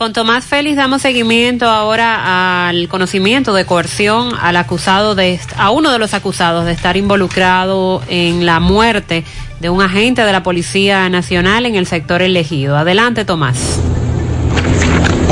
Con 0.00 0.14
Tomás 0.14 0.46
Félix 0.46 0.76
damos 0.76 1.02
seguimiento 1.02 1.68
ahora 1.68 2.70
al 2.70 2.88
conocimiento 2.88 3.52
de 3.52 3.66
coerción 3.66 4.32
al 4.40 4.56
acusado 4.56 5.14
de 5.14 5.38
a 5.58 5.70
uno 5.72 5.92
de 5.92 5.98
los 5.98 6.14
acusados 6.14 6.64
de 6.64 6.72
estar 6.72 6.96
involucrado 6.96 8.00
en 8.08 8.46
la 8.46 8.60
muerte 8.60 9.24
de 9.60 9.68
un 9.68 9.82
agente 9.82 10.22
de 10.22 10.32
la 10.32 10.42
Policía 10.42 11.06
Nacional 11.10 11.66
en 11.66 11.74
el 11.74 11.84
sector 11.84 12.22
elegido. 12.22 12.78
Adelante, 12.78 13.26
Tomás. 13.26 13.78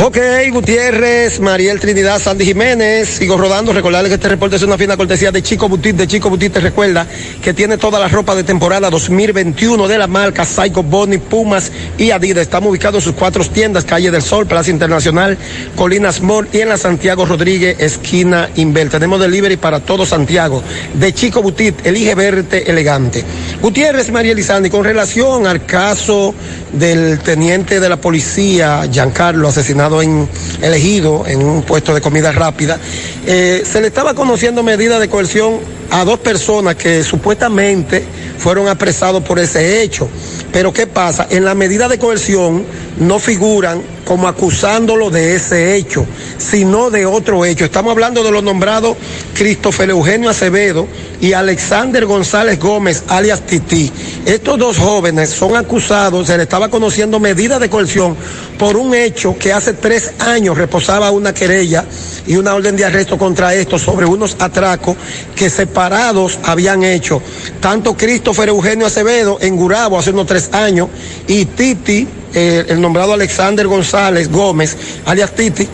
Ok, 0.01 0.17
Gutiérrez, 0.53 1.41
Mariel 1.41 1.81
Trinidad, 1.81 2.21
Sandy 2.21 2.45
Jiménez, 2.45 3.09
sigo 3.09 3.37
rodando. 3.37 3.73
Recordarles 3.73 4.11
que 4.11 4.15
este 4.15 4.29
reporte 4.29 4.55
es 4.55 4.63
una 4.63 4.79
fina 4.79 4.97
cortesía 4.97 5.33
de 5.33 5.43
Chico 5.43 5.69
Butit. 5.69 5.97
De 5.97 6.07
Chico 6.07 6.31
Butit 6.31 6.53
te 6.53 6.61
recuerda 6.61 7.05
que 7.43 7.53
tiene 7.53 7.79
toda 7.79 7.99
la 7.99 8.07
ropa 8.07 8.37
de 8.37 8.45
temporada 8.45 8.91
2021 8.91 9.89
de 9.89 9.99
la 9.99 10.07
marca 10.07 10.45
Psycho 10.45 10.85
Bonnie, 10.85 11.19
Pumas 11.19 11.73
y 11.99 12.13
Adidas. 12.13 12.43
Estamos 12.43 12.71
ubicados 12.71 13.03
en 13.03 13.11
sus 13.11 13.19
cuatro 13.19 13.45
tiendas, 13.45 13.85
Calle 13.85 14.13
del 14.13 14.23
Sol, 14.23 14.47
Plaza 14.47 14.71
Internacional, 14.71 15.37
Colinas 15.75 16.23
Mall 16.23 16.49
y 16.53 16.61
en 16.61 16.69
la 16.69 16.77
Santiago 16.77 17.27
Rodríguez, 17.27 17.77
esquina 17.81 18.51
Inver. 18.55 18.91
Tenemos 18.91 19.19
delivery 19.19 19.57
para 19.57 19.81
todo 19.81 20.07
Santiago. 20.07 20.63
De 20.95 21.13
Chico 21.13 21.43
Butit, 21.43 21.85
elige 21.85 22.15
verte 22.15 22.71
elegante. 22.71 23.25
Gutiérrez, 23.61 24.13
Mariel 24.13 24.39
y 24.39 24.45
Sandy, 24.45 24.71
con 24.71 24.85
relación 24.85 25.49
al 25.49 25.67
caso 25.67 26.37
del 26.73 27.19
teniente 27.19 27.81
de 27.81 27.89
la 27.89 27.97
policía, 27.97 28.89
Giancarlo, 28.89 29.49
asesinado 29.49 29.88
en 30.03 30.29
elegido 30.63 31.25
en 31.27 31.43
un 31.43 31.63
puesto 31.63 31.95
de 31.95 32.01
comida 32.01 32.33
rápida, 32.33 32.79
eh, 33.27 33.63
se 33.65 33.81
le 33.81 33.89
estaba 33.89 34.15
conociendo 34.15 34.63
medidas 34.63 35.01
de 35.01 35.09
coerción 35.09 35.59
a 35.91 36.05
dos 36.05 36.19
personas 36.19 36.77
que 36.77 37.03
supuestamente 37.03 38.05
fueron 38.39 38.69
apresados 38.69 39.23
por 39.23 39.39
ese 39.39 39.83
hecho. 39.83 40.09
Pero 40.53 40.73
¿qué 40.73 40.87
pasa? 40.87 41.27
En 41.31 41.45
la 41.45 41.55
medida 41.55 41.89
de 41.89 41.99
coerción 41.99 42.65
no 42.99 43.19
figuran 43.19 43.83
como 44.05 44.29
acusándolo 44.29 45.11
de 45.11 45.35
ese 45.37 45.77
hecho, 45.77 46.07
sino 46.39 46.91
de 46.91 47.05
otro 47.05 47.45
hecho. 47.45 47.65
Estamos 47.65 47.93
hablando 47.93 48.23
de 48.23 48.31
los 48.31 48.43
nombrados 48.43 48.97
Christopher 49.35 49.91
Eugenio 49.91 50.31
Acevedo 50.31 50.87
y 51.21 51.33
Alexander 51.33 52.07
González 52.07 52.59
Gómez, 52.59 53.03
alias 53.09 53.41
Titi. 53.41 53.91
Estos 54.25 54.59
dos 54.59 54.79
jóvenes 54.79 55.31
son 55.31 55.57
acusados, 55.57 56.27
se 56.27 56.37
le 56.37 56.45
estaba 56.45 56.69
conociendo 56.69 57.19
medidas 57.19 57.61
de 57.61 57.69
coerción 57.69 58.17
por 58.59 58.77
un 58.77 58.95
hecho 58.95 59.37
que 59.39 59.53
hace 59.53 59.75
tres 59.75 60.13
años 60.19 60.57
reposaba 60.57 61.11
una 61.11 61.35
querella 61.35 61.85
y 62.27 62.37
una 62.37 62.55
orden 62.55 62.77
de 62.77 62.85
arresto 62.85 63.19
contra 63.19 63.55
estos 63.55 63.83
sobre 63.83 64.07
unos 64.07 64.37
atracos 64.39 64.97
que 65.35 65.51
separados 65.51 66.39
habían 66.45 66.85
hecho. 66.85 67.23
Tanto 67.61 67.97
Christopher 67.97 68.51
Eugenio 68.51 68.87
Acevedo 68.87 69.39
en 69.41 69.57
Gurabo 69.57 69.99
hace 69.99 70.11
unos 70.11 70.27
tres 70.27 70.51
años 70.53 70.89
y 71.27 71.47
Titi, 71.47 72.07
eh, 72.35 72.67
el 72.69 72.81
nombrado 72.81 73.13
Alexander 73.13 73.67
González 73.67 74.31
Gómez, 74.31 74.77
alias 75.07 75.33
Titi, 75.33 75.67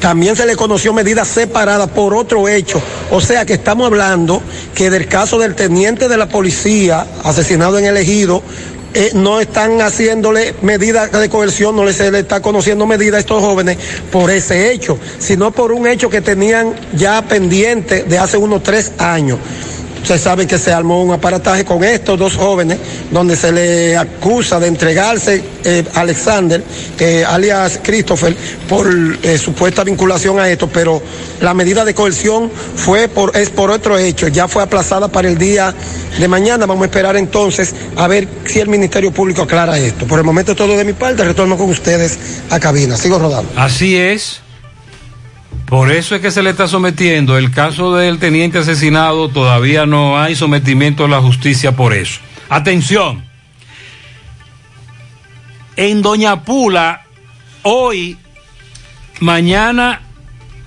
también 0.00 0.36
se 0.36 0.46
le 0.46 0.56
conoció 0.56 0.92
medidas 0.92 1.28
separadas 1.28 1.88
por 1.90 2.14
otro 2.14 2.48
hecho. 2.48 2.82
O 3.10 3.20
sea 3.20 3.44
que 3.44 3.54
estamos 3.54 3.86
hablando 3.86 4.42
que 4.74 4.90
del 4.90 5.06
caso 5.08 5.38
del 5.38 5.54
teniente 5.54 6.08
de 6.08 6.16
la 6.16 6.28
policía 6.28 7.06
asesinado 7.22 7.78
en 7.78 7.86
el 7.86 7.96
ejido, 7.96 8.42
eh, 8.96 9.10
no 9.12 9.40
están 9.40 9.80
haciéndole 9.80 10.54
medidas 10.62 11.10
de 11.10 11.28
coerción, 11.28 11.74
no 11.74 11.92
se 11.92 12.12
le 12.12 12.20
está 12.20 12.40
conociendo 12.40 12.86
medidas 12.86 13.16
a 13.16 13.20
estos 13.20 13.42
jóvenes 13.42 13.76
por 14.12 14.30
ese 14.30 14.70
hecho, 14.70 14.98
sino 15.18 15.50
por 15.50 15.72
un 15.72 15.88
hecho 15.88 16.08
que 16.08 16.20
tenían 16.20 16.74
ya 16.94 17.20
pendiente 17.22 18.04
de 18.04 18.18
hace 18.18 18.36
unos 18.36 18.62
tres 18.62 18.92
años. 18.98 19.40
Usted 20.04 20.20
sabe 20.20 20.46
que 20.46 20.58
se 20.58 20.70
armó 20.70 21.02
un 21.02 21.14
aparataje 21.14 21.64
con 21.64 21.82
estos 21.82 22.18
dos 22.18 22.36
jóvenes, 22.36 22.76
donde 23.10 23.36
se 23.36 23.50
le 23.50 23.96
acusa 23.96 24.60
de 24.60 24.66
entregarse 24.66 25.42
eh, 25.64 25.82
Alexander, 25.94 26.62
eh, 26.98 27.24
alias 27.26 27.80
Christopher, 27.82 28.36
por 28.68 28.86
eh, 29.22 29.38
supuesta 29.38 29.82
vinculación 29.82 30.38
a 30.38 30.50
esto, 30.50 30.68
pero 30.68 31.00
la 31.40 31.54
medida 31.54 31.86
de 31.86 31.94
coerción 31.94 32.50
fue 32.76 33.08
por, 33.08 33.34
es 33.34 33.48
por 33.48 33.70
otro 33.70 33.96
hecho, 33.96 34.28
ya 34.28 34.46
fue 34.46 34.62
aplazada 34.62 35.08
para 35.08 35.26
el 35.26 35.38
día 35.38 35.74
de 36.18 36.28
mañana. 36.28 36.66
Vamos 36.66 36.82
a 36.82 36.84
esperar 36.84 37.16
entonces 37.16 37.74
a 37.96 38.06
ver 38.06 38.28
si 38.44 38.60
el 38.60 38.68
Ministerio 38.68 39.10
Público 39.10 39.40
aclara 39.40 39.78
esto. 39.78 40.06
Por 40.06 40.18
el 40.18 40.24
momento 40.26 40.54
todo 40.54 40.76
de 40.76 40.84
mi 40.84 40.92
parte, 40.92 41.24
retorno 41.24 41.56
con 41.56 41.70
ustedes 41.70 42.18
a 42.50 42.60
cabina. 42.60 42.98
Sigo 42.98 43.18
rodando. 43.18 43.50
Así 43.56 43.96
es. 43.96 44.43
Por 45.66 45.90
eso 45.90 46.14
es 46.14 46.20
que 46.20 46.30
se 46.30 46.42
le 46.42 46.50
está 46.50 46.68
sometiendo. 46.68 47.38
El 47.38 47.50
caso 47.50 47.94
del 47.94 48.18
teniente 48.18 48.58
asesinado 48.58 49.28
todavía 49.28 49.86
no 49.86 50.20
hay 50.20 50.36
sometimiento 50.36 51.04
a 51.04 51.08
la 51.08 51.20
justicia 51.20 51.74
por 51.74 51.94
eso. 51.94 52.20
Atención. 52.48 53.24
En 55.76 56.02
Doña 56.02 56.42
Pula, 56.42 57.02
hoy, 57.62 58.18
mañana 59.20 60.02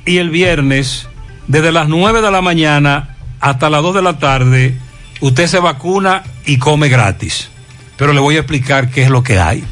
y 0.06 0.18
el 0.18 0.30
viernes, 0.30 1.08
desde 1.48 1.72
las 1.72 1.88
9 1.88 2.22
de 2.22 2.32
la 2.32 2.42
mañana 2.42 3.16
hasta 3.40 3.70
las 3.70 3.84
2 3.84 3.96
de 3.96 4.02
la 4.02 4.18
tarde, 4.18 4.78
usted 5.22 5.48
se 5.48 5.60
vacuna 5.60 6.24
y 6.46 6.58
come 6.58 6.90
gratis. 6.90 7.50
Pero 7.98 8.14
le 8.14 8.20
voy 8.20 8.36
a 8.36 8.40
explicar 8.40 8.90
qué 8.90 9.04
es 9.04 9.10
lo 9.10 9.24
que 9.24 9.40
hay. 9.40 9.64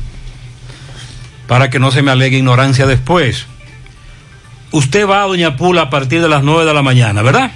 Para 1.47 1.69
que 1.69 1.79
no 1.79 1.91
se 1.91 2.01
me 2.01 2.11
alegue 2.11 2.37
ignorancia 2.37 2.85
después 2.85 3.47
usted 4.71 5.07
va 5.07 5.23
a 5.23 5.27
Doña 5.27 5.55
Pula 5.55 5.83
a 5.83 5.89
partir 5.89 6.21
de 6.21 6.29
las 6.29 6.43
9 6.43 6.65
de 6.65 6.73
la 6.73 6.81
mañana, 6.81 7.21
¿verdad? 7.21 7.51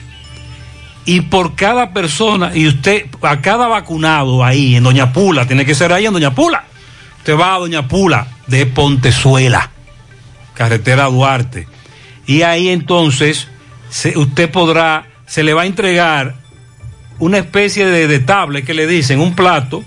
Y 1.05 1.21
por 1.21 1.55
cada 1.55 1.93
persona, 1.93 2.51
y 2.55 2.67
usted, 2.67 3.07
a 3.21 3.41
cada 3.41 3.67
vacunado 3.67 4.43
ahí 4.43 4.75
en 4.75 4.83
Doña 4.83 5.11
Pula, 5.11 5.47
tiene 5.47 5.65
que 5.65 5.75
ser 5.75 5.91
ahí 5.91 6.05
en 6.05 6.13
Doña 6.13 6.35
Pula. 6.35 6.65
Usted 7.17 7.37
va 7.37 7.55
a 7.55 7.59
Doña 7.59 7.87
Pula 7.87 8.27
de 8.47 8.65
Pontezuela, 8.65 9.71
carretera 10.53 11.05
Duarte. 11.05 11.67
Y 12.27 12.43
ahí 12.43 12.69
entonces 12.69 13.47
se, 13.89 14.17
usted 14.17 14.51
podrá, 14.51 15.07
se 15.25 15.43
le 15.43 15.53
va 15.53 15.63
a 15.63 15.65
entregar 15.65 16.35
una 17.17 17.39
especie 17.39 17.85
de, 17.85 18.07
de 18.07 18.19
tablet 18.19 18.65
que 18.65 18.73
le 18.73 18.87
dicen, 18.87 19.19
un 19.19 19.35
plato 19.35 19.83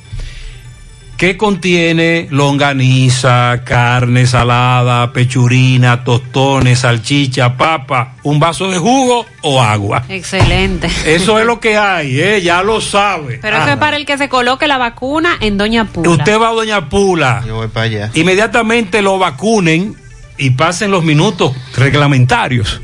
que 1.22 1.36
contiene 1.36 2.26
longaniza, 2.32 3.62
carne 3.62 4.26
salada, 4.26 5.12
pechurina, 5.12 6.02
tostones, 6.02 6.80
salchicha, 6.80 7.56
papa, 7.56 8.16
un 8.24 8.40
vaso 8.40 8.68
de 8.68 8.78
jugo 8.78 9.24
o 9.42 9.62
agua. 9.62 10.02
Excelente. 10.08 10.88
Eso 11.06 11.38
es 11.38 11.46
lo 11.46 11.60
que 11.60 11.76
hay, 11.76 12.20
¿eh? 12.20 12.42
ya 12.42 12.64
lo 12.64 12.80
sabe. 12.80 13.38
Pero 13.40 13.58
eso 13.58 13.68
es 13.68 13.76
para 13.76 13.98
el 13.98 14.04
que 14.04 14.18
se 14.18 14.28
coloque 14.28 14.66
la 14.66 14.78
vacuna 14.78 15.36
en 15.40 15.58
Doña 15.58 15.84
Pula. 15.84 16.10
Usted 16.10 16.40
va 16.40 16.48
a 16.48 16.52
Doña 16.54 16.88
Pula. 16.88 17.44
Yo 17.46 17.54
voy 17.54 17.68
para 17.68 17.86
allá. 17.86 18.10
Inmediatamente 18.14 19.00
lo 19.00 19.16
vacunen 19.16 19.94
y 20.38 20.50
pasen 20.50 20.90
los 20.90 21.04
minutos 21.04 21.54
reglamentarios. 21.76 22.80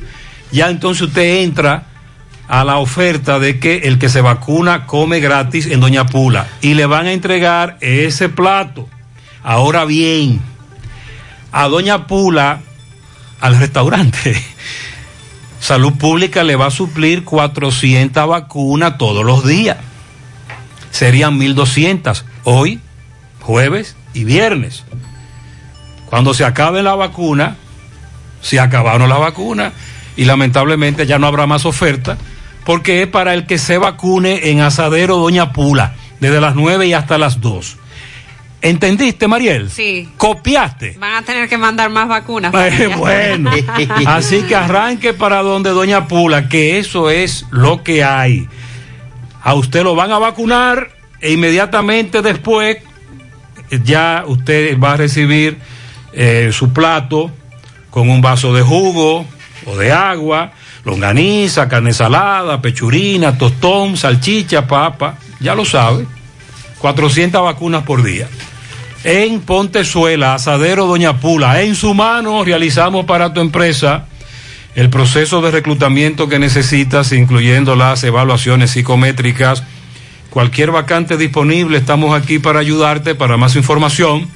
Ya 0.52 0.70
entonces 0.70 1.08
usted 1.08 1.42
entra 1.42 1.87
a 2.48 2.64
la 2.64 2.78
oferta 2.78 3.38
de 3.38 3.60
que 3.60 3.76
el 3.84 3.98
que 3.98 4.08
se 4.08 4.22
vacuna 4.22 4.86
come 4.86 5.20
gratis 5.20 5.66
en 5.66 5.80
Doña 5.80 6.06
Pula 6.06 6.48
y 6.62 6.74
le 6.74 6.86
van 6.86 7.06
a 7.06 7.12
entregar 7.12 7.76
ese 7.80 8.30
plato. 8.30 8.88
Ahora 9.42 9.84
bien, 9.84 10.40
a 11.52 11.68
Doña 11.68 12.06
Pula, 12.06 12.62
al 13.40 13.58
restaurante, 13.58 14.42
Salud 15.60 15.92
Pública 15.94 16.44
le 16.44 16.56
va 16.56 16.66
a 16.66 16.70
suplir 16.70 17.24
400 17.24 18.26
vacunas 18.26 18.96
todos 18.96 19.24
los 19.24 19.46
días. 19.46 19.76
Serían 20.90 21.36
1200 21.36 22.24
hoy, 22.44 22.80
jueves 23.40 23.96
y 24.14 24.24
viernes. 24.24 24.84
Cuando 26.06 26.32
se 26.32 26.44
acabe 26.44 26.82
la 26.82 26.94
vacuna, 26.94 27.56
se 28.40 28.58
acabaron 28.58 29.08
la 29.10 29.18
vacuna 29.18 29.72
y 30.16 30.24
lamentablemente 30.24 31.06
ya 31.06 31.18
no 31.18 31.26
habrá 31.26 31.46
más 31.46 31.66
oferta 31.66 32.16
porque 32.68 33.00
es 33.00 33.08
para 33.08 33.32
el 33.32 33.46
que 33.46 33.56
se 33.56 33.78
vacune 33.78 34.50
en 34.50 34.60
Asadero 34.60 35.16
Doña 35.16 35.54
Pula, 35.54 35.94
desde 36.20 36.38
las 36.38 36.54
9 36.54 36.86
y 36.86 36.92
hasta 36.92 37.16
las 37.16 37.40
2. 37.40 37.78
¿Entendiste, 38.60 39.26
Mariel? 39.26 39.70
Sí. 39.70 40.06
¿Copiaste? 40.18 40.98
Van 40.98 41.14
a 41.14 41.22
tener 41.22 41.48
que 41.48 41.56
mandar 41.56 41.88
más 41.88 42.08
vacunas. 42.08 42.52
Eh, 42.54 42.90
bueno, 42.94 43.50
así 44.06 44.42
que 44.42 44.54
arranque 44.54 45.14
para 45.14 45.40
donde 45.40 45.70
Doña 45.70 46.08
Pula, 46.08 46.50
que 46.50 46.78
eso 46.78 47.08
es 47.08 47.46
lo 47.50 47.82
que 47.82 48.04
hay. 48.04 48.46
A 49.42 49.54
usted 49.54 49.82
lo 49.82 49.94
van 49.94 50.12
a 50.12 50.18
vacunar 50.18 50.90
e 51.22 51.32
inmediatamente 51.32 52.20
después 52.20 52.76
ya 53.82 54.24
usted 54.26 54.78
va 54.78 54.92
a 54.92 54.96
recibir 54.98 55.56
eh, 56.12 56.50
su 56.52 56.74
plato 56.74 57.30
con 57.88 58.10
un 58.10 58.20
vaso 58.20 58.52
de 58.52 58.60
jugo 58.60 59.24
o 59.64 59.76
de 59.78 59.90
agua, 59.90 60.52
longaniza, 60.84 61.68
carne 61.68 61.92
salada, 61.92 62.60
pechurina, 62.60 63.36
tostón, 63.36 63.96
salchicha, 63.96 64.66
papa, 64.66 65.18
ya 65.40 65.54
lo 65.54 65.64
sabe. 65.64 66.06
400 66.78 67.42
vacunas 67.42 67.82
por 67.84 68.02
día. 68.02 68.28
En 69.04 69.40
Pontezuela, 69.40 70.34
Asadero 70.34 70.86
Doña 70.86 71.20
Pula, 71.20 71.62
en 71.62 71.74
su 71.74 71.94
mano 71.94 72.44
realizamos 72.44 73.04
para 73.04 73.32
tu 73.32 73.40
empresa 73.40 74.06
el 74.74 74.90
proceso 74.90 75.40
de 75.40 75.50
reclutamiento 75.50 76.28
que 76.28 76.38
necesitas, 76.38 77.12
incluyendo 77.12 77.74
las 77.74 78.04
evaluaciones 78.04 78.70
psicométricas. 78.70 79.64
Cualquier 80.30 80.70
vacante 80.70 81.16
disponible, 81.16 81.78
estamos 81.78 82.14
aquí 82.14 82.38
para 82.38 82.60
ayudarte. 82.60 83.14
Para 83.14 83.36
más 83.36 83.56
información, 83.56 84.28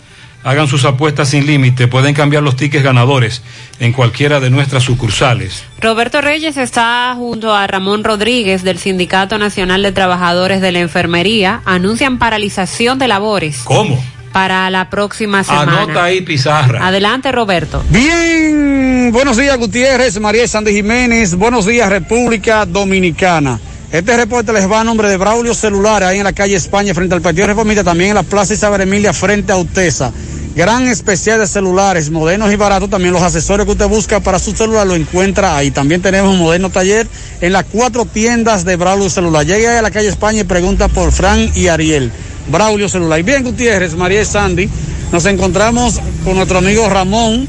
Hagan 0.43 0.69
sus 0.69 0.85
apuestas 0.85 1.29
sin 1.29 1.45
límite, 1.45 1.87
pueden 1.89 2.13
cambiar 2.13 2.41
los 2.41 2.55
tickets 2.55 2.83
ganadores 2.83 3.41
en 3.79 3.91
cualquiera 3.91 4.39
de 4.39 4.49
nuestras 4.49 4.83
sucursales. 4.83 5.65
Roberto 5.81 6.21
Reyes 6.21 6.55
está 6.55 7.13
junto 7.17 7.53
a 7.53 7.67
Ramón 7.67 8.05
Rodríguez 8.05 8.63
del 8.63 8.77
Sindicato 8.77 9.37
Nacional 9.37 9.83
de 9.83 9.91
Trabajadores 9.91 10.61
de 10.61 10.71
la 10.71 10.79
Enfermería. 10.79 11.61
Anuncian 11.65 12.17
paralización 12.17 12.97
de 12.97 13.09
labores. 13.09 13.63
¿Cómo? 13.65 14.01
Para 14.31 14.69
la 14.69 14.89
próxima 14.89 15.43
semana. 15.43 15.83
Anota 15.83 16.03
ahí, 16.03 16.21
Pizarra. 16.21 16.85
Adelante, 16.85 17.31
Roberto. 17.31 17.83
Bien, 17.89 19.09
buenos 19.11 19.37
días 19.37 19.57
Gutiérrez, 19.57 20.19
María 20.19 20.47
Sandy 20.47 20.73
Jiménez, 20.73 21.35
buenos 21.35 21.65
días 21.65 21.89
República 21.89 22.65
Dominicana. 22.65 23.59
Este 23.91 24.17
reporte 24.17 24.51
les 24.51 24.69
va 24.69 24.81
a 24.81 24.83
nombre 24.83 25.07
de 25.07 25.15
Braulio 25.15 25.53
Celular, 25.53 26.03
ahí 26.03 26.17
en 26.17 26.25
la 26.25 26.33
calle 26.33 26.55
España, 26.55 26.93
frente 26.93 27.15
al 27.15 27.21
Partido 27.21 27.47
Reformista, 27.47 27.85
también 27.85 28.09
en 28.09 28.15
la 28.15 28.23
Plaza 28.23 28.53
Isabel 28.53 28.81
Emilia, 28.81 29.13
frente 29.13 29.53
a 29.53 29.57
Utesa. 29.57 30.11
Gran 30.57 30.87
especial 30.87 31.39
de 31.39 31.47
celulares, 31.47 32.09
modernos 32.09 32.51
y 32.51 32.55
baratos, 32.57 32.89
también 32.89 33.13
los 33.13 33.21
accesorios 33.21 33.65
que 33.65 33.73
usted 33.73 33.87
busca 33.87 34.19
para 34.19 34.39
su 34.39 34.51
celular 34.53 34.87
lo 34.87 34.95
encuentra 34.95 35.55
ahí. 35.55 35.71
También 35.71 36.01
tenemos 36.01 36.33
un 36.33 36.39
moderno 36.39 36.69
taller 36.69 37.07
en 37.41 37.53
las 37.53 37.63
cuatro 37.63 38.05
tiendas 38.05 38.65
de 38.65 38.75
Braulio 38.75 39.09
Celular. 39.09 39.45
Llegue 39.45 39.67
a 39.69 39.81
la 39.81 39.91
calle 39.91 40.09
España 40.09 40.41
y 40.41 40.43
pregunta 40.43 40.89
por 40.89 41.11
Fran 41.11 41.51
y 41.55 41.67
Ariel. 41.67 42.11
Braulio 42.49 42.89
Celular. 42.89 43.19
Y 43.19 43.23
bien, 43.23 43.43
Gutiérrez, 43.43 43.95
María 43.95 44.21
y 44.21 44.25
Sandy, 44.25 44.69
nos 45.11 45.25
encontramos 45.25 45.99
con 46.23 46.35
nuestro 46.35 46.57
amigo 46.57 46.89
Ramón 46.89 47.47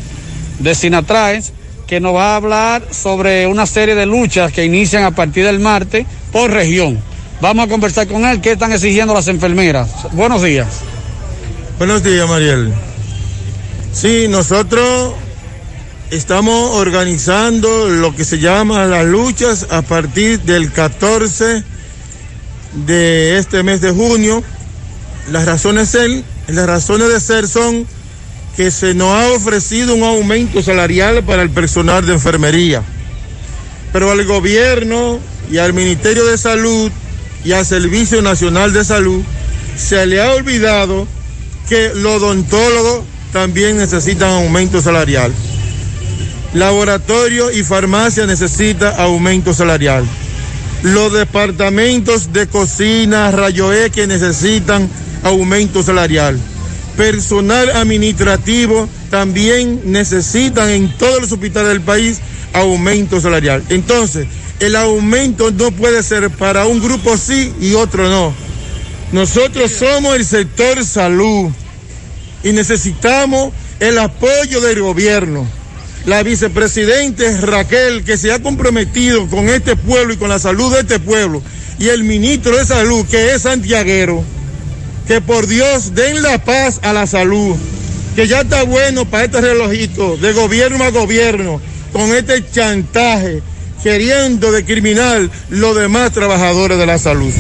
de 0.59 0.75
Sinatraes, 0.75 1.53
que 1.87 2.01
nos 2.01 2.15
va 2.15 2.33
a 2.33 2.37
hablar 2.37 2.83
sobre 2.91 3.47
una 3.47 3.67
serie 3.67 3.95
de 3.95 4.07
luchas 4.07 4.53
que 4.53 4.65
inician 4.65 5.05
a 5.05 5.11
partir 5.13 5.45
del 5.45 5.59
martes 5.59 6.07
por 6.33 6.51
región. 6.51 6.99
Vamos 7.41 7.67
a 7.67 7.69
conversar 7.69 8.07
con 8.09 8.25
él, 8.25 8.41
qué 8.41 8.53
están 8.53 8.73
exigiendo 8.73 9.15
las 9.15 9.29
enfermeras. 9.29 9.89
Buenos 10.13 10.43
días. 10.43 10.67
Buenos 11.79 12.03
días, 12.03 12.29
Mariel. 12.29 12.73
Sí, 13.93 14.27
nosotros 14.29 15.15
estamos 16.11 16.77
organizando 16.77 17.89
lo 17.89 18.15
que 18.15 18.25
se 18.25 18.39
llama 18.39 18.87
las 18.87 19.05
luchas 19.07 19.67
a 19.71 19.83
partir 19.83 20.41
del 20.41 20.73
14 20.73 21.63
de 22.87 23.39
este 23.39 23.63
mes 23.63 23.81
de 23.81 23.93
junio. 23.93 24.43
Las 25.31 25.45
razones, 25.45 25.93
de 25.93 27.21
ser 27.21 27.49
son 27.49 27.87
que 28.57 28.71
se 28.71 28.95
nos 28.95 29.15
ha 29.15 29.31
ofrecido 29.33 29.95
un 29.95 30.03
aumento 30.03 30.63
salarial 30.63 31.23
para 31.23 31.43
el 31.43 31.51
personal 31.51 32.05
de 32.07 32.15
enfermería. 32.15 32.83
Pero 33.93 34.11
al 34.11 34.25
gobierno 34.25 35.21
y 35.51 35.59
al 35.59 35.75
Ministerio 35.75 36.25
de 36.25 36.39
Salud 36.39 36.91
y 37.45 37.53
al 37.53 37.65
Servicio 37.67 38.23
Nacional 38.23 38.73
de 38.73 38.85
Salud 38.85 39.23
se 39.77 40.07
le 40.07 40.21
ha 40.21 40.33
olvidado 40.33 41.07
que 41.69 41.93
los 41.95 42.23
odontólogos 42.23 43.05
también 43.33 43.77
necesitan 43.77 44.31
aumento 44.31 44.81
salarial. 44.81 45.33
Laboratorio 46.55 47.51
y 47.53 47.63
farmacia 47.63 48.27
necesitan 48.27 48.99
aumento 48.99 49.53
salarial. 49.53 50.05
Los 50.83 51.13
departamentos 51.13 52.33
de 52.33 52.47
cocina, 52.47 53.31
rayo 53.31 53.73
X 53.73 54.09
necesitan 54.09 54.89
aumento 55.23 55.83
salarial. 55.83 56.39
Personal 56.97 57.71
administrativo 57.71 58.89
también 59.11 59.81
necesitan 59.85 60.69
en 60.71 60.97
todos 60.99 61.23
los 61.23 61.33
hospitales 61.33 61.69
del 61.69 61.81
país 61.81 62.19
aumento 62.53 63.21
salarial. 63.21 63.63
Entonces, 63.69 64.27
el 64.61 64.75
aumento 64.75 65.51
no 65.53 65.71
puede 65.71 66.03
ser 66.03 66.31
para 66.31 66.67
un 66.67 66.81
grupo 66.81 67.17
sí 67.17 67.53
y 67.61 67.75
otro 67.75 68.09
no. 68.09 68.35
Nosotros 69.13 69.71
somos 69.71 70.17
el 70.17 70.25
sector 70.25 70.85
salud 70.85 71.51
y 72.43 72.53
necesitamos 72.53 73.53
el 73.81 73.99
apoyo 73.99 74.61
del 74.61 74.83
gobierno. 74.83 75.47
La 76.05 76.23
vicepresidente 76.23 77.41
Raquel, 77.41 78.05
que 78.05 78.17
se 78.17 78.33
ha 78.33 78.43
comprometido 78.43 79.27
con 79.29 79.49
este 79.49 79.77
pueblo 79.77 80.15
y 80.15 80.17
con 80.17 80.29
la 80.29 80.39
salud 80.39 80.73
de 80.73 80.81
este 80.81 81.01
pueblo, 81.01 81.43
y 81.79 81.89
el 81.89 82.03
ministro 82.05 82.57
de 82.57 82.65
salud, 82.65 83.07
que 83.07 83.35
es 83.35 83.43
santiaguero, 83.43 84.25
que 85.09 85.23
por 85.23 85.47
Dios 85.47 85.95
den 85.95 86.23
la 86.23 86.37
paz 86.45 86.81
a 86.83 86.93
la 86.93 87.07
salud, 87.07 87.57
que 88.15 88.29
ya 88.29 88.43
está 88.43 88.63
bueno 88.65 89.07
para 89.07 89.25
este 89.25 89.41
relojito 89.41 90.19
de 90.19 90.35
gobierno 90.35 90.85
a 90.85 90.91
gobierno, 90.91 91.63
con 91.93 92.15
este 92.15 92.45
chantaje, 92.51 93.43
queriendo 93.83 94.53
de 94.53 94.67
criminal 94.67 95.31
los 95.49 95.75
demás 95.75 96.13
trabajadores 96.13 96.77
de 96.77 96.85
la 96.85 96.99
salud. 96.99 97.33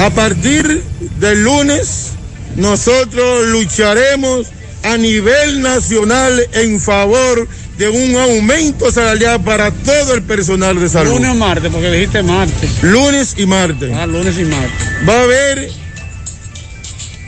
A 0.00 0.10
partir 0.10 0.82
del 1.20 1.44
lunes, 1.44 2.08
nosotros 2.56 3.46
lucharemos 3.46 4.48
a 4.82 4.96
nivel 4.96 5.62
nacional 5.62 6.44
en 6.54 6.80
favor 6.80 7.46
de 7.78 7.88
un 7.88 8.16
aumento 8.16 8.90
salarial 8.90 9.42
para 9.42 9.70
todo 9.70 10.14
el 10.14 10.22
personal 10.22 10.80
de 10.80 10.88
salud. 10.88 11.12
Lunes 11.12 11.30
o 11.30 11.34
martes, 11.34 11.70
porque 11.70 11.90
dijiste 11.90 12.22
martes. 12.24 12.82
Lunes 12.82 13.34
y 13.36 13.46
martes. 13.46 13.92
Ah, 13.94 14.06
lunes 14.06 14.36
y 14.38 14.44
martes. 14.44 15.08
Va 15.08 15.20
a 15.20 15.22
haber 15.22 15.85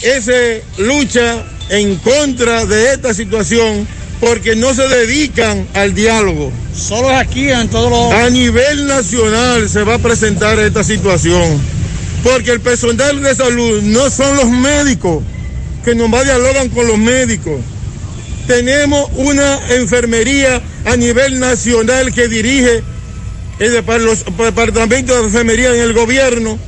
esa 0.02 0.32
lucha 0.78 1.44
en 1.70 1.96
contra 1.96 2.64
de 2.64 2.92
esta 2.94 3.12
situación 3.14 3.86
porque 4.20 4.56
no 4.56 4.74
se 4.74 4.88
dedican 4.88 5.66
al 5.74 5.94
diálogo. 5.94 6.52
Solo 6.76 7.10
aquí, 7.10 7.50
en 7.50 7.68
todos 7.68 7.90
los... 7.90 8.20
A 8.20 8.30
nivel 8.30 8.86
nacional 8.86 9.68
se 9.68 9.82
va 9.84 9.94
a 9.94 9.98
presentar 9.98 10.58
esta 10.58 10.82
situación, 10.82 11.60
porque 12.24 12.50
el 12.50 12.60
personal 12.60 13.22
de 13.22 13.34
salud 13.34 13.82
no 13.82 14.10
son 14.10 14.36
los 14.36 14.46
médicos 14.48 15.22
que 15.84 15.94
nomás 15.94 16.24
dialogan 16.24 16.68
con 16.70 16.86
los 16.88 16.98
médicos. 16.98 17.60
Tenemos 18.46 19.08
una 19.14 19.60
enfermería 19.76 20.60
a 20.84 20.96
nivel 20.96 21.38
nacional 21.38 22.12
que 22.12 22.28
dirige 22.28 22.82
el 23.58 23.72
depart- 23.74 24.00
los 24.00 24.24
departamentos 24.24 25.16
de 25.16 25.24
enfermería 25.24 25.74
en 25.74 25.80
el 25.80 25.92
gobierno, 25.92 26.58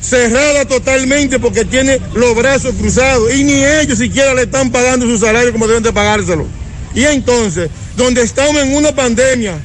cerrada 0.00 0.64
totalmente 0.64 1.38
porque 1.38 1.64
tiene 1.64 2.00
los 2.14 2.34
brazos 2.34 2.74
cruzados 2.78 3.34
y 3.34 3.44
ni 3.44 3.64
ellos 3.64 3.98
siquiera 3.98 4.34
le 4.34 4.42
están 4.42 4.70
pagando 4.70 5.06
su 5.06 5.18
salario 5.18 5.52
como 5.52 5.66
deben 5.66 5.82
de 5.82 5.92
pagárselo. 5.92 6.46
Y 6.94 7.04
entonces, 7.04 7.70
donde 7.96 8.22
estamos 8.22 8.62
en 8.62 8.74
una 8.74 8.92
pandemia, 8.92 9.58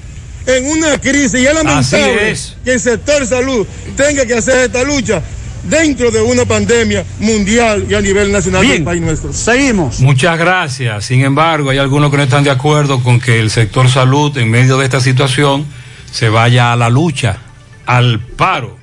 en 0.45 0.65
una 0.65 0.99
crisis, 0.99 1.35
y 1.35 1.45
es 1.45 1.53
lamentable 1.53 2.31
es. 2.31 2.57
que 2.63 2.73
el 2.73 2.79
sector 2.79 3.25
salud 3.25 3.65
tenga 3.95 4.25
que 4.25 4.33
hacer 4.33 4.65
esta 4.65 4.83
lucha 4.83 5.21
dentro 5.63 6.11
de 6.11 6.21
una 6.21 6.45
pandemia 6.45 7.05
mundial 7.19 7.85
y 7.89 7.93
a 7.93 8.01
nivel 8.01 8.31
nacional 8.31 8.67
del 8.67 8.83
país 8.83 9.01
nuestro. 9.01 9.31
Seguimos. 9.31 9.99
Muchas 9.99 10.37
gracias. 10.37 11.05
Sin 11.05 11.21
embargo, 11.21 11.69
hay 11.69 11.77
algunos 11.77 12.11
que 12.11 12.17
no 12.17 12.23
están 12.23 12.43
de 12.43 12.51
acuerdo 12.51 13.01
con 13.01 13.19
que 13.19 13.39
el 13.39 13.49
sector 13.49 13.89
salud, 13.89 14.37
en 14.37 14.51
medio 14.51 14.77
de 14.77 14.85
esta 14.85 14.99
situación, 14.99 15.65
se 16.11 16.29
vaya 16.29 16.73
a 16.73 16.75
la 16.75 16.89
lucha, 16.89 17.37
al 17.85 18.19
paro. 18.19 18.82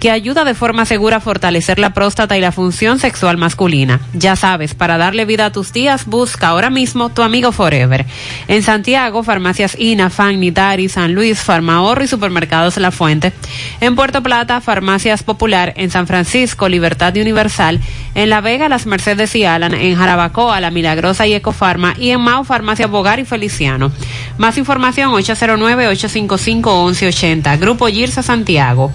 que 0.00 0.10
ayuda 0.10 0.44
de 0.44 0.54
forma 0.54 0.86
segura 0.86 1.18
a 1.18 1.20
fortalecer 1.20 1.78
la 1.78 1.92
próstata 1.92 2.38
y 2.38 2.40
la 2.40 2.52
función 2.52 2.98
sexual 2.98 3.36
masculina. 3.36 4.00
Ya 4.14 4.34
sabes, 4.34 4.74
para 4.74 4.96
darle 4.96 5.26
vida 5.26 5.44
a 5.46 5.52
tus 5.52 5.74
días, 5.74 6.06
busca 6.06 6.48
ahora 6.48 6.70
mismo 6.70 7.10
tu 7.10 7.22
Amigo 7.22 7.52
Forever. 7.52 8.06
En 8.48 8.62
Santiago, 8.62 9.22
farmacias 9.22 9.78
INA, 9.78 10.08
FAN, 10.08 10.40
Nidari, 10.40 10.88
San 10.88 11.12
Luis, 11.14 11.40
Farmahorro 11.40 12.02
y 12.02 12.08
Supermercados 12.08 12.78
La 12.78 12.90
Fuente. 12.90 13.34
En 13.82 13.94
Puerto 13.94 14.22
Plata, 14.22 14.62
Farmacias 14.62 15.22
Popular. 15.22 15.74
En 15.76 15.90
San 15.90 16.06
Francisco, 16.06 16.70
Libertad 16.70 17.14
Universal. 17.16 17.78
En 18.14 18.30
La 18.30 18.40
Vega, 18.40 18.70
Las 18.70 18.86
Mercedes 18.86 19.36
y 19.36 19.44
Alan. 19.44 19.74
En 19.74 19.96
Jarabacoa, 19.96 20.60
La 20.60 20.70
Milagrosa 20.70 21.26
y 21.26 21.34
Ecofarma. 21.34 21.92
Y 21.98 22.08
en 22.08 22.22
Mao, 22.22 22.44
Farmacia 22.44 22.86
Bogar 22.86 23.20
y 23.20 23.26
Feliciano. 23.26 23.92
Más 24.38 24.56
información, 24.56 25.12
809-855-1180. 25.12 27.58
Grupo 27.58 27.86
Girsa 27.88 28.22
Santiago. 28.22 28.94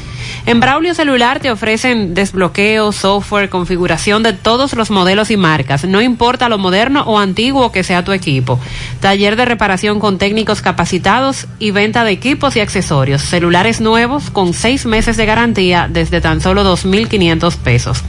En 0.45 0.59
Braulio 0.59 0.95
Celular 0.95 1.39
te 1.39 1.51
ofrecen 1.51 2.15
desbloqueo, 2.15 2.91
software, 2.91 3.49
configuración 3.49 4.23
de 4.23 4.33
todos 4.33 4.73
los 4.73 4.89
modelos 4.89 5.29
y 5.29 5.37
marcas, 5.37 5.85
no 5.85 6.01
importa 6.01 6.49
lo 6.49 6.57
moderno 6.57 7.03
o 7.03 7.19
antiguo 7.19 7.71
que 7.71 7.83
sea 7.83 8.03
tu 8.03 8.11
equipo. 8.11 8.59
Taller 9.01 9.35
de 9.35 9.45
reparación 9.45 9.99
con 9.99 10.17
técnicos 10.17 10.61
capacitados 10.61 11.45
y 11.59 11.69
venta 11.69 12.03
de 12.03 12.11
equipos 12.11 12.55
y 12.55 12.59
accesorios. 12.59 13.21
Celulares 13.21 13.81
nuevos 13.81 14.31
con 14.31 14.53
seis 14.53 14.87
meses 14.87 15.15
de 15.15 15.27
garantía 15.27 15.87
desde 15.89 16.21
tan 16.21 16.41
solo 16.41 16.63
2.500 16.63 17.55
pesos. 17.57 18.03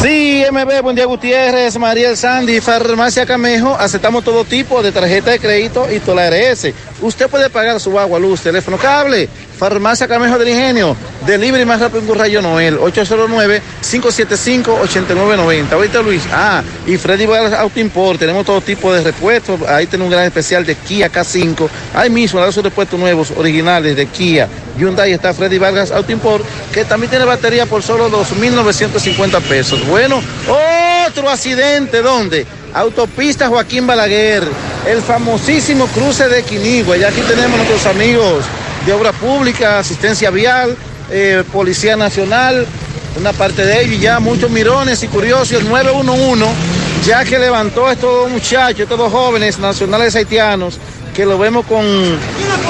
Sí, 0.01 0.43
MB, 0.51 0.81
buen 0.81 0.97
día 0.97 1.05
Gutiérrez, 1.05 1.79
Mariel 1.79 2.17
Sandy, 2.17 2.59
Farmacia 2.59 3.25
Camejo, 3.25 3.77
aceptamos 3.79 4.25
todo 4.25 4.43
tipo 4.43 4.83
de 4.83 4.91
tarjeta 4.91 5.31
de 5.31 5.39
crédito 5.39 5.87
y 5.89 6.01
toda 6.01 6.29
la 6.29 6.29
RS. 6.29 6.73
Usted 6.99 7.29
puede 7.29 7.49
pagar 7.49 7.79
su 7.79 7.97
agua, 7.97 8.19
luz, 8.19 8.41
teléfono, 8.41 8.77
cable. 8.77 9.29
Farmacia 9.57 10.07
Camejo 10.07 10.37
del 10.37 10.49
Ingenio, 10.49 10.95
delivery 11.25 11.65
más 11.65 11.79
rápido 11.79 12.05
que 12.05 12.11
un 12.11 12.17
rayo 12.17 12.41
Noel, 12.41 12.77
809-575-8990. 12.79 15.71
Ahorita 15.71 16.01
Luis, 16.01 16.23
ah, 16.31 16.61
y 16.85 16.97
Freddy 16.97 17.25
Vargas 17.25 17.53
Auto 17.53 17.79
Import, 17.79 18.19
tenemos 18.19 18.45
todo 18.45 18.59
tipo 18.61 18.93
de 18.93 19.01
repuestos, 19.01 19.61
ahí 19.67 19.87
tenemos 19.87 20.07
un 20.07 20.11
gran 20.11 20.25
especial 20.25 20.65
de 20.65 20.75
Kia 20.75 21.09
K5, 21.11 21.69
ahí 21.93 22.09
mismo, 22.09 22.43
hay 22.43 22.51
sus 22.51 22.63
repuestos 22.63 22.99
nuevos, 22.99 23.31
originales 23.31 23.95
de 23.95 24.07
Kia, 24.07 24.49
Hyundai 24.77 25.13
está 25.13 25.33
Freddy 25.33 25.57
Vargas 25.57 25.91
Auto 25.91 26.11
Import, 26.11 26.43
que 26.73 26.83
también 26.83 27.09
tiene 27.09 27.23
batería 27.25 27.65
por 27.65 27.81
solo 27.81 28.11
2.950 28.11 29.41
pesos. 29.41 29.87
Bueno, 29.87 30.21
Otro 31.07 31.29
accidente, 31.29 32.01
¿dónde? 32.01 32.45
Autopista 32.73 33.47
Joaquín 33.47 33.87
Balaguer, 33.87 34.43
el 34.85 35.01
famosísimo 35.01 35.87
cruce 35.87 36.27
de 36.27 36.43
Quinigua. 36.43 36.97
Y 36.97 37.03
aquí 37.03 37.21
tenemos 37.21 37.57
nuestros 37.57 37.85
amigos 37.85 38.43
de 38.85 38.93
Obra 38.93 39.11
Pública, 39.11 39.79
Asistencia 39.79 40.29
Vial, 40.29 40.75
eh, 41.09 41.43
Policía 41.51 41.95
Nacional, 41.95 42.65
una 43.17 43.33
parte 43.33 43.65
de 43.65 43.81
ellos, 43.81 43.95
y 43.95 43.99
ya 43.99 44.19
muchos 44.19 44.49
mirones 44.51 45.01
y 45.03 45.07
curiosos, 45.07 45.51
el 45.53 45.67
911, 45.67 46.45
ya 47.05 47.23
que 47.23 47.39
levantó 47.39 47.87
a 47.87 47.93
estos 47.93 48.13
dos 48.13 48.29
muchachos, 48.29 48.81
estos 48.81 48.97
dos 48.97 49.11
jóvenes 49.11 49.57
nacionales 49.57 50.15
haitianos, 50.15 50.77
que 51.15 51.25
lo 51.25 51.37
vemos 51.37 51.65
con, 51.65 51.85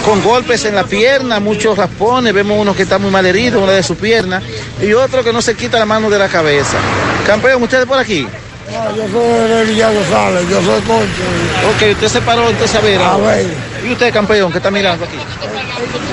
con 0.05 0.23
golpes 0.23 0.63
en 0.65 0.75
la 0.75 0.83
pierna, 0.83 1.39
muchos 1.39 1.77
raspones, 1.77 2.33
vemos 2.33 2.57
uno 2.59 2.75
que 2.75 2.83
está 2.83 2.97
muy 2.97 3.09
mal 3.09 3.25
herido, 3.25 3.61
una 3.61 3.73
de 3.73 3.83
su 3.83 3.95
pierna, 3.95 4.41
y 4.81 4.93
otro 4.93 5.23
que 5.23 5.33
no 5.33 5.41
se 5.41 5.55
quita 5.55 5.79
la 5.79 5.85
mano 5.85 6.09
de 6.09 6.19
la 6.19 6.27
cabeza. 6.27 6.77
Campeón, 7.25 7.63
¿ustedes 7.63 7.85
por 7.85 7.97
aquí? 7.97 8.27
Yo 8.95 9.07
soy 9.11 9.49
de 9.49 9.65
Villa 9.65 9.91
González, 9.91 10.49
yo 10.49 10.61
soy 10.61 10.81
concho. 10.81 11.23
Ok, 11.75 11.93
usted 11.93 12.07
se 12.07 12.21
paró 12.21 12.49
entonces 12.49 12.75
a 12.75 12.81
ver. 12.81 13.01
A 13.01 13.17
ver. 13.17 13.45
¿Y 13.85 13.91
usted, 13.91 14.13
campeón, 14.13 14.51
que 14.51 14.57
está 14.57 14.71
mirando 14.71 15.05
aquí? 15.05 15.17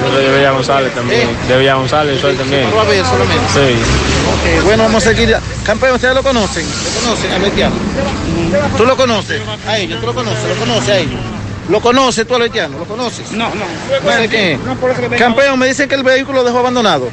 Yo 0.01 0.13
soy 0.13 0.25
de 0.25 0.37
Villa 0.37 0.51
González 0.53 0.95
también. 0.95 1.29
De 1.49 1.59
Villa 1.59 1.75
González 1.75 2.21
soy 2.21 2.35
también. 2.35 2.65
Paró 2.65 2.81
a 2.81 2.85
ver 2.85 3.05
solamente. 3.05 3.45
Sí. 3.53 4.63
Bueno, 4.65 4.85
vamos 4.85 5.07
a 5.07 5.11
seguir. 5.11 5.37
Campeón, 5.65 5.95
¿ustedes 5.95 6.15
lo 6.15 6.23
conocen? 6.23 6.67
¿Lo 6.67 7.01
conocen 7.01 7.33
a 7.33 7.37
Haitiano? 7.37 7.75
¿Tú 8.77 8.85
lo 8.85 8.97
conoces? 8.97 9.41
A 9.67 9.79
ellos, 9.79 10.01
¿tú 10.01 10.07
lo 10.07 10.15
conoces? 10.15 10.45
¿Lo 10.49 10.55
conoces 10.57 10.89
a 10.89 10.99
ellos? 10.99 11.21
¿Lo 11.69 11.81
conoces 11.81 12.27
tú 12.27 12.35
al 12.35 12.43
haitiano? 12.43 12.79
¿Lo 12.79 12.85
conoces? 12.85 13.31
No, 13.33 13.49
no. 13.51 13.65
¿No 14.05 14.13
sé 14.13 14.29
quién 14.29 14.61
es? 15.13 15.19
Campeón, 15.19 15.59
me 15.59 15.67
dicen 15.69 15.89
que 15.89 15.95
el 15.95 16.03
vehículo 16.03 16.39
lo 16.39 16.45
dejó 16.45 16.59
abandonado. 16.59 17.09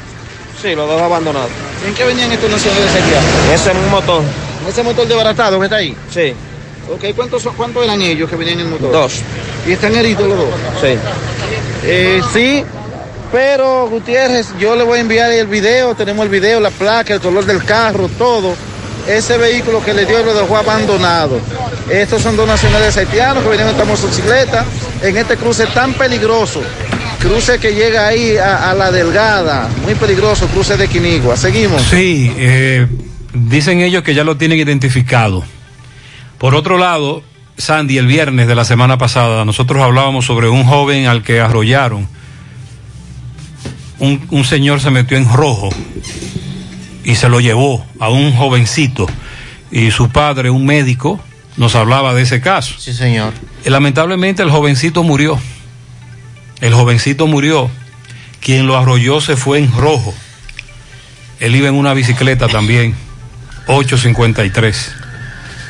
Sí, 0.60 0.74
lo 0.74 0.86
dejo 0.86 1.04
abandonado. 1.04 1.48
¿En 1.86 1.94
qué 1.94 2.04
venían 2.04 2.30
estos 2.32 2.50
nacionales 2.50 2.92
haitianos? 2.94 3.30
Ese 3.54 3.70
es 3.70 3.76
un 3.76 3.90
motor. 3.90 4.22
¿Ese 4.68 4.82
motor 4.82 5.06
desbaratado 5.06 5.58
que 5.58 5.64
está 5.64 5.76
ahí? 5.76 5.96
Sí. 6.12 6.34
Ok, 6.92 7.14
¿cuántos, 7.14 7.42
son- 7.42 7.54
¿cuántos 7.54 7.84
eran 7.84 8.00
ellos 8.02 8.28
que 8.28 8.36
venían 8.36 8.60
en 8.60 8.66
el 8.66 8.72
motor? 8.72 8.92
Dos. 8.92 9.20
¿Y 9.66 9.72
están 9.72 9.94
heridos 9.94 10.26
los 10.28 10.36
dos? 10.38 10.48
Sí. 10.80 10.96
Eh, 11.84 12.20
sí, 12.32 12.64
pero 13.32 13.88
Gutiérrez, 13.88 14.48
yo 14.58 14.74
le 14.76 14.82
voy 14.84 14.98
a 14.98 15.00
enviar 15.02 15.30
el 15.30 15.46
video, 15.46 15.94
tenemos 15.94 16.24
el 16.24 16.30
video, 16.30 16.58
la 16.60 16.70
placa, 16.70 17.14
el 17.14 17.20
color 17.20 17.44
del 17.46 17.64
carro, 17.64 18.08
todo. 18.18 18.54
Ese 19.06 19.38
vehículo 19.38 19.82
que 19.82 19.94
le 19.94 20.04
dio 20.04 20.22
lo 20.22 20.34
dejó 20.34 20.56
abandonado. 20.56 21.40
Estos 21.90 22.22
son 22.22 22.36
dos 22.36 22.46
nacionales 22.46 22.96
haitianos 22.96 23.42
que 23.42 23.48
venían 23.48 23.68
en 23.68 23.74
esta 23.74 23.84
motocicleta 23.86 24.64
en 25.02 25.16
este 25.16 25.36
cruce 25.36 25.66
tan 25.68 25.94
peligroso. 25.94 26.60
Cruce 27.20 27.58
que 27.58 27.74
llega 27.74 28.06
ahí 28.08 28.36
a, 28.36 28.70
a 28.70 28.74
la 28.74 28.90
delgada, 28.90 29.68
muy 29.84 29.94
peligroso, 29.94 30.46
cruce 30.48 30.76
de 30.76 30.88
Quinigua. 30.88 31.36
Seguimos. 31.36 31.82
Sí, 31.82 32.32
eh, 32.36 32.86
dicen 33.32 33.80
ellos 33.80 34.02
que 34.02 34.14
ya 34.14 34.22
lo 34.24 34.36
tienen 34.36 34.58
identificado. 34.58 35.44
Por 36.40 36.54
otro 36.54 36.78
lado, 36.78 37.22
Sandy, 37.58 37.98
el 37.98 38.06
viernes 38.06 38.48
de 38.48 38.54
la 38.54 38.64
semana 38.64 38.96
pasada, 38.96 39.44
nosotros 39.44 39.82
hablábamos 39.82 40.24
sobre 40.24 40.48
un 40.48 40.64
joven 40.64 41.06
al 41.06 41.22
que 41.22 41.38
arrollaron. 41.38 42.08
Un, 43.98 44.26
un 44.30 44.44
señor 44.46 44.80
se 44.80 44.88
metió 44.88 45.18
en 45.18 45.30
rojo 45.30 45.68
y 47.04 47.16
se 47.16 47.28
lo 47.28 47.40
llevó 47.40 47.84
a 47.98 48.08
un 48.08 48.32
jovencito. 48.34 49.06
Y 49.70 49.90
su 49.90 50.08
padre, 50.08 50.48
un 50.48 50.64
médico, 50.64 51.20
nos 51.58 51.74
hablaba 51.74 52.14
de 52.14 52.22
ese 52.22 52.40
caso. 52.40 52.72
Sí, 52.78 52.94
señor. 52.94 53.34
Lamentablemente 53.66 54.42
el 54.42 54.50
jovencito 54.50 55.02
murió. 55.02 55.38
El 56.62 56.72
jovencito 56.72 57.26
murió. 57.26 57.70
Quien 58.40 58.66
lo 58.66 58.78
arrolló 58.78 59.20
se 59.20 59.36
fue 59.36 59.58
en 59.58 59.70
rojo. 59.76 60.14
Él 61.38 61.54
iba 61.54 61.68
en 61.68 61.74
una 61.74 61.92
bicicleta 61.92 62.48
también. 62.48 62.94
853. 63.66 65.09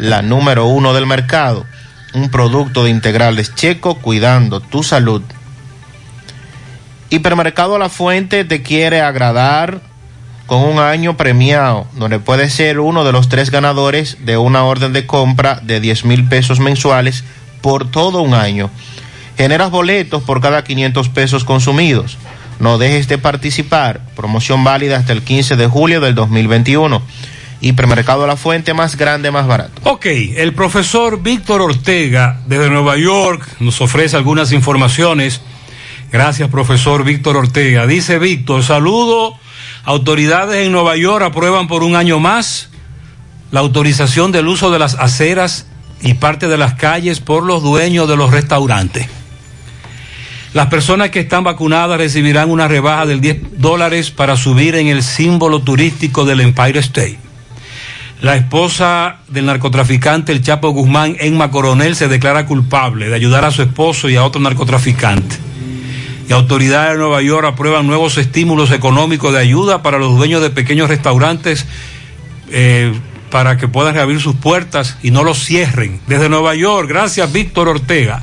la 0.00 0.22
número 0.22 0.64
uno 0.66 0.94
del 0.94 1.06
mercado. 1.06 1.66
Un 2.14 2.30
producto 2.30 2.84
de 2.84 2.90
integrales 2.90 3.54
checo 3.54 3.96
cuidando 3.96 4.60
tu 4.60 4.82
salud. 4.82 5.22
Hipermercado 7.10 7.78
La 7.78 7.90
Fuente 7.90 8.44
te 8.44 8.62
quiere 8.62 9.02
agradar 9.02 9.82
con 10.46 10.62
un 10.62 10.78
año 10.78 11.16
premiado, 11.16 11.86
donde 11.96 12.18
puedes 12.18 12.54
ser 12.54 12.80
uno 12.80 13.04
de 13.04 13.12
los 13.12 13.28
tres 13.28 13.50
ganadores 13.50 14.24
de 14.24 14.38
una 14.38 14.64
orden 14.64 14.92
de 14.92 15.06
compra 15.06 15.60
de 15.62 15.80
10 15.80 16.06
mil 16.06 16.26
pesos 16.26 16.60
mensuales 16.60 17.22
por 17.60 17.90
todo 17.90 18.22
un 18.22 18.32
año. 18.32 18.70
Generas 19.36 19.70
boletos 19.70 20.22
por 20.22 20.40
cada 20.40 20.64
500 20.64 21.10
pesos 21.10 21.44
consumidos. 21.44 22.16
No 22.58 22.78
dejes 22.78 23.06
de 23.06 23.18
participar. 23.18 24.00
Promoción 24.16 24.64
válida 24.64 24.96
hasta 24.96 25.12
el 25.12 25.22
15 25.22 25.56
de 25.56 25.66
julio 25.66 26.00
del 26.00 26.14
2021. 26.14 27.02
Hipermercado 27.60 28.26
La 28.26 28.36
Fuente, 28.36 28.74
más 28.74 28.96
grande, 28.96 29.30
más 29.30 29.46
barato. 29.46 29.80
Ok, 29.84 30.06
el 30.06 30.54
profesor 30.54 31.22
Víctor 31.22 31.60
Ortega 31.60 32.40
desde 32.46 32.70
Nueva 32.70 32.96
York 32.96 33.46
nos 33.60 33.80
ofrece 33.80 34.16
algunas 34.16 34.52
informaciones. 34.52 35.40
Gracias, 36.10 36.48
profesor 36.48 37.04
Víctor 37.04 37.36
Ortega. 37.36 37.86
Dice 37.86 38.18
Víctor, 38.18 38.62
saludo. 38.62 39.34
Autoridades 39.84 40.66
en 40.66 40.72
Nueva 40.72 40.96
York 40.96 41.24
aprueban 41.24 41.68
por 41.68 41.82
un 41.82 41.96
año 41.96 42.18
más 42.18 42.70
la 43.50 43.60
autorización 43.60 44.32
del 44.32 44.48
uso 44.48 44.70
de 44.70 44.78
las 44.78 44.94
aceras 44.94 45.66
y 46.02 46.14
parte 46.14 46.48
de 46.48 46.56
las 46.56 46.74
calles 46.74 47.20
por 47.20 47.44
los 47.44 47.62
dueños 47.62 48.08
de 48.08 48.16
los 48.16 48.30
restaurantes. 48.30 49.06
Las 50.52 50.66
personas 50.66 51.10
que 51.10 51.20
están 51.20 51.44
vacunadas 51.44 51.98
recibirán 51.98 52.50
una 52.50 52.66
rebaja 52.66 53.06
del 53.06 53.20
10 53.20 53.60
dólares 53.60 54.10
para 54.10 54.36
subir 54.36 54.74
en 54.74 54.88
el 54.88 55.02
símbolo 55.02 55.60
turístico 55.60 56.24
del 56.24 56.40
Empire 56.40 56.80
State. 56.80 57.29
La 58.20 58.36
esposa 58.36 59.16
del 59.28 59.46
narcotraficante 59.46 60.32
El 60.32 60.42
Chapo 60.42 60.70
Guzmán, 60.70 61.16
Emma 61.20 61.50
Coronel, 61.50 61.96
se 61.96 62.06
declara 62.06 62.44
culpable 62.44 63.08
de 63.08 63.14
ayudar 63.14 63.46
a 63.46 63.50
su 63.50 63.62
esposo 63.62 64.10
y 64.10 64.16
a 64.16 64.24
otro 64.24 64.42
narcotraficante. 64.42 65.36
Y 66.28 66.32
autoridades 66.32 66.92
de 66.92 66.98
Nueva 66.98 67.22
York 67.22 67.46
aprueban 67.46 67.86
nuevos 67.86 68.18
estímulos 68.18 68.72
económicos 68.72 69.32
de 69.32 69.40
ayuda 69.40 69.82
para 69.82 69.98
los 69.98 70.16
dueños 70.16 70.42
de 70.42 70.50
pequeños 70.50 70.90
restaurantes 70.90 71.64
eh, 72.50 72.92
para 73.30 73.56
que 73.56 73.68
puedan 73.68 73.94
reabrir 73.94 74.20
sus 74.20 74.36
puertas 74.36 74.98
y 75.02 75.12
no 75.12 75.24
los 75.24 75.42
cierren. 75.42 76.00
Desde 76.06 76.28
Nueva 76.28 76.54
York, 76.54 76.88
gracias 76.88 77.32
Víctor 77.32 77.68
Ortega. 77.68 78.22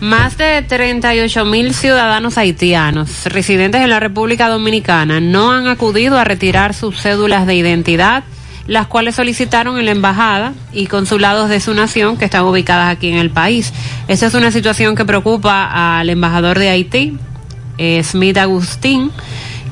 Más 0.00 0.36
de 0.36 0.60
38 0.60 1.44
mil 1.46 1.72
ciudadanos 1.72 2.36
haitianos 2.36 3.24
residentes 3.24 3.80
en 3.80 3.88
la 3.88 3.98
República 3.98 4.48
Dominicana 4.48 5.20
no 5.20 5.52
han 5.52 5.68
acudido 5.68 6.18
a 6.18 6.24
retirar 6.24 6.74
sus 6.74 7.00
cédulas 7.00 7.46
de 7.46 7.54
identidad, 7.54 8.24
las 8.66 8.86
cuales 8.86 9.14
solicitaron 9.14 9.78
en 9.78 9.84
la 9.84 9.92
embajada 9.92 10.52
y 10.72 10.86
consulados 10.86 11.48
de 11.48 11.60
su 11.60 11.74
nación 11.74 12.16
que 12.16 12.24
están 12.24 12.44
ubicadas 12.44 12.90
aquí 12.90 13.08
en 13.08 13.16
el 13.16 13.30
país. 13.30 13.72
Esa 14.08 14.26
es 14.26 14.34
una 14.34 14.50
situación 14.50 14.96
que 14.96 15.04
preocupa 15.04 15.98
al 15.98 16.10
embajador 16.10 16.58
de 16.58 16.70
Haití, 16.70 17.16
eh, 17.78 18.02
Smith 18.02 18.38
Agustín, 18.38 19.10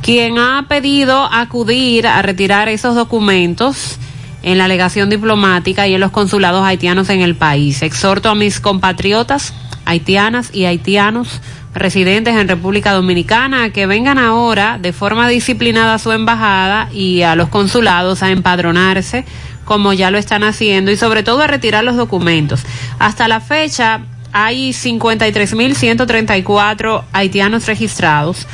quien 0.03 0.39
ha 0.39 0.67
pedido 0.69 1.25
acudir 1.33 2.07
a 2.07 2.21
retirar 2.23 2.69
esos 2.69 2.95
documentos 2.95 3.99
en 4.43 4.59
la 4.59 4.69
legación 4.69 5.09
diplomática 5.09 5.89
y 5.89 5.95
en 5.95 6.01
los 6.01 6.11
consulados 6.11 6.65
haitianos 6.65 7.09
en 7.09 7.23
el 7.23 7.35
país. 7.35 7.83
Exhorto 7.83 8.29
a 8.29 8.35
mis 8.35 8.61
compatriotas 8.61 9.55
haitianas 9.87 10.51
y 10.53 10.67
haitianos 10.67 11.41
residentes 11.75 12.37
en 12.37 12.49
República 12.49 12.93
Dominicana 12.93 13.71
que 13.71 13.87
vengan 13.87 14.19
ahora 14.19 14.79
de 14.81 14.93
forma 14.93 15.29
disciplinada 15.29 15.95
a 15.95 15.99
su 15.99 16.13
embajada 16.13 16.89
y 16.93 17.23
a 17.23 17.35
los 17.35 17.49
consulados 17.49 18.23
a 18.23 18.31
empadronarse 18.31 19.25
como 19.65 19.93
ya 19.93 20.11
lo 20.11 20.19
están 20.19 20.43
haciendo 20.45 20.91
y 20.91 20.97
sobre 20.97 21.23
todo 21.23 21.43
a 21.43 21.47
retirar 21.47 21.85
los 21.85 21.97
documentos. 21.97 22.63
Hasta 22.99 23.29
la 23.29 23.41
fecha 23.41 24.01
hay 24.33 24.71
53.134 24.71 27.05
haitianos 27.13 27.67
registrados, 27.67 28.47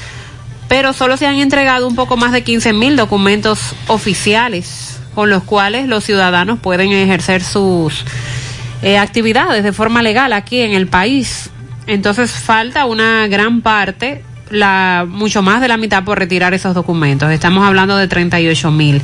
pero 0.69 0.93
solo 0.93 1.17
se 1.17 1.27
han 1.27 1.37
entregado 1.37 1.89
un 1.89 1.97
poco 1.97 2.17
más 2.17 2.33
de 2.33 2.45
15.000 2.45 2.97
documentos 2.97 3.75
oficiales 3.89 5.01
con 5.15 5.31
los 5.31 5.43
cuales 5.43 5.89
los 5.89 6.05
ciudadanos 6.05 6.61
pueden 6.61 6.93
ejercer 6.93 7.43
sus 7.43 8.05
eh, 8.83 8.99
actividades 8.99 9.65
de 9.65 9.73
forma 9.73 10.03
legal 10.03 10.33
aquí 10.33 10.61
en 10.61 10.73
el 10.73 10.87
país. 10.87 11.51
Entonces 11.87 12.31
falta 12.33 12.85
una 12.85 13.27
gran 13.29 13.63
parte, 13.63 14.23
la, 14.51 15.07
mucho 15.09 15.43
más 15.43 15.61
de 15.61 15.69
la 15.69 15.77
mitad 15.77 16.05
por 16.05 16.19
retirar 16.19 16.55
esos 16.55 16.75
documentos. 16.75 17.31
Estamos 17.31 17.65
hablando 17.67 17.97
de 17.97 18.09
38 18.09 18.71
mil. 18.71 19.03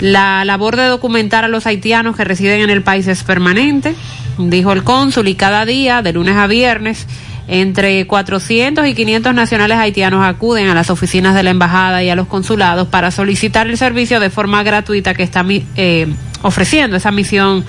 La 0.00 0.44
labor 0.44 0.76
de 0.76 0.84
documentar 0.84 1.44
a 1.44 1.48
los 1.48 1.66
haitianos 1.66 2.16
que 2.16 2.24
residen 2.24 2.60
en 2.60 2.70
el 2.70 2.82
país 2.82 3.06
es 3.06 3.22
permanente, 3.22 3.94
dijo 4.38 4.72
el 4.72 4.82
cónsul, 4.82 5.28
y 5.28 5.34
cada 5.34 5.66
día, 5.66 6.02
de 6.02 6.12
lunes 6.12 6.36
a 6.36 6.46
viernes, 6.46 7.06
entre 7.48 8.06
400 8.06 8.86
y 8.86 8.94
500 8.94 9.34
nacionales 9.34 9.76
haitianos 9.76 10.24
acuden 10.24 10.68
a 10.68 10.74
las 10.74 10.88
oficinas 10.88 11.34
de 11.34 11.42
la 11.42 11.50
embajada 11.50 12.02
y 12.02 12.08
a 12.08 12.14
los 12.14 12.28
consulados 12.28 12.86
para 12.86 13.10
solicitar 13.10 13.66
el 13.66 13.76
servicio 13.76 14.20
de 14.20 14.30
forma 14.30 14.62
gratuita 14.62 15.14
que 15.14 15.24
está 15.24 15.44
eh, 15.76 16.06
ofreciendo 16.42 16.96
esa 16.96 17.10
misión 17.10 17.64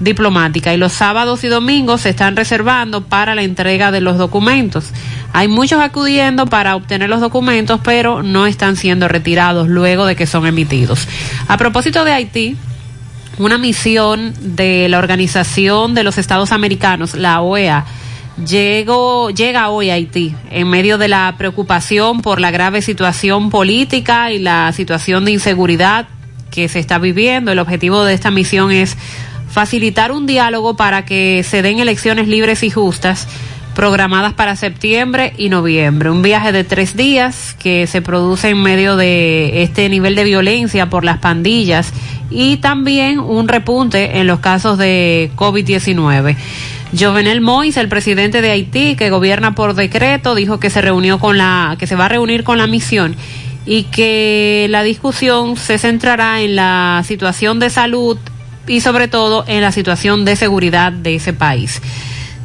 diplomática 0.00 0.72
y 0.72 0.76
los 0.76 0.92
sábados 0.92 1.44
y 1.44 1.48
domingos 1.48 2.02
se 2.02 2.10
están 2.10 2.36
reservando 2.36 3.04
para 3.04 3.34
la 3.34 3.42
entrega 3.42 3.90
de 3.90 4.00
los 4.00 4.18
documentos. 4.18 4.92
Hay 5.32 5.48
muchos 5.48 5.80
acudiendo 5.80 6.46
para 6.46 6.76
obtener 6.76 7.08
los 7.10 7.20
documentos, 7.20 7.80
pero 7.82 8.22
no 8.22 8.46
están 8.46 8.76
siendo 8.76 9.08
retirados 9.08 9.68
luego 9.68 10.06
de 10.06 10.16
que 10.16 10.26
son 10.26 10.46
emitidos. 10.46 11.06
A 11.48 11.56
propósito 11.56 12.04
de 12.04 12.12
Haití, 12.12 12.56
una 13.38 13.58
misión 13.58 14.34
de 14.40 14.88
la 14.88 14.98
Organización 14.98 15.94
de 15.94 16.02
los 16.02 16.18
Estados 16.18 16.52
Americanos, 16.52 17.14
la 17.14 17.40
OEA, 17.40 17.84
llegó, 18.46 19.30
llega 19.30 19.68
hoy 19.68 19.90
a 19.90 19.94
Haití 19.94 20.34
en 20.50 20.68
medio 20.68 20.98
de 20.98 21.08
la 21.08 21.34
preocupación 21.38 22.22
por 22.22 22.40
la 22.40 22.50
grave 22.50 22.82
situación 22.82 23.50
política 23.50 24.32
y 24.32 24.38
la 24.38 24.72
situación 24.72 25.24
de 25.24 25.32
inseguridad 25.32 26.06
que 26.50 26.68
se 26.68 26.78
está 26.78 26.98
viviendo. 26.98 27.52
El 27.52 27.58
objetivo 27.58 28.04
de 28.04 28.14
esta 28.14 28.30
misión 28.30 28.72
es 28.72 28.96
facilitar 29.50 30.12
un 30.12 30.26
diálogo 30.26 30.76
para 30.76 31.04
que 31.04 31.42
se 31.42 31.62
den 31.62 31.78
elecciones 31.78 32.28
libres 32.28 32.62
y 32.62 32.70
justas 32.70 33.28
programadas 33.78 34.32
para 34.32 34.56
septiembre 34.56 35.34
y 35.38 35.50
noviembre. 35.50 36.10
Un 36.10 36.20
viaje 36.20 36.50
de 36.50 36.64
tres 36.64 36.96
días 36.96 37.54
que 37.60 37.86
se 37.86 38.02
produce 38.02 38.48
en 38.48 38.60
medio 38.60 38.96
de 38.96 39.62
este 39.62 39.88
nivel 39.88 40.16
de 40.16 40.24
violencia 40.24 40.90
por 40.90 41.04
las 41.04 41.18
pandillas 41.18 41.92
y 42.28 42.56
también 42.56 43.20
un 43.20 43.46
repunte 43.46 44.18
en 44.18 44.26
los 44.26 44.40
casos 44.40 44.78
de 44.78 45.30
COVID-19. 45.36 46.36
Jovenel 46.98 47.40
Mois, 47.40 47.76
el 47.76 47.88
presidente 47.88 48.42
de 48.42 48.50
Haití, 48.50 48.96
que 48.96 49.10
gobierna 49.10 49.54
por 49.54 49.74
decreto, 49.74 50.34
dijo 50.34 50.58
que 50.58 50.70
se 50.70 50.80
reunió 50.80 51.20
con 51.20 51.38
la, 51.38 51.76
que 51.78 51.86
se 51.86 51.94
va 51.94 52.06
a 52.06 52.08
reunir 52.08 52.42
con 52.42 52.58
la 52.58 52.66
misión 52.66 53.14
y 53.64 53.84
que 53.84 54.66
la 54.70 54.82
discusión 54.82 55.56
se 55.56 55.78
centrará 55.78 56.40
en 56.40 56.56
la 56.56 57.02
situación 57.06 57.60
de 57.60 57.70
salud 57.70 58.18
y 58.68 58.80
sobre 58.80 59.08
todo 59.08 59.44
en 59.48 59.62
la 59.62 59.72
situación 59.72 60.24
de 60.24 60.36
seguridad 60.36 60.92
de 60.92 61.16
ese 61.16 61.32
país. 61.32 61.80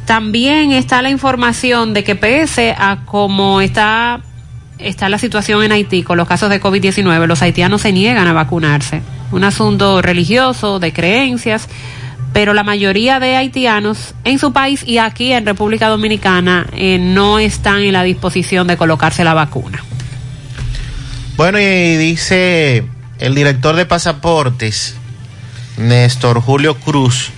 También 0.06 0.72
está 0.72 1.00
la 1.00 1.10
información 1.10 1.94
de 1.94 2.04
que 2.04 2.14
pese 2.14 2.74
a 2.76 2.98
cómo 3.04 3.60
está, 3.60 4.20
está 4.78 5.08
la 5.08 5.18
situación 5.18 5.62
en 5.62 5.72
Haití 5.72 6.02
con 6.02 6.18
los 6.18 6.28
casos 6.28 6.50
de 6.50 6.60
COVID-19, 6.60 7.26
los 7.26 7.40
haitianos 7.40 7.82
se 7.82 7.92
niegan 7.92 8.26
a 8.26 8.32
vacunarse. 8.32 9.02
Un 9.32 9.44
asunto 9.44 10.02
religioso, 10.02 10.78
de 10.78 10.92
creencias, 10.92 11.68
pero 12.34 12.52
la 12.52 12.64
mayoría 12.64 13.20
de 13.20 13.36
haitianos 13.36 14.14
en 14.24 14.38
su 14.38 14.52
país 14.52 14.82
y 14.86 14.98
aquí 14.98 15.32
en 15.32 15.46
República 15.46 15.88
Dominicana 15.88 16.66
eh, 16.72 16.98
no 16.98 17.38
están 17.38 17.82
en 17.82 17.92
la 17.92 18.02
disposición 18.02 18.66
de 18.66 18.76
colocarse 18.76 19.24
la 19.24 19.34
vacuna. 19.34 19.82
Bueno, 21.36 21.58
y 21.58 21.96
dice 21.96 22.84
el 23.18 23.34
director 23.34 23.74
de 23.74 23.86
pasaportes 23.86 24.96
Néstor 25.76 26.40
Julio 26.40 26.76
Cruz, 26.76 27.30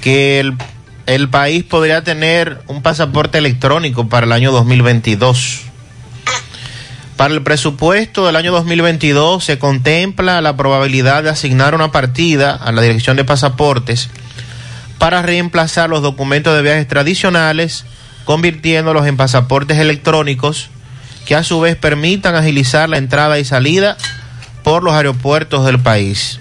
que 0.00 0.40
el, 0.40 0.56
el 1.06 1.28
país 1.28 1.64
podría 1.64 2.04
tener 2.04 2.62
un 2.66 2.82
pasaporte 2.82 3.38
electrónico 3.38 4.08
para 4.08 4.26
el 4.26 4.32
año 4.32 4.52
2022. 4.52 5.62
Para 7.16 7.34
el 7.34 7.42
presupuesto 7.42 8.24
del 8.24 8.36
año 8.36 8.50
2022 8.52 9.44
se 9.44 9.58
contempla 9.58 10.40
la 10.40 10.56
probabilidad 10.56 11.22
de 11.22 11.28
asignar 11.28 11.74
una 11.74 11.92
partida 11.92 12.54
a 12.54 12.72
la 12.72 12.80
Dirección 12.80 13.16
de 13.16 13.24
Pasaportes 13.24 14.08
para 14.98 15.20
reemplazar 15.22 15.90
los 15.90 16.02
documentos 16.02 16.54
de 16.54 16.62
viajes 16.62 16.88
tradicionales, 16.88 17.84
convirtiéndolos 18.24 19.06
en 19.06 19.16
pasaportes 19.16 19.78
electrónicos 19.78 20.70
que 21.26 21.34
a 21.34 21.44
su 21.44 21.60
vez 21.60 21.76
permitan 21.76 22.34
agilizar 22.34 22.88
la 22.88 22.98
entrada 22.98 23.38
y 23.38 23.44
salida 23.44 23.96
por 24.62 24.82
los 24.82 24.94
aeropuertos 24.94 25.66
del 25.66 25.78
país. 25.78 26.40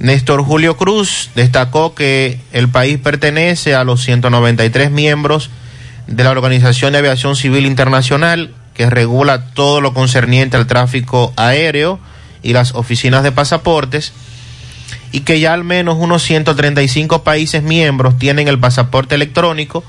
Néstor 0.00 0.44
Julio 0.44 0.76
Cruz 0.76 1.30
destacó 1.34 1.94
que 1.94 2.40
el 2.52 2.68
país 2.68 2.98
pertenece 2.98 3.74
a 3.74 3.82
los 3.82 4.02
193 4.02 4.92
miembros 4.92 5.50
de 6.06 6.22
la 6.22 6.30
Organización 6.30 6.92
de 6.92 6.98
Aviación 6.98 7.34
Civil 7.34 7.66
Internacional, 7.66 8.54
que 8.74 8.88
regula 8.88 9.46
todo 9.54 9.80
lo 9.80 9.94
concerniente 9.94 10.56
al 10.56 10.68
tráfico 10.68 11.32
aéreo 11.36 11.98
y 12.44 12.52
las 12.52 12.74
oficinas 12.74 13.24
de 13.24 13.32
pasaportes, 13.32 14.12
y 15.10 15.20
que 15.20 15.40
ya 15.40 15.52
al 15.52 15.64
menos 15.64 15.96
unos 15.98 16.22
135 16.22 17.24
países 17.24 17.64
miembros 17.64 18.18
tienen 18.18 18.46
el 18.46 18.58
pasaporte 18.58 19.16
electrónico 19.16 19.82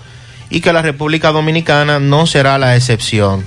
y 0.49 0.61
que 0.61 0.73
la 0.73 0.81
República 0.81 1.31
Dominicana 1.31 1.99
no 1.99 2.26
será 2.26 2.57
la 2.57 2.76
excepción. 2.76 3.45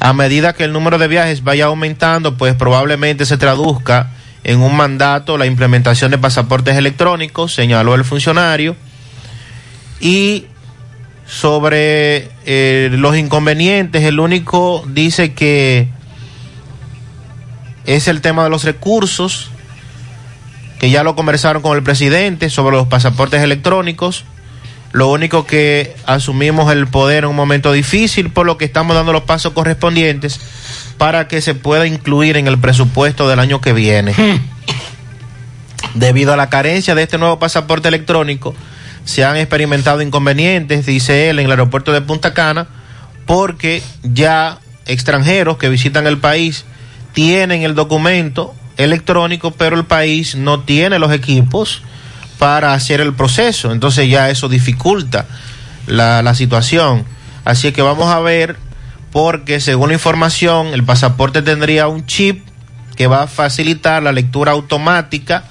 A 0.00 0.12
medida 0.12 0.52
que 0.52 0.64
el 0.64 0.72
número 0.74 0.98
de 0.98 1.08
viajes 1.08 1.42
vaya 1.42 1.66
aumentando, 1.66 2.36
pues 2.36 2.54
probablemente 2.54 3.24
se 3.24 3.38
traduzca 3.38 4.10
en 4.46 4.62
un 4.62 4.76
mandato 4.76 5.36
la 5.38 5.46
implementación 5.46 6.12
de 6.12 6.18
pasaportes 6.18 6.76
electrónicos, 6.76 7.52
señaló 7.52 7.96
el 7.96 8.04
funcionario, 8.04 8.76
y 10.00 10.46
sobre 11.26 12.30
eh, 12.46 12.90
los 12.92 13.16
inconvenientes, 13.16 14.04
el 14.04 14.20
único 14.20 14.84
dice 14.86 15.34
que 15.34 15.88
es 17.86 18.06
el 18.06 18.20
tema 18.20 18.44
de 18.44 18.50
los 18.50 18.62
recursos, 18.62 19.50
que 20.78 20.90
ya 20.90 21.02
lo 21.02 21.16
conversaron 21.16 21.60
con 21.60 21.76
el 21.76 21.82
presidente 21.82 22.48
sobre 22.48 22.76
los 22.76 22.86
pasaportes 22.86 23.42
electrónicos. 23.42 24.24
Lo 24.96 25.08
único 25.08 25.44
que 25.44 25.94
asumimos 26.06 26.72
el 26.72 26.86
poder 26.86 27.24
en 27.24 27.28
un 27.28 27.36
momento 27.36 27.70
difícil, 27.70 28.30
por 28.30 28.46
lo 28.46 28.56
que 28.56 28.64
estamos 28.64 28.96
dando 28.96 29.12
los 29.12 29.24
pasos 29.24 29.52
correspondientes 29.52 30.40
para 30.96 31.28
que 31.28 31.42
se 31.42 31.54
pueda 31.54 31.86
incluir 31.86 32.38
en 32.38 32.46
el 32.46 32.56
presupuesto 32.56 33.28
del 33.28 33.38
año 33.38 33.60
que 33.60 33.74
viene. 33.74 34.12
Hmm. 34.12 34.38
Debido 35.96 36.32
a 36.32 36.36
la 36.38 36.48
carencia 36.48 36.94
de 36.94 37.02
este 37.02 37.18
nuevo 37.18 37.38
pasaporte 37.38 37.88
electrónico, 37.88 38.54
se 39.04 39.22
han 39.22 39.36
experimentado 39.36 40.00
inconvenientes, 40.00 40.86
dice 40.86 41.28
él, 41.28 41.40
en 41.40 41.44
el 41.44 41.50
aeropuerto 41.50 41.92
de 41.92 42.00
Punta 42.00 42.32
Cana, 42.32 42.66
porque 43.26 43.82
ya 44.02 44.60
extranjeros 44.86 45.58
que 45.58 45.68
visitan 45.68 46.06
el 46.06 46.16
país 46.16 46.64
tienen 47.12 47.64
el 47.64 47.74
documento 47.74 48.54
electrónico, 48.78 49.50
pero 49.50 49.76
el 49.76 49.84
país 49.84 50.36
no 50.36 50.60
tiene 50.60 50.98
los 50.98 51.12
equipos 51.12 51.82
para 52.38 52.74
hacer 52.74 53.00
el 53.00 53.14
proceso. 53.14 53.72
Entonces 53.72 54.08
ya 54.08 54.30
eso 54.30 54.48
dificulta 54.48 55.26
la, 55.86 56.22
la 56.22 56.34
situación. 56.34 57.04
Así 57.44 57.72
que 57.72 57.82
vamos 57.82 58.08
a 58.08 58.20
ver 58.20 58.56
porque 59.12 59.60
según 59.60 59.88
la 59.88 59.94
información 59.94 60.68
el 60.68 60.84
pasaporte 60.84 61.42
tendría 61.42 61.88
un 61.88 62.06
chip 62.06 62.46
que 62.96 63.06
va 63.06 63.22
a 63.22 63.26
facilitar 63.26 64.02
la 64.02 64.12
lectura 64.12 64.52
automática 64.52 65.44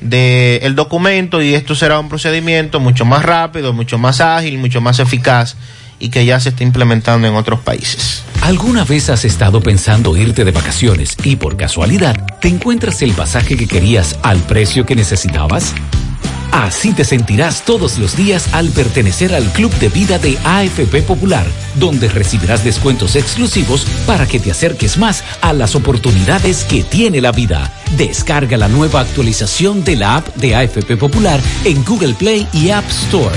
del 0.00 0.74
documento 0.74 1.42
y 1.42 1.54
esto 1.54 1.74
será 1.74 1.98
un 1.98 2.08
procedimiento 2.08 2.80
mucho 2.80 3.04
más 3.04 3.24
rápido, 3.24 3.72
mucho 3.72 3.98
más 3.98 4.20
ágil, 4.20 4.58
mucho 4.58 4.80
más 4.80 4.98
eficaz 4.98 5.56
y 5.98 6.10
que 6.10 6.26
ya 6.26 6.38
se 6.38 6.50
está 6.50 6.62
implementando 6.62 7.26
en 7.26 7.34
otros 7.34 7.60
países. 7.60 8.22
¿Alguna 8.42 8.84
vez 8.84 9.08
has 9.08 9.24
estado 9.24 9.60
pensando 9.60 10.16
irte 10.16 10.44
de 10.44 10.52
vacaciones 10.52 11.16
y 11.24 11.36
por 11.36 11.56
casualidad 11.56 12.16
te 12.40 12.48
encuentras 12.48 13.00
el 13.02 13.12
pasaje 13.12 13.56
que 13.56 13.66
querías 13.66 14.18
al 14.22 14.38
precio 14.40 14.84
que 14.84 14.94
necesitabas? 14.94 15.74
Así 16.52 16.92
te 16.92 17.04
sentirás 17.04 17.64
todos 17.64 17.98
los 17.98 18.16
días 18.16 18.48
al 18.52 18.70
pertenecer 18.70 19.34
al 19.34 19.44
Club 19.52 19.72
de 19.78 19.88
Vida 19.88 20.18
de 20.18 20.38
AFP 20.44 21.02
Popular, 21.02 21.46
donde 21.74 22.08
recibirás 22.08 22.64
descuentos 22.64 23.16
exclusivos 23.16 23.86
para 24.06 24.26
que 24.26 24.40
te 24.40 24.50
acerques 24.50 24.98
más 24.98 25.22
a 25.40 25.52
las 25.52 25.74
oportunidades 25.74 26.64
que 26.64 26.82
tiene 26.82 27.20
la 27.20 27.32
vida. 27.32 27.72
Descarga 27.96 28.56
la 28.56 28.68
nueva 28.68 29.00
actualización 29.00 29.84
de 29.84 29.96
la 29.96 30.16
app 30.16 30.34
de 30.36 30.54
AFP 30.54 30.96
Popular 30.96 31.40
en 31.64 31.84
Google 31.84 32.14
Play 32.14 32.48
y 32.52 32.70
App 32.70 32.88
Store. 32.88 33.36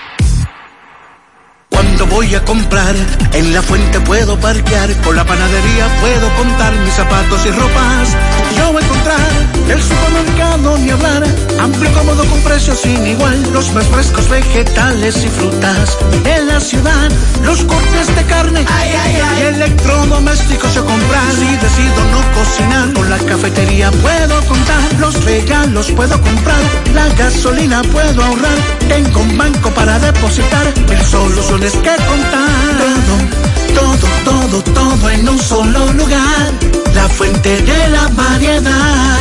Cuando 1.81 2.05
voy 2.05 2.35
a 2.35 2.45
comprar, 2.45 2.95
en 3.33 3.53
la 3.53 3.61
fuente 3.63 3.99
puedo 4.01 4.39
parquear, 4.39 4.95
con 5.01 5.15
la 5.15 5.25
panadería 5.25 5.87
puedo 5.99 6.29
contar 6.35 6.75
mis 6.75 6.93
zapatos 6.93 7.43
y 7.43 7.49
ropas. 7.49 8.17
Yo 8.55 8.71
voy 8.71 8.83
a 8.83 8.85
encontrar 8.85 9.60
el 9.69 9.81
supermercado 9.81 10.77
ni 10.77 10.89
hablar, 10.89 11.23
amplio 11.59 11.91
cómodo 11.93 12.25
con 12.25 12.39
precios 12.41 12.79
sin 12.79 13.05
igual, 13.05 13.41
los 13.53 13.71
más 13.73 13.85
frescos 13.87 14.29
vegetales 14.29 15.23
y 15.23 15.27
frutas. 15.27 15.97
En 16.25 16.47
la 16.47 16.59
ciudad, 16.59 17.11
los 17.43 17.63
cortes 17.63 18.15
de 18.15 18.23
carne 18.23 18.65
ay, 18.67 18.89
ay, 19.03 19.15
ay. 19.15 19.41
y 19.41 19.45
electrodomésticos 19.55 20.73
yo 20.73 20.85
comprar. 20.85 21.31
Si 21.31 21.55
decido 21.57 22.05
no 22.11 22.21
cocinar, 22.33 22.93
con 22.93 23.09
la 23.09 23.17
cafetería 23.17 23.91
puedo 23.91 24.41
contar, 24.45 24.99
los 24.99 25.23
regalos 25.25 25.91
puedo 25.91 26.21
comprar, 26.21 26.61
la 26.93 27.07
gasolina 27.15 27.81
puedo 27.83 28.23
ahorrar, 28.23 28.57
tengo 28.87 29.21
un 29.21 29.37
banco 29.37 29.69
para 29.71 29.99
depositar, 29.99 30.73
el 30.89 31.01
soluciones 31.03 31.73
que 31.73 31.95
contar. 32.05 32.71
Todo, 32.77 33.60
todo, 33.81 34.07
todo, 34.23 34.61
todo 34.61 35.09
en 35.09 35.27
un 35.27 35.39
solo 35.39 35.91
lugar. 35.93 36.51
La 36.93 37.07
fuente 37.09 37.61
de 37.61 37.87
la 37.89 38.07
variedad. 38.09 39.17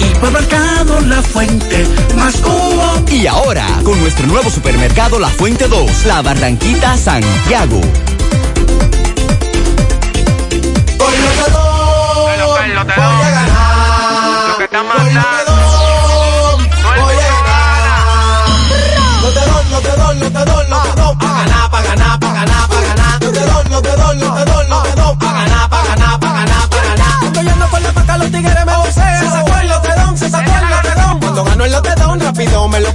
Hipermercado 0.00 1.00
La 1.02 1.22
Fuente, 1.22 1.86
más 2.16 2.36
cubo. 2.36 3.04
Y 3.10 3.26
ahora, 3.26 3.66
con 3.84 3.98
nuestro 4.00 4.26
nuevo 4.26 4.50
supermercado 4.50 5.18
La 5.18 5.28
Fuente 5.28 5.68
2, 5.68 6.06
La 6.06 6.22
Barranquita 6.22 6.96
Santiago. 6.96 7.80
Voy 10.98 11.14
a 12.86 13.30
ganar. 13.30 14.48
Lo 14.48 14.56
que 14.58 14.64
está 14.64 14.82
mandando. 14.82 15.39
Tigres 28.40 28.66
me 28.66 28.76
vocean. 28.76 29.18
Se 29.18 29.30
sacó 29.30 29.56
el 29.60 29.68
lotedón, 29.68 30.18
se 30.18 30.30
sacó 30.30 30.50
el 30.50 30.70
lotedón. 30.70 31.20
Cuando 31.20 31.44
gano 31.44 31.64
el 31.64 31.72
lotedón, 31.72 32.20
rápido 32.20 32.68
me 32.68 32.80
lo 32.80 32.94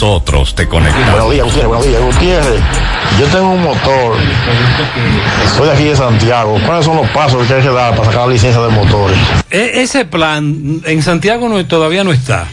nosotros 0.00 0.54
te 0.54 0.68
conectamos. 0.68 1.10
Buenos 1.10 1.30
días, 1.32 1.44
Gutiérrez. 1.46 1.68
Buenos 1.68 1.86
días, 1.86 2.02
Gutiérrez. 2.02 2.60
Yo 3.18 3.26
tengo 3.28 3.48
un 3.48 3.62
motor. 3.62 4.16
Soy 5.56 5.66
de 5.68 5.72
aquí 5.72 5.84
de 5.84 5.96
Santiago. 5.96 6.58
¿Cuáles 6.66 6.84
son 6.84 6.96
los 6.96 7.08
pasos 7.12 7.46
que 7.46 7.54
hay 7.54 7.62
que 7.62 7.70
dar 7.70 7.96
para 7.96 8.04
sacar 8.04 8.26
la 8.26 8.34
licencia 8.34 8.60
de 8.60 8.68
motores? 8.68 9.16
E- 9.50 9.80
ese 9.80 10.04
plan 10.04 10.82
en 10.84 11.02
Santiago 11.02 11.48
no, 11.48 11.64
todavía 11.64 12.04
no 12.04 12.12
está. 12.12 12.46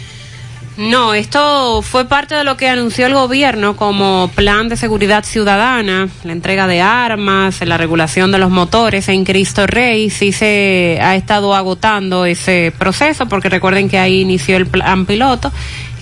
No, 0.77 1.13
esto 1.13 1.81
fue 1.81 2.05
parte 2.05 2.33
de 2.33 2.45
lo 2.45 2.55
que 2.55 2.69
anunció 2.69 3.07
el 3.07 3.13
gobierno 3.13 3.75
como 3.75 4.31
plan 4.33 4.69
de 4.69 4.77
seguridad 4.77 5.25
ciudadana, 5.25 6.07
la 6.23 6.31
entrega 6.31 6.65
de 6.65 6.81
armas, 6.81 7.59
la 7.61 7.77
regulación 7.77 8.31
de 8.31 8.39
los 8.39 8.49
motores 8.51 9.09
en 9.09 9.25
Cristo 9.25 9.67
Rey. 9.67 10.09
Sí 10.09 10.31
se 10.31 10.97
ha 11.01 11.15
estado 11.15 11.53
agotando 11.53 12.25
ese 12.25 12.73
proceso 12.79 13.25
porque 13.27 13.49
recuerden 13.49 13.89
que 13.89 13.99
ahí 13.99 14.21
inició 14.21 14.55
el 14.55 14.65
plan 14.65 15.05
piloto. 15.05 15.51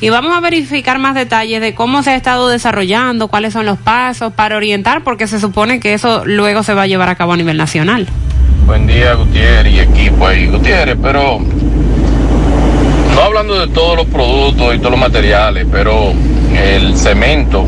Y 0.03 0.09
vamos 0.09 0.35
a 0.35 0.39
verificar 0.39 0.97
más 0.97 1.13
detalles 1.13 1.61
de 1.61 1.75
cómo 1.75 2.01
se 2.01 2.09
ha 2.09 2.15
estado 2.15 2.49
desarrollando, 2.49 3.27
cuáles 3.27 3.53
son 3.53 3.67
los 3.67 3.77
pasos 3.77 4.33
para 4.33 4.57
orientar, 4.57 5.03
porque 5.03 5.27
se 5.27 5.39
supone 5.39 5.79
que 5.79 5.93
eso 5.93 6.23
luego 6.25 6.63
se 6.63 6.73
va 6.73 6.81
a 6.81 6.87
llevar 6.87 7.07
a 7.09 7.13
cabo 7.13 7.33
a 7.33 7.37
nivel 7.37 7.55
nacional. 7.55 8.07
Buen 8.65 8.87
día, 8.87 9.13
Gutiérrez 9.13 9.71
y 9.71 9.79
equipo 9.79 10.25
ahí. 10.25 10.47
Gutiérrez, 10.47 10.97
pero 10.99 11.37
no 13.13 13.21
hablando 13.21 13.59
de 13.59 13.67
todos 13.67 13.95
los 13.95 14.07
productos 14.07 14.73
y 14.73 14.79
todos 14.79 14.89
los 14.89 14.99
materiales, 14.99 15.67
pero 15.71 16.13
el 16.57 16.97
cemento 16.97 17.67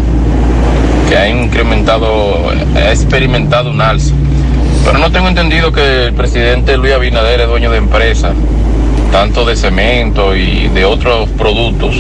que 1.08 1.16
ha 1.16 1.30
incrementado, 1.30 2.50
ha 2.76 2.90
experimentado 2.90 3.70
un 3.70 3.80
alza. 3.80 4.16
Pero 4.84 4.98
no 4.98 5.12
tengo 5.12 5.28
entendido 5.28 5.72
que 5.72 6.08
el 6.08 6.14
presidente 6.14 6.78
Luis 6.78 6.94
Abinader 6.94 7.42
es 7.42 7.48
dueño 7.48 7.70
de 7.70 7.78
empresa 7.78 8.34
tanto 9.14 9.46
de 9.46 9.56
cemento 9.56 10.36
y 10.36 10.70
de 10.70 10.86
otros 10.86 11.30
productos, 11.38 11.96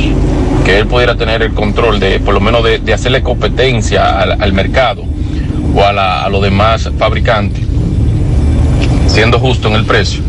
que 0.65 0.80
él 0.80 0.88
pudiera 0.88 1.15
tener 1.15 1.44
el 1.44 1.53
control 1.53 1.99
de, 1.99 2.19
por 2.19 2.34
lo 2.34 2.40
menos, 2.40 2.64
de, 2.64 2.91
hacerle 2.91 3.22
competencia 3.22 4.19
al, 4.19 4.41
al 4.41 4.52
mercado 4.52 5.03
o 5.76 5.84
a, 5.85 5.94
la- 5.94 6.23
a 6.23 6.30
los 6.30 6.41
demás 6.41 6.90
fabricantes, 6.98 7.61
siendo 9.07 9.38
justo 9.40 9.68
en 9.68 9.76
el 9.76 9.85
precio. 9.85 10.23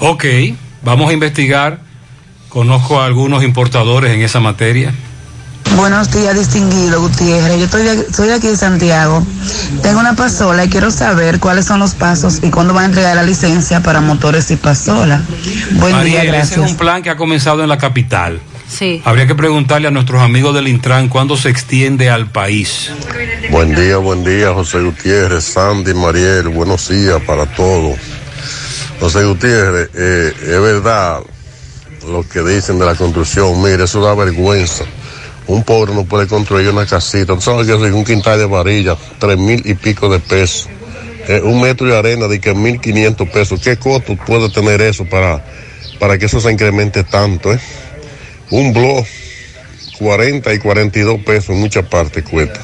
Ok, 0.00 0.24
vamos 0.82 1.10
a 1.10 1.12
investigar. 1.12 1.80
Conozco 2.48 3.00
a 3.02 3.04
algunos 3.04 3.44
importadores 3.44 4.10
en 4.14 4.22
esa 4.22 4.40
materia. 4.40 4.94
Buenos 5.76 6.10
días, 6.12 6.38
distinguido 6.38 7.00
Gutiérrez. 7.00 7.58
Yo 7.58 7.64
estoy, 7.64 7.82
de- 7.82 8.00
estoy 8.02 8.30
aquí 8.30 8.46
de 8.46 8.56
Santiago. 8.56 9.26
Tengo 9.82 9.98
una 9.98 10.14
pasola 10.14 10.64
y 10.64 10.68
quiero 10.68 10.90
saber 10.92 11.40
cuáles 11.40 11.64
son 11.66 11.80
los 11.80 11.94
pasos 11.94 12.38
y 12.42 12.50
cuándo 12.50 12.72
van 12.74 12.84
a 12.84 12.86
entregar 12.88 13.16
la 13.16 13.24
licencia 13.24 13.80
para 13.82 14.00
motores 14.00 14.50
y 14.52 14.56
pasola. 14.56 15.20
Buen 15.72 15.92
Mariel, 15.96 16.04
día, 16.12 16.20
ese 16.22 16.28
gracias. 16.32 16.60
es 16.66 16.70
un 16.70 16.76
plan 16.76 17.02
que 17.02 17.10
ha 17.10 17.16
comenzado 17.16 17.62
en 17.62 17.68
la 17.68 17.76
capital. 17.78 18.40
Sí. 18.68 19.02
Habría 19.04 19.26
que 19.26 19.34
preguntarle 19.34 19.88
a 19.88 19.90
nuestros 19.90 20.22
amigos 20.22 20.54
del 20.54 20.68
Intran 20.68 21.08
cuándo 21.08 21.36
se 21.36 21.48
extiende 21.48 22.08
al 22.08 22.30
país. 22.30 22.90
Buen 23.50 23.74
día, 23.74 23.96
buen 23.96 24.24
día, 24.24 24.52
José 24.52 24.80
Gutiérrez, 24.80 25.44
Sandy, 25.44 25.92
Mariel, 25.92 26.48
buenos 26.50 26.88
días 26.88 27.20
para 27.26 27.46
todos. 27.46 27.98
José 29.00 29.24
Gutiérrez, 29.24 29.90
eh, 29.94 30.32
es 30.40 30.60
verdad 30.60 31.18
lo 32.08 32.26
que 32.28 32.42
dicen 32.42 32.78
de 32.78 32.86
la 32.86 32.94
construcción, 32.94 33.60
mire, 33.60 33.84
eso 33.84 34.00
da 34.00 34.14
vergüenza. 34.14 34.84
Un 35.46 35.62
pobre 35.62 35.92
no 35.94 36.04
puede 36.04 36.26
construir 36.26 36.68
una 36.70 36.86
casita, 36.86 37.34
tú 37.34 37.40
sabes 37.42 37.66
que 37.66 37.72
es 37.74 37.92
un 37.92 38.04
quintal 38.04 38.38
de 38.38 38.46
varilla, 38.46 38.96
tres 39.18 39.36
mil 39.36 39.60
y 39.66 39.74
pico 39.74 40.08
de 40.08 40.18
pesos. 40.18 40.68
Eh, 41.28 41.40
un 41.42 41.60
metro 41.60 41.86
de 41.86 41.96
arena 41.96 42.28
de 42.28 42.40
que 42.40 42.54
mil 42.54 42.80
quinientos 42.80 43.28
pesos. 43.28 43.60
¿Qué 43.60 43.76
costo 43.76 44.16
puede 44.26 44.48
tener 44.50 44.80
eso 44.80 45.04
para, 45.04 45.44
para 45.98 46.18
que 46.18 46.26
eso 46.26 46.40
se 46.40 46.50
incremente 46.50 47.04
tanto? 47.04 47.52
Eh? 47.52 47.58
Un 48.50 48.72
blog, 48.72 49.04
40 49.98 50.52
y 50.54 50.58
42 50.58 51.20
pesos 51.20 51.50
en 51.50 51.60
muchas 51.60 51.86
partes 51.86 52.24
cuesta. 52.24 52.60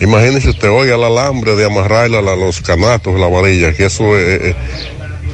Imagínese 0.00 0.50
usted, 0.50 0.70
oiga, 0.70 0.96
el 0.96 1.04
alambre 1.04 1.54
de 1.56 1.64
amarrarle 1.64 2.18
a 2.18 2.22
la- 2.22 2.36
los 2.36 2.60
canatos, 2.60 3.18
la 3.18 3.28
varilla, 3.28 3.72
que 3.72 3.86
eso 3.86 4.16
es, 4.18 4.42
es- 4.42 4.56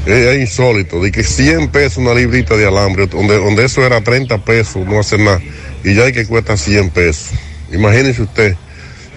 es- 0.07 0.27
es 0.27 0.41
insólito. 0.41 1.01
De 1.03 1.11
que 1.13 1.25
100 1.25 1.69
pesos 1.69 1.99
una 1.99 2.13
librita 2.15 2.57
de 2.57 2.67
alambre, 2.67 3.07
donde, 3.07 3.39
donde 3.39 3.65
eso 3.65 3.85
era 3.85 4.03
30 4.03 4.39
pesos, 4.39 4.87
no 4.87 5.01
hace 5.01 5.17
nada. 5.19 5.41
Y 5.85 5.95
ya 5.95 6.05
hay 6.05 6.13
que 6.13 6.27
cuesta 6.27 6.57
100 6.57 6.91
pesos. 6.91 7.31
Imagínese 7.73 8.23
usted, 8.23 8.55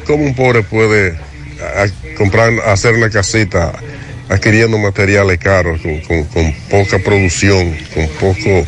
cómo 0.06 0.24
un 0.24 0.36
pobre 0.36 0.64
puede 0.64 1.16
comprar, 2.18 2.52
hacer 2.68 2.94
una 2.94 3.10
casita 3.10 3.74
adquiriendo 4.30 4.78
materiales 4.78 5.38
caros, 5.38 5.82
con, 5.82 6.00
con- 6.02 6.24
con 6.26 6.54
poca 6.70 6.98
producción, 7.00 7.76
con 7.94 8.08
poco, 8.20 8.66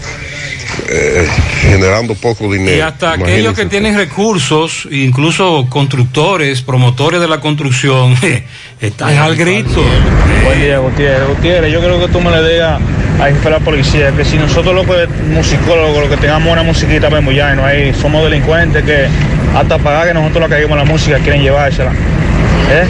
eh, 0.89 1.27
generando 1.61 2.13
poco 2.15 2.51
dinero. 2.51 2.77
Y 2.77 2.81
hasta 2.81 3.13
aquellos 3.13 3.55
que 3.55 3.65
tienen 3.65 3.95
recursos, 3.95 4.87
incluso 4.91 5.65
constructores, 5.69 6.61
promotores 6.61 7.21
de 7.21 7.27
la 7.27 7.39
construcción, 7.39 8.15
están 8.81 9.17
al 9.17 9.35
grito. 9.35 9.83
Buen 10.43 10.61
día, 10.61 10.79
Gutiérrez. 10.79 11.27
Gutiérrez, 11.29 11.71
yo 11.73 11.79
creo 11.79 11.99
que 12.05 12.11
tú 12.11 12.19
me 12.21 12.31
le 12.31 12.51
digas 12.53 12.79
jefe 13.23 13.43
de 13.45 13.49
la 13.49 13.59
policía 13.59 14.11
que 14.11 14.25
si 14.25 14.37
nosotros 14.37 14.75
los 14.75 14.85
que 14.85 15.07
musicólogos, 15.33 15.99
los 16.01 16.09
que 16.09 16.17
tengamos 16.17 16.51
una 16.51 16.63
musiquita 16.63 17.09
vemos 17.09 17.33
ya 17.33 17.53
y 17.53 17.55
no 17.55 17.65
hay, 17.65 17.93
somos 17.93 18.23
delincuentes 18.23 18.83
que 18.83 19.07
hasta 19.55 19.77
pagar 19.77 20.07
que 20.07 20.13
nosotros 20.13 20.41
la 20.41 20.49
caigamos 20.49 20.77
la 20.77 20.85
música 20.85 21.17
quieren 21.19 21.41
llevársela. 21.41 21.91
¿Eh? 22.71 22.85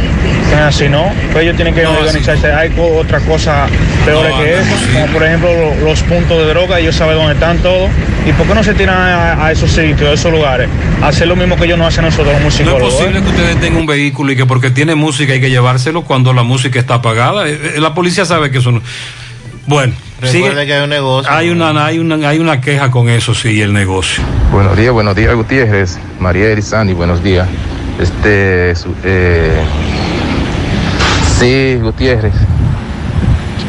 Si 0.72 0.88
no, 0.88 1.12
pues 1.34 1.44
ellos 1.44 1.56
tienen 1.58 1.76
que 1.76 1.86
organizarse. 1.86 2.52
Hay 2.52 2.70
co- 2.70 2.96
otras 3.00 3.22
cosas 3.24 3.70
peores 4.06 4.32
No, 4.32 4.38
que 4.40 4.52
no, 4.52 4.58
eso, 4.62 4.76
como 4.94 5.06
por 5.08 5.24
ejemplo 5.24 5.50
lo- 5.54 5.76
los 5.90 6.02
puntos 6.04 6.38
de 6.40 6.46
droga, 6.46 6.80
ellos 6.80 6.96
saben 6.96 7.18
dónde 7.18 7.34
están 7.34 7.58
todos. 7.58 7.90
¿Y 8.26 8.32
por 8.32 8.48
qué 8.48 8.56
no 8.56 8.64
se 8.64 8.74
tiran 8.74 8.96
a, 8.98 9.46
a 9.46 9.52
esos 9.52 9.70
sitios, 9.70 10.04
a 10.10 10.14
esos 10.14 10.32
lugares? 10.32 10.70
Hacer 11.04 11.28
lo 11.28 11.36
mismo 11.36 11.58
que 11.58 11.66
ellos 11.66 11.78
no 11.78 11.86
hacen 11.86 12.06
nosotros 12.06 12.28
los 12.34 12.42
No 12.42 12.48
es 12.48 12.54
musicólogos. 12.60 12.94
¿eh? 12.94 12.98
posible 12.98 13.22
que 13.22 13.28
ustedes 13.30 13.60
tengan 13.60 13.82
un 13.82 13.86
vehículo 13.86 14.32
y 14.32 14.36
que 14.38 14.46
porque 14.46 14.70
tiene 14.72 14.96
música 14.96 15.34
hay 15.34 15.42
que 15.42 15.50
llevárselo 15.50 16.04
cuando 16.04 16.32
la 16.34 16.44
música 16.44 16.80
está 16.80 16.96
apagada. 16.96 17.48
Eh, 17.50 17.74
eh, 17.76 17.80
La 17.82 17.94
policía 17.94 18.24
sabe 18.24 18.50
que 18.52 18.60
eso 18.60 18.72
no. 18.72 18.82
Bueno, 19.68 19.94
Recuerde 20.22 20.50
sigue. 20.52 20.66
que 20.66 20.74
hay 20.74 20.84
un 20.84 20.90
negocio. 20.90 21.32
Hay 21.32 21.50
una, 21.50 21.86
hay 21.86 22.00
una, 22.00 22.30
hay 22.30 22.40
una 22.40 22.62
queja 22.62 22.90
con 22.90 23.10
eso, 23.10 23.34
sí, 23.36 23.62
el 23.62 23.74
negocio. 23.74 24.24
Buenos 24.52 24.78
días, 24.78 24.94
buenos 24.94 25.16
días, 25.16 25.36
Gutiérrez, 25.36 25.98
María 26.20 26.60
Sandy, 26.62 26.94
buenos 26.94 27.22
días. 27.22 27.48
Este, 28.00 28.76
su- 28.76 28.96
eh, 29.04 29.62
sí, 31.38 31.78
Gutiérrez, 31.82 32.34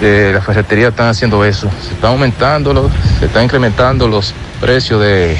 eh, 0.01 0.31
las 0.35 0.45
ferreterías 0.45 0.91
están 0.91 1.09
haciendo 1.09 1.45
eso. 1.45 1.69
Se 1.83 1.95
están 1.95 2.13
aumentando, 2.13 2.73
los- 2.73 2.93
se 3.19 3.27
están 3.27 3.45
incrementando 3.45 4.07
los 4.07 4.33
precios 4.61 5.01
de, 5.01 5.37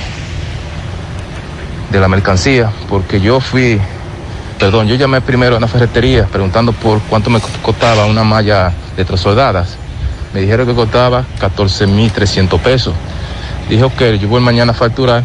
de 1.93 2.01
la 2.01 2.09
mercancía, 2.09 2.71
porque 2.89 3.21
yo 3.21 3.39
fui, 3.41 3.81
perdón, 4.59 4.89
yo 4.89 4.97
llamé 4.97 5.21
primero 5.21 5.55
a 5.55 5.59
una 5.59 5.69
ferretería 5.69 6.27
preguntando 6.27 6.73
por 6.73 7.01
cuánto 7.03 7.31
me 7.31 7.39
costaba 7.63 8.07
una 8.07 8.25
malla 8.25 8.73
de 8.97 9.05
tres 9.05 9.21
soldadas. 9.21 9.79
Me 10.35 10.41
dijeron 10.41 10.67
que 10.67 10.75
costaba 10.75 11.25
14.300 11.41 12.61
pesos. 12.61 12.95
Dije, 13.69 13.83
ok, 13.83 14.03
yo 14.21 14.29
voy 14.29 14.41
mañana 14.41 14.73
a 14.73 14.75
facturar. 14.75 15.25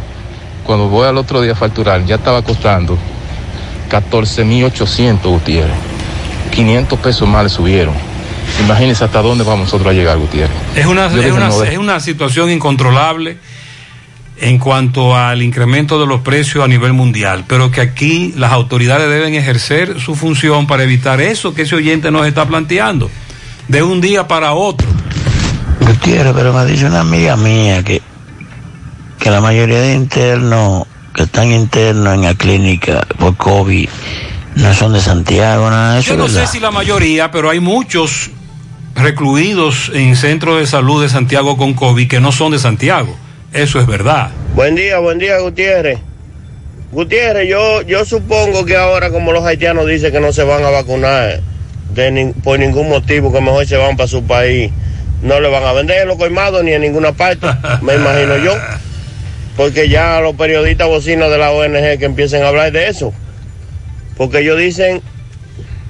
Cuando 0.63 0.87
voy 0.87 1.07
al 1.07 1.17
otro 1.17 1.41
día 1.41 1.53
a 1.53 1.55
facturar, 1.55 2.05
ya 2.05 2.15
estaba 2.15 2.41
costando 2.43 2.97
14.800, 3.89 5.21
Gutiérrez. 5.23 5.75
500 6.51 6.99
pesos 6.99 7.27
más 7.27 7.43
le 7.43 7.49
subieron. 7.49 7.93
Imagínense 8.63 9.03
hasta 9.03 9.21
dónde 9.21 9.43
vamos 9.43 9.65
nosotros 9.65 9.89
a 9.89 9.93
llegar, 9.93 10.17
Gutiérrez. 10.17 10.55
Es 10.75 10.85
una, 10.85 11.07
Yo 11.09 11.19
es, 11.19 11.25
dije, 11.25 11.31
una, 11.31 11.49
no, 11.49 11.63
es 11.63 11.77
una 11.77 11.99
situación 11.99 12.49
incontrolable 12.49 13.37
en 14.41 14.57
cuanto 14.57 15.15
al 15.15 15.43
incremento 15.43 15.99
de 15.99 16.07
los 16.07 16.21
precios 16.21 16.63
a 16.63 16.67
nivel 16.67 16.93
mundial, 16.93 17.45
pero 17.47 17.69
que 17.69 17.79
aquí 17.79 18.33
las 18.35 18.51
autoridades 18.51 19.07
deben 19.07 19.35
ejercer 19.35 19.99
su 19.99 20.15
función 20.15 20.65
para 20.65 20.83
evitar 20.83 21.21
eso 21.21 21.53
que 21.53 21.61
ese 21.61 21.75
oyente 21.75 22.09
nos 22.09 22.25
está 22.25 22.47
planteando, 22.47 23.09
de 23.71 23.81
un 23.81 24.01
día 24.01 24.27
para 24.27 24.53
otro. 24.53 24.85
Gutiérrez, 25.79 26.33
pero 26.35 26.51
me 26.51 26.59
ha 26.59 26.65
dicho 26.65 26.87
una 26.87 26.99
amiga 26.99 27.37
mía 27.37 27.81
que, 27.83 28.01
que 29.17 29.31
la 29.31 29.39
mayoría 29.39 29.79
de 29.79 29.93
internos 29.93 30.85
que 31.15 31.23
están 31.23 31.51
internos 31.51 32.15
en 32.15 32.21
la 32.21 32.35
clínica 32.35 33.07
por 33.17 33.37
COVID 33.37 33.87
no 34.55 34.73
son 34.73 34.91
de 34.91 34.99
Santiago, 34.99 35.69
nada 35.69 35.93
de 35.93 35.99
eso. 36.01 36.11
Yo 36.11 36.17
no 36.17 36.27
sé 36.27 36.47
si 36.47 36.59
la 36.59 36.71
mayoría, 36.71 37.31
pero 37.31 37.49
hay 37.49 37.61
muchos 37.61 38.29
recluidos 38.95 39.89
en 39.93 40.17
centros 40.17 40.59
de 40.59 40.67
salud 40.67 41.01
de 41.01 41.07
Santiago 41.07 41.55
con 41.55 41.73
COVID 41.73 42.09
que 42.09 42.19
no 42.19 42.33
son 42.33 42.51
de 42.51 42.59
Santiago. 42.59 43.15
Eso 43.53 43.79
es 43.79 43.87
verdad. 43.87 44.31
Buen 44.53 44.75
día, 44.75 44.99
buen 44.99 45.17
día, 45.17 45.39
Gutiérrez. 45.39 45.99
Gutiérrez, 46.91 47.47
yo, 47.47 47.81
yo 47.83 48.03
supongo 48.03 48.65
que 48.65 48.75
ahora 48.75 49.11
como 49.11 49.31
los 49.31 49.45
haitianos 49.45 49.87
dicen 49.87 50.11
que 50.11 50.19
no 50.19 50.33
se 50.33 50.43
van 50.43 50.61
a 50.65 50.69
vacunar 50.69 51.41
de 51.93 52.33
por 52.43 52.59
ningún 52.59 52.89
motivo, 52.89 53.31
que 53.31 53.41
mejor 53.41 53.65
se 53.65 53.77
van 53.77 53.95
para 53.97 54.07
su 54.07 54.23
país, 54.25 54.71
no 55.21 55.39
le 55.39 55.49
van 55.49 55.63
a 55.63 55.73
vender 55.73 56.01
en 56.01 56.07
los 56.07 56.17
colmados 56.17 56.63
ni 56.63 56.71
en 56.73 56.81
ninguna 56.81 57.11
parte, 57.13 57.47
me 57.81 57.95
imagino 57.95 58.37
yo. 58.37 58.53
Porque 59.57 59.89
ya 59.89 60.19
los 60.21 60.35
periodistas 60.35 60.87
bocinos 60.87 61.29
de 61.29 61.37
la 61.37 61.51
ONG 61.51 61.99
que 61.99 62.05
empiecen 62.05 62.43
a 62.43 62.47
hablar 62.47 62.71
de 62.71 62.87
eso. 62.87 63.13
Porque 64.17 64.39
ellos 64.39 64.57
dicen, 64.57 65.01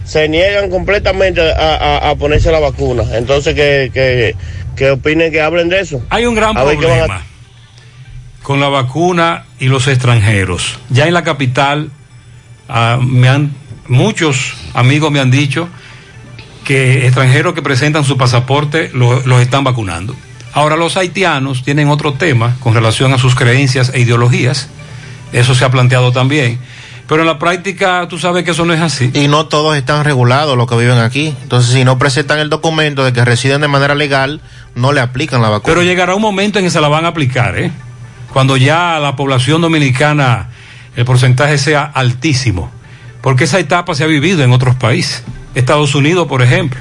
se 0.03 0.27
niegan 0.27 0.69
completamente 0.69 1.41
a, 1.41 1.75
a- 1.75 2.09
a 2.09 2.15
ponerse 2.15 2.51
la 2.51 2.59
vacuna. 2.59 3.03
Entonces 3.13 3.53
que, 3.53 3.91
que, 3.93 4.35
que 4.75 4.91
opinen, 4.91 5.31
que 5.31 5.41
hablen 5.41 5.69
de 5.69 5.79
eso. 5.81 6.01
Hay 6.09 6.25
un 6.25 6.33
gran 6.35 6.57
A 6.57 6.61
a- 6.61 6.65
problema 6.65 7.23
con 8.41 8.59
la 8.59 8.69
vacuna 8.69 9.45
y 9.59 9.67
los 9.67 9.87
extranjeros. 9.87 10.79
Ya 10.89 11.07
en 11.07 11.13
la 11.13 11.23
capital, 11.23 11.91
ah, 12.67 12.99
me 13.01 13.29
han, 13.29 13.51
muchos 13.87 14.55
amigos 14.73 15.11
me 15.11 15.19
han 15.19 15.29
dicho 15.29 15.69
que 16.63 17.05
extranjeros 17.05 17.53
que 17.53 17.61
presentan 17.61 18.03
su 18.03 18.17
pasaporte 18.17 18.89
lo- 18.93 19.21
los 19.25 19.41
están 19.41 19.63
vacunando. 19.63 20.15
Ahora 20.53 20.75
los 20.75 20.97
haitianos 20.97 21.63
tienen 21.63 21.89
otro 21.89 22.13
tema 22.13 22.55
con 22.59 22.73
relación 22.73 23.13
a 23.13 23.17
sus 23.17 23.35
creencias 23.35 23.91
e 23.93 24.01
ideologías. 24.01 24.69
Eso 25.31 25.55
se 25.55 25.63
ha 25.65 25.71
planteado 25.71 26.11
también. 26.11 26.59
Pero 27.07 27.21
en 27.23 27.27
la 27.27 27.39
práctica 27.39 28.05
tú 28.09 28.17
sabes 28.19 28.43
que 28.45 28.51
eso 28.51 28.65
no 28.65 28.73
es 28.73 28.79
así. 28.81 29.11
Y 29.13 29.27
no 29.27 29.45
todos 29.47 29.75
están 29.75 30.03
regulados 30.05 30.55
los 30.57 30.67
que 30.67 30.75
viven 30.77 30.97
aquí. 30.97 31.35
Entonces, 31.43 31.73
si 31.73 31.83
no 31.83 31.97
presentan 31.97 32.39
el 32.39 32.49
documento 32.49 33.03
de 33.03 33.11
que 33.11 33.25
residen 33.25 33.59
de 33.61 33.67
manera 33.67 33.95
legal, 33.95 34.41
no 34.75 34.91
le 34.93 35.01
aplican 35.01 35.41
la 35.41 35.49
vacuna. 35.49 35.73
Pero 35.73 35.83
llegará 35.83 36.15
un 36.15 36.21
momento 36.21 36.59
en 36.59 36.65
que 36.65 36.71
se 36.71 36.79
la 36.79 36.87
van 36.87 37.05
a 37.05 37.09
aplicar, 37.09 37.57
¿eh? 37.57 37.71
Cuando 38.31 38.55
ya 38.55 38.97
la 38.99 39.15
población 39.17 39.61
dominicana, 39.61 40.49
el 40.95 41.03
porcentaje 41.03 41.57
sea 41.57 41.83
altísimo. 41.83 42.71
Porque 43.21 43.43
esa 43.43 43.59
etapa 43.59 43.93
se 43.93 44.03
ha 44.05 44.07
vivido 44.07 44.43
en 44.43 44.51
otros 44.53 44.75
países. 44.75 45.23
Estados 45.55 45.95
Unidos, 45.95 46.27
por 46.27 46.41
ejemplo. 46.41 46.79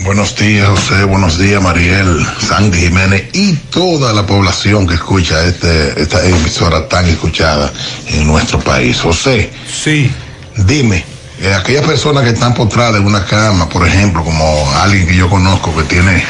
Buenos 0.00 0.36
días, 0.36 0.68
José. 0.68 1.04
Buenos 1.04 1.38
días, 1.38 1.62
Mariel, 1.62 2.24
Sandy 2.38 2.78
Jiménez 2.78 3.30
y 3.32 3.54
toda 3.54 4.12
la 4.12 4.26
población 4.26 4.86
que 4.86 4.94
escucha 4.94 5.44
este, 5.44 6.00
esta 6.00 6.24
emisora 6.26 6.86
tan 6.88 7.06
escuchada 7.06 7.72
en 8.08 8.26
nuestro 8.26 8.60
país. 8.60 9.00
José. 9.00 9.50
Sí. 9.66 10.10
Dime, 10.56 11.04
eh, 11.40 11.54
aquellas 11.54 11.84
personas 11.86 12.24
que 12.24 12.30
están 12.30 12.54
postradas 12.54 13.00
en 13.00 13.06
una 13.06 13.24
cama, 13.24 13.68
por 13.68 13.86
ejemplo, 13.86 14.22
como 14.22 14.70
alguien 14.76 15.06
que 15.06 15.16
yo 15.16 15.28
conozco 15.28 15.74
que 15.74 15.82
tiene 15.84 16.22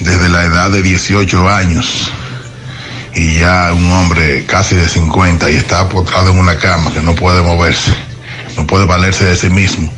desde 0.00 0.28
la 0.28 0.44
edad 0.44 0.70
de 0.70 0.82
18 0.82 1.48
años 1.48 2.10
y 3.14 3.38
ya 3.38 3.72
un 3.72 3.90
hombre 3.92 4.44
casi 4.46 4.74
de 4.74 4.88
50 4.88 5.50
y 5.50 5.56
está 5.56 5.88
postrado 5.88 6.30
en 6.30 6.38
una 6.38 6.56
cama 6.56 6.92
que 6.92 7.00
no 7.00 7.14
puede 7.14 7.40
moverse, 7.42 7.92
no 8.56 8.66
puede 8.66 8.84
valerse 8.84 9.24
de 9.24 9.36
sí 9.36 9.48
mismo. 9.48 9.92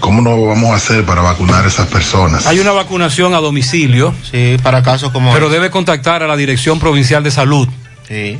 ¿Cómo 0.00 0.22
no 0.22 0.44
vamos 0.44 0.70
a 0.70 0.76
hacer 0.76 1.04
para 1.04 1.22
vacunar 1.22 1.64
a 1.64 1.68
esas 1.68 1.86
personas? 1.88 2.46
Hay 2.46 2.60
una 2.60 2.72
vacunación 2.72 3.34
a 3.34 3.38
domicilio. 3.38 4.14
Sí, 4.30 4.56
para 4.62 4.82
casos 4.82 5.12
como 5.12 5.32
Pero 5.32 5.48
debe 5.48 5.70
contactar 5.70 6.22
a 6.22 6.26
la 6.26 6.36
Dirección 6.36 6.78
Provincial 6.78 7.22
de 7.22 7.30
Salud. 7.30 7.68
Sí. 8.08 8.38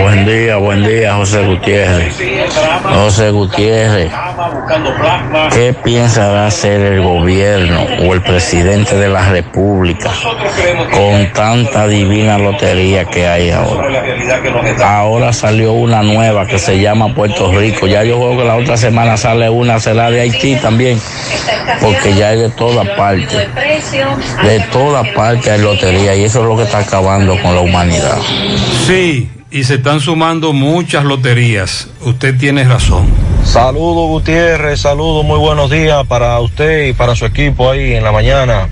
Buen 0.00 0.24
día, 0.24 0.56
buen 0.56 0.82
día, 0.82 1.16
José 1.16 1.44
Gutiérrez. 1.46 2.16
José 2.82 3.30
Gutiérrez, 3.30 4.10
¿qué 5.52 5.74
piensa 5.74 6.46
hacer 6.46 6.80
el 6.80 7.02
gobierno 7.02 7.82
o 8.06 8.14
el 8.14 8.22
presidente 8.22 8.96
de 8.96 9.08
la 9.08 9.28
República 9.28 10.10
con 10.90 11.30
tanta 11.34 11.86
divina 11.86 12.38
lotería 12.38 13.04
que 13.04 13.28
hay 13.28 13.50
ahora? 13.50 14.02
Ahora 14.82 15.34
salió 15.34 15.74
una 15.74 16.02
nueva 16.02 16.46
que 16.46 16.58
se 16.58 16.80
llama 16.80 17.14
Puerto 17.14 17.52
Rico. 17.52 17.86
Ya 17.86 18.02
yo 18.02 18.16
creo 18.16 18.38
que 18.38 18.44
la 18.44 18.56
otra 18.56 18.78
semana 18.78 19.18
sale 19.18 19.50
una, 19.50 19.78
será 19.78 20.10
de 20.10 20.22
Haití 20.22 20.56
también, 20.56 20.98
porque 21.82 22.14
ya 22.14 22.28
hay 22.28 22.38
de 22.38 22.48
toda 22.48 22.96
parte. 22.96 23.46
De 24.42 24.60
toda 24.72 25.02
parte 25.14 25.50
hay 25.50 25.60
lotería 25.60 26.14
y 26.14 26.24
eso 26.24 26.40
es 26.40 26.46
lo 26.46 26.56
que 26.56 26.62
está 26.62 26.78
acabando 26.78 27.36
con 27.42 27.54
la 27.54 27.60
humanidad. 27.60 27.89
Sí, 28.86 29.28
y 29.50 29.64
se 29.64 29.74
están 29.74 30.00
sumando 30.00 30.52
muchas 30.52 31.04
loterías. 31.04 31.88
Usted 32.04 32.36
tiene 32.38 32.64
razón. 32.64 33.06
Saludos 33.44 34.08
Gutiérrez, 34.08 34.80
saludos, 34.80 35.24
muy 35.24 35.38
buenos 35.38 35.70
días 35.70 36.06
para 36.06 36.38
usted 36.40 36.88
y 36.88 36.92
para 36.92 37.14
su 37.14 37.24
equipo 37.26 37.70
ahí 37.70 37.94
en 37.94 38.04
la 38.04 38.12
mañana. 38.12 38.68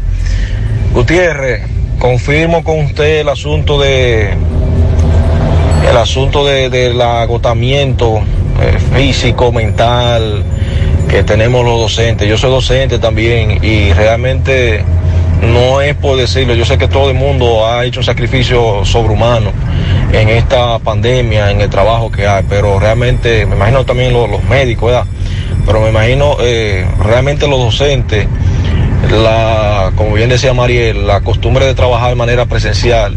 Gutiérrez, 0.92 1.62
confirmo 1.98 2.62
con 2.62 2.80
usted 2.84 3.20
el 3.20 3.28
asunto 3.28 3.80
de 3.80 4.30
el 5.88 5.96
asunto 5.96 6.44
de- 6.44 6.68
del 6.68 7.00
agotamiento 7.00 8.20
eh, 8.60 8.78
físico, 8.94 9.52
mental 9.52 10.44
que 11.08 11.22
tenemos 11.22 11.64
los 11.64 11.78
docentes. 11.80 12.28
Yo 12.28 12.36
soy 12.36 12.50
docente 12.50 12.98
también 12.98 13.64
y 13.64 13.92
realmente 13.94 14.84
no 15.42 15.80
es 15.80 15.94
por 15.94 16.16
decirlo, 16.16 16.54
yo 16.54 16.64
sé 16.64 16.78
que 16.78 16.88
todo 16.88 17.10
el 17.10 17.16
mundo 17.16 17.66
ha 17.66 17.84
hecho 17.84 18.00
un 18.00 18.04
sacrificio 18.04 18.84
sobrehumano 18.84 19.52
en 20.12 20.28
esta 20.28 20.78
pandemia, 20.78 21.50
en 21.50 21.60
el 21.60 21.70
trabajo 21.70 22.10
que 22.10 22.26
hay, 22.26 22.44
pero 22.48 22.78
realmente 22.78 23.46
me 23.46 23.56
imagino 23.56 23.84
también 23.84 24.12
los, 24.12 24.28
los 24.28 24.42
médicos, 24.44 24.90
¿verdad? 24.90 25.06
Pero 25.66 25.80
me 25.80 25.90
imagino 25.90 26.36
eh, 26.40 26.86
realmente 27.02 27.46
los 27.46 27.60
docentes, 27.60 28.26
la, 29.10 29.92
como 29.96 30.14
bien 30.14 30.28
decía 30.28 30.54
Mariel, 30.54 31.06
la 31.06 31.20
costumbre 31.20 31.66
de 31.66 31.74
trabajar 31.74 32.10
de 32.10 32.16
manera 32.16 32.46
presencial, 32.46 33.16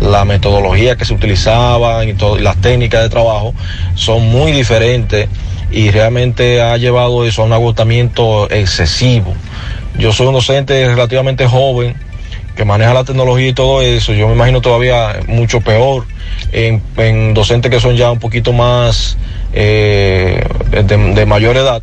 la 0.00 0.24
metodología 0.24 0.96
que 0.96 1.04
se 1.04 1.14
utilizaban 1.14 2.08
y, 2.08 2.12
y 2.12 2.42
las 2.42 2.56
técnicas 2.56 3.02
de 3.02 3.08
trabajo 3.08 3.54
son 3.94 4.28
muy 4.28 4.50
diferentes 4.52 5.28
y 5.70 5.90
realmente 5.90 6.60
ha 6.60 6.76
llevado 6.76 7.24
eso 7.24 7.42
a 7.42 7.44
un 7.46 7.52
agotamiento 7.52 8.50
excesivo. 8.50 9.32
Yo 9.98 10.12
soy 10.12 10.26
un 10.26 10.34
docente 10.34 10.86
relativamente 10.86 11.46
joven 11.46 11.94
que 12.56 12.64
maneja 12.64 12.92
la 12.92 13.04
tecnología 13.04 13.48
y 13.48 13.52
todo 13.52 13.82
eso. 13.82 14.12
Yo 14.12 14.28
me 14.28 14.34
imagino 14.34 14.60
todavía 14.60 15.20
mucho 15.26 15.60
peor 15.60 16.06
en, 16.52 16.82
en 16.96 17.34
docentes 17.34 17.70
que 17.70 17.80
son 17.80 17.96
ya 17.96 18.10
un 18.10 18.18
poquito 18.18 18.52
más 18.52 19.16
eh, 19.52 20.44
de, 20.70 20.82
de 20.82 21.26
mayor 21.26 21.56
edad, 21.56 21.82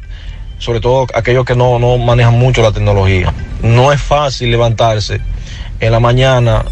sobre 0.58 0.80
todo 0.80 1.08
aquellos 1.14 1.46
que 1.46 1.56
no, 1.56 1.80
no 1.80 1.98
manejan 1.98 2.38
mucho 2.38 2.62
la 2.62 2.72
tecnología. 2.72 3.34
No 3.62 3.92
es 3.92 4.02
fácil 4.02 4.52
levantarse 4.52 5.22
en 5.80 5.92
la 5.92 6.00
mañana 6.00 6.66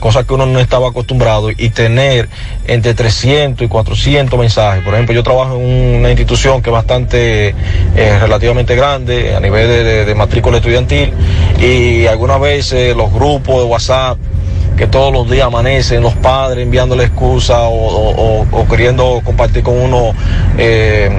cosa 0.00 0.24
que 0.24 0.34
uno 0.34 0.46
no 0.46 0.58
estaba 0.58 0.88
acostumbrado 0.88 1.50
y 1.50 1.70
tener 1.70 2.28
entre 2.66 2.94
300 2.94 3.64
y 3.64 3.68
400 3.68 4.38
mensajes. 4.38 4.82
Por 4.82 4.94
ejemplo, 4.94 5.14
yo 5.14 5.22
trabajo 5.22 5.56
en 5.56 5.96
una 6.00 6.08
institución 6.10 6.62
que 6.62 6.70
es 6.70 6.74
bastante 6.74 7.48
eh, 7.94 8.18
relativamente 8.20 8.74
grande 8.74 9.36
a 9.36 9.40
nivel 9.40 9.68
de, 10.06 10.14
matrícula 10.14 10.56
estudiantil 10.56 11.12
y 11.60 12.06
algunas 12.06 12.40
veces 12.40 12.96
los 12.96 13.12
grupos 13.12 13.58
de 13.58 13.64
WhatsApp 13.64 14.18
que 14.76 14.86
todos 14.86 15.12
los 15.12 15.30
días 15.30 15.46
amanecen 15.46 16.02
los 16.02 16.14
padres 16.14 16.64
enviándole 16.64 17.04
excusas 17.04 17.58
o- 17.60 17.68
o- 17.70 18.46
o 18.50 18.68
queriendo 18.68 19.20
compartir 19.24 19.62
con 19.62 19.76
uno 19.78 20.12
eh, 20.56 21.10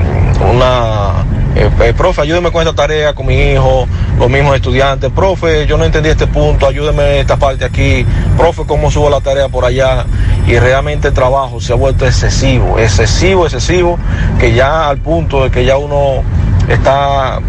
una 0.51 1.25
eh, 1.55 1.69
eh, 1.81 1.93
profe, 1.95 2.21
ayúdeme 2.21 2.51
con 2.51 2.61
esta 2.61 2.73
tarea 2.73 3.13
con 3.13 3.25
mi 3.25 3.35
hijo, 3.35 3.87
los 4.17 4.29
mismos 4.29 4.55
estudiantes, 4.55 5.11
profe, 5.11 5.65
yo 5.67 5.77
no 5.77 5.83
entendí 5.85 6.09
este 6.09 6.27
punto, 6.27 6.67
ayúdeme 6.67 7.19
esta 7.19 7.37
parte 7.37 7.65
aquí, 7.65 8.05
profe, 8.37 8.63
cómo 8.65 8.89
subo 8.89 9.09
la 9.09 9.19
tarea 9.21 9.49
por 9.49 9.65
allá. 9.65 10.05
Y 10.47 10.57
realmente 10.57 11.09
el 11.09 11.13
trabajo 11.13 11.59
se 11.59 11.73
ha 11.73 11.75
vuelto 11.75 12.05
excesivo, 12.05 12.79
excesivo, 12.79 13.45
excesivo, 13.45 13.99
que 14.39 14.53
ya 14.53 14.89
al 14.89 14.97
punto 14.97 15.43
de 15.43 15.51
que 15.51 15.65
ya 15.65 15.77
uno 15.77 16.23
está 16.67 17.39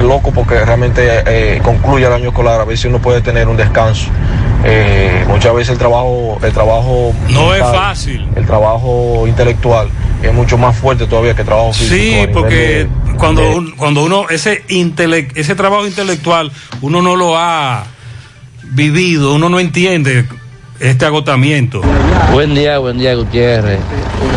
loco 0.00 0.30
porque 0.32 0.64
realmente 0.64 1.22
eh, 1.26 1.60
concluye 1.62 2.06
el 2.06 2.12
año 2.12 2.28
escolar, 2.28 2.60
a 2.60 2.64
ver 2.64 2.78
si 2.78 2.88
uno 2.88 3.00
puede 3.00 3.20
tener 3.20 3.48
un 3.48 3.56
descanso. 3.56 4.06
Eh, 4.64 5.24
muchas 5.28 5.54
veces 5.54 5.72
el 5.72 5.78
trabajo, 5.78 6.38
el 6.42 6.52
trabajo 6.52 7.12
No 7.30 7.54
es 7.54 7.62
fácil. 7.62 8.28
el 8.36 8.46
trabajo 8.46 9.24
intelectual 9.26 9.88
es 10.22 10.32
mucho 10.34 10.58
más 10.58 10.76
fuerte 10.76 11.06
todavía 11.06 11.34
que 11.34 11.42
el 11.42 11.46
trabajo 11.46 11.72
físico. 11.72 11.94
Sí, 11.94 12.26
porque 12.32 12.54
de- 12.54 12.88
cuando, 13.16 13.42
de- 13.42 13.54
un- 13.54 13.70
cuando 13.72 14.02
uno, 14.04 14.28
ese, 14.30 14.64
intele- 14.68 15.30
ese 15.34 15.54
trabajo 15.54 15.86
intelectual, 15.86 16.50
uno 16.82 17.02
no 17.02 17.16
lo 17.16 17.36
ha 17.38 17.84
vivido, 18.62 19.34
uno 19.34 19.48
no 19.48 19.58
entiende 19.60 20.24
este 20.78 21.04
agotamiento. 21.04 21.82
Buen 22.32 22.54
día, 22.54 22.78
buen 22.78 22.98
día, 22.98 23.14
Gutiérrez. 23.14 23.78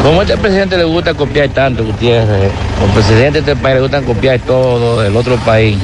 Como 0.02 0.20
a 0.20 0.24
este 0.24 0.36
presidente 0.38 0.78
le 0.78 0.84
gusta 0.84 1.14
copiar 1.14 1.50
tanto, 1.50 1.84
Gutiérrez, 1.86 2.52
los 2.82 2.92
presidentes 2.92 3.46
de 3.46 3.52
este 3.52 3.62
país 3.64 3.76
le 3.76 3.82
gustan 3.82 4.04
copiar 4.04 4.40
todo 4.40 5.02
del 5.02 5.16
otro 5.16 5.36
país. 5.38 5.78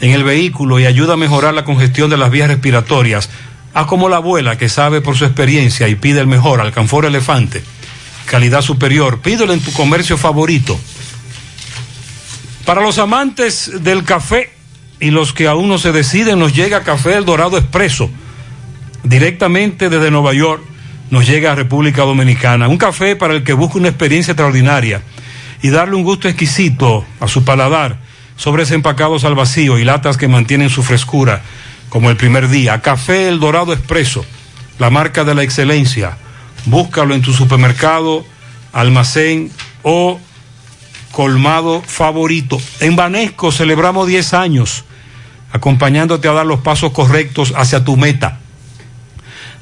en 0.00 0.12
el 0.12 0.22
vehículo 0.22 0.78
y 0.78 0.86
ayuda 0.86 1.14
a 1.14 1.16
mejorar 1.16 1.54
la 1.54 1.64
congestión 1.64 2.08
de 2.08 2.16
las 2.16 2.30
vías 2.30 2.48
respiratorias. 2.48 3.30
Haz 3.74 3.86
como 3.86 4.08
la 4.08 4.16
abuela 4.16 4.56
que 4.56 4.68
sabe 4.68 5.00
por 5.00 5.16
su 5.16 5.24
experiencia 5.24 5.88
y 5.88 5.96
pide 5.96 6.20
el 6.20 6.28
mejor, 6.28 6.60
Alcanfor 6.60 7.04
Elefante. 7.04 7.64
Calidad 8.26 8.62
superior, 8.62 9.20
pídelo 9.20 9.52
en 9.52 9.60
tu 9.60 9.72
comercio 9.72 10.16
favorito. 10.16 10.78
Para 12.64 12.82
los 12.82 12.98
amantes 12.98 13.82
del 13.82 14.04
café 14.04 14.50
y 15.00 15.10
los 15.10 15.32
que 15.32 15.46
aún 15.46 15.68
no 15.68 15.78
se 15.78 15.92
deciden, 15.92 16.38
nos 16.38 16.54
llega 16.54 16.82
Café 16.82 17.16
El 17.16 17.24
Dorado 17.24 17.58
Expreso 17.58 18.10
directamente 19.04 19.90
desde 19.90 20.10
Nueva 20.10 20.32
York 20.32 20.62
nos 21.10 21.26
llega 21.26 21.52
a 21.52 21.54
República 21.54 22.02
Dominicana. 22.02 22.68
Un 22.68 22.78
café 22.78 23.14
para 23.14 23.34
el 23.34 23.44
que 23.44 23.52
busca 23.52 23.78
una 23.78 23.88
experiencia 23.88 24.32
extraordinaria 24.32 25.02
y 25.62 25.68
darle 25.68 25.94
un 25.94 26.02
gusto 26.02 26.28
exquisito 26.28 27.04
a 27.20 27.28
su 27.28 27.44
paladar, 27.44 27.98
sobres 28.36 28.70
empacados 28.72 29.24
al 29.24 29.34
vacío 29.34 29.78
y 29.78 29.84
latas 29.84 30.16
que 30.16 30.28
mantienen 30.28 30.70
su 30.70 30.82
frescura, 30.82 31.42
como 31.88 32.10
el 32.10 32.16
primer 32.16 32.48
día. 32.48 32.80
Café 32.82 33.28
El 33.28 33.38
Dorado 33.38 33.72
Expreso, 33.72 34.24
la 34.78 34.90
marca 34.90 35.24
de 35.24 35.34
la 35.34 35.42
excelencia. 35.42 36.16
Búscalo 36.66 37.14
en 37.14 37.22
tu 37.22 37.32
supermercado, 37.32 38.24
almacén 38.72 39.50
o 39.82 40.18
colmado 41.12 41.82
favorito. 41.86 42.60
En 42.80 42.96
Banesco 42.96 43.52
celebramos 43.52 44.06
10 44.06 44.34
años, 44.34 44.84
acompañándote 45.52 46.28
a 46.28 46.32
dar 46.32 46.46
los 46.46 46.60
pasos 46.60 46.92
correctos 46.92 47.52
hacia 47.56 47.84
tu 47.84 47.96
meta. 47.96 48.40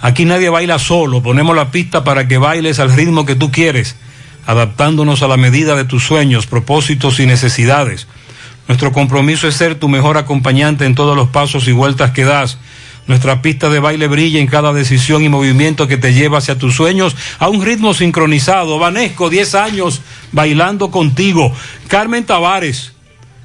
Aquí 0.01 0.25
nadie 0.25 0.49
baila 0.49 0.79
solo, 0.79 1.23
ponemos 1.23 1.55
la 1.55 1.71
pista 1.71 2.03
para 2.03 2.27
que 2.27 2.39
bailes 2.39 2.81
al 2.81 2.93
ritmo 2.93 3.25
que 3.25 3.37
tú 3.37 3.53
quieres, 3.53 3.97
adaptándonos 4.47 5.23
a 5.23 5.29
la 5.29 5.37
medida 5.37 5.77
de 5.77 5.85
tus 5.85 6.05
sueños, 6.05 6.47
propósitos 6.47 7.21
y 7.21 7.27
necesidades. 7.27 8.09
Nuestro 8.67 8.93
compromiso 8.93 9.47
es 9.47 9.55
ser 9.55 9.75
tu 9.75 9.89
mejor 9.89 10.17
acompañante 10.17 10.87
en 10.87 10.95
todos 10.95 11.17
los 11.17 11.29
pasos 11.29 11.69
y 11.69 11.73
vueltas 11.73 12.13
que 12.13 12.25
das. 12.25 12.59
Nuestra 13.07 13.43
pista 13.43 13.69
de 13.69 13.81
baile 13.81 14.07
brilla 14.07 14.39
en 14.39 14.47
cada 14.47 14.73
decisión 14.73 15.25
y 15.25 15.29
movimiento 15.29 15.89
que 15.89 15.97
te 15.97 16.15
lleva 16.15 16.39
hacia 16.39 16.59
tus 16.59 16.77
sueños 16.77 17.17
a 17.39 17.49
un 17.49 17.65
ritmo 17.65 17.95
sincronizado. 17.95 18.79
Vanesco, 18.79 19.29
10 19.29 19.55
años 19.57 20.01
bailando 20.31 20.91
contigo. 20.91 21.53
Carmen 21.89 22.25
Tavares 22.25 22.93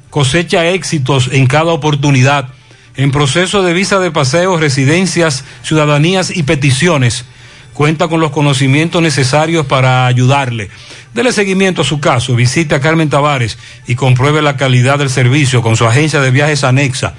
cosecha 0.10 0.68
éxitos 0.68 1.30
en 1.32 1.48
cada 1.48 1.72
oportunidad. 1.72 2.50
En 2.96 3.12
proceso 3.12 3.62
de 3.64 3.74
visa 3.74 4.00
de 4.00 4.12
paseo, 4.12 4.58
residencias, 4.58 5.44
ciudadanías 5.64 6.36
y 6.36 6.44
peticiones. 6.44 7.26
Cuenta 7.74 8.08
con 8.08 8.20
los 8.20 8.32
conocimientos 8.32 9.02
necesarios 9.02 9.66
para 9.66 10.08
ayudarle. 10.08 10.70
Dele 11.14 11.32
seguimiento 11.32 11.82
a 11.82 11.86
su 11.86 12.00
caso, 12.00 12.36
visite 12.36 12.76
a 12.76 12.80
Carmen 12.80 13.10
Tavares 13.10 13.58
y 13.88 13.96
compruebe 13.96 14.42
la 14.42 14.58
calidad 14.58 15.00
del 15.00 15.10
servicio 15.10 15.62
con 15.62 15.76
su 15.76 15.86
agencia 15.86 16.22
de 16.22 16.32
viajes 16.32 16.64
anexa. 16.64 17.16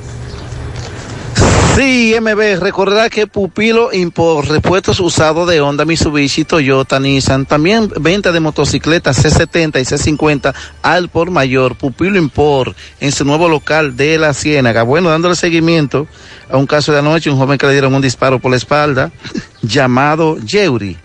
Sí, 1.74 2.14
MB, 2.20 2.60
recordar 2.60 3.10
que 3.10 3.26
Pupilo 3.26 3.92
Import, 3.92 4.48
repuestos 4.48 5.00
usados 5.00 5.48
de 5.48 5.60
Honda, 5.60 5.84
Mitsubishi, 5.84 6.44
Toyota, 6.44 7.00
Nissan, 7.00 7.44
también 7.44 7.90
venta 7.98 8.30
de 8.30 8.38
motocicletas 8.38 9.24
C70 9.24 9.80
y 9.80 9.84
C50 9.84 10.54
al 10.80 11.08
por 11.08 11.32
mayor, 11.32 11.74
Pupilo 11.74 12.16
Import, 12.16 12.76
en 13.00 13.10
su 13.10 13.24
nuevo 13.24 13.48
local 13.48 13.96
de 13.96 14.16
La 14.16 14.32
Ciénaga. 14.32 14.84
Bueno, 14.84 15.10
dándole 15.10 15.34
seguimiento 15.34 16.06
a 16.48 16.56
un 16.56 16.68
caso 16.68 16.92
de 16.92 17.00
anoche, 17.00 17.30
un 17.30 17.36
joven 17.36 17.58
que 17.58 17.66
le 17.66 17.72
dieron 17.72 17.92
un 17.92 18.00
disparo 18.00 18.38
por 18.38 18.52
la 18.52 18.58
espalda, 18.58 19.10
llamado 19.62 20.36
Jerry. 20.46 20.96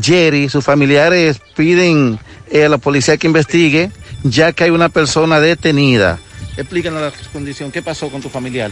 Jerry, 0.00 0.48
sus 0.48 0.64
familiares 0.64 1.38
piden 1.54 2.18
eh, 2.52 2.66
a 2.66 2.68
la 2.68 2.78
policía 2.78 3.16
que 3.16 3.26
investigue, 3.26 3.90
ya 4.22 4.52
que 4.52 4.64
hay 4.64 4.70
una 4.70 4.88
persona 4.88 5.40
detenida. 5.40 6.18
Explícanos 6.56 7.00
la 7.00 7.12
condición, 7.32 7.72
¿qué 7.72 7.82
pasó 7.82 8.10
con 8.10 8.20
tu 8.20 8.28
familiar? 8.28 8.70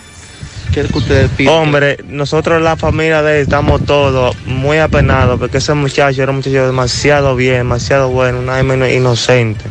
¿Qué 0.72 0.80
es 0.82 0.92
que 0.92 0.98
ustedes 0.98 1.30
piden? 1.30 1.52
Hombre, 1.52 1.98
nosotros 2.06 2.62
la 2.62 2.76
familia 2.76 3.22
de 3.22 3.38
él 3.38 3.42
estamos 3.42 3.84
todos 3.84 4.36
muy 4.46 4.78
apenados 4.78 5.40
porque 5.40 5.58
ese 5.58 5.74
muchacho 5.74 6.22
era 6.22 6.30
un 6.30 6.36
muchacho 6.36 6.66
demasiado 6.66 7.34
bien, 7.34 7.58
demasiado 7.58 8.10
bueno, 8.10 8.42
nada 8.42 8.62
menos 8.62 8.90
inocente. 8.90 9.64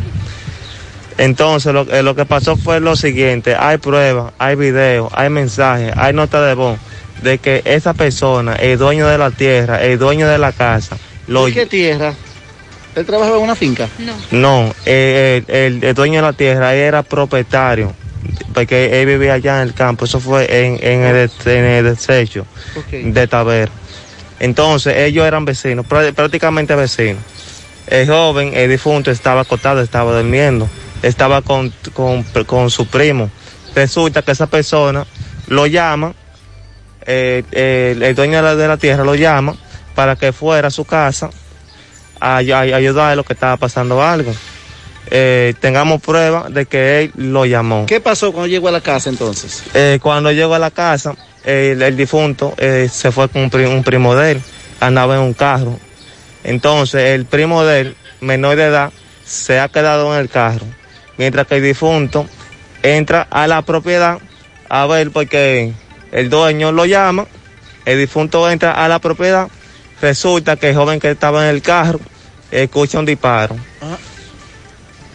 Entonces 1.17 1.73
lo, 1.73 1.81
eh, 1.93 2.01
lo 2.01 2.15
que 2.15 2.25
pasó 2.25 2.57
fue 2.57 2.79
lo 2.79 2.95
siguiente, 2.95 3.55
hay 3.55 3.77
pruebas, 3.77 4.33
hay 4.39 4.55
videos, 4.55 5.11
hay 5.13 5.29
mensajes, 5.29 5.93
hay 5.95 6.13
notas 6.13 6.47
de 6.47 6.53
voz 6.55 6.79
de 7.21 7.38
que 7.38 7.61
esa 7.65 7.93
persona, 7.93 8.55
el 8.55 8.77
dueño 8.77 9.07
de 9.07 9.17
la 9.17 9.31
tierra, 9.31 9.83
el 9.83 9.99
dueño 9.99 10.27
de 10.27 10.38
la 10.38 10.51
casa, 10.51 10.97
lo, 11.27 11.45
¿De 11.45 11.53
qué 11.53 11.65
tierra? 11.65 12.13
¿Él 13.00 13.06
trabajaba 13.06 13.38
en 13.38 13.44
una 13.44 13.56
finca? 13.56 13.90
No. 13.98 14.16
no, 14.32 14.74
eh, 14.86 15.44
el, 15.48 15.56
el- 15.56 15.84
el 15.84 15.94
dueño 15.95 16.16
de 16.18 16.22
la 16.22 16.34
tierra 16.34 16.74
era 16.76 17.02
propietario, 17.03 17.94
porque 18.53 19.02
él 19.02 19.08
vivía 19.08 19.34
allá 19.36 19.61
en 19.61 19.68
el 19.69 19.74
campo, 19.74 20.06
eso 20.06 20.19
fue 20.19 20.66
en, 20.66 20.78
en, 20.82 21.03
el, 21.03 21.32
en 21.45 21.66
el 21.66 21.84
desecho 21.86 22.45
de 23.14 23.28
Taber. 23.28 23.69
Entonces 24.40 24.95
ellos 24.98 25.26
eran 25.26 25.45
vecinos, 25.45 25.86
prá- 25.88 26.14
prácticamente 26.14 26.76
vecinos. 26.76 27.24
El 27.88 28.08
joven, 28.08 28.52
el 28.53 28.69
difunto, 28.69 29.10
estaba 29.11 29.42
acostado, 29.42 29.82
estaba 29.82 30.14
durmiendo, 30.16 30.69
estaba 31.02 31.42
con, 31.42 31.74
con, 31.94 32.24
con 32.45 32.69
su 32.69 32.86
primo. 32.88 33.30
Resulta 33.76 34.22
que 34.22 34.32
esa 34.32 34.48
persona 34.48 35.06
lo 35.48 35.66
llama, 35.68 36.14
eh, 37.06 37.44
eh, 37.52 37.98
el 38.00 38.16
dueño 38.16 38.38
de 38.38 38.44
la, 38.44 38.56
de 38.56 38.68
la 38.68 38.78
tierra 38.78 39.03
lo 39.03 39.16
llama 39.16 39.56
para 39.95 40.16
que 40.16 40.32
fuera 40.34 40.68
a 40.68 40.72
su 40.72 40.86
casa 40.86 41.30
a, 42.19 42.38
ay- 42.38 42.51
a 42.51 42.75
ayudar 42.75 43.11
a 43.11 43.15
lo 43.15 43.23
que 43.23 43.33
estaba 43.33 43.57
pasando 43.57 44.01
algo. 44.03 44.33
Eh, 45.11 45.53
tengamos 45.59 46.01
prueba 46.01 46.48
de 46.49 46.65
que 46.67 47.01
él 47.03 47.11
lo 47.15 47.45
llamó. 47.45 47.85
¿Qué 47.88 47.99
pasó 47.99 48.31
cuando 48.31 48.48
llegó 48.48 48.67
a 48.67 48.72
la 48.72 48.81
casa 48.81 49.09
entonces? 49.09 49.64
Eh, 49.73 49.99
cuando 50.01 50.31
llegó 50.31 50.53
a 50.53 50.59
la 50.59 50.69
casa, 50.72 51.15
el, 51.43 51.81
el 51.81 51.98
difunto 51.98 52.53
eh, 52.57 52.88
se 52.91 53.11
fue 53.11 53.27
con 53.30 53.43
un, 53.43 53.49
pri- 53.49 53.65
un 53.65 53.83
primo 53.83 54.15
de 54.15 54.31
él, 54.33 54.41
andaba 54.80 55.15
en 55.15 55.22
un 55.22 55.33
carro. 55.33 55.80
Entonces 56.43 57.01
el 57.15 57.25
primo 57.25 57.64
de 57.64 57.81
él, 57.81 57.95
menor 58.22 58.56
de 58.56 58.65
edad, 58.65 58.91
se 59.25 59.59
ha 59.59 59.67
quedado 59.69 60.14
en 60.14 60.22
el 60.22 60.30
carro, 60.30 60.65
mientras 61.17 61.48
que 61.48 61.56
el 61.57 61.64
difunto 61.64 62.27
entra 62.83 63.27
a 63.30 63.48
la 63.48 63.61
propiedad 63.64 64.19
a 64.69 64.85
ver 64.85 65.11
porque 65.11 65.73
el 66.11 66.30
dueño 66.30 66.72
lo 66.72 66.85
llama, 66.85 67.25
el 67.85 67.98
difunto 67.99 68.49
entra 68.49 68.72
a 68.83 68.88
la 68.88 68.99
propiedad, 68.99 69.48
resulta 70.02 70.56
que 70.56 70.69
el 70.69 70.76
joven 70.76 71.00
que 71.00 71.11
estaba 71.11 71.44
en 71.44 71.56
el 71.56 71.61
carro 71.61 72.00
escucha 72.52 73.00
un 73.00 73.06
disparo. 73.06 73.56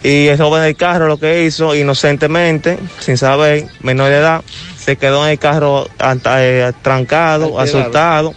Y 0.02 0.26
el 0.26 0.36
joven 0.36 0.62
del 0.62 0.76
carro 0.76 1.08
lo 1.08 1.16
que 1.16 1.44
hizo, 1.44 1.74
inocentemente, 1.74 2.78
sin 3.00 3.16
saber, 3.16 3.66
menor 3.80 4.10
de 4.10 4.18
edad, 4.18 4.42
se 4.76 4.96
quedó 4.96 5.24
en 5.24 5.32
el 5.32 5.38
carro 5.38 5.88
eh, 6.36 6.72
trancado, 6.82 7.58
asustado. 7.58 8.34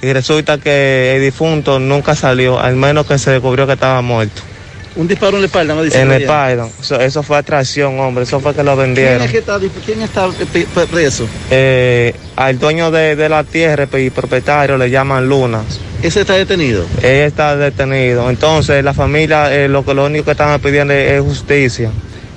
Y 0.00 0.12
resulta 0.12 0.58
que 0.58 1.16
el 1.16 1.22
difunto 1.22 1.78
nunca 1.78 2.16
salió, 2.16 2.58
al 2.58 2.76
menos 2.76 3.06
que 3.06 3.18
se 3.18 3.30
descubrió 3.30 3.66
que 3.66 3.74
estaba 3.74 4.00
muerto. 4.00 4.42
Un 4.94 5.08
disparo 5.08 5.36
en 5.36 5.42
la 5.42 5.46
espalda, 5.46 5.74
¿no? 5.74 5.82
Dice 5.82 6.00
En 6.02 6.10
allá. 6.10 6.50
Python. 6.50 6.70
Eso, 6.80 7.00
eso 7.00 7.22
fue 7.22 7.38
atracción, 7.38 7.98
hombre. 7.98 8.24
Eso 8.24 8.40
fue 8.40 8.54
que 8.54 8.62
lo 8.62 8.74
¿Quién 8.74 8.86
vendieron. 8.94 9.22
es 9.22 9.30
que 9.30 9.38
está, 9.38 9.58
quién 9.86 10.02
está 10.02 10.28
eh, 10.54 10.66
preso? 10.90 11.26
Eh, 11.50 12.14
al 12.36 12.58
dueño 12.58 12.90
de, 12.90 13.16
de 13.16 13.28
la 13.30 13.42
tierra 13.44 13.88
y 13.98 14.10
propietario 14.10 14.76
le 14.76 14.90
llaman 14.90 15.26
Luna. 15.28 15.62
¿Ese 16.02 16.20
está 16.22 16.34
detenido? 16.34 16.84
Él 16.98 17.22
está 17.26 17.56
detenido. 17.56 18.28
Entonces 18.28 18.84
la 18.84 18.92
familia 18.92 19.54
eh, 19.54 19.68
lo, 19.68 19.84
que- 19.84 19.94
lo 19.94 20.04
único 20.06 20.26
que 20.26 20.32
están 20.32 20.60
pidiendo 20.60 20.92
es, 20.92 21.12
es 21.12 21.22
justicia. 21.22 21.90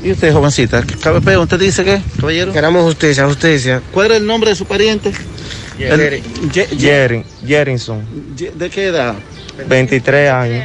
¿Y 0.03 0.11
usted, 0.11 0.32
jovencita? 0.32 0.84
Cabepeo, 1.01 1.42
¿usted 1.42 1.59
dice 1.59 1.84
qué, 1.84 2.00
caballero? 2.19 2.53
Queremos 2.53 2.84
justicia, 2.84 3.25
justicia. 3.25 3.82
¿Cuál 3.92 4.06
era 4.08 4.17
el 4.17 4.25
nombre 4.25 4.51
de 4.51 4.56
su 4.56 4.66
pariente? 4.66 5.11
Jerry. 5.77 7.24
Jerinson, 7.45 8.01
¿De 8.56 8.69
qué 8.69 8.85
edad? 8.85 9.16
23 9.67 10.30
años. 10.32 10.64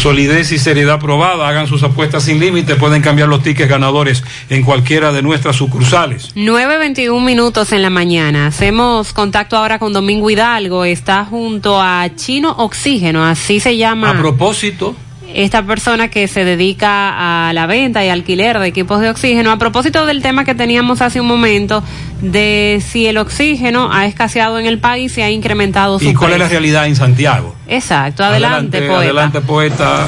Solidez 0.00 0.50
y 0.52 0.58
seriedad 0.58 0.98
probada. 0.98 1.48
Hagan 1.48 1.68
sus 1.68 1.82
apuestas 1.84 2.24
sin 2.24 2.40
límite. 2.40 2.74
Pueden 2.76 3.02
cambiar 3.02 3.28
los 3.28 3.42
tickets 3.42 3.68
ganadores 3.68 4.24
en 4.50 4.62
cualquiera 4.62 5.12
de 5.12 5.22
nuestras 5.22 5.56
sucursales. 5.56 6.34
9.21 6.34 7.24
minutos 7.24 7.72
en 7.72 7.82
la 7.82 7.90
mañana. 7.90 8.48
Hacemos 8.48 9.12
contacto 9.12 9.56
ahora 9.56 9.78
con 9.78 9.92
Domingo 9.92 10.30
Hidalgo. 10.30 10.84
Está 10.84 11.24
junto 11.24 11.80
a 11.80 12.08
Chino 12.16 12.50
Oxígeno, 12.58 13.24
así 13.24 13.60
se 13.60 13.76
llama. 13.76 14.10
A 14.10 14.18
propósito. 14.18 14.96
Esta 15.36 15.62
persona 15.62 16.08
que 16.08 16.28
se 16.28 16.46
dedica 16.46 17.48
a 17.48 17.52
la 17.52 17.66
venta 17.66 18.02
y 18.02 18.08
alquiler 18.08 18.58
de 18.58 18.68
equipos 18.68 19.02
de 19.02 19.10
oxígeno. 19.10 19.52
A 19.52 19.58
propósito 19.58 20.06
del 20.06 20.22
tema 20.22 20.46
que 20.46 20.54
teníamos 20.54 21.02
hace 21.02 21.20
un 21.20 21.26
momento 21.26 21.82
de 22.22 22.82
si 22.90 23.06
el 23.06 23.18
oxígeno 23.18 23.90
ha 23.92 24.06
escaseado 24.06 24.58
en 24.58 24.64
el 24.64 24.78
país 24.78 25.18
y 25.18 25.20
ha 25.20 25.30
incrementado 25.30 25.98
su 25.98 26.06
¿Y 26.06 26.14
cuál 26.14 26.32
es 26.32 26.38
la 26.38 26.48
realidad 26.48 26.86
en 26.86 26.96
Santiago? 26.96 27.54
Exacto, 27.68 28.24
adelante, 28.24 28.78
poeta. 28.78 28.96
Adelante, 28.96 29.40
poeta. 29.42 30.06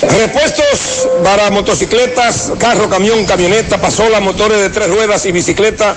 Repuestos 0.00 1.08
para 1.22 1.50
motocicletas, 1.50 2.54
carro, 2.58 2.88
camión, 2.88 3.26
camioneta, 3.26 3.78
pasola, 3.78 4.18
motores 4.18 4.62
de 4.62 4.70
tres 4.70 4.88
ruedas 4.88 5.26
y 5.26 5.32
bicicleta. 5.32 5.94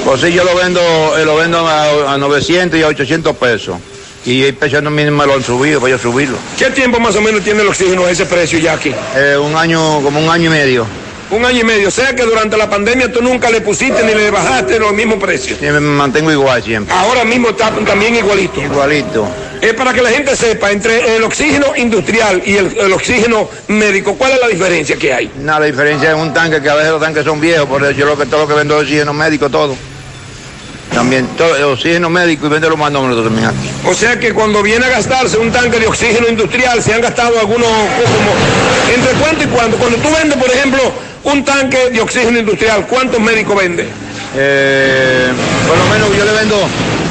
Pues 0.04 0.20
sí, 0.20 0.32
yo 0.32 0.42
lo 0.42 0.56
vendo, 0.56 0.80
eh, 1.16 1.24
lo 1.24 1.36
vendo 1.36 1.64
a, 1.64 2.14
a 2.14 2.18
900 2.18 2.80
y 2.80 2.82
a 2.82 2.88
800 2.88 3.36
pesos. 3.36 3.76
Y 4.26 4.42
el 4.42 4.54
precio 4.54 4.82
no 4.82 4.90
mínimo 4.90 5.18
me 5.18 5.26
lo 5.26 5.34
han 5.34 5.44
subido, 5.44 5.78
voy 5.78 5.92
a 5.92 5.98
subirlo. 5.98 6.36
¿Qué 6.58 6.66
tiempo 6.70 6.98
más 6.98 7.14
o 7.14 7.20
menos 7.22 7.44
tiene 7.44 7.62
el 7.62 7.68
oxígeno 7.68 8.04
a 8.04 8.10
ese 8.10 8.26
precio 8.26 8.58
ya 8.58 8.72
aquí? 8.72 8.92
Eh, 9.14 9.36
un 9.38 9.54
año, 9.54 10.02
como 10.02 10.18
un 10.18 10.28
año 10.28 10.46
y 10.46 10.52
medio. 10.52 10.84
Un 11.30 11.44
año 11.44 11.60
y 11.60 11.64
medio. 11.64 11.88
O 11.88 11.90
sea 11.92 12.14
que 12.14 12.22
durante 12.24 12.56
la 12.56 12.68
pandemia 12.68 13.12
tú 13.12 13.22
nunca 13.22 13.50
le 13.50 13.60
pusiste 13.60 14.02
ni 14.02 14.14
le 14.14 14.30
bajaste 14.30 14.78
los 14.78 14.92
mismos 14.92 15.18
precios. 15.18 15.58
Sí, 15.60 15.66
me 15.66 15.80
mantengo 15.80 16.32
igual 16.32 16.62
siempre. 16.62 16.94
Ahora 16.94 17.24
mismo 17.24 17.50
está 17.50 17.70
también 17.70 18.16
igualito. 18.16 18.60
Igualito. 18.60 19.28
Es 19.60 19.74
para 19.74 19.92
que 19.92 20.00
la 20.00 20.10
gente 20.10 20.34
sepa, 20.34 20.70
entre 20.70 21.16
el 21.16 21.22
oxígeno 21.22 21.76
industrial 21.76 22.42
y 22.46 22.56
el, 22.56 22.76
el 22.78 22.92
oxígeno 22.92 23.48
médico, 23.68 24.14
¿cuál 24.16 24.32
es 24.32 24.40
la 24.40 24.48
diferencia 24.48 24.96
que 24.96 25.12
hay? 25.12 25.30
Nada, 25.38 25.60
la 25.60 25.66
diferencia 25.66 26.10
es 26.10 26.16
un 26.16 26.32
tanque 26.32 26.62
que 26.62 26.70
a 26.70 26.74
veces 26.74 26.92
los 26.92 27.00
tanques 27.00 27.24
son 27.24 27.40
viejos, 27.40 27.68
por 27.68 27.82
eso 27.82 27.92
yo 27.92 28.06
lo 28.06 28.16
que 28.16 28.24
todo 28.24 28.40
lo 28.40 28.48
que 28.48 28.54
vendo 28.54 28.76
es 28.76 28.84
oxígeno 28.84 29.12
médico, 29.12 29.50
todo. 29.50 29.76
También, 30.94 31.26
todo, 31.36 31.56
el 31.56 31.64
oxígeno 31.64 32.10
médico 32.10 32.46
y 32.46 32.48
vende 32.48 32.68
los 32.68 32.78
manómetros 32.78 33.24
también 33.24 33.46
aquí. 33.46 33.70
O 33.86 33.94
sea 33.94 34.18
que 34.18 34.32
cuando 34.34 34.62
viene 34.62 34.84
a 34.86 34.88
gastarse 34.88 35.38
un 35.38 35.50
tanque 35.52 35.78
de 35.78 35.86
oxígeno 35.86 36.28
industrial, 36.28 36.82
se 36.82 36.92
han 36.92 37.00
gastado 37.00 37.38
algunos, 37.38 37.68
como, 37.68 38.94
¿entre 38.94 39.12
cuánto 39.20 39.44
y 39.44 39.46
cuánto? 39.46 39.76
Cuando 39.76 39.98
tú 39.98 40.08
vendes, 40.10 40.36
por 40.36 40.50
ejemplo, 40.50 40.80
un 41.24 41.44
tanque 41.44 41.90
de 41.90 42.00
oxígeno 42.00 42.38
industrial, 42.38 42.86
¿cuántos 42.88 43.20
médicos 43.20 43.56
vende? 43.56 43.88
Eh, 44.36 45.30
por 45.66 45.76
lo 45.76 45.84
menos 45.86 46.16
yo 46.16 46.24
le 46.24 46.32
vendo, 46.32 46.56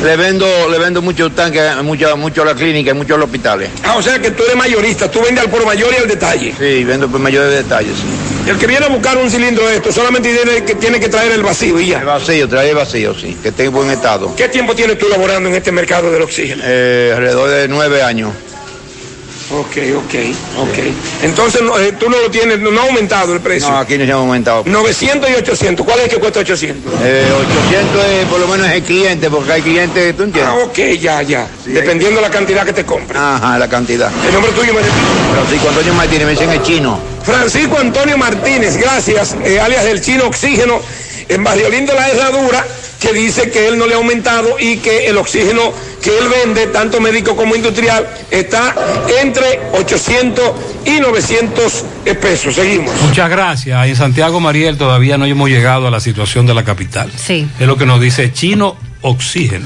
le 0.04 0.16
vendo, 0.16 0.70
le 0.70 0.78
vendo 0.78 1.02
muchos 1.02 1.36
tanques, 1.36 1.62
mucho, 1.84 2.16
mucho 2.18 2.42
a 2.42 2.46
la 2.46 2.56
clínica 2.56 2.92
y 2.92 2.94
mucho 2.94 3.16
a 3.16 3.18
los 3.18 3.26
hospitales. 3.26 3.70
Ah, 3.84 3.96
o 3.98 4.02
sea 4.02 4.20
que 4.20 4.32
tú 4.32 4.44
eres 4.44 4.56
mayorista, 4.56 5.10
tú 5.12 5.22
vendes 5.22 5.44
al 5.44 5.50
por 5.50 5.66
mayor 5.66 5.92
y 5.94 6.02
al 6.02 6.08
detalle. 6.08 6.54
Sí, 6.58 6.84
vendo 6.84 7.10
por 7.10 7.20
mayores 7.20 7.52
detalles, 7.52 7.94
sí. 7.98 8.50
El 8.50 8.58
que 8.58 8.68
viene 8.68 8.86
a 8.86 8.90
buscar 8.90 9.18
un 9.18 9.30
cilindro 9.30 9.68
de 9.68 9.76
esto 9.76 9.92
solamente 9.92 10.34
tiene 10.34 10.64
que, 10.64 10.76
tiene 10.76 11.00
que 11.00 11.10
traer 11.10 11.34
el 11.34 11.44
vacío 11.44 11.80
y 11.80 11.88
ya. 11.88 12.00
El 12.00 12.06
vacío, 12.06 12.48
trae 12.48 12.70
el 12.70 12.76
vacío, 12.76 13.14
sí, 13.14 13.38
que 13.42 13.50
esté 13.50 13.66
en 13.66 13.74
buen 13.74 13.90
estado. 13.92 14.34
¿Qué 14.36 14.48
tiempo 14.48 14.74
tienes 14.76 14.98
tú 14.98 15.08
laborando 15.10 15.50
en 15.50 15.56
este 15.56 15.72
mercado 15.72 16.12
del 16.12 16.22
oxígeno? 16.22 16.64
Eh, 16.66 17.14
alrededor 17.16 17.50
de 17.50 17.68
nueve 17.68 18.02
años. 18.02 18.32
Ok, 19.52 19.78
ok, 19.98 20.14
ok. 20.60 20.78
Entonces 21.24 21.62
no, 21.64 21.80
eh, 21.80 21.94
tú 21.94 22.08
no 22.08 22.20
lo 22.20 22.30
tienes, 22.30 22.60
no 22.60 22.80
ha 22.80 22.84
aumentado 22.84 23.34
el 23.34 23.42
precio. 23.42 23.70
No, 23.70 23.80
aquí 23.80 23.98
no 23.98 24.06
se 24.06 24.12
ha 24.12 24.16
aumentado. 24.16 24.64
900 24.66 25.28
y 25.28 25.34
800. 25.34 25.86
¿Cuál 25.86 26.00
es 26.00 26.06
el 26.06 26.12
que 26.12 26.18
cuesta 26.18 26.40
800? 26.42 26.94
Eh, 27.02 27.26
800 27.68 28.06
es 28.06 28.26
por 28.26 28.40
lo 28.40 28.48
menos 28.48 28.68
es 28.68 28.74
el 28.74 28.84
cliente, 28.84 29.30
porque 29.30 29.52
hay 29.52 29.62
clientes, 29.64 30.16
¿tú 30.16 30.24
entiendes? 30.24 30.54
Ah, 30.56 30.64
ok, 30.66 30.78
ya, 31.00 31.22
ya. 31.24 31.48
Dependiendo 31.66 32.18
de 32.18 32.28
la 32.28 32.32
cantidad 32.32 32.64
que 32.64 32.74
te 32.74 32.86
compres. 32.86 33.20
Ajá, 33.20 33.58
la 33.58 33.68
cantidad. 33.68 34.12
El 34.28 34.34
nombre 34.34 34.52
tuyo 34.52 34.72
me 34.74 34.82
Francisco 34.82 35.70
Antonio 35.70 35.94
Martínez, 35.96 36.26
me 36.26 36.32
dicen 36.32 36.50
el 36.52 36.62
chino. 36.62 37.00
Francisco 37.24 37.78
Antonio 37.78 38.18
Martínez, 38.18 38.78
gracias, 38.78 39.36
eh, 39.44 39.60
alias 39.60 39.84
del 39.84 40.02
chino 40.02 40.26
oxígeno, 40.26 40.82
en 41.30 41.44
Barrio 41.44 41.70
Lindo 41.70 41.94
La 41.94 42.10
Herradura, 42.10 42.66
que 43.00 43.14
dice 43.14 43.50
que 43.50 43.68
él 43.68 43.78
no 43.78 43.88
le 43.88 43.94
ha 43.94 43.98
aumentado 43.98 44.60
y 44.60 44.78
que 44.78 45.08
el 45.08 45.18
oxígeno 45.18 45.72
que 46.02 46.18
él 46.18 46.26
vende, 46.28 46.68
tanto 46.68 47.00
médico 47.00 47.36
como 47.36 47.56
industrial, 47.56 48.10
está 48.32 48.76
entre 49.22 49.60
800 49.74 50.52
y 50.86 51.00
900 51.00 51.86
pesos. 52.22 52.56
Seguimos. 52.56 52.94
Muchas 53.02 53.30
gracias. 53.30 53.88
En 53.88 53.96
Santiago 53.96 54.40
Mariel 54.40 54.78
todavía 54.78 55.18
no 55.18 55.26
hemos 55.26 55.50
llegado 55.50 55.88
a 55.88 55.92
la 55.92 56.00
situación 56.00 56.46
de 56.46 56.54
la 56.54 56.64
capital. 56.64 57.12
Sí. 57.16 57.48
Es 57.60 57.68
lo 57.68 57.78
que 57.78 57.86
nos 57.86 58.02
dice 58.02 58.34
Chino 58.34 58.76
Oxígeno. 59.02 59.66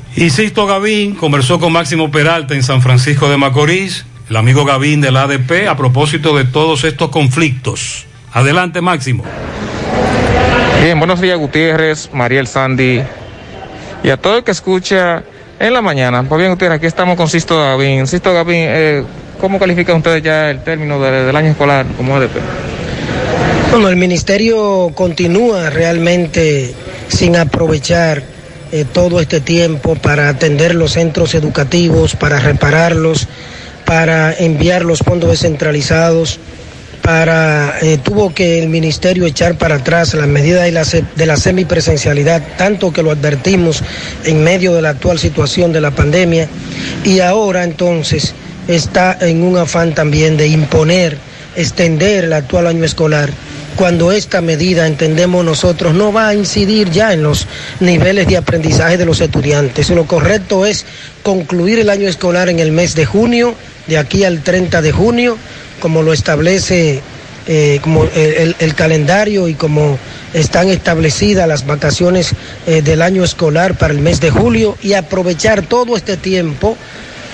Insisto, 0.15 0.65
Gavín 0.67 1.15
conversó 1.15 1.59
con 1.59 1.71
Máximo 1.71 2.11
Peralta 2.11 2.53
en 2.53 2.63
San 2.63 2.81
Francisco 2.81 3.29
de 3.29 3.37
Macorís, 3.37 4.05
el 4.29 4.35
amigo 4.35 4.65
Gavín 4.65 5.01
del 5.01 5.15
ADP, 5.17 5.67
a 5.69 5.77
propósito 5.77 6.35
de 6.37 6.43
todos 6.45 6.83
estos 6.83 7.09
conflictos. 7.09 8.05
Adelante, 8.33 8.81
Máximo. 8.81 9.23
Bien, 10.83 10.97
buenos 10.99 11.21
días, 11.21 11.37
Gutiérrez, 11.37 12.09
Mariel 12.13 12.47
Sandy 12.47 13.01
y 14.03 14.09
a 14.09 14.17
todo 14.17 14.37
el 14.37 14.43
que 14.43 14.51
escucha 14.51 15.23
en 15.59 15.73
la 15.73 15.81
mañana. 15.81 16.23
Pues 16.23 16.39
bien, 16.39 16.51
Gutiérrez, 16.51 16.77
aquí 16.77 16.87
estamos 16.87 17.15
con 17.15 17.29
Sisto 17.29 17.57
Gavín. 17.57 18.05
Sisto 18.07 18.33
Gavín, 18.33 18.55
eh, 18.67 19.03
¿cómo 19.39 19.59
califican 19.59 19.97
ustedes 19.97 20.21
ya 20.23 20.49
el 20.49 20.63
término 20.63 20.99
de- 20.99 21.25
del 21.25 21.35
año 21.35 21.51
escolar 21.51 21.85
como 21.95 22.15
ADP? 22.17 22.37
Bueno, 23.71 23.87
el 23.87 23.95
ministerio 23.95 24.91
continúa 24.93 25.69
realmente 25.69 26.73
sin 27.07 27.37
aprovechar 27.37 28.23
eh, 28.71 28.85
todo 28.85 29.19
este 29.19 29.41
tiempo 29.41 29.95
para 29.95 30.29
atender 30.29 30.75
los 30.75 30.93
centros 30.93 31.35
educativos, 31.35 32.15
para 32.15 32.39
repararlos, 32.39 33.27
para 33.85 34.33
enviar 34.33 34.85
los 34.85 34.99
fondos 34.99 35.29
descentralizados, 35.29 36.39
para 37.01 37.75
eh, 37.81 37.97
tuvo 37.97 38.33
que 38.33 38.59
el 38.59 38.69
ministerio 38.69 39.25
echar 39.25 39.57
para 39.57 39.75
atrás 39.75 40.13
las 40.13 40.27
medidas 40.27 40.63
de 40.63 40.71
la, 40.71 40.83
de 40.83 41.25
la 41.25 41.35
semipresencialidad, 41.35 42.41
tanto 42.57 42.93
que 42.93 43.03
lo 43.03 43.11
advertimos 43.11 43.83
en 44.23 44.43
medio 44.43 44.73
de 44.73 44.81
la 44.81 44.89
actual 44.89 45.19
situación 45.19 45.73
de 45.73 45.81
la 45.81 45.91
pandemia, 45.91 46.47
y 47.03 47.19
ahora 47.19 47.63
entonces 47.63 48.33
está 48.67 49.17
en 49.19 49.43
un 49.43 49.57
afán 49.57 49.93
también 49.93 50.37
de 50.37 50.47
imponer, 50.47 51.17
extender 51.55 52.25
el 52.25 52.33
actual 52.33 52.67
año 52.67 52.85
escolar 52.85 53.29
cuando 53.75 54.11
esta 54.11 54.41
medida, 54.41 54.87
entendemos 54.87 55.43
nosotros, 55.43 55.93
no 55.93 56.11
va 56.11 56.29
a 56.29 56.35
incidir 56.35 56.89
ya 56.89 57.13
en 57.13 57.23
los 57.23 57.47
niveles 57.79 58.27
de 58.27 58.37
aprendizaje 58.37 58.97
de 58.97 59.05
los 59.05 59.21
estudiantes. 59.21 59.89
Lo 59.89 60.05
correcto 60.05 60.65
es 60.65 60.85
concluir 61.23 61.79
el 61.79 61.89
año 61.89 62.07
escolar 62.07 62.49
en 62.49 62.59
el 62.59 62.71
mes 62.71 62.95
de 62.95 63.05
junio, 63.05 63.55
de 63.87 63.97
aquí 63.97 64.23
al 64.23 64.41
30 64.41 64.81
de 64.81 64.91
junio, 64.91 65.37
como 65.79 66.03
lo 66.03 66.13
establece 66.13 67.01
eh, 67.47 67.79
como 67.81 68.05
el, 68.05 68.75
calendario 68.75 69.47
y 69.47 69.55
como 69.55 69.97
están 70.31 70.69
establecidas 70.69 71.47
las 71.47 71.65
vacaciones 71.65 72.33
eh, 72.67 72.83
del 72.83 73.01
año 73.01 73.23
escolar 73.23 73.75
para 73.79 73.93
el 73.93 73.99
mes 73.99 74.21
de 74.21 74.29
julio 74.29 74.77
y 74.83 74.93
aprovechar 74.93 75.63
todo 75.63 75.97
este 75.97 76.17
tiempo 76.17 76.77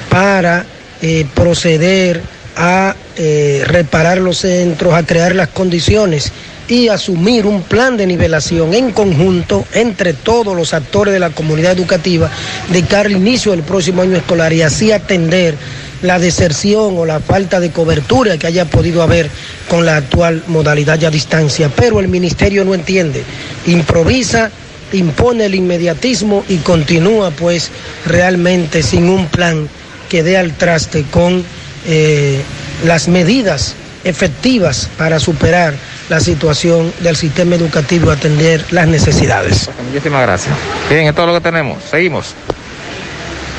para 0.10 0.66
eh, 1.02 1.26
proceder 1.36 2.22
a 2.56 2.96
eh, 3.18 3.64
reparar 3.66 4.20
los 4.20 4.38
centros, 4.38 4.94
a 4.94 5.04
crear 5.04 5.36
las 5.36 5.48
condiciones 5.48 6.32
y 6.68 6.90
asumir 6.90 7.46
un 7.46 7.64
plan 7.64 7.98
de 7.98 8.06
nivelación 8.06 8.74
en 8.74 8.92
conjunto 8.92 9.66
entre 9.74 10.14
todos 10.14 10.56
los 10.56 10.74
actores 10.74 11.14
de 11.14 11.20
la 11.20 11.30
comunidad 11.30 11.72
educativa 11.72 12.30
de 12.72 12.84
cara 12.84 13.08
al 13.08 13.16
inicio 13.16 13.52
del 13.52 13.64
próximo 13.64 14.02
año 14.02 14.18
escolar 14.18 14.54
y 14.54 14.62
así 14.62 14.92
atender 14.92 15.56
la 16.02 16.20
deserción 16.20 16.98
o 16.98 17.06
la 17.06 17.20
falta 17.20 17.60
de 17.60 17.72
cobertura 17.72 18.38
que 18.38 18.48
haya 18.48 18.66
podido 18.66 19.02
haber 19.02 19.30
con 19.68 19.86
la 19.86 19.98
actual 19.98 20.44
modalidad 20.48 21.00
ya 21.00 21.08
a 21.08 21.12
distancia. 21.12 21.72
Pero 21.76 22.00
el 22.00 22.08
ministerio 22.08 22.64
no 22.66 22.76
entiende, 22.76 23.24
improvisa, 23.66 24.52
impone 24.94 25.46
el 25.46 25.56
inmediatismo 25.56 26.46
y 26.48 26.58
continúa 26.58 27.32
pues 27.32 27.72
realmente 28.06 28.84
sin 28.84 29.10
un 29.10 29.28
plan 29.28 29.68
que 30.10 30.24
dé 30.24 30.38
al 30.38 30.54
traste 30.54 31.04
con 31.10 31.44
eh, 31.88 32.42
las 32.86 33.08
medidas 33.08 33.76
efectivas 34.04 34.90
para 34.98 35.20
superar 35.20 35.74
la 36.10 36.20
situación 36.20 36.94
del 37.00 37.16
sistema 37.16 37.56
educativo 37.56 38.10
y 38.10 38.14
atender 38.14 38.66
las 38.72 38.88
necesidades. 38.88 39.70
Muchísimas 39.88 40.22
gracias. 40.22 40.56
Bien, 40.90 41.02
esto 41.02 41.10
es 41.10 41.16
todo 41.16 41.28
lo 41.28 41.34
que 41.34 41.42
tenemos. 41.42 41.84
Seguimos. 41.84 42.36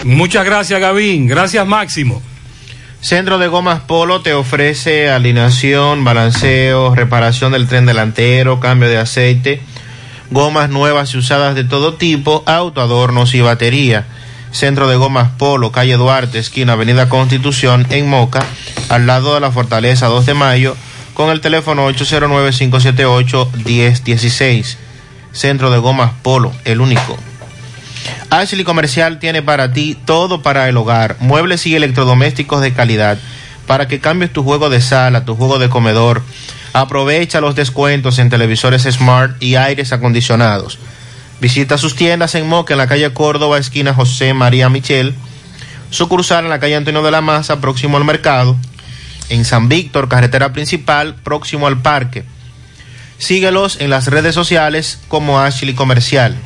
Muchas 0.05 0.45
gracias, 0.45 0.81
Gavín. 0.81 1.27
Gracias, 1.27 1.67
Máximo. 1.67 2.23
Centro 3.01 3.39
de 3.39 3.47
Gomas 3.47 3.81
Polo 3.81 4.23
te 4.23 4.35
ofrece 4.35 5.11
alineación, 5.11 6.05
balanceo, 6.05 6.95
reparación 6.95 7.53
del 7.53 7.69
tren 7.69 7.87
delantero, 7.87 8.59
cambio 8.59 8.89
de 8.89 8.99
aceite, 8.99 9.61
gomas 10.31 10.69
nuevas 10.69 11.15
y 11.15 11.19
usadas 11.19 11.55
de 11.55 11.65
todo 11.65 11.95
tipo, 11.95 12.43
auto, 12.47 12.81
adornos 12.81 13.35
y 13.35 13.41
batería. 13.41 14.07
Centro 14.51 14.89
de 14.89 14.97
Gomas 14.97 15.31
Polo, 15.39 15.73
calle 15.73 15.97
Duarte, 15.97 16.39
esquina 16.39 16.75
Avenida 16.75 17.09
Constitución, 17.09 17.87
en 17.91 18.09
Moca, 18.09 18.45
al 18.89 19.07
lado 19.07 19.35
de 19.35 19.41
la 19.41 19.53
Fortaleza 19.53 20.07
2 20.07 20.27
de 20.27 20.35
Mayo, 20.35 20.77
con 21.15 21.31
el 21.31 21.41
teléfono 21.41 21.89
809-578-1016. 21.91 24.77
Centro 25.33 25.71
de 25.71 25.79
Gomas 25.79 26.13
Polo, 26.23 26.53
el 26.65 26.81
único. 26.81 27.17
Ashley 28.31 28.65
Comercial 28.65 29.19
tiene 29.19 29.43
para 29.43 29.73
ti 29.73 29.97
todo 30.05 30.43
para 30.43 30.69
el 30.69 30.77
hogar, 30.77 31.17
muebles 31.21 31.67
y 31.67 31.75
electrodomésticos 31.75 32.61
de 32.61 32.73
calidad, 32.73 33.19
para 33.67 33.89
que 33.89 34.01
cambies 34.01 34.33
tu 34.33 34.43
juego 34.43 34.71
de 34.71 34.81
sala, 34.81 35.25
tu 35.25 35.35
juego 35.35 35.59
de 35.59 35.69
comedor. 35.69 36.23
Aprovecha 36.73 37.41
los 37.41 37.55
descuentos 37.55 38.19
en 38.19 38.31
televisores 38.31 38.83
smart 38.83 39.43
y 39.43 39.57
aires 39.57 39.93
acondicionados. 39.93 40.79
Visita 41.41 41.79
sus 41.79 41.95
tiendas 41.95 42.35
en 42.35 42.49
Moca, 42.49 42.75
en 42.75 42.79
la 42.79 42.89
calle 42.89 43.13
Córdoba, 43.13 43.59
esquina 43.59 43.95
José 43.95 44.35
María 44.35 44.69
Michel, 44.69 45.15
sucursal 45.91 46.45
en 46.45 46.51
la 46.51 46.59
calle 46.59 46.75
Antonio 46.75 47.03
de 47.03 47.13
la 47.13 47.21
Maza, 47.21 47.61
próximo 47.61 47.97
al 47.97 48.05
mercado, 48.05 48.57
en 49.29 49.45
San 49.45 49.69
Víctor, 49.69 50.09
carretera 50.09 50.53
principal, 50.53 51.15
próximo 51.15 51.69
al 51.69 51.81
parque. 51.81 52.25
Síguelos 53.19 53.81
en 53.81 53.91
las 53.91 54.09
redes 54.09 54.35
sociales 54.35 54.99
como 55.09 55.39
Ashley 55.39 55.75
Comercial. 55.75 56.37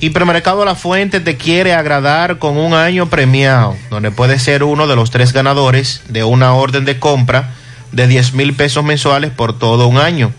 Hipermercado 0.00 0.66
La 0.66 0.74
Fuente 0.74 1.20
te 1.20 1.38
quiere 1.38 1.72
agradar 1.72 2.38
con 2.38 2.58
un 2.58 2.74
año 2.74 3.08
premiado, 3.08 3.74
donde 3.88 4.10
puedes 4.10 4.42
ser 4.42 4.64
uno 4.64 4.86
de 4.86 4.96
los 4.96 5.10
tres 5.10 5.32
ganadores 5.32 6.02
de 6.08 6.24
una 6.24 6.52
orden 6.52 6.84
de 6.84 6.98
compra 6.98 7.54
de 7.92 8.06
10 8.06 8.34
mil 8.34 8.54
pesos 8.54 8.84
mensuales 8.84 9.30
por 9.30 9.58
todo 9.58 9.86
un 9.86 9.96
año. 9.96 10.32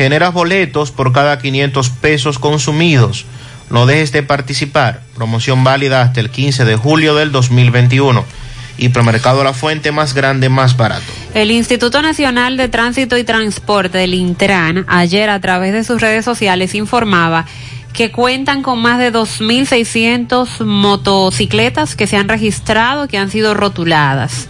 Generas 0.00 0.32
boletos 0.32 0.92
por 0.92 1.12
cada 1.12 1.38
500 1.38 1.90
pesos 1.90 2.38
consumidos. 2.38 3.26
No 3.68 3.84
dejes 3.84 4.12
de 4.12 4.22
participar. 4.22 5.02
Promoción 5.14 5.62
válida 5.62 6.00
hasta 6.00 6.20
el 6.20 6.30
15 6.30 6.64
de 6.64 6.74
julio 6.74 7.14
del 7.14 7.32
2021. 7.32 8.24
Hipermercado 8.78 9.44
La 9.44 9.52
Fuente 9.52 9.92
más 9.92 10.14
grande, 10.14 10.48
más 10.48 10.74
barato. 10.78 11.04
El 11.34 11.50
Instituto 11.50 12.00
Nacional 12.00 12.56
de 12.56 12.70
Tránsito 12.70 13.18
y 13.18 13.24
Transporte, 13.24 14.02
el 14.02 14.14
Intran, 14.14 14.86
ayer 14.88 15.28
a 15.28 15.38
través 15.38 15.74
de 15.74 15.84
sus 15.84 16.00
redes 16.00 16.24
sociales 16.24 16.74
informaba 16.74 17.44
que 17.92 18.10
cuentan 18.10 18.62
con 18.62 18.78
más 18.80 18.98
de 18.98 19.12
2.600 19.12 20.64
motocicletas 20.64 21.94
que 21.94 22.06
se 22.06 22.16
han 22.16 22.30
registrado, 22.30 23.06
que 23.06 23.18
han 23.18 23.30
sido 23.30 23.52
rotuladas. 23.52 24.48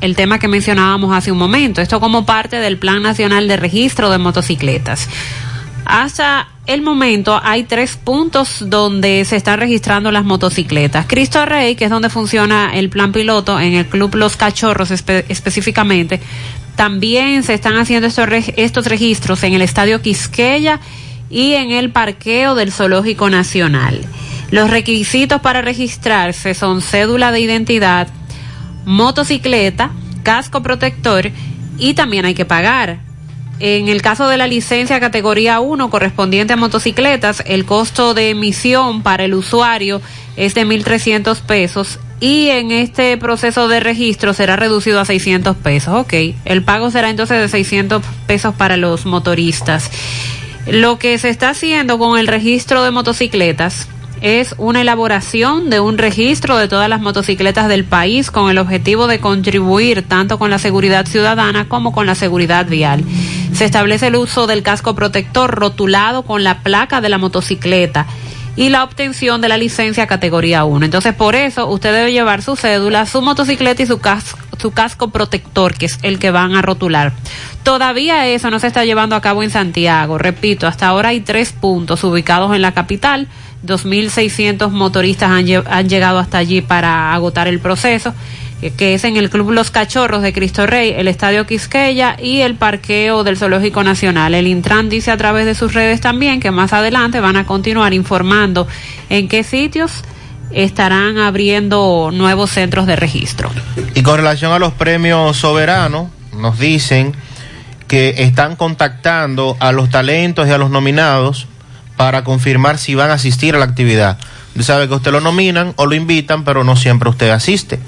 El 0.00 0.16
tema 0.16 0.38
que 0.38 0.48
mencionábamos 0.48 1.16
hace 1.16 1.32
un 1.32 1.38
momento, 1.38 1.80
esto 1.80 1.98
como 2.00 2.26
parte 2.26 2.56
del 2.56 2.76
Plan 2.78 3.02
Nacional 3.02 3.48
de 3.48 3.56
Registro 3.56 4.10
de 4.10 4.18
Motocicletas. 4.18 5.08
Hasta 5.86 6.48
el 6.66 6.80
momento 6.82 7.38
hay 7.42 7.64
tres 7.64 7.96
puntos 7.96 8.64
donde 8.68 9.24
se 9.26 9.36
están 9.36 9.60
registrando 9.60 10.10
las 10.10 10.24
motocicletas. 10.24 11.06
Cristo 11.06 11.44
Rey, 11.44 11.74
que 11.74 11.84
es 11.84 11.90
donde 11.90 12.08
funciona 12.08 12.70
el 12.74 12.88
plan 12.88 13.12
piloto 13.12 13.60
en 13.60 13.74
el 13.74 13.86
Club 13.86 14.14
Los 14.14 14.36
Cachorros 14.36 14.90
espe- 14.90 15.24
específicamente, 15.28 16.20
también 16.74 17.42
se 17.42 17.54
están 17.54 17.76
haciendo 17.76 18.06
estos, 18.08 18.26
estos 18.56 18.86
registros 18.86 19.42
en 19.42 19.52
el 19.52 19.62
Estadio 19.62 20.00
Quisqueya 20.02 20.80
y 21.30 21.52
en 21.52 21.70
el 21.70 21.90
parqueo 21.90 22.54
del 22.54 22.72
Zoológico 22.72 23.28
Nacional. 23.30 24.00
Los 24.50 24.70
requisitos 24.70 25.40
para 25.40 25.62
registrarse 25.62 26.54
son 26.54 26.80
cédula 26.80 27.30
de 27.30 27.40
identidad, 27.40 28.08
motocicleta, 28.84 29.90
casco 30.22 30.62
protector 30.62 31.30
y 31.78 31.94
también 31.94 32.24
hay 32.24 32.34
que 32.34 32.44
pagar. 32.44 33.00
En 33.60 33.88
el 33.88 34.02
caso 34.02 34.26
de 34.28 34.36
la 34.36 34.48
licencia 34.48 34.98
categoría 34.98 35.60
1 35.60 35.88
correspondiente 35.90 36.52
a 36.52 36.56
motocicletas, 36.56 37.42
el 37.46 37.64
costo 37.64 38.12
de 38.12 38.30
emisión 38.30 39.02
para 39.02 39.24
el 39.24 39.34
usuario 39.34 40.00
es 40.36 40.54
de 40.54 40.66
1.300 40.66 41.40
pesos 41.40 42.00
y 42.18 42.48
en 42.48 42.72
este 42.72 43.16
proceso 43.16 43.68
de 43.68 43.80
registro 43.80 44.34
será 44.34 44.56
reducido 44.56 44.98
a 44.98 45.04
600 45.04 45.56
pesos. 45.56 45.94
Ok, 45.94 46.14
el 46.44 46.64
pago 46.64 46.90
será 46.90 47.10
entonces 47.10 47.40
de 47.40 47.48
600 47.48 48.02
pesos 48.26 48.54
para 48.54 48.76
los 48.76 49.06
motoristas. 49.06 49.90
Lo 50.66 50.98
que 50.98 51.18
se 51.18 51.28
está 51.28 51.50
haciendo 51.50 51.98
con 51.98 52.18
el 52.18 52.26
registro 52.26 52.82
de 52.82 52.90
motocicletas 52.90 53.86
es 54.24 54.54
una 54.56 54.80
elaboración 54.80 55.68
de 55.68 55.80
un 55.80 55.98
registro 55.98 56.56
de 56.56 56.66
todas 56.66 56.88
las 56.88 57.02
motocicletas 57.02 57.68
del 57.68 57.84
país 57.84 58.30
con 58.30 58.48
el 58.50 58.56
objetivo 58.56 59.06
de 59.06 59.20
contribuir 59.20 60.00
tanto 60.00 60.38
con 60.38 60.48
la 60.48 60.58
seguridad 60.58 61.04
ciudadana 61.04 61.68
como 61.68 61.92
con 61.92 62.06
la 62.06 62.14
seguridad 62.14 62.64
vial. 62.66 63.04
Se 63.52 63.66
establece 63.66 64.06
el 64.06 64.16
uso 64.16 64.46
del 64.46 64.62
casco 64.62 64.94
protector 64.94 65.50
rotulado 65.54 66.22
con 66.22 66.42
la 66.42 66.62
placa 66.62 67.02
de 67.02 67.10
la 67.10 67.18
motocicleta 67.18 68.06
y 68.56 68.70
la 68.70 68.84
obtención 68.84 69.42
de 69.42 69.48
la 69.48 69.58
licencia 69.58 70.06
categoría 70.06 70.64
1. 70.64 70.86
Entonces, 70.86 71.12
por 71.12 71.34
eso 71.34 71.66
usted 71.66 71.92
debe 71.92 72.12
llevar 72.12 72.40
su 72.40 72.56
cédula, 72.56 73.04
su 73.04 73.20
motocicleta 73.20 73.82
y 73.82 73.86
su 73.86 73.98
casco, 73.98 74.38
su 74.58 74.70
casco 74.70 75.10
protector, 75.10 75.74
que 75.74 75.84
es 75.84 75.98
el 76.02 76.18
que 76.18 76.30
van 76.30 76.54
a 76.54 76.62
rotular. 76.62 77.12
Todavía 77.62 78.26
eso 78.26 78.50
no 78.50 78.58
se 78.58 78.68
está 78.68 78.86
llevando 78.86 79.16
a 79.16 79.20
cabo 79.20 79.42
en 79.42 79.50
Santiago. 79.50 80.16
Repito, 80.16 80.66
hasta 80.66 80.86
ahora 80.86 81.10
hay 81.10 81.20
tres 81.20 81.52
puntos 81.52 82.04
ubicados 82.04 82.54
en 82.54 82.62
la 82.62 82.72
capital. 82.72 83.28
2.600 83.64 84.70
motoristas 84.70 85.30
han, 85.30 85.46
han 85.66 85.88
llegado 85.88 86.18
hasta 86.18 86.38
allí 86.38 86.60
para 86.60 87.12
agotar 87.12 87.48
el 87.48 87.60
proceso 87.60 88.14
que 88.70 88.94
es 88.94 89.04
en 89.04 89.16
el 89.16 89.30
Club 89.30 89.50
Los 89.50 89.70
Cachorros 89.70 90.22
de 90.22 90.32
Cristo 90.32 90.66
Rey, 90.66 90.94
el 90.96 91.08
Estadio 91.08 91.46
Quisqueya 91.46 92.16
y 92.20 92.40
el 92.40 92.54
parqueo 92.54 93.24
del 93.24 93.36
Zoológico 93.36 93.84
Nacional. 93.84 94.34
El 94.34 94.46
Intran 94.46 94.88
dice 94.88 95.10
a 95.10 95.16
través 95.16 95.44
de 95.44 95.54
sus 95.54 95.74
redes 95.74 96.00
también 96.00 96.40
que 96.40 96.50
más 96.50 96.72
adelante 96.72 97.20
van 97.20 97.36
a 97.36 97.44
continuar 97.44 97.92
informando 97.92 98.66
en 99.10 99.28
qué 99.28 99.42
sitios 99.42 100.02
estarán 100.50 101.18
abriendo 101.18 102.10
nuevos 102.12 102.50
centros 102.50 102.86
de 102.86 102.96
registro. 102.96 103.50
Y 103.94 104.02
con 104.02 104.16
relación 104.16 104.52
a 104.52 104.58
los 104.58 104.72
premios 104.72 105.36
soberanos, 105.36 106.08
nos 106.32 106.58
dicen 106.58 107.14
que 107.86 108.14
están 108.18 108.56
contactando 108.56 109.56
a 109.60 109.72
los 109.72 109.90
talentos 109.90 110.48
y 110.48 110.50
a 110.50 110.58
los 110.58 110.70
nominados 110.70 111.48
para 111.96 112.24
confirmar 112.24 112.78
si 112.78 112.94
van 112.94 113.10
a 113.10 113.14
asistir 113.14 113.54
a 113.54 113.58
la 113.58 113.64
actividad. 113.64 114.18
Usted 114.50 114.62
sabe 114.62 114.88
que 114.88 114.94
usted 114.94 115.12
lo 115.12 115.20
nominan 115.20 115.74
o 115.76 115.86
lo 115.86 115.94
invitan, 115.94 116.44
pero 116.44 116.64
no 116.64 116.76
siempre 116.76 117.08
usted 117.08 117.30
asiste 117.30 117.80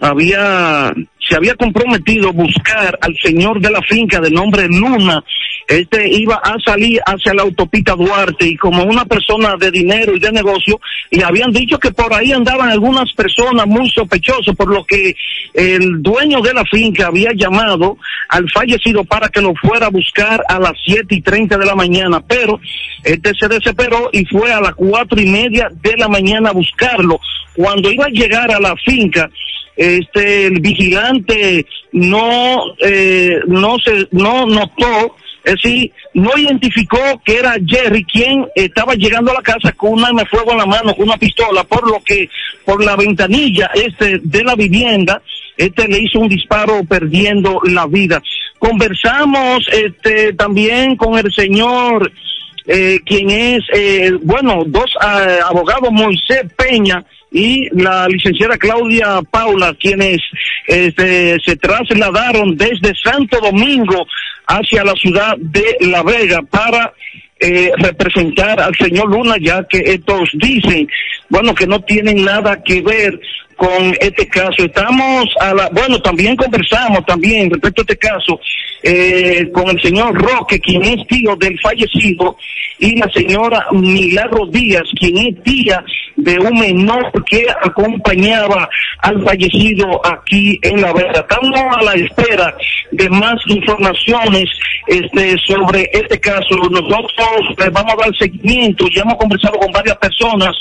había 0.00 0.92
se 1.30 1.36
había 1.36 1.54
comprometido 1.54 2.32
buscar 2.32 2.98
al 3.00 3.14
señor 3.22 3.60
de 3.60 3.70
la 3.70 3.80
finca 3.82 4.20
de 4.20 4.30
nombre 4.30 4.66
Luna. 4.66 5.22
Este 5.68 6.08
iba 6.08 6.34
a 6.36 6.56
salir 6.64 7.00
hacia 7.06 7.34
la 7.34 7.42
autopista 7.42 7.94
Duarte 7.94 8.48
y 8.48 8.56
como 8.56 8.82
una 8.82 9.04
persona 9.04 9.54
de 9.56 9.70
dinero 9.70 10.16
y 10.16 10.18
de 10.18 10.32
negocio, 10.32 10.80
le 11.12 11.22
habían 11.22 11.52
dicho 11.52 11.78
que 11.78 11.92
por 11.92 12.12
ahí 12.12 12.32
andaban 12.32 12.70
algunas 12.70 13.12
personas 13.12 13.66
muy 13.66 13.88
sospechosas, 13.90 14.56
por 14.56 14.74
lo 14.74 14.84
que 14.84 15.14
el 15.54 16.02
dueño 16.02 16.40
de 16.40 16.54
la 16.54 16.64
finca 16.64 17.06
había 17.06 17.30
llamado 17.32 17.96
al 18.28 18.50
fallecido 18.50 19.04
para 19.04 19.28
que 19.28 19.40
lo 19.40 19.54
fuera 19.54 19.86
a 19.86 19.90
buscar 19.90 20.42
a 20.48 20.58
las 20.58 20.72
siete 20.84 21.14
y 21.14 21.20
treinta 21.20 21.56
de 21.58 21.66
la 21.66 21.76
mañana, 21.76 22.20
pero 22.26 22.58
este 23.04 23.32
se 23.38 23.46
desesperó 23.46 24.10
y 24.12 24.24
fue 24.24 24.52
a 24.52 24.60
las 24.60 24.74
cuatro 24.74 25.20
y 25.20 25.26
media 25.26 25.68
de 25.80 25.96
la 25.96 26.08
mañana 26.08 26.50
a 26.50 26.54
buscarlo. 26.54 27.20
Cuando 27.54 27.90
iba 27.90 28.06
a 28.06 28.10
llegar 28.10 28.50
a 28.50 28.58
la 28.58 28.74
finca, 28.84 29.30
este 29.80 30.46
el 30.46 30.60
vigilante 30.60 31.64
no 31.92 32.62
eh, 32.84 33.40
no 33.46 33.78
se 33.78 34.06
no 34.12 34.44
notó 34.44 35.16
es 35.42 35.54
decir, 35.54 35.90
no 36.12 36.30
identificó 36.36 36.98
que 37.24 37.38
era 37.38 37.54
Jerry 37.64 38.04
quien 38.04 38.46
estaba 38.54 38.94
llegando 38.94 39.30
a 39.30 39.36
la 39.36 39.42
casa 39.42 39.72
con 39.72 39.94
un 39.94 40.04
arma 40.04 40.20
de 40.20 40.28
fuego 40.28 40.52
en 40.52 40.58
la 40.58 40.66
mano, 40.66 40.94
con 40.94 41.06
una 41.06 41.16
pistola, 41.16 41.64
por 41.64 41.88
lo 41.88 42.02
que 42.04 42.28
por 42.66 42.84
la 42.84 42.94
ventanilla 42.94 43.70
este 43.74 44.20
de 44.22 44.44
la 44.44 44.54
vivienda, 44.54 45.22
este 45.56 45.88
le 45.88 45.98
hizo 46.00 46.20
un 46.20 46.28
disparo 46.28 46.84
perdiendo 46.84 47.58
la 47.64 47.86
vida. 47.86 48.22
Conversamos 48.58 49.66
este 49.72 50.34
también 50.34 50.96
con 50.96 51.18
el 51.18 51.32
señor 51.32 52.12
eh, 52.66 53.00
quien 53.06 53.30
es, 53.30 53.62
eh, 53.72 54.12
bueno, 54.22 54.62
dos 54.66 54.90
eh, 55.02 55.38
abogados, 55.48 55.90
Moisés 55.90 56.44
Peña 56.54 57.02
y 57.30 57.68
la 57.80 58.08
licenciada 58.08 58.58
Claudia 58.58 59.20
Paula, 59.30 59.74
quienes 59.78 60.18
este, 60.66 61.38
se 61.44 61.56
trasladaron 61.56 62.56
desde 62.56 62.92
Santo 63.02 63.38
Domingo 63.40 64.06
hacia 64.46 64.84
la 64.84 64.94
ciudad 64.94 65.36
de 65.38 65.76
La 65.80 66.02
Vega 66.02 66.42
para 66.42 66.92
eh, 67.38 67.70
representar 67.76 68.60
al 68.60 68.74
señor 68.76 69.08
Luna, 69.10 69.36
ya 69.40 69.64
que 69.64 69.78
estos 69.78 70.28
dicen, 70.34 70.88
bueno, 71.28 71.54
que 71.54 71.66
no 71.66 71.80
tienen 71.80 72.24
nada 72.24 72.62
que 72.62 72.82
ver 72.82 73.18
con 73.56 73.94
este 74.00 74.26
caso. 74.26 74.64
Estamos 74.64 75.26
a 75.40 75.54
la, 75.54 75.68
bueno, 75.70 76.00
también 76.02 76.34
conversamos 76.36 77.04
también 77.06 77.50
respecto 77.50 77.82
a 77.82 77.84
este 77.84 77.96
caso 77.96 78.40
eh, 78.82 79.50
con 79.52 79.68
el 79.68 79.80
señor 79.80 80.14
Roque, 80.14 80.60
quien 80.60 80.82
es 80.82 81.06
tío 81.06 81.36
del 81.36 81.58
fallecido, 81.60 82.36
y 82.78 82.96
la 82.96 83.10
señora 83.12 83.66
Milagro 83.72 84.46
Díaz, 84.46 84.84
quien 84.98 85.18
es 85.18 85.42
tía 85.42 85.84
de 86.16 86.38
un 86.38 86.58
menor 86.58 87.12
que 87.24 87.46
acompañaba 87.62 88.68
al 88.98 89.22
fallecido 89.24 90.00
aquí 90.06 90.58
en 90.62 90.80
La 90.80 90.92
Vega. 90.92 91.20
Estamos 91.20 91.60
a 91.76 91.82
la 91.82 91.92
espera 91.92 92.54
de 92.92 93.08
más 93.10 93.36
informaciones 93.46 94.48
este, 94.86 95.36
sobre 95.46 95.88
este 95.92 96.18
caso. 96.18 96.56
Nosotros 96.70 97.56
eh, 97.58 97.70
vamos 97.72 97.94
a 97.94 98.04
dar 98.04 98.16
seguimiento, 98.18 98.86
ya 98.94 99.02
hemos 99.02 99.16
conversado 99.16 99.58
con 99.58 99.72
varias 99.72 99.96
personas 99.98 100.56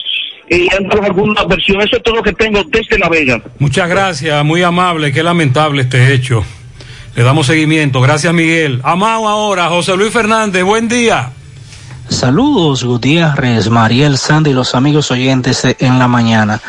y 0.50 0.68
han 0.74 0.92
alguna 1.04 1.44
versión. 1.46 1.82
Eso 1.82 1.98
es 1.98 2.04
todo 2.04 2.16
lo 2.16 2.24
que 2.24 2.34
tengo 2.34 2.64
desde 2.66 2.98
La 2.98 3.10
Vega. 3.10 3.42
Muchas 3.60 3.90
gracias, 3.90 4.44
muy 4.44 4.62
amable, 4.64 5.12
qué 5.12 5.24
lamentable 5.24 5.84
este 5.84 6.14
hecho. 6.14 6.44
Le 7.20 7.26
damos 7.26 7.48
seguimiento. 7.48 8.00
Gracias, 8.00 8.34
Miguel. 8.34 8.80
Amado 8.82 9.28
ahora, 9.28 9.68
José 9.68 9.98
Luis 9.98 10.14
Fernández, 10.14 10.64
buen 10.64 10.88
día. 10.88 11.34
Saludos 12.08 12.86
Gutiérrez, 12.86 13.70
Mariel 13.70 14.18
Sandy 14.18 14.52
y 14.52 14.54
los 14.54 14.74
amigos 14.74 15.12
oyentes 15.12 15.68
en 15.80 16.00
la 16.00 16.08
mañana. 16.08 16.62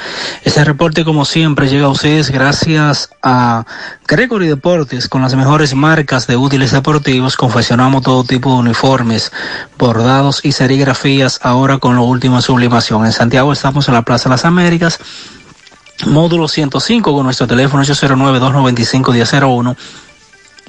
Este 0.42 0.64
reporte 0.64 1.04
como 1.04 1.24
siempre 1.24 1.68
llega 1.68 1.86
a 1.86 1.90
ustedes 1.90 2.30
gracias 2.32 3.10
a 3.22 3.64
Gregory 4.08 4.48
Deportes 4.48 5.08
con 5.08 5.22
las 5.22 5.36
mejores 5.36 5.72
marcas 5.76 6.26
de 6.26 6.36
útiles 6.36 6.72
deportivos. 6.72 7.36
Confeccionamos 7.36 8.02
todo 8.02 8.24
tipo 8.24 8.52
de 8.52 8.58
uniformes, 8.58 9.30
bordados 9.78 10.44
y 10.44 10.50
serigrafías 10.50 11.38
ahora 11.44 11.78
con 11.78 11.94
lo 11.94 12.02
último 12.02 12.34
en 12.34 12.42
sublimación. 12.42 13.06
En 13.06 13.12
Santiago 13.12 13.52
estamos 13.52 13.86
en 13.86 13.94
la 13.94 14.02
Plaza 14.02 14.28
de 14.28 14.30
las 14.30 14.44
Américas. 14.44 14.98
Módulo 16.06 16.48
105 16.48 17.14
con 17.14 17.22
nuestro 17.24 17.46
teléfono 17.46 17.84
809-295-1001 17.84 19.76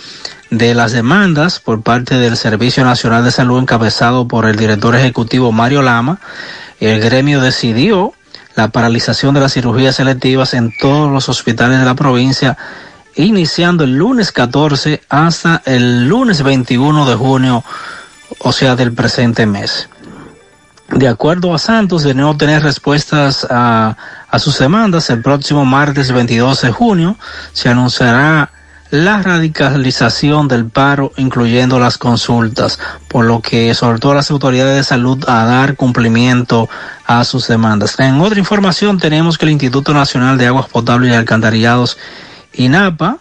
de 0.50 0.74
las 0.74 0.94
demandas 0.94 1.60
por 1.60 1.84
parte 1.84 2.16
del 2.16 2.38
Servicio 2.38 2.84
Nacional 2.84 3.24
de 3.24 3.32
Salud 3.32 3.60
encabezado 3.60 4.28
por 4.28 4.46
el 4.46 4.56
director 4.56 4.96
ejecutivo 4.96 5.52
Mario 5.52 5.84
Lama, 5.84 6.20
el 6.80 7.00
gremio 7.00 7.40
decidió 7.40 8.14
la 8.56 8.70
paralización 8.70 9.36
de 9.36 9.42
las 9.42 9.54
cirugías 9.54 9.98
selectivas 9.98 10.56
en 10.56 10.74
todos 10.76 11.12
los 11.12 11.30
hospitales 11.30 11.80
de 11.80 11.86
la 11.86 11.94
provincia, 11.94 12.58
iniciando 13.16 13.84
el 13.84 13.96
lunes 13.96 14.32
14 14.32 15.04
hasta 15.08 15.62
el 15.66 16.08
lunes 16.08 16.42
21 16.42 17.08
de 17.08 17.16
junio 17.16 17.64
o 18.40 18.52
sea, 18.52 18.76
del 18.76 18.94
presente 18.94 19.46
mes. 19.46 19.90
De 20.90 21.08
acuerdo 21.08 21.54
a 21.54 21.60
Santos, 21.60 22.04
de 22.04 22.14
no 22.14 22.38
tener 22.38 22.64
respuestas 22.64 23.46
a, 23.50 23.98
a 24.30 24.40
sus 24.40 24.58
demandas, 24.58 25.10
el 25.10 25.22
próximo 25.22 25.66
martes 25.66 26.12
22 26.12 26.62
de 26.62 26.72
junio 26.72 27.18
se 27.52 27.70
anunciará 27.70 28.52
la 28.90 29.22
radicalización 29.22 30.48
del 30.48 30.66
paro, 30.70 31.12
incluyendo 31.18 31.80
las 31.80 31.98
consultas, 31.98 32.80
por 33.08 33.26
lo 33.26 33.42
que 33.42 33.70
exhortó 33.70 34.12
a 34.12 34.16
las 34.16 34.32
autoridades 34.32 34.78
de 34.78 34.84
salud 34.84 35.24
a 35.28 35.46
dar 35.46 35.76
cumplimiento 35.76 36.70
a 37.06 37.24
sus 37.26 37.48
demandas. 37.48 38.00
En 38.00 38.22
otra 38.22 38.40
información 38.40 38.98
tenemos 38.98 39.38
que 39.38 39.46
el 39.46 39.52
Instituto 39.52 39.94
Nacional 39.94 40.38
de 40.38 40.48
Aguas 40.48 40.68
Potables 40.68 41.12
y 41.12 41.16
Alcantarillados, 41.16 41.98
INAPA, 42.54 43.18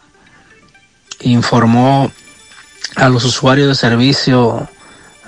informó 1.20 2.12
a 2.94 3.08
los 3.08 3.24
usuarios 3.24 3.68
de 3.68 3.74
servicio 3.74 4.68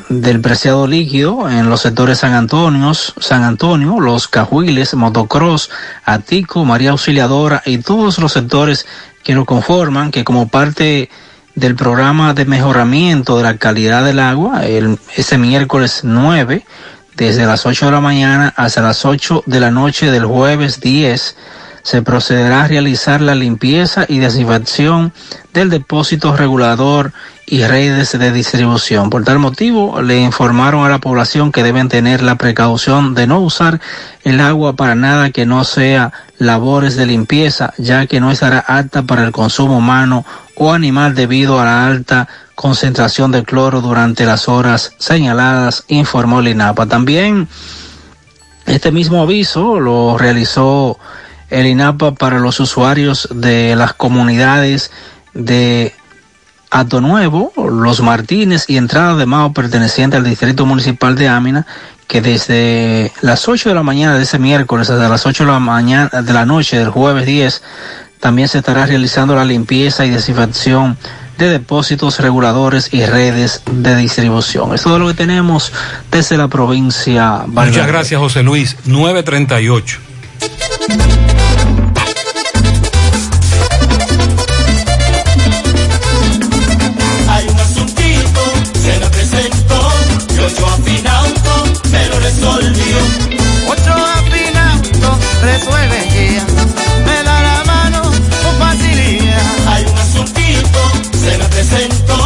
del 0.09 0.41
preciado 0.41 0.87
líquido 0.87 1.49
en 1.51 1.69
los 1.69 1.83
sectores 1.83 2.19
San 2.19 2.35
Antonio, 2.35 2.95
San 2.95 3.45
Antonio, 3.45 4.01
Los 4.01 4.29
Cajuiles, 4.29 4.95
Motocross, 4.95 5.71
Atico, 6.05 6.65
María 6.65 6.91
Auxiliadora 6.91 7.63
y 7.67 7.79
todos 7.79 8.19
los 8.19 8.33
sectores 8.33 8.87
que 9.23 9.35
lo 9.35 9.45
conforman, 9.45 10.11
que 10.11 10.25
como 10.25 10.49
parte 10.49 11.11
del 11.55 11.75
programa 11.75 12.35
de 12.35 12.45
mejoramiento 12.45 13.37
de 13.37 13.43
la 13.43 13.57
calidad 13.57 14.05
del 14.05 14.21
agua, 14.21 14.65
el, 14.67 14.99
ese 15.17 15.39
miércoles 15.39 16.01
9, 16.05 16.65
desde 17.17 17.47
las 17.47 17.67
8 17.67 17.87
de 17.87 17.93
la 17.93 18.01
mañana 18.01 18.55
hasta 18.57 18.81
las 18.81 19.05
8 19.05 19.43
de 19.45 19.61
la 19.61 19.73
noche 19.73 20.11
del 20.11 20.25
jueves 20.25 20.81
10, 20.81 21.37
se 21.89 22.03
procederá 22.03 22.65
a 22.65 22.69
realizar 22.69 23.23
la 23.23 23.35
limpieza 23.35 24.05
y 24.07 24.19
desinfección 24.19 25.15
del 25.55 25.71
depósito 25.71 26.37
regulador 26.37 27.15
y 27.47 27.65
redes 27.65 28.13
de 28.13 28.31
distribución. 28.31 29.09
Por 29.09 29.25
tal 29.25 29.39
motivo, 29.39 30.03
le 30.03 30.21
informaron 30.21 30.85
a 30.85 30.91
la 30.91 30.99
población 30.99 31.51
que 31.51 31.63
deben 31.63 31.89
tener 31.89 32.23
la 32.23 32.35
precaución 32.35 33.15
de 33.15 33.27
no 33.27 33.41
usar 33.41 33.81
el 34.23 34.39
agua 34.43 34.75
para 34.77 34.97
nada 34.97 35.31
que 35.31 35.47
no 35.47 35.65
sea 35.65 36.13
labores 36.37 36.95
de 36.95 37.07
limpieza, 37.07 37.73
ya 37.79 38.05
que 38.07 38.21
no 38.21 38.31
estará 38.31 38.59
apta 38.59 39.05
para 39.05 39.25
el 39.25 39.33
consumo 39.33 39.79
humano 39.79 40.27
o 40.57 40.75
animal 40.75 41.15
debido 41.15 41.59
a 41.59 41.65
la 41.65 41.87
alta 41.87 42.29
concentración 42.55 43.33
de 43.33 43.45
cloro 43.45 43.81
durante 43.81 44.27
las 44.27 44.47
horas 44.47 44.93
señaladas, 44.99 45.85
informó 45.89 46.41
el 46.41 46.49
INAPA. 46.49 46.85
También 46.85 47.49
este 48.67 48.93
mismo 48.93 49.23
aviso 49.23 49.81
lo 49.81 50.19
realizó 50.19 50.99
el 51.51 51.67
INAPA 51.67 52.13
para 52.13 52.39
los 52.39 52.61
usuarios 52.61 53.29
de 53.33 53.75
las 53.77 53.95
comunidades 53.95 54.91
de 55.35 55.95
Ato 56.71 57.01
Nuevo, 57.01 57.53
Los 57.57 58.01
Martínez 58.01 58.65
y 58.69 58.77
entrada 58.77 59.17
de 59.17 59.27
Mao 59.27 59.53
perteneciente 59.53 60.17
al 60.17 60.25
Distrito 60.25 60.67
Municipal 60.67 61.17
de 61.17 61.29
Ámina, 61.29 61.67
que 62.07 62.21
desde 62.21 63.13
las 63.21 63.49
8 63.49 63.71
de 63.71 63.75
la 63.75 63.83
mañana 63.83 64.17
de 64.17 64.23
ese 64.23 64.39
miércoles 64.39 64.91
hasta 64.91 65.09
las 65.09 65.27
8 65.27 65.45
de 65.45 65.53
la 65.53 65.59
mañana 65.59 66.23
de 66.23 66.33
la 66.33 66.45
noche 66.45 66.79
del 66.79 66.91
jueves 66.91 67.27
10 67.27 67.63
también 68.21 68.49
se 68.49 68.59
estará 68.59 68.87
realizando 68.87 69.35
la 69.37 69.45
limpieza 69.45 70.05
y 70.05 70.11
desinfección 70.11 70.99
de 71.39 71.49
depósitos 71.49 72.19
reguladores 72.19 72.93
y 72.93 73.07
redes 73.07 73.63
de 73.71 73.95
distribución. 73.95 74.75
Es 74.75 74.83
todo 74.83 74.99
lo 74.99 75.07
que 75.07 75.15
tenemos 75.15 75.73
desde 76.11 76.37
la 76.37 76.49
provincia. 76.49 77.45
Muchas 77.47 77.87
gracias, 77.87 78.19
José 78.19 78.43
Luis. 78.43 78.77
938. 78.87 80.08
Ochoa 93.69 94.23
Finauto 94.31 95.19
resuelve 95.43 96.09
ya, 96.09 96.45
me 97.05 97.23
da 97.23 97.43
la 97.43 97.65
mano 97.67 98.03
con 98.03 98.55
facilidad. 98.59 99.43
Hay 99.67 99.85
un 99.85 99.99
asuntito, 99.99 100.81
se 101.13 101.39
me 101.39 101.45
presentó, 101.47 102.19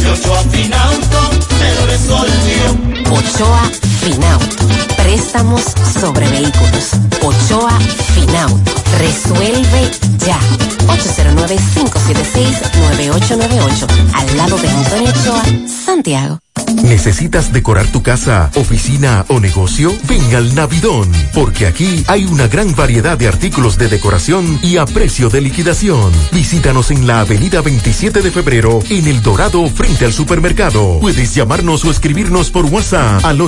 y 0.00 0.06
Ochoa 0.06 0.42
Finauto 0.50 1.30
me 1.58 1.74
lo 1.74 1.86
resolvió. 1.86 2.66
Ochoa 3.10 3.70
Finauto, 4.00 4.64
préstamos 5.06 5.62
sobre 6.00 6.28
vehículos. 6.28 6.90
Ochoa 7.22 7.78
Finauto, 8.12 8.72
resuelve 8.98 9.90
ya. 10.26 10.40
809-576-9898, 10.88 13.86
al 14.14 14.36
lado 14.36 14.58
de 14.58 14.68
Antonio 14.68 15.10
Ochoa, 15.10 15.44
Santiago. 15.68 16.40
¿Necesitas 16.82 17.52
decorar 17.52 17.86
tu 17.88 18.02
casa, 18.02 18.50
oficina 18.54 19.24
o 19.28 19.40
negocio? 19.40 19.92
Ven 20.08 20.34
al 20.34 20.54
Navidón, 20.54 21.10
porque 21.34 21.66
aquí 21.66 22.04
hay 22.06 22.24
una 22.24 22.48
gran 22.48 22.74
variedad 22.74 23.18
de 23.18 23.28
artículos 23.28 23.76
de 23.76 23.88
decoración 23.88 24.58
y 24.62 24.76
a 24.76 24.86
precio 24.86 25.28
de 25.28 25.40
liquidación. 25.40 26.12
Visítanos 26.32 26.90
en 26.90 27.06
la 27.06 27.20
avenida 27.20 27.60
27 27.60 28.22
de 28.22 28.30
febrero, 28.30 28.80
en 28.88 29.06
El 29.06 29.22
Dorado, 29.22 29.68
frente 29.68 30.04
al 30.04 30.12
supermercado. 30.12 30.98
Puedes 31.00 31.34
llamarnos 31.34 31.84
o 31.84 31.90
escribirnos 31.90 32.50
por 32.50 32.64
WhatsApp 32.66 33.24
al 33.24 33.40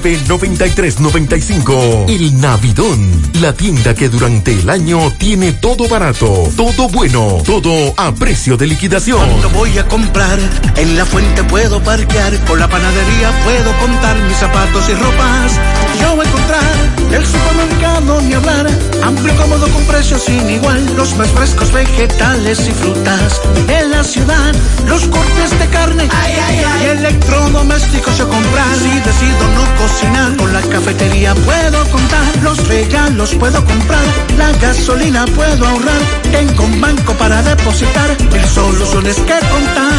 809-629-9395. 0.00 2.08
El 2.08 2.40
Navidón, 2.40 3.22
la 3.40 3.52
tienda 3.52 3.94
que 3.94 4.08
durante 4.08 4.52
el 4.52 4.70
año 4.70 5.12
tiene 5.18 5.52
todo 5.52 5.86
barato, 5.88 6.48
todo 6.56 6.88
bueno, 6.88 7.42
todo 7.44 7.92
a 7.96 8.12
precio 8.14 8.56
de 8.56 8.66
liquidación. 8.66 9.28
Cuando 9.28 9.50
voy 9.50 9.78
a 9.78 9.86
comprar 9.86 10.38
en 10.76 10.96
la 10.96 11.06
fuente 11.06 11.44
puedo 11.44 11.80
parquear, 11.82 12.36
con 12.44 12.58
la 12.58 12.68
panadería 12.68 13.30
puedo 13.44 13.72
contar 13.78 14.16
mis 14.22 14.36
zapatos 14.36 14.88
y 14.88 14.94
ropas. 14.94 15.52
Yo 16.00 16.16
voy 16.16 16.26
a 16.26 16.28
encontrar 16.28 16.64
el 17.12 17.24
supermercado 17.24 18.20
ni 18.22 18.34
hablar, 18.34 18.68
amplio 19.02 19.36
cómodo 19.36 19.68
con 19.68 19.84
precios 19.84 20.22
sin 20.22 20.50
igual, 20.50 20.84
los 20.96 21.14
más 21.16 21.28
frescos 21.28 21.70
vegetales 21.72 22.66
y 22.68 22.72
frutas. 22.72 23.40
En 23.68 23.90
la 23.90 24.02
ciudad, 24.02 24.54
los 24.86 25.06
cortes 25.06 25.58
de 25.58 25.66
carne 25.68 26.08
ay, 26.10 26.32
ay, 26.48 26.62
ay. 26.66 26.82
y 26.82 26.86
electrodomésticos 26.98 28.18
yo 28.18 28.28
comprar. 28.28 28.74
Si 28.74 28.90
decido 29.00 29.48
no 29.54 29.64
cocinar, 29.86 30.36
con 30.36 30.52
la 30.52 30.62
cafetería 30.62 31.34
puedo 31.34 31.84
contar, 31.90 32.24
los 32.42 32.68
regalos 32.68 33.34
puedo 33.34 33.62
comprar, 33.64 34.04
la 34.38 34.50
gasolina 34.52 35.26
puedo 35.26 35.66
ahorrar, 35.66 36.00
tengo 36.32 36.64
un 36.64 36.80
banco 36.80 37.12
para 37.14 37.42
depositar, 37.42 38.16
mil 38.32 38.44
soluciones 38.46 39.16
que 39.16 39.38
contar. 39.52 39.92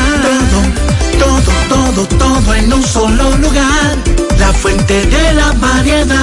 Todo, 1.19 1.39
todo, 1.69 2.05
todo, 2.05 2.17
todo 2.17 2.55
en 2.55 2.73
un 2.73 2.83
solo 2.83 3.37
lugar. 3.37 3.95
La 4.39 4.51
fuente 4.53 5.05
de 5.05 5.33
la 5.33 5.51
variedad. 5.53 6.15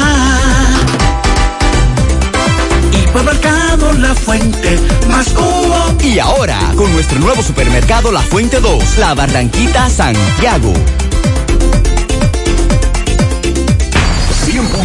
Hipermercado 2.93 3.93
La 3.95 4.15
Fuente, 4.15 4.79
más 5.09 5.29
uno. 5.37 5.97
Y 6.03 6.19
ahora, 6.19 6.59
con 6.77 6.93
nuestro 6.93 7.19
nuevo 7.21 7.43
supermercado 7.43 8.11
La 8.13 8.21
Fuente 8.21 8.61
2, 8.61 8.99
La 8.99 9.15
Barranquita 9.15 9.89
Santiago. 9.89 10.75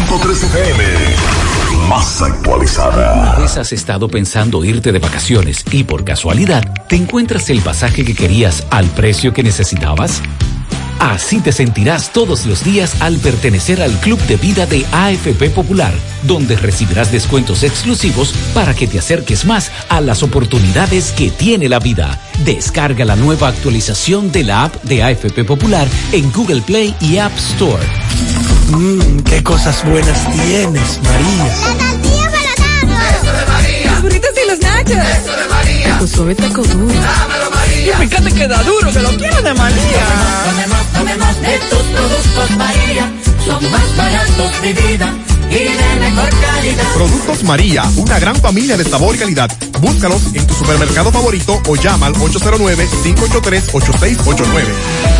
100.3 0.08 0.44
FM, 0.44 0.84
más 1.86 2.22
actualizada. 2.22 3.12
¿Alguna 3.12 3.38
vez 3.40 3.58
has 3.58 3.74
estado 3.74 4.08
pensando 4.08 4.64
irte 4.64 4.90
de 4.90 5.00
vacaciones 5.00 5.62
y 5.70 5.84
por 5.84 6.02
casualidad 6.02 6.62
te 6.88 6.96
encuentras 6.96 7.50
el 7.50 7.60
pasaje 7.60 8.06
que 8.06 8.14
querías 8.14 8.66
al 8.70 8.86
precio 8.86 9.34
que 9.34 9.42
necesitabas? 9.42 10.22
Así 10.98 11.40
te 11.40 11.52
sentirás 11.52 12.12
todos 12.12 12.46
los 12.46 12.64
días 12.64 13.00
al 13.00 13.18
pertenecer 13.18 13.82
al 13.82 13.92
Club 14.00 14.20
de 14.26 14.36
Vida 14.36 14.66
de 14.66 14.84
AFP 14.90 15.50
Popular, 15.50 15.92
donde 16.24 16.56
recibirás 16.56 17.12
descuentos 17.12 17.62
exclusivos 17.62 18.34
para 18.54 18.74
que 18.74 18.86
te 18.86 18.98
acerques 18.98 19.44
más 19.44 19.70
a 19.88 20.00
las 20.00 20.22
oportunidades 20.22 21.12
que 21.12 21.30
tiene 21.30 21.68
la 21.68 21.78
vida. 21.78 22.20
Descarga 22.44 23.04
la 23.04 23.16
nueva 23.16 23.48
actualización 23.48 24.32
de 24.32 24.44
la 24.44 24.64
app 24.64 24.82
de 24.82 25.02
AFP 25.02 25.44
Popular 25.44 25.86
en 26.12 26.32
Google 26.32 26.62
Play 26.62 26.94
y 27.00 27.18
App 27.18 27.36
Store. 27.36 27.82
Mmm, 28.70 29.20
qué 29.20 29.42
cosas 29.42 29.84
buenas 29.84 30.30
tienes, 30.32 31.00
María. 31.02 31.44
La 31.44 31.76
tortilla 31.78 32.30
para 32.86 33.10
Eso 33.10 33.32
de 33.32 33.46
María. 33.46 33.90
Los 33.92 34.02
burritos 34.02 34.30
y 34.44 34.48
los 34.48 34.60
nachos. 34.60 35.22
Eso 35.22 35.36
de 35.36 35.48
María. 35.48 35.98
Tu 35.98 36.08
suave 36.08 36.34
taco 36.34 36.62
duro. 36.62 36.94
Dámelo, 36.94 37.47
María. 37.92 38.04
Y 38.04 38.08
fíjate 38.08 38.32
que 38.32 38.48
da 38.48 38.62
duro, 38.62 38.92
que 38.92 39.00
lo 39.00 39.10
quiero 39.16 39.42
de 39.42 39.54
María. 39.54 40.06
Y 45.50 45.54
de 45.54 46.00
mejor 46.00 46.28
calidad. 46.40 46.84
Productos 46.94 47.44
María, 47.44 47.84
una 47.96 48.18
gran 48.18 48.36
familia 48.36 48.76
de 48.76 48.84
sabor 48.84 49.14
y 49.14 49.18
calidad. 49.18 49.50
Búscalos 49.80 50.22
en 50.34 50.46
tu 50.46 50.54
supermercado 50.54 51.10
favorito 51.10 51.60
o 51.66 51.76
llama 51.76 52.06
al 52.06 52.14
809-583-8689. 52.14 54.64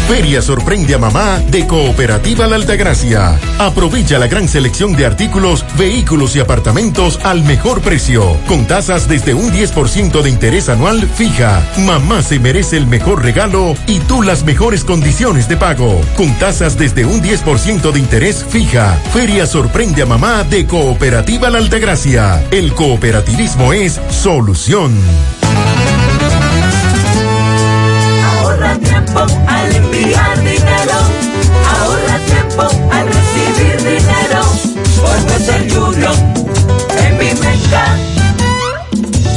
Feria 0.08 0.42
sorprende 0.42 0.94
a 0.94 0.98
mamá 0.98 1.40
de 1.50 1.66
Cooperativa 1.66 2.46
La 2.46 2.56
Altagracia. 2.56 3.38
Aprovecha 3.58 4.18
la 4.18 4.26
gran 4.26 4.48
selección 4.48 4.94
de 4.94 5.06
artículos, 5.06 5.64
vehículos 5.76 6.36
y 6.36 6.40
apartamentos 6.40 7.18
al 7.22 7.42
mejor 7.44 7.80
precio, 7.80 8.36
con 8.46 8.66
tasas 8.66 9.08
desde 9.08 9.34
un 9.34 9.52
10% 9.52 10.22
de 10.22 10.30
interés 10.30 10.68
anual 10.68 11.08
fija. 11.08 11.62
Mamá 11.86 12.22
se 12.22 12.38
merece 12.38 12.76
el 12.76 12.86
mejor 12.86 13.22
regalo 13.22 13.74
y 13.86 13.98
tú 14.00 14.22
las 14.22 14.44
mejores 14.44 14.84
condiciones 14.84 15.48
de 15.48 15.56
pago, 15.56 16.00
con 16.16 16.32
tasas 16.38 16.76
desde 16.76 17.04
un 17.04 17.22
10% 17.22 17.92
de 17.92 17.98
interés 17.98 18.44
fija. 18.48 18.98
Feria 19.12 19.46
sorprende 19.46 20.02
a 20.02 20.06
mamá 20.06 20.17
de 20.18 20.66
Cooperativa 20.66 21.48
La 21.48 21.58
Altagracia. 21.58 22.44
El 22.50 22.74
cooperativismo 22.74 23.72
es 23.72 24.00
solución. 24.10 24.92
Ahorra 28.24 28.76
tiempo 28.78 29.20
al 29.46 29.76
enviar 29.76 30.36
dinero. 30.38 30.98
Ahorra 31.70 32.18
tiempo 32.26 32.62
al 32.90 33.06
recibir 33.06 33.76
dinero. 33.78 34.42
Por 35.00 35.20
ser 35.40 35.72
Junior 35.72 36.16
en 36.98 37.18
mi. 37.18 37.28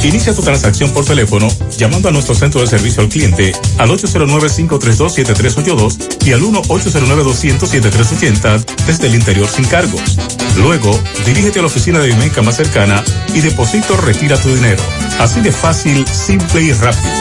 Inicia 0.04 0.34
tu 0.34 0.42
transacción 0.42 0.90
por 0.90 1.04
teléfono 1.04 1.46
llamando 1.78 2.08
a 2.08 2.12
nuestro 2.12 2.34
centro 2.34 2.60
de 2.60 2.66
servicio 2.66 3.04
al 3.04 3.08
cliente 3.08 3.52
al 3.78 3.88
809-532-7382 3.90 6.26
y 6.26 6.32
al 6.32 6.42
1-809-200-7380 6.42 8.64
desde 8.84 9.06
el 9.06 9.14
interior 9.14 9.48
sin 9.48 9.64
cargos. 9.64 10.18
Luego, 10.56 10.98
dirígete 11.24 11.58
a 11.58 11.62
la 11.62 11.68
oficina 11.68 11.98
de 11.98 12.08
Vimenca 12.08 12.42
más 12.42 12.56
cercana 12.56 13.02
y 13.34 13.40
deposito 13.40 13.96
retira 13.96 14.36
tu 14.36 14.54
dinero. 14.54 14.82
Así 15.18 15.40
de 15.40 15.52
fácil, 15.52 16.06
simple 16.06 16.62
y 16.62 16.72
rápido. 16.72 17.12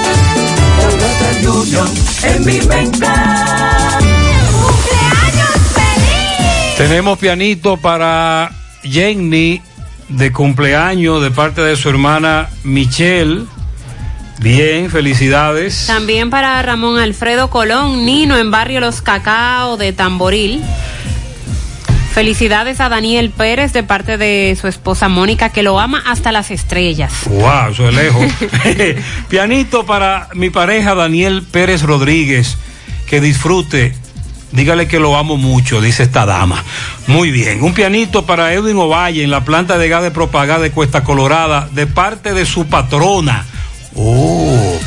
Junior 1.43 1.87
en 2.23 2.45
mi 2.45 2.59
mercado. 2.61 3.99
¡Cumpleaños 4.51 5.49
feliz! 5.73 6.77
Tenemos 6.77 7.17
pianito 7.17 7.77
para 7.77 8.51
Jenny 8.83 9.61
de 10.09 10.31
cumpleaños 10.31 11.21
de 11.21 11.31
parte 11.31 11.61
de 11.61 11.75
su 11.75 11.89
hermana 11.89 12.49
Michelle. 12.63 13.45
Bien, 14.39 14.89
felicidades. 14.89 15.85
También 15.87 16.29
para 16.29 16.61
Ramón 16.63 16.97
Alfredo 16.99 17.49
Colón, 17.49 18.05
Nino 18.05 18.37
en 18.37 18.49
Barrio 18.49 18.79
Los 18.79 19.01
Cacao 19.01 19.77
de 19.77 19.93
Tamboril. 19.93 20.63
Felicidades 22.13 22.81
a 22.81 22.89
Daniel 22.89 23.29
Pérez 23.29 23.71
de 23.71 23.83
parte 23.83 24.17
de 24.17 24.57
su 24.59 24.67
esposa 24.67 25.07
Mónica, 25.07 25.47
que 25.49 25.63
lo 25.63 25.79
ama 25.79 26.03
hasta 26.05 26.33
las 26.33 26.51
estrellas. 26.51 27.13
Wow, 27.25 27.71
eso 27.71 27.87
es 27.87 27.95
lejos. 27.95 28.25
Pianito 29.29 29.85
para 29.85 30.27
mi 30.33 30.49
pareja 30.49 30.93
Daniel 30.93 31.41
Pérez 31.49 31.83
Rodríguez. 31.83 32.57
Que 33.07 33.21
disfrute. 33.21 33.95
Dígale 34.51 34.89
que 34.89 34.99
lo 34.99 35.15
amo 35.15 35.37
mucho, 35.37 35.79
dice 35.79 36.03
esta 36.03 36.25
dama. 36.25 36.61
Muy 37.07 37.31
bien. 37.31 37.63
Un 37.63 37.73
pianito 37.73 38.25
para 38.25 38.53
Edwin 38.53 38.75
Ovalle 38.75 39.23
en 39.23 39.31
la 39.31 39.45
planta 39.45 39.77
de 39.77 39.87
gas 39.87 40.03
de 40.03 40.11
propagada 40.11 40.59
de 40.59 40.71
Cuesta 40.71 41.05
Colorada, 41.05 41.69
de 41.71 41.87
parte 41.87 42.33
de 42.33 42.45
su 42.45 42.67
patrona. 42.67 43.45
Oh. 43.95 44.77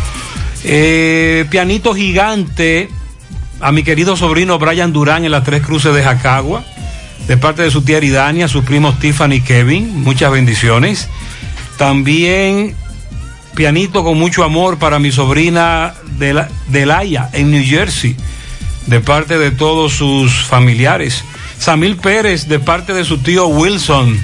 Eh, 0.63 1.47
pianito 1.49 1.95
gigante 1.95 2.91
a 3.61 3.73
mi 3.73 3.83
querido 3.83 4.15
sobrino 4.15 4.59
Brian 4.59 4.93
Durán 4.93 5.25
en 5.25 5.31
las 5.31 5.45
Tres 5.45 5.63
Cruces 5.63 5.95
de 5.95 6.03
Jacagua 6.03 6.65
de 7.27 7.37
parte 7.37 7.63
de 7.63 7.71
su 7.71 7.83
tía 7.83 7.97
Eridania, 7.99 8.49
sus 8.49 8.65
primos 8.65 8.99
Tiffany 8.99 9.35
y 9.37 9.41
Kevin, 9.41 10.03
muchas 10.03 10.31
bendiciones. 10.31 11.09
También 11.79 12.75
pianito 13.55 14.05
con 14.05 14.19
mucho 14.19 14.45
amor 14.45 14.79
para 14.79 14.99
mi 14.99 15.11
sobrina 15.13 15.95
Del- 16.19 16.47
Delaya 16.69 17.31
en 17.33 17.51
New 17.51 17.65
Jersey, 17.65 18.17
de 18.87 19.01
parte 19.01 19.39
de 19.39 19.51
todos 19.51 19.93
sus 19.95 20.45
familiares. 20.45 21.25
Samil 21.59 21.97
Pérez, 21.97 22.47
de 22.49 22.59
parte 22.59 22.93
de 22.93 23.05
su 23.05 23.19
tío 23.19 23.47
Wilson, 23.47 24.21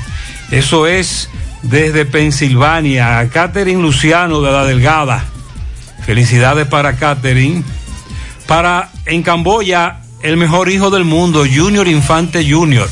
eso 0.50 0.86
es 0.86 1.30
desde 1.62 2.04
Pensilvania. 2.04 3.28
Catherine 3.32 3.80
Luciano 3.80 4.42
de 4.42 4.52
la 4.52 4.64
Delgada, 4.64 5.24
felicidades 6.04 6.66
para 6.66 6.96
Catherine. 6.96 7.62
Para 8.46 8.90
en 9.06 9.22
Camboya, 9.22 9.99
el 10.22 10.36
mejor 10.36 10.68
hijo 10.68 10.90
del 10.90 11.04
mundo, 11.04 11.44
Junior 11.50 11.88
Infante 11.88 12.48
Junior, 12.48 12.88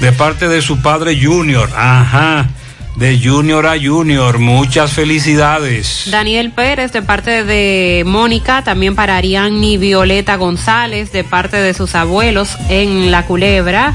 de 0.00 0.12
parte 0.12 0.48
de 0.48 0.62
su 0.62 0.82
padre 0.82 1.18
Junior. 1.20 1.70
Ajá, 1.76 2.48
de 2.96 3.18
Junior 3.22 3.66
a 3.66 3.74
Junior, 3.80 4.38
muchas 4.38 4.92
felicidades. 4.92 6.04
Daniel 6.10 6.50
Pérez 6.50 6.92
de 6.92 7.02
parte 7.02 7.44
de 7.44 8.02
Mónica, 8.06 8.62
también 8.62 8.94
para 8.94 9.16
Ariadne 9.16 9.78
Violeta 9.78 10.36
González 10.36 11.12
de 11.12 11.24
parte 11.24 11.56
de 11.56 11.74
sus 11.74 11.94
abuelos 11.94 12.56
en 12.68 13.10
La 13.10 13.26
Culebra. 13.26 13.94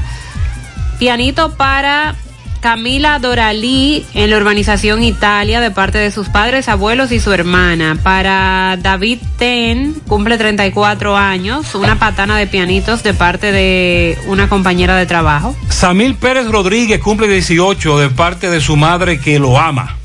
Pianito 0.98 1.56
para 1.56 2.16
Camila 2.60 3.18
Doralí 3.18 4.04
en 4.14 4.30
la 4.30 4.36
urbanización 4.36 5.02
Italia 5.02 5.60
de 5.60 5.70
parte 5.70 5.98
de 5.98 6.10
sus 6.10 6.28
padres, 6.28 6.68
abuelos 6.68 7.12
y 7.12 7.20
su 7.20 7.32
hermana. 7.32 7.98
Para 8.02 8.76
David 8.80 9.18
Ten, 9.38 9.94
cumple 10.06 10.38
34 10.38 11.16
años, 11.16 11.74
una 11.74 11.98
patana 11.98 12.36
de 12.36 12.46
pianitos 12.46 13.02
de 13.02 13.14
parte 13.14 13.52
de 13.52 14.18
una 14.26 14.48
compañera 14.48 14.96
de 14.96 15.06
trabajo. 15.06 15.54
Samil 15.68 16.16
Pérez 16.16 16.48
Rodríguez 16.48 17.00
cumple 17.00 17.28
18 17.28 17.98
de 17.98 18.10
parte 18.10 18.50
de 18.50 18.60
su 18.60 18.76
madre 18.76 19.20
que 19.20 19.38
lo 19.38 19.58
ama. 19.58 19.96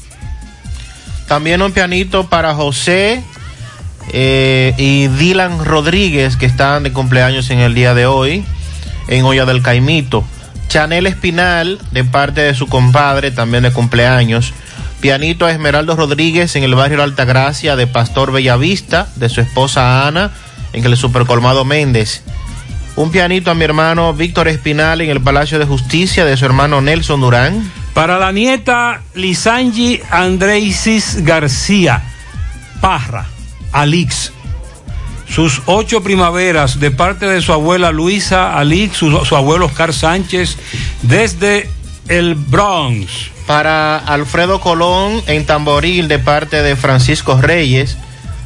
También 1.27 1.61
un 1.61 1.71
pianito 1.71 2.27
para 2.29 2.53
José 2.53 3.23
eh, 4.11 4.73
y 4.77 5.07
Dylan 5.07 5.65
Rodríguez, 5.65 6.37
que 6.37 6.45
están 6.45 6.83
de 6.83 6.93
cumpleaños 6.93 7.49
en 7.49 7.59
el 7.59 7.73
día 7.73 7.93
de 7.93 8.05
hoy, 8.05 8.45
en 9.07 9.25
Olla 9.25 9.45
del 9.45 9.61
Caimito. 9.61 10.23
Chanel 10.73 11.05
Espinal, 11.05 11.77
de 11.91 12.03
parte 12.03 12.41
de 12.41 12.55
su 12.55 12.65
compadre, 12.65 13.29
también 13.29 13.61
de 13.61 13.71
cumpleaños. 13.71 14.55
Pianito 15.01 15.45
a 15.45 15.51
Esmeraldo 15.51 15.95
Rodríguez 15.95 16.55
en 16.55 16.63
el 16.63 16.73
barrio 16.73 16.97
La 16.97 17.03
Altagracia 17.03 17.75
de 17.75 17.85
Pastor 17.85 18.31
Bellavista, 18.31 19.07
de 19.15 19.29
su 19.29 19.39
esposa 19.39 20.07
Ana, 20.07 20.31
en 20.73 20.83
el 20.83 20.97
Supercolmado 20.97 21.63
Méndez. 21.63 22.23
Un 22.95 23.11
pianito 23.11 23.51
a 23.51 23.53
mi 23.53 23.63
hermano 23.65 24.15
Víctor 24.15 24.47
Espinal 24.47 25.01
en 25.01 25.11
el 25.11 25.21
Palacio 25.21 25.59
de 25.59 25.65
Justicia 25.65 26.25
de 26.25 26.35
su 26.37 26.45
hermano 26.45 26.81
Nelson 26.81 27.21
Durán. 27.21 27.71
Para 27.93 28.17
la 28.17 28.31
nieta 28.31 29.03
Lisangi 29.13 30.01
Andreisis 30.09 31.23
García 31.23 32.01
Parra, 32.81 33.27
Alix. 33.73 34.32
Sus 35.27 35.61
ocho 35.65 36.03
primaveras 36.03 36.79
de 36.79 36.91
parte 36.91 37.25
de 37.25 37.41
su 37.41 37.53
abuela 37.53 37.91
Luisa 37.91 38.57
Alix, 38.57 38.97
su, 38.97 39.25
su 39.25 39.35
abuelo 39.35 39.65
Oscar 39.65 39.93
Sánchez, 39.93 40.57
desde 41.01 41.69
el 42.07 42.35
Bronx. 42.35 43.31
Para 43.47 43.97
Alfredo 43.97 44.61
Colón 44.61 45.21
en 45.27 45.45
Tamboril 45.45 46.07
de 46.07 46.19
parte 46.19 46.61
de 46.61 46.75
Francisco 46.75 47.41
Reyes. 47.41 47.97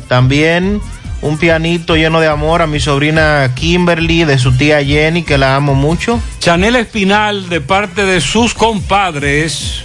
También 0.07 0.81
un 1.22 1.38
pianito 1.38 1.95
lleno 1.95 2.19
de 2.19 2.27
amor 2.27 2.61
a 2.61 2.67
mi 2.67 2.80
sobrina 2.80 3.51
Kimberly 3.56 4.23
de 4.23 4.38
su 4.38 4.56
tía 4.56 4.83
Jenny, 4.83 5.23
que 5.23 5.38
la 5.38 5.56
amo 5.56 5.73
mucho. 5.73 6.22
Chanel 6.39 6.75
Espinal 6.75 7.49
de 7.49 7.61
parte 7.61 8.06
de 8.06 8.22
sus 8.22 8.53
compadres. 8.53 9.83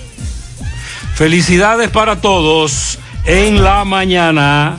Felicidades 1.14 1.90
para 1.90 2.20
todos 2.20 2.98
en 3.24 3.62
la 3.62 3.84
mañana. 3.84 4.78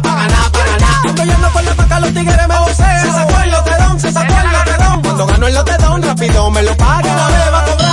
Pa' 0.00 0.04
ganar. 0.04 0.50
Estoy 1.04 1.26
yendo 1.26 1.50
por 1.50 1.64
la 1.64 1.74
paca, 1.74 2.00
los 2.00 2.14
tigres 2.14 2.48
me 2.48 2.58
vocean. 2.58 3.00
Se 3.00 3.12
sacó 3.12 3.40
el 3.40 3.50
lotedón, 3.50 4.00
se 4.00 4.12
sacó 4.12 4.34
el 4.34 4.52
lotedón. 4.52 5.02
Cuando 5.02 5.26
gano 5.26 5.46
el 5.46 5.54
lotedón, 5.54 6.02
rápido 6.02 6.50
me 6.50 6.62
lo 6.62 6.76
paga. 6.76 7.02
De 7.02 7.10
una 7.10 7.28
vez 7.28 7.52
va 7.52 7.60
a 7.60 7.64
cobrar, 7.64 7.89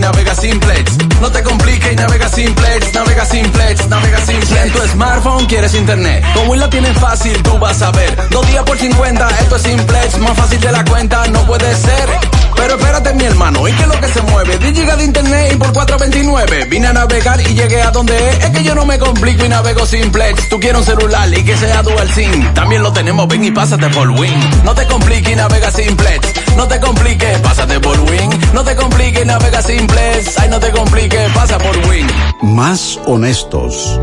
navega 0.00 0.34
simplex. 0.34 0.96
No 1.20 1.30
te 1.30 1.42
compliques 1.42 1.92
y 1.92 1.96
navega 1.96 2.28
simplex. 2.28 2.92
Navega 2.94 3.24
simplex, 3.24 3.88
navega 3.88 4.18
simplex. 4.18 4.48
Si 4.48 4.56
en 4.56 4.72
tu 4.72 4.78
smartphone 4.88 5.46
quieres 5.46 5.74
internet, 5.74 6.24
como 6.34 6.52
Win 6.52 6.60
lo 6.60 6.68
tienes 6.68 6.96
fácil, 6.98 7.42
tú 7.42 7.58
vas 7.58 7.80
a 7.82 7.90
ver. 7.92 8.16
Dos 8.30 8.46
días 8.48 8.64
por 8.64 8.78
50, 8.78 9.28
esto 9.40 9.56
es 9.56 9.62
simplex. 9.62 10.18
Más 10.18 10.36
fácil 10.36 10.60
de 10.60 10.72
la 10.72 10.84
cuenta, 10.84 11.26
no 11.28 11.46
puede 11.46 11.74
ser. 11.74 12.35
Pero 12.56 12.74
espérate, 12.74 13.14
mi 13.14 13.24
hermano, 13.24 13.68
¿y 13.68 13.72
qué 13.72 13.82
es 13.82 13.88
lo 13.88 14.00
que 14.00 14.08
se 14.08 14.22
mueve? 14.22 14.58
10 14.58 14.74
gigas 14.74 14.98
de 14.98 15.04
internet 15.04 15.52
y 15.52 15.56
por 15.56 15.72
4.29. 15.72 16.68
Vine 16.68 16.86
a 16.88 16.92
navegar 16.92 17.40
y 17.40 17.54
llegué 17.54 17.82
a 17.82 17.90
donde 17.90 18.16
es. 18.30 18.44
Es 18.44 18.50
que 18.50 18.64
yo 18.64 18.74
no 18.74 18.84
me 18.84 18.98
complico 18.98 19.44
y 19.44 19.48
navego 19.48 19.86
simplex. 19.86 20.48
Tú 20.48 20.58
quieres 20.58 20.80
un 20.80 20.84
celular 20.84 21.28
y 21.32 21.44
que 21.44 21.56
sea 21.56 21.82
dual 21.82 22.10
SIM. 22.12 22.54
También 22.54 22.82
lo 22.82 22.92
tenemos, 22.92 23.28
ven 23.28 23.44
y 23.44 23.50
pásate 23.50 23.88
por 23.90 24.10
Win. 24.10 24.34
No 24.64 24.74
te 24.74 24.86
compliques 24.86 25.32
y 25.32 25.36
navega 25.36 25.70
simplex. 25.70 26.56
No 26.56 26.66
te 26.66 26.80
compliques, 26.80 27.38
pásate 27.40 27.80
por 27.80 27.98
Win. 28.00 28.30
No 28.52 28.64
te 28.64 28.74
compliques 28.74 29.22
y 29.22 29.26
navega 29.26 29.62
simplex. 29.62 30.38
Ay, 30.38 30.48
no 30.48 30.58
te 30.58 30.70
compliques, 30.70 31.30
pasa 31.32 31.58
por 31.58 31.76
Win. 31.88 32.06
Más 32.42 32.98
honestos. 33.06 34.00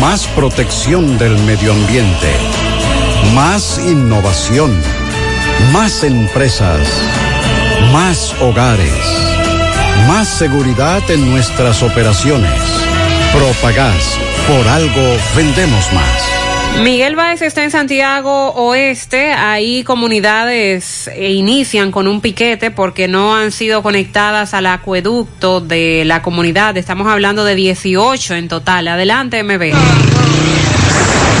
Más 0.00 0.26
protección 0.28 1.18
del 1.18 1.36
medio 1.38 1.72
ambiente. 1.72 2.28
Más 3.34 3.78
innovación. 3.78 4.72
Más 5.72 6.04
empresas. 6.04 6.80
Más 7.92 8.36
hogares. 8.40 8.92
Más 10.06 10.28
seguridad 10.28 11.02
en 11.10 11.28
nuestras 11.28 11.82
operaciones. 11.82 12.60
Propagás. 13.32 14.16
Por 14.46 14.68
algo 14.68 15.16
vendemos 15.34 15.92
más. 15.92 16.82
Miguel 16.84 17.16
Báez 17.16 17.42
está 17.42 17.64
en 17.64 17.72
Santiago 17.72 18.52
Oeste. 18.52 19.32
Ahí 19.32 19.82
comunidades 19.82 21.08
eh, 21.08 21.32
inician 21.32 21.90
con 21.90 22.06
un 22.06 22.20
piquete 22.20 22.70
porque 22.70 23.08
no 23.08 23.34
han 23.34 23.50
sido 23.50 23.82
conectadas 23.82 24.54
al 24.54 24.66
acueducto 24.66 25.60
de 25.60 26.04
la 26.06 26.22
comunidad. 26.22 26.76
Estamos 26.76 27.08
hablando 27.08 27.44
de 27.44 27.56
18 27.56 28.36
en 28.36 28.46
total. 28.46 28.86
Adelante, 28.86 29.42
MB. 29.42 29.72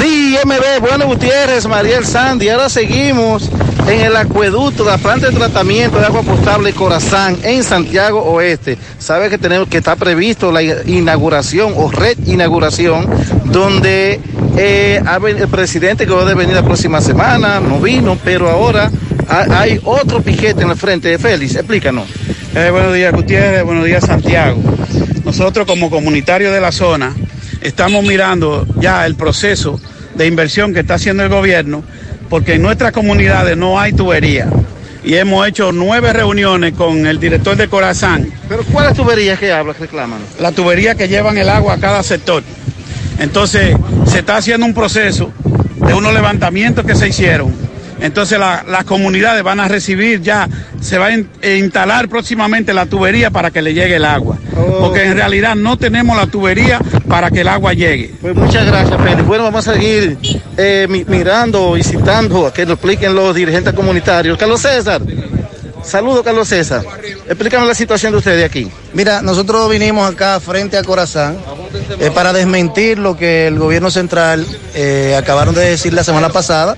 Sí, 0.00 0.36
bueno 0.80 1.06
Gutiérrez, 1.06 1.66
Mariel 1.66 2.06
Sandy, 2.06 2.48
ahora 2.48 2.68
seguimos 2.68 3.50
en 3.86 4.00
el 4.00 4.16
acueducto, 4.16 4.84
la 4.84 4.96
planta 4.98 5.28
de 5.28 5.36
tratamiento 5.36 5.98
de 5.98 6.06
agua 6.06 6.22
potable 6.22 6.72
Corazán 6.72 7.36
en 7.42 7.62
Santiago 7.62 8.22
Oeste. 8.22 8.78
Sabe 8.98 9.28
que 9.28 9.36
tenemos 9.36 9.68
que 9.68 9.78
está 9.78 9.96
previsto 9.96 10.52
la 10.52 10.62
inauguración 10.62 11.74
o 11.76 11.90
red 11.90 12.16
inauguración 12.26 13.08
donde 13.44 14.20
eh, 14.56 15.02
el 15.26 15.48
presidente 15.48 16.06
que 16.06 16.12
va 16.12 16.22
a 16.28 16.34
venir 16.34 16.54
la 16.54 16.64
próxima 16.64 17.00
semana, 17.00 17.60
no 17.60 17.78
vino, 17.80 18.16
pero 18.24 18.48
ahora 18.48 18.90
ha- 19.28 19.60
hay 19.60 19.80
otro 19.84 20.22
piquete 20.22 20.62
en 20.62 20.70
el 20.70 20.76
frente. 20.76 21.18
Félix, 21.18 21.56
explícanos. 21.56 22.08
Eh, 22.54 22.70
buenos 22.70 22.94
días, 22.94 23.12
Gutiérrez. 23.12 23.64
Buenos 23.64 23.84
días, 23.84 24.04
Santiago. 24.04 24.60
Nosotros 25.24 25.66
como 25.66 25.90
comunitarios 25.90 26.52
de 26.54 26.60
la 26.60 26.72
zona 26.72 27.14
estamos 27.60 28.02
mirando 28.04 28.66
ya 28.78 29.04
el 29.04 29.14
proceso 29.16 29.78
de 30.20 30.26
inversión 30.26 30.74
que 30.74 30.80
está 30.80 30.94
haciendo 30.96 31.22
el 31.22 31.30
gobierno 31.30 31.82
porque 32.28 32.54
en 32.54 32.62
nuestras 32.62 32.92
comunidades 32.92 33.56
no 33.56 33.80
hay 33.80 33.94
tubería. 33.94 34.50
Y 35.02 35.14
hemos 35.14 35.48
hecho 35.48 35.72
nueve 35.72 36.12
reuniones 36.12 36.74
con 36.74 37.06
el 37.06 37.18
director 37.18 37.56
de 37.56 37.68
Corazán. 37.68 38.30
¿Pero 38.46 38.62
cuáles 38.64 38.94
tuberías 38.94 39.38
que 39.38 39.50
habla, 39.50 39.72
que 39.72 39.80
reclaman? 39.80 40.20
La 40.38 40.52
tubería 40.52 40.94
que 40.94 41.08
llevan 41.08 41.38
el 41.38 41.48
agua 41.48 41.72
a 41.72 41.78
cada 41.78 42.02
sector. 42.02 42.42
Entonces, 43.18 43.74
se 44.06 44.18
está 44.18 44.36
haciendo 44.36 44.66
un 44.66 44.74
proceso 44.74 45.32
de 45.76 45.94
unos 45.94 46.12
levantamientos 46.12 46.84
que 46.84 46.94
se 46.94 47.08
hicieron. 47.08 47.54
Entonces, 48.00 48.38
la- 48.38 48.64
las 48.68 48.84
comunidades 48.84 49.42
van 49.42 49.60
a 49.60 49.68
recibir 49.68 50.20
ya, 50.22 50.48
se 50.80 50.98
va 50.98 51.06
a 51.06 51.12
in- 51.12 51.28
eh, 51.42 51.56
instalar 51.58 52.08
próximamente 52.08 52.72
la 52.72 52.86
tubería 52.86 53.30
para 53.30 53.50
que 53.50 53.60
le 53.62 53.74
llegue 53.74 53.96
el 53.96 54.04
agua. 54.04 54.38
Porque 54.80 55.04
en 55.04 55.14
realidad 55.16 55.54
no 55.54 55.76
tenemos 55.76 56.16
la 56.16 56.26
tubería 56.26 56.78
para 57.08 57.30
que 57.30 57.40
el 57.42 57.48
agua 57.48 57.72
llegue. 57.74 58.14
Pues 58.20 58.34
muchas 58.34 58.66
gracias, 58.66 59.00
Félix. 59.00 59.26
Bueno, 59.26 59.44
vamos 59.44 59.66
a 59.68 59.74
seguir 59.74 60.16
eh, 60.56 60.86
mi- 60.88 61.04
mirando 61.04 61.76
y 61.76 61.82
citando 61.82 62.46
a 62.46 62.52
que 62.52 62.64
nos 62.66 62.74
expliquen 62.74 63.14
los 63.14 63.34
dirigentes 63.34 63.72
comunitarios. 63.74 64.36
Carlos 64.38 64.60
César. 64.62 65.00
Saludos, 65.82 66.22
Carlos 66.22 66.46
César. 66.48 66.82
Explícame 67.26 67.66
la 67.66 67.74
situación 67.74 68.12
de 68.12 68.18
ustedes 68.18 68.44
aquí. 68.44 68.70
Mira, 68.92 69.22
nosotros 69.22 69.70
vinimos 69.70 70.10
acá 70.10 70.38
frente 70.38 70.76
a 70.76 70.82
Corazán 70.84 71.38
eh, 71.98 72.10
para 72.14 72.32
desmentir 72.34 72.98
lo 72.98 73.16
que 73.16 73.46
el 73.46 73.58
gobierno 73.58 73.90
central 73.90 74.46
eh, 74.74 75.16
acabaron 75.18 75.54
de 75.54 75.62
decir 75.70 75.94
la 75.94 76.04
semana 76.04 76.28
pasada, 76.28 76.76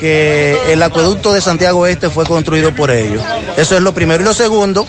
que 0.00 0.72
el 0.72 0.82
acueducto 0.82 1.32
de 1.32 1.40
Santiago 1.40 1.86
Este 1.86 2.08
fue 2.08 2.24
construido 2.24 2.74
por 2.74 2.90
ellos. 2.90 3.22
Eso 3.56 3.76
es 3.76 3.82
lo 3.82 3.92
primero. 3.92 4.22
Y 4.22 4.24
lo 4.24 4.34
segundo, 4.34 4.86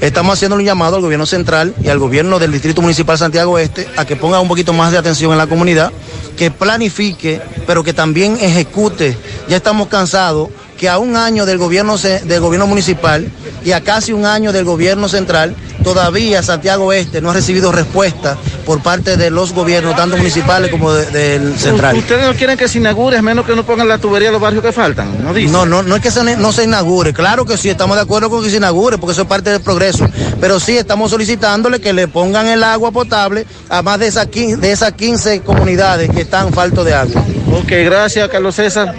estamos 0.00 0.34
haciendo 0.34 0.56
un 0.56 0.64
llamado 0.64 0.96
al 0.96 1.02
gobierno 1.02 1.26
central 1.26 1.74
y 1.82 1.88
al 1.88 1.98
gobierno 1.98 2.38
del 2.38 2.52
Distrito 2.52 2.80
Municipal 2.80 3.18
Santiago 3.18 3.58
Este 3.58 3.88
a 3.96 4.04
que 4.04 4.16
ponga 4.16 4.40
un 4.40 4.48
poquito 4.48 4.72
más 4.72 4.92
de 4.92 4.98
atención 4.98 5.32
en 5.32 5.38
la 5.38 5.48
comunidad, 5.48 5.92
que 6.36 6.50
planifique, 6.50 7.42
pero 7.66 7.82
que 7.82 7.92
también 7.92 8.38
ejecute. 8.40 9.18
Ya 9.48 9.56
estamos 9.56 9.88
cansados 9.88 10.48
que 10.78 10.88
a 10.88 10.98
un 10.98 11.16
año 11.16 11.44
del 11.44 11.58
gobierno, 11.58 11.98
del 11.98 12.40
gobierno 12.40 12.66
municipal 12.66 13.30
y 13.64 13.72
a 13.72 13.82
casi 13.82 14.12
un 14.12 14.24
año 14.24 14.52
del 14.52 14.64
gobierno 14.64 15.08
central, 15.08 15.54
todavía 15.82 16.42
Santiago 16.42 16.92
Este 16.92 17.20
no 17.20 17.30
ha 17.30 17.34
recibido 17.34 17.72
respuesta 17.72 18.36
por 18.66 18.82
parte 18.82 19.16
de 19.16 19.30
los 19.30 19.52
gobiernos, 19.52 19.96
tanto 19.96 20.16
municipales 20.16 20.70
como 20.70 20.92
de- 20.92 21.06
del 21.06 21.58
central. 21.58 21.96
Ustedes 21.96 22.26
no 22.26 22.34
quieren 22.34 22.56
que 22.56 22.68
se 22.68 22.78
inaugure, 22.78 23.16
es 23.16 23.22
menos 23.22 23.44
que 23.44 23.54
no 23.56 23.64
pongan 23.64 23.88
la 23.88 23.98
tubería 23.98 24.28
en 24.28 24.32
los 24.34 24.42
barrios 24.42 24.62
que 24.62 24.72
faltan, 24.72 25.22
¿no 25.22 25.34
dice? 25.34 25.52
No, 25.52 25.66
no, 25.66 25.82
no 25.82 25.96
es 25.96 26.02
que 26.02 26.10
se, 26.10 26.36
no 26.36 26.52
se 26.52 26.64
inaugure, 26.64 27.12
claro 27.12 27.44
que 27.44 27.56
sí, 27.56 27.68
estamos 27.70 27.96
de 27.96 28.02
acuerdo 28.02 28.30
con 28.30 28.42
que 28.42 28.50
se 28.50 28.56
inaugure, 28.56 28.98
porque 28.98 29.12
eso 29.12 29.22
es 29.22 29.28
parte 29.28 29.50
del 29.50 29.60
progreso, 29.60 30.06
pero 30.40 30.60
sí 30.60 30.76
estamos 30.78 31.10
solicitándole 31.10 31.80
que 31.80 31.92
le 31.92 32.08
pongan 32.08 32.46
el 32.46 32.62
agua 32.62 32.90
potable 32.92 33.46
a 33.68 33.82
más 33.82 33.98
de 33.98 34.06
esas 34.08 34.26
15, 34.26 34.56
de 34.58 34.72
esas 34.72 34.92
15 34.92 35.40
comunidades 35.40 36.10
que 36.10 36.20
están 36.22 36.52
falto 36.52 36.84
de 36.84 36.94
agua. 36.94 37.22
Ok, 37.52 37.68
gracias, 37.84 38.30
Carlos 38.30 38.54
César. 38.54 38.94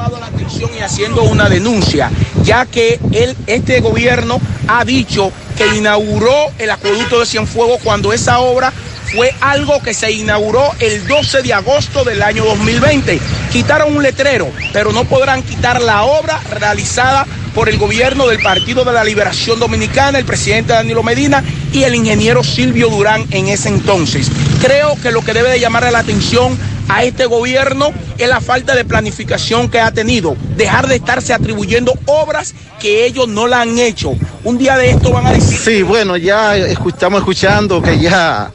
y 0.78 0.82
haciendo 0.82 1.24
una 1.24 1.50
denuncia, 1.50 2.12
ya 2.44 2.68
que 2.68 3.00
él, 3.12 3.36
este 3.48 3.80
gobierno 3.80 4.40
ha 4.68 4.86
dicho 4.86 5.32
que 5.58 5.76
inauguró 5.76 6.36
el 6.60 6.70
acueducto 6.70 7.20
de 7.20 7.26
Cienfuegos 7.26 7.80
cuando 7.84 8.14
esa 8.14 8.40
obra 8.40 8.72
fue 9.12 9.34
algo 9.42 9.82
que 9.82 9.96
se 9.96 10.12
inauguró 10.12 10.72
el 10.80 11.08
12 11.08 11.42
de 11.42 11.54
agosto 11.54 12.04
del 12.04 12.22
año 12.22 12.46
2020. 12.46 13.20
Quitaron 13.52 13.96
un 13.96 14.04
letrero, 14.04 14.52
pero 14.72 14.92
no 14.92 15.04
podrán 15.06 15.42
quitar 15.42 15.82
la 15.82 16.04
obra 16.04 16.40
realizada 16.52 17.26
por 17.56 17.70
el 17.70 17.78
gobierno 17.78 18.28
del 18.28 18.42
Partido 18.42 18.84
de 18.84 18.94
la 18.94 19.04
Liberación 19.04 19.60
Dominicana, 19.60 20.20
el 20.20 20.26
presidente 20.26 20.74
Danilo 20.74 21.02
Medina 21.02 21.44
y 21.72 21.84
el 21.84 21.96
ingeniero 21.96 22.44
Silvio 22.44 22.90
Durán 22.90 23.26
en 23.32 23.48
ese 23.48 23.70
entonces. 23.70 24.32
Creo 24.62 24.96
que 25.02 25.12
lo 25.12 25.22
que 25.22 25.34
debe 25.34 25.50
de 25.50 25.60
llamar 25.60 25.92
la 25.92 26.00
atención 26.00 26.58
a 26.90 27.04
este 27.04 27.26
gobierno 27.26 27.92
es 28.18 28.28
la 28.28 28.42
falta 28.42 28.76
de 28.76 28.86
planificación 28.86 29.70
que 29.70 29.80
ha 29.80 29.92
tenido, 29.92 30.36
dejar 30.56 30.88
de 30.88 30.96
estarse 30.96 31.34
atribuyendo 31.34 31.94
obras 32.06 32.54
que 32.80 33.06
ellos 33.06 33.28
no 33.28 33.48
la 33.48 33.62
han 33.62 33.78
hecho. 33.80 34.16
Un 34.44 34.58
día 34.58 34.78
de 34.78 34.92
esto 34.92 35.12
van 35.12 35.28
a 35.28 35.32
decir... 35.32 35.58
Sí, 35.58 35.82
bueno, 35.84 36.18
ya 36.18 36.58
estamos 36.58 37.20
escuchando 37.20 37.82
que 37.82 38.00
ya 38.00 38.52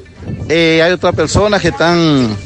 eh, 0.49 0.83
hay 0.83 0.93
otras 0.93 1.15
personas 1.15 1.61
que 1.61 1.69
están 1.69 2.37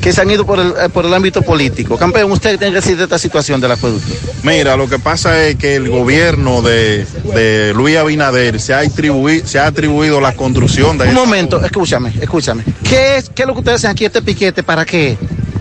que 0.00 0.12
se 0.12 0.20
han 0.20 0.30
ido 0.30 0.46
por 0.46 0.58
el, 0.58 0.68
eh, 0.68 0.88
por 0.92 1.04
el 1.04 1.12
ámbito 1.12 1.42
político. 1.42 1.96
Campeón, 1.96 2.32
usted 2.32 2.58
tiene 2.58 2.72
que 2.72 2.80
decir 2.80 2.96
de 2.96 3.04
esta 3.04 3.18
situación 3.18 3.60
del 3.60 3.72
acueducto. 3.72 4.12
Mira, 4.42 4.76
lo 4.76 4.88
que 4.88 4.98
pasa 4.98 5.46
es 5.46 5.56
que 5.56 5.76
el 5.76 5.88
gobierno 5.88 6.62
de, 6.62 7.06
de 7.34 7.72
Luis 7.74 7.96
Abinader 7.96 8.60
se 8.60 8.72
ha, 8.72 8.78
atribuido, 8.78 9.46
se 9.46 9.58
ha 9.58 9.66
atribuido 9.66 10.20
la 10.20 10.32
construcción 10.32 10.96
de 10.96 11.08
Un 11.08 11.14
momento, 11.14 11.62
escúchame, 11.64 12.12
escúchame. 12.20 12.64
¿Qué 12.82 13.16
es, 13.16 13.30
¿Qué 13.30 13.42
es 13.42 13.48
lo 13.48 13.54
que 13.54 13.60
ustedes 13.60 13.80
hacen 13.80 13.90
aquí, 13.90 14.04
este 14.04 14.22
piquete? 14.22 14.62
¿Para 14.62 14.84
qué? 14.84 15.18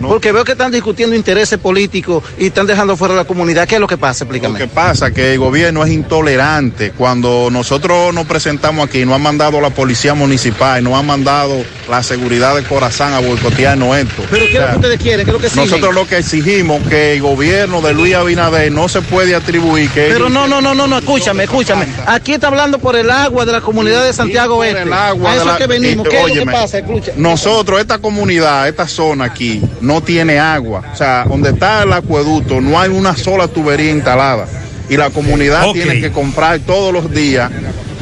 Porque 0.08 0.32
veo 0.32 0.44
que 0.46 0.54
están 0.54 0.72
discutiendo 0.72 1.16
intereses 1.16 1.58
políticos 1.60 2.24
y 2.38 2.48
están 2.48 2.66
dejando 2.68 2.96
fuera 2.98 3.14
a 3.14 3.18
la 3.18 3.26
comunidad. 3.26 3.68
¿Qué 3.68 3.76
es 3.76 3.82
lo 3.82 3.88
que 3.88 3.98
pasa? 3.98 4.24
Explícame. 4.24 4.60
Lo 4.60 4.66
que 4.66 4.72
pasa 4.72 5.08
es 5.08 5.14
que 5.14 5.34
el 5.34 5.40
gobierno 5.40 5.84
es 5.84 5.92
intolerante. 5.92 6.92
Cuando 6.92 7.50
nosotros 7.52 8.14
nos 8.14 8.26
presentamos 8.26 8.88
aquí, 8.88 9.06
nos 9.06 9.16
han 9.16 9.22
mandado 9.22 9.60
la 9.62 9.70
policía 9.72 10.14
municipal, 10.14 10.84
nos 10.84 10.94
han 10.94 11.06
mandado 11.06 11.64
la 11.90 12.04
seguridad 12.04 12.56
de 12.56 12.64
Corazán 12.64 13.14
a 13.14 13.20
boicotearnos 13.20 13.98
esto. 13.98 14.24
¿Pero 14.30 14.46
qué 14.46 14.54
es 14.56 14.62
lo 14.62 14.68
que 14.70 14.76
ustedes 14.76 15.00
quieren? 15.02 15.26
¿Qué 15.26 15.32
es 15.32 15.34
lo 15.34 15.40
que 15.40 15.48
exigen? 15.48 15.70
Nosotros 15.70 15.96
lo 15.96 16.08
que 16.08 16.18
exigimos 16.18 16.82
que 16.88 17.14
el 17.16 17.22
gobierno 17.22 17.82
de 17.82 17.94
Luis 17.94 18.16
Abinader 18.16 18.72
no 18.72 18.88
se 18.88 19.02
puede 19.02 19.36
atribuir 19.36 19.90
que 19.90 20.08
Pero 20.12 20.30
no, 20.30 20.48
no, 20.48 20.62
no, 20.62 20.74
no, 20.76 20.88
no, 20.88 20.98
escúchame, 21.00 21.44
escúchame. 21.46 21.88
Aquí 22.06 22.34
está 22.34 22.48
hablando 22.48 22.80
por 22.80 22.96
el 22.96 23.10
agua 23.10 23.46
de 23.46 23.52
la 23.54 23.62
comunidad 23.62 24.04
de 24.04 24.14
Santiago 24.14 24.56
por 24.56 24.66
Oeste. 24.66 24.84
el 24.84 24.94
agua 24.94 25.32
a 25.32 25.34
eso 25.36 25.40
de 25.42 25.46
la- 25.48 25.52
es 25.54 25.58
que 25.58 25.68
venimos. 25.68 26.06
y- 26.06 26.10
¿Qué 26.10 26.22
es 26.22 26.28
lo 26.28 26.34
que 26.34 26.46
pasa? 26.46 26.78
Escucha. 26.80 27.12
Nosotros, 27.18 27.80
esta 27.80 27.98
comunidad, 28.00 28.68
esta 28.68 28.88
zona 28.88 29.26
aquí, 29.26 29.62
no 29.82 29.89
tiene 30.02 30.40
agua. 30.40 30.84
O 30.94 30.96
sea, 30.96 31.26
donde 31.28 31.50
está 31.50 31.84
el 31.84 31.94
acueducto, 31.94 32.62
no 32.62 32.80
hay 32.80 32.90
una 32.90 33.16
sola 33.16 33.48
tubería 33.48 33.92
instalada. 33.92 34.48
Y 34.90 34.98
la 34.98 35.10
comunidad 35.10 35.72
tiene 35.72 36.00
que 36.00 36.12
comprar 36.12 36.60
todos 36.60 36.94
los 36.94 37.12
días 37.12 37.52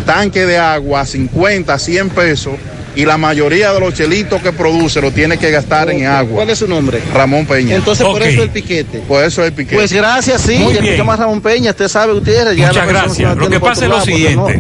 tanque 0.07 0.45
de 0.45 0.57
agua 0.57 1.01
a 1.01 1.06
50, 1.06 1.77
100 1.77 2.09
pesos. 2.09 2.53
Y 2.95 3.06
la 3.06 3.19
mayoría 3.19 3.74
de 3.74 3.80
los 3.80 3.93
chelitos 3.93 4.41
que 4.41 4.51
produce 4.51 4.99
lo 4.99 5.11
tiene 5.11 5.38
que 5.38 5.51
gastar 5.51 5.91
en 5.91 6.07
agua. 6.07 6.38
¿Cuál 6.38 6.49
es 6.49 6.57
su 6.57 6.67
nombre? 6.67 6.99
Ramón 7.14 7.45
Peña. 7.45 7.75
Entonces, 7.75 8.07
por 8.07 8.24
eso 8.24 8.41
el 8.41 8.49
piquete. 8.49 8.99
Por 8.99 9.24
eso 9.24 9.45
el 9.45 9.53
piquete. 9.53 9.75
Pues 9.75 9.93
gracias, 9.93 10.41
sí. 10.41 10.57
Muy 10.57 10.74
ya 10.74 10.82
bien. 10.82 11.07
a 11.07 11.16
Ramón 11.16 11.41
Peña, 11.41 11.72
usted 11.72 11.88
sabe, 11.90 12.14
la 12.16 12.53
Muchas 12.53 12.88
gracias. 12.88 13.38
Lo 13.38 13.49
que 13.49 13.59
pasa 13.59 13.83
es 13.83 13.90
lo 13.90 13.98
lado, 13.98 14.06
porque 14.06 14.11
siguiente. 14.11 14.59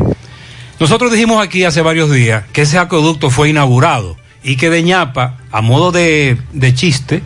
Nosotros 0.79 1.11
dijimos 1.11 1.43
aquí 1.43 1.63
hace 1.63 1.81
varios 1.81 2.11
días 2.11 2.43
que 2.53 2.61
ese 2.61 2.77
acueducto 2.77 3.31
fue 3.31 3.49
inaugurado 3.49 4.16
y 4.43 4.55
que 4.57 4.69
de 4.69 4.83
ñapa, 4.83 5.37
a 5.51 5.61
modo 5.61 5.91
de, 5.91 6.37
de 6.53 6.73
chiste, 6.73 7.21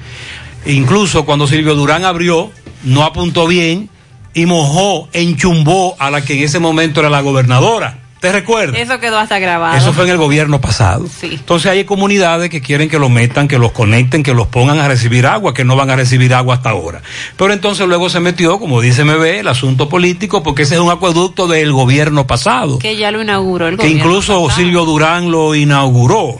incluso 0.65 1.25
cuando 1.25 1.47
Silvio 1.47 1.75
Durán 1.75 2.05
abrió, 2.05 2.51
no 2.83 3.03
apuntó 3.03 3.47
bien 3.47 3.89
y 4.33 4.45
mojó, 4.45 5.09
enchumbó 5.13 5.95
a 5.99 6.09
la 6.09 6.21
que 6.23 6.37
en 6.37 6.43
ese 6.43 6.59
momento 6.59 6.99
era 7.01 7.09
la 7.09 7.21
gobernadora. 7.21 7.97
¿Te 8.21 8.31
recuerdas? 8.31 8.79
Eso 8.79 8.99
quedó 8.99 9.17
hasta 9.17 9.39
grabado. 9.39 9.75
Eso 9.75 9.93
fue 9.93 10.03
en 10.03 10.11
el 10.11 10.17
gobierno 10.17 10.61
pasado. 10.61 11.07
Entonces 11.23 11.71
hay 11.71 11.85
comunidades 11.85 12.51
que 12.51 12.61
quieren 12.61 12.87
que 12.87 12.99
lo 12.99 13.09
metan, 13.09 13.47
que 13.47 13.57
los 13.57 13.71
conecten, 13.71 14.21
que 14.21 14.35
los 14.35 14.45
pongan 14.45 14.77
a 14.77 14.87
recibir 14.87 15.25
agua, 15.25 15.55
que 15.55 15.63
no 15.65 15.75
van 15.75 15.89
a 15.89 15.95
recibir 15.95 16.31
agua 16.35 16.53
hasta 16.53 16.69
ahora. 16.69 17.01
Pero 17.35 17.51
entonces 17.51 17.87
luego 17.87 18.11
se 18.11 18.19
metió, 18.19 18.59
como 18.59 18.79
dice 18.79 19.03
MB, 19.05 19.23
el 19.39 19.47
asunto 19.47 19.89
político, 19.89 20.43
porque 20.43 20.61
ese 20.61 20.75
es 20.75 20.81
un 20.81 20.91
acueducto 20.91 21.47
del 21.47 21.71
gobierno 21.71 22.27
pasado, 22.27 22.77
Que 22.77 22.95
ya 22.95 23.09
lo 23.09 23.23
inauguró 23.23 23.67
el 23.67 23.77
que 23.77 23.87
gobierno. 23.87 24.03
incluso 24.05 24.47
Silvio 24.51 24.85
Durán 24.85 25.31
lo 25.31 25.55
inauguró. 25.55 26.39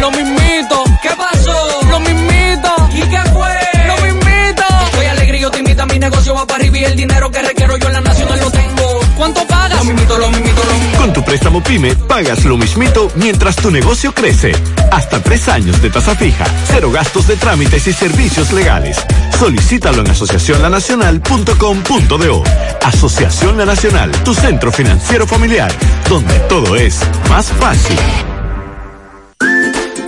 ¿Qué 0.00 0.06
lo 0.06 0.12
mismito. 0.12 0.84
¿Qué 1.02 1.10
pasó? 1.10 1.52
Lo 1.90 2.00
mismito. 2.00 2.74
¿Y 2.94 3.02
qué 3.02 3.20
fue? 3.34 3.54
Lo 3.86 3.98
mismito. 3.98 4.64
Soy 4.94 5.04
alegre, 5.04 5.38
yo 5.38 5.50
te 5.50 5.58
invito 5.58 5.82
a 5.82 5.86
mi 5.86 5.98
negocio, 5.98 6.34
va 6.34 6.46
para 6.46 6.60
arriba 6.60 6.78
y 6.78 6.84
el 6.84 6.96
dinero 6.96 7.30
que 7.30 7.42
requiero 7.42 7.76
yo 7.76 7.88
en 7.88 7.92
la 7.92 8.00
nacional 8.00 8.40
lo 8.40 8.50
tengo. 8.50 9.00
¿Cuánto 9.18 9.46
pagas? 9.46 9.78
Lo 9.78 9.84
mismito, 9.84 10.16
lo 10.16 10.30
mismito, 10.30 10.64
lo 10.64 10.72
mismito. 10.72 10.98
Con 10.98 11.12
tu 11.12 11.22
préstamo 11.22 11.62
PYME 11.62 11.96
pagas 11.96 12.46
lo 12.46 12.56
mismito 12.56 13.12
mientras 13.16 13.56
tu 13.56 13.70
negocio 13.70 14.14
crece. 14.14 14.52
Hasta 14.90 15.22
tres 15.22 15.48
años 15.48 15.82
de 15.82 15.90
tasa 15.90 16.14
fija, 16.14 16.46
cero 16.64 16.90
gastos 16.90 17.26
de 17.26 17.36
trámites 17.36 17.86
y 17.86 17.92
servicios 17.92 18.52
legales. 18.52 19.04
Solicítalo 19.38 20.00
en 20.00 20.12
asociacionlanacional.com.do. 20.12 22.44
Asociación 22.82 23.58
La 23.58 23.66
Nacional, 23.66 24.10
tu 24.24 24.32
centro 24.32 24.72
financiero 24.72 25.26
familiar, 25.26 25.70
donde 26.08 26.38
todo 26.48 26.76
es 26.76 27.02
más 27.28 27.52
fácil. 27.52 27.98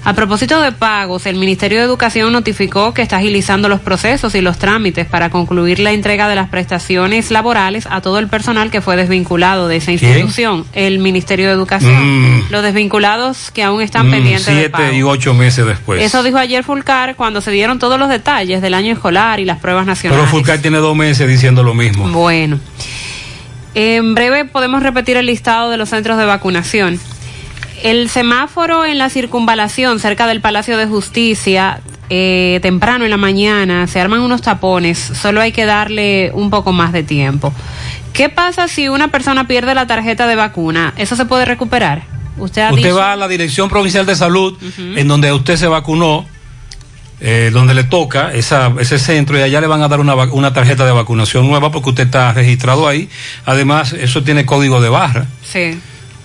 A 0.07 0.13
propósito 0.13 0.61
de 0.61 0.71
pagos, 0.71 1.25
el 1.25 1.35
Ministerio 1.35 1.79
de 1.79 1.83
Educación 1.83 2.31
notificó 2.31 2.93
que 2.93 3.01
está 3.01 3.17
agilizando 3.17 3.67
los 3.67 3.81
procesos 3.81 4.35
y 4.35 4.41
los 4.41 4.57
trámites 4.57 5.05
para 5.05 5.29
concluir 5.29 5.79
la 5.79 5.91
entrega 5.91 6.29
de 6.29 6.35
las 6.35 6.47
prestaciones 6.47 7.29
laborales 7.29 7.85
a 7.91 7.99
todo 7.99 8.17
el 8.17 8.29
personal 8.29 8.71
que 8.71 8.79
fue 8.79 8.95
desvinculado 8.95 9.67
de 9.67 9.75
esa 9.75 9.87
¿Quién? 9.97 10.11
institución, 10.11 10.65
el 10.71 10.99
Ministerio 10.99 11.47
de 11.47 11.51
Educación. 11.51 12.37
Mm. 12.37 12.43
Los 12.51 12.63
desvinculados 12.63 13.51
que 13.51 13.63
aún 13.63 13.81
están 13.81 14.07
Mm, 14.07 14.11
pendientes 14.11 14.45
de 14.45 14.53
siete 14.53 14.69
pago. 14.69 14.93
y 14.93 15.03
ocho 15.03 15.33
meses 15.33 15.65
después. 15.65 16.01
Eso 16.01 16.23
dijo 16.23 16.37
ayer 16.37 16.63
Fulcar 16.63 17.17
cuando 17.17 17.41
se 17.41 17.51
dieron 17.51 17.77
todos 17.77 17.99
los 17.99 18.07
detalles 18.07 18.61
del 18.61 18.75
año 18.75 18.93
escolar 18.93 19.41
y 19.41 19.45
las 19.45 19.59
pruebas 19.59 19.85
nacionales. 19.85 20.23
Pero 20.23 20.31
Fulcar 20.31 20.59
tiene 20.59 20.77
dos 20.77 20.95
meses 20.95 21.27
diciendo 21.27 21.63
lo 21.63 21.73
mismo. 21.73 22.07
Bueno. 22.11 22.61
En 23.75 24.15
breve 24.15 24.45
podemos 24.45 24.81
repetir 24.81 25.17
el 25.17 25.25
listado 25.25 25.69
de 25.69 25.75
los 25.75 25.89
centros 25.89 26.17
de 26.17 26.23
vacunación. 26.23 26.97
El 27.83 28.09
semáforo 28.09 28.85
en 28.85 28.97
la 28.97 29.09
circunvalación 29.09 29.99
cerca 29.99 30.27
del 30.27 30.41
Palacio 30.41 30.77
de 30.77 30.87
Justicia, 30.87 31.79
eh, 32.09 32.59
temprano 32.61 33.05
en 33.05 33.11
la 33.11 33.17
mañana, 33.17 33.85
se 33.87 33.99
arman 33.99 34.21
unos 34.21 34.41
tapones, 34.41 34.97
solo 34.97 35.41
hay 35.41 35.51
que 35.51 35.65
darle 35.65 36.31
un 36.33 36.49
poco 36.49 36.71
más 36.71 36.91
de 36.91 37.03
tiempo. 37.03 37.53
¿Qué 38.13 38.29
pasa 38.29 38.67
si 38.67 38.89
una 38.89 39.09
persona 39.09 39.47
pierde 39.47 39.75
la 39.75 39.85
tarjeta 39.85 40.25
de 40.27 40.35
vacuna? 40.35 40.93
¿Eso 40.97 41.15
se 41.15 41.25
puede 41.25 41.45
recuperar? 41.45 42.03
Usted 42.37 42.63
ha 42.63 42.69
Usted 42.71 42.83
dicho... 42.83 42.95
va 42.95 43.13
a 43.13 43.15
la 43.15 43.27
Dirección 43.27 43.69
Provincial 43.69 44.05
de 44.05 44.15
Salud, 44.15 44.57
en 44.95 45.07
donde 45.07 45.31
usted 45.31 45.55
se 45.55 45.67
vacunó, 45.67 46.25
eh, 47.19 47.51
donde 47.53 47.73
le 47.73 47.83
toca 47.83 48.33
esa, 48.33 48.73
ese 48.79 48.97
centro, 48.97 49.37
y 49.37 49.41
allá 49.41 49.61
le 49.61 49.67
van 49.67 49.81
a 49.83 49.87
dar 49.87 49.99
una, 49.99 50.15
una 50.15 50.53
tarjeta 50.53 50.85
de 50.85 50.91
vacunación 50.91 51.47
nueva 51.47 51.71
porque 51.71 51.89
usted 51.89 52.05
está 52.05 52.33
registrado 52.33 52.87
ahí. 52.87 53.09
Además, 53.45 53.93
eso 53.93 54.23
tiene 54.23 54.45
código 54.45 54.81
de 54.81 54.89
barra. 54.89 55.25
Sí. 55.43 55.79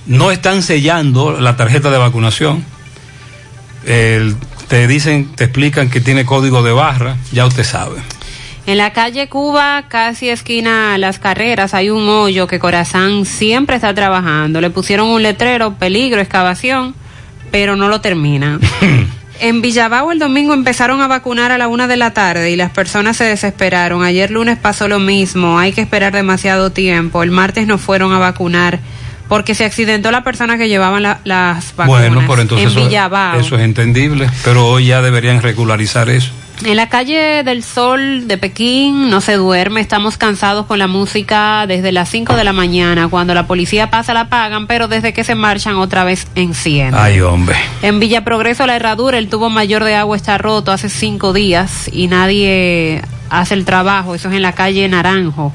No 0.06 0.30
están 0.30 0.62
sellando 0.62 1.32
la 1.40 1.56
tarjeta 1.56 1.90
de 1.90 1.98
vacunación. 1.98 2.64
El- 3.84 4.36
te 4.68 4.86
dicen, 4.86 5.30
te 5.34 5.44
explican 5.44 5.90
que 5.90 6.00
tiene 6.00 6.24
código 6.24 6.62
de 6.62 6.72
barra, 6.72 7.16
ya 7.30 7.44
usted 7.46 7.64
sabe. 7.64 7.96
En 8.66 8.78
la 8.78 8.92
calle 8.92 9.28
Cuba, 9.28 9.84
casi 9.88 10.28
esquina 10.30 10.96
Las 10.96 11.18
Carreras, 11.18 11.74
hay 11.74 11.90
un 11.90 12.08
hoyo 12.08 12.46
que 12.46 12.58
Corazán 12.58 13.26
siempre 13.26 13.76
está 13.76 13.92
trabajando. 13.92 14.60
Le 14.60 14.70
pusieron 14.70 15.08
un 15.08 15.22
letrero, 15.22 15.74
peligro, 15.74 16.20
excavación, 16.20 16.94
pero 17.50 17.76
no 17.76 17.88
lo 17.88 18.00
terminan. 18.00 18.60
En 19.40 19.60
Villabao 19.60 20.12
el 20.12 20.20
domingo 20.20 20.54
empezaron 20.54 21.00
a 21.00 21.08
vacunar 21.08 21.50
a 21.50 21.58
la 21.58 21.66
una 21.66 21.88
de 21.88 21.96
la 21.96 22.12
tarde 22.14 22.52
y 22.52 22.56
las 22.56 22.70
personas 22.70 23.16
se 23.16 23.24
desesperaron. 23.24 24.04
Ayer 24.04 24.30
lunes 24.30 24.56
pasó 24.56 24.86
lo 24.86 25.00
mismo, 25.00 25.58
hay 25.58 25.72
que 25.72 25.80
esperar 25.80 26.12
demasiado 26.12 26.70
tiempo. 26.70 27.24
El 27.24 27.32
martes 27.32 27.66
no 27.66 27.76
fueron 27.76 28.12
a 28.12 28.20
vacunar 28.20 28.78
porque 29.32 29.54
se 29.54 29.64
accidentó 29.64 30.10
la 30.10 30.22
persona 30.22 30.58
que 30.58 30.68
llevaban 30.68 31.02
la- 31.02 31.20
las 31.24 31.74
vacunas 31.74 32.10
bueno, 32.10 32.26
por 32.26 32.38
entonces 32.38 32.66
en 32.70 32.78
eso, 32.78 32.86
Villabao. 32.86 33.40
eso 33.40 33.56
es 33.56 33.62
entendible, 33.62 34.28
pero 34.44 34.66
hoy 34.68 34.88
ya 34.88 35.00
deberían 35.00 35.40
regularizar 35.40 36.10
eso. 36.10 36.30
En 36.66 36.76
la 36.76 36.90
calle 36.90 37.42
del 37.42 37.62
Sol 37.64 38.28
de 38.28 38.36
Pekín 38.36 39.08
no 39.08 39.22
se 39.22 39.32
duerme, 39.36 39.80
estamos 39.80 40.18
cansados 40.18 40.66
con 40.66 40.78
la 40.78 40.86
música 40.86 41.64
desde 41.66 41.92
las 41.92 42.10
5 42.10 42.36
de 42.36 42.44
la 42.44 42.52
mañana. 42.52 43.08
Cuando 43.08 43.32
la 43.32 43.46
policía 43.46 43.88
pasa 43.90 44.12
la 44.12 44.28
pagan, 44.28 44.66
pero 44.66 44.86
desde 44.86 45.14
que 45.14 45.24
se 45.24 45.34
marchan 45.34 45.76
otra 45.76 46.04
vez 46.04 46.26
encienden. 46.34 46.94
Ay, 47.00 47.22
hombre. 47.22 47.56
En 47.80 48.00
Villa 48.00 48.22
Progreso, 48.22 48.66
la 48.66 48.76
herradura, 48.76 49.16
el 49.16 49.28
tubo 49.28 49.48
mayor 49.48 49.82
de 49.82 49.94
agua 49.94 50.14
está 50.14 50.36
roto 50.36 50.72
hace 50.72 50.90
cinco 50.90 51.32
días 51.32 51.88
y 51.90 52.06
nadie 52.06 53.00
hace 53.30 53.54
el 53.54 53.64
trabajo. 53.64 54.14
Eso 54.14 54.28
es 54.28 54.34
en 54.34 54.42
la 54.42 54.52
calle 54.52 54.86
Naranjo. 54.88 55.52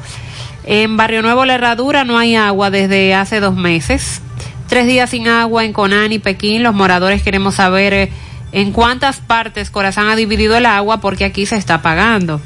En 0.70 0.98
Barrio 0.98 1.22
Nuevo, 1.22 1.46
la 1.46 1.56
herradura, 1.56 2.04
no 2.04 2.18
hay 2.18 2.36
agua 2.36 2.70
desde 2.70 3.16
hace 3.16 3.40
dos 3.40 3.56
meses. 3.56 4.22
Tres 4.68 4.86
días 4.86 5.10
sin 5.12 5.30
agua 5.30 5.64
en 5.64 5.72
Conani, 5.72 6.20
Pekín. 6.20 6.62
Los 6.62 6.76
moradores 6.76 7.24
queremos 7.24 7.56
saber 7.56 7.94
eh, 7.94 8.12
en 8.52 8.74
cuántas 8.74 9.22
partes 9.22 9.70
Corazán 9.70 10.10
ha 10.10 10.18
dividido 10.18 10.58
el 10.58 10.66
agua 10.66 11.00
porque 11.00 11.24
aquí 11.24 11.46
se 11.46 11.56
está 11.56 11.82
pagando. 11.82 12.42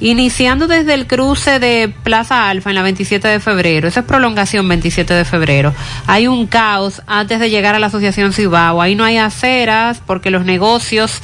Iniciando 0.00 0.66
desde 0.66 0.92
el 0.92 1.06
cruce 1.06 1.60
de 1.60 1.90
Plaza 2.02 2.50
Alfa 2.50 2.68
en 2.68 2.76
la 2.76 2.82
27 2.82 3.26
de 3.26 3.40
febrero, 3.40 3.88
esa 3.88 4.00
es 4.00 4.06
prolongación 4.06 4.68
27 4.68 5.14
de 5.14 5.24
febrero, 5.24 5.72
hay 6.06 6.26
un 6.26 6.48
caos 6.48 7.00
antes 7.06 7.40
de 7.40 7.48
llegar 7.48 7.74
a 7.74 7.78
la 7.78 7.86
Asociación 7.86 8.34
Cibao. 8.34 8.82
Ahí 8.82 8.96
no 8.96 9.04
hay 9.04 9.16
aceras 9.16 10.02
porque 10.04 10.30
los 10.30 10.44
negocios 10.44 11.22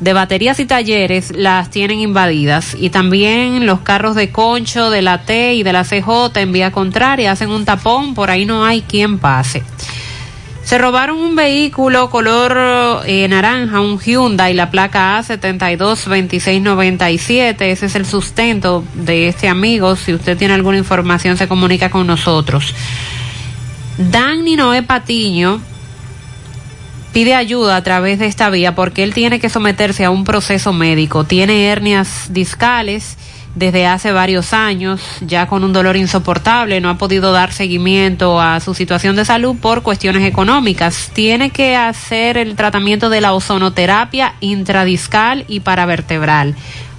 de 0.00 0.12
baterías 0.14 0.58
y 0.58 0.66
talleres 0.66 1.32
las 1.36 1.70
tienen 1.70 2.00
invadidas 2.00 2.76
y 2.78 2.90
también 2.90 3.64
los 3.66 3.80
carros 3.80 4.14
de 4.14 4.30
concho 4.30 4.90
de 4.90 5.02
la 5.02 5.22
T 5.22 5.54
y 5.54 5.62
de 5.62 5.72
la 5.72 5.84
CJ 5.84 6.36
en 6.36 6.52
vía 6.52 6.70
contraria 6.72 7.32
hacen 7.32 7.50
un 7.50 7.64
tapón, 7.64 8.14
por 8.14 8.30
ahí 8.30 8.44
no 8.46 8.64
hay 8.64 8.82
quien 8.82 9.18
pase. 9.18 9.62
Se 10.62 10.76
robaron 10.78 11.18
un 11.18 11.36
vehículo 11.36 12.10
color 12.10 13.02
eh, 13.06 13.26
naranja, 13.28 13.80
un 13.80 13.98
Hyundai, 13.98 14.52
la 14.54 14.70
placa 14.70 15.18
A722697. 15.20 17.62
Ese 17.62 17.86
es 17.86 17.96
el 17.96 18.06
sustento 18.06 18.84
de 18.94 19.26
este 19.28 19.48
amigo. 19.48 19.96
Si 19.96 20.14
usted 20.14 20.38
tiene 20.38 20.54
alguna 20.54 20.78
información, 20.78 21.36
se 21.36 21.48
comunica 21.48 21.90
con 21.90 22.06
nosotros. 22.06 22.72
Dan 23.98 24.44
Noé 24.44 24.82
Patiño 24.82 25.60
pide 27.12 27.34
ayuda 27.34 27.76
a 27.76 27.82
través 27.82 28.18
de 28.18 28.26
esta 28.26 28.50
vía 28.50 28.74
porque 28.74 29.02
él 29.02 29.14
tiene 29.14 29.40
que 29.40 29.48
someterse 29.48 30.04
a 30.04 30.10
un 30.10 30.24
proceso 30.24 30.72
médico. 30.72 31.24
Tiene 31.24 31.66
hernias 31.66 32.32
discales 32.32 33.16
desde 33.54 33.86
hace 33.86 34.12
varios 34.12 34.52
años, 34.52 35.00
ya 35.20 35.48
con 35.48 35.64
un 35.64 35.72
dolor 35.72 35.96
insoportable, 35.96 36.80
no 36.80 36.88
ha 36.88 36.98
podido 36.98 37.32
dar 37.32 37.52
seguimiento 37.52 38.40
a 38.40 38.60
su 38.60 38.74
situación 38.74 39.16
de 39.16 39.24
salud 39.24 39.56
por 39.60 39.82
cuestiones 39.82 40.24
económicas. 40.24 41.10
Tiene 41.12 41.50
que 41.50 41.74
hacer 41.74 42.36
el 42.36 42.54
tratamiento 42.54 43.10
de 43.10 43.20
la 43.20 43.32
ozonoterapia 43.32 44.34
intradiscal 44.40 45.44
y 45.48 45.60
paravertebral 45.60 46.54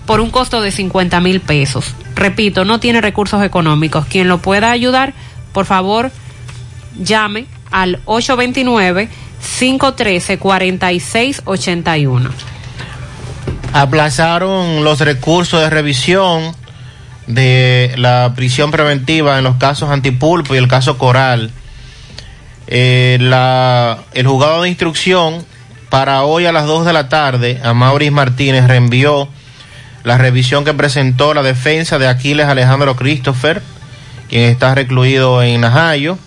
por 0.06 0.19
un 0.19 0.30
costo 0.30 0.61
de 0.61 0.72
50 0.72 1.22
mil 1.22 1.40
pesos. 1.40 1.95
Repito, 2.15 2.65
no 2.65 2.81
tiene 2.81 2.99
recursos 2.99 3.43
económicos. 3.43 4.06
Quien 4.06 4.27
lo 4.27 4.40
pueda 4.40 4.72
ayudar, 4.72 5.14
por 5.53 5.65
favor, 5.65 6.11
llame 6.99 7.45
al 7.72 8.01
829-513-4681 9.42 12.30
aplazaron 13.74 14.84
los 14.84 15.00
recursos 15.00 15.61
de 15.61 15.70
revisión 15.70 16.53
de 17.28 17.94
la 17.98 18.34
prisión 18.36 18.72
preventiva 18.72 19.38
en 19.38 19.44
los 19.44 19.56
casos 19.56 19.90
Antipulpo 19.90 20.56
y 20.56 20.58
el 20.58 20.68
caso 20.68 20.98
Coral. 20.98 21.52
Eh, 22.68 23.18
el 24.14 24.28
juzgado 24.28 24.64
de 24.64 24.70
instrucción 24.70 25.45
para 25.90 26.24
hoy 26.24 26.45
a 26.45 26.52
las 26.52 26.66
2 26.66 26.86
de 26.86 26.94
la 26.94 27.10
tarde 27.10 27.60
a 27.64 27.74
Maurice 27.74 28.11
Martínez 28.11 28.68
reenvió 28.68 29.30
la 30.03 30.18
revisión 30.18 30.66
que 30.66 30.74
presentó 30.74 31.34
la 31.34 31.44
defensa 31.44 32.00
de 32.00 32.08
Aquiles 32.08 32.48
Alejandro 32.48 32.95
Christopher, 32.95 33.61
quien 34.30 34.44
está 34.44 34.74
recluido 34.74 35.44
en 35.44 35.61
Najayo. 35.61 36.18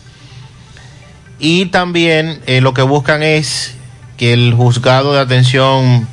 Y 1.47 1.67
también 1.67 2.41
eh, 2.47 2.63
lo 2.63 2.73
que 2.73 2.81
buscan 2.81 3.23
es 3.23 3.75
que 4.17 4.33
el 4.33 4.55
juzgado 4.55 5.13
de 5.13 5.21
atención 5.21 6.09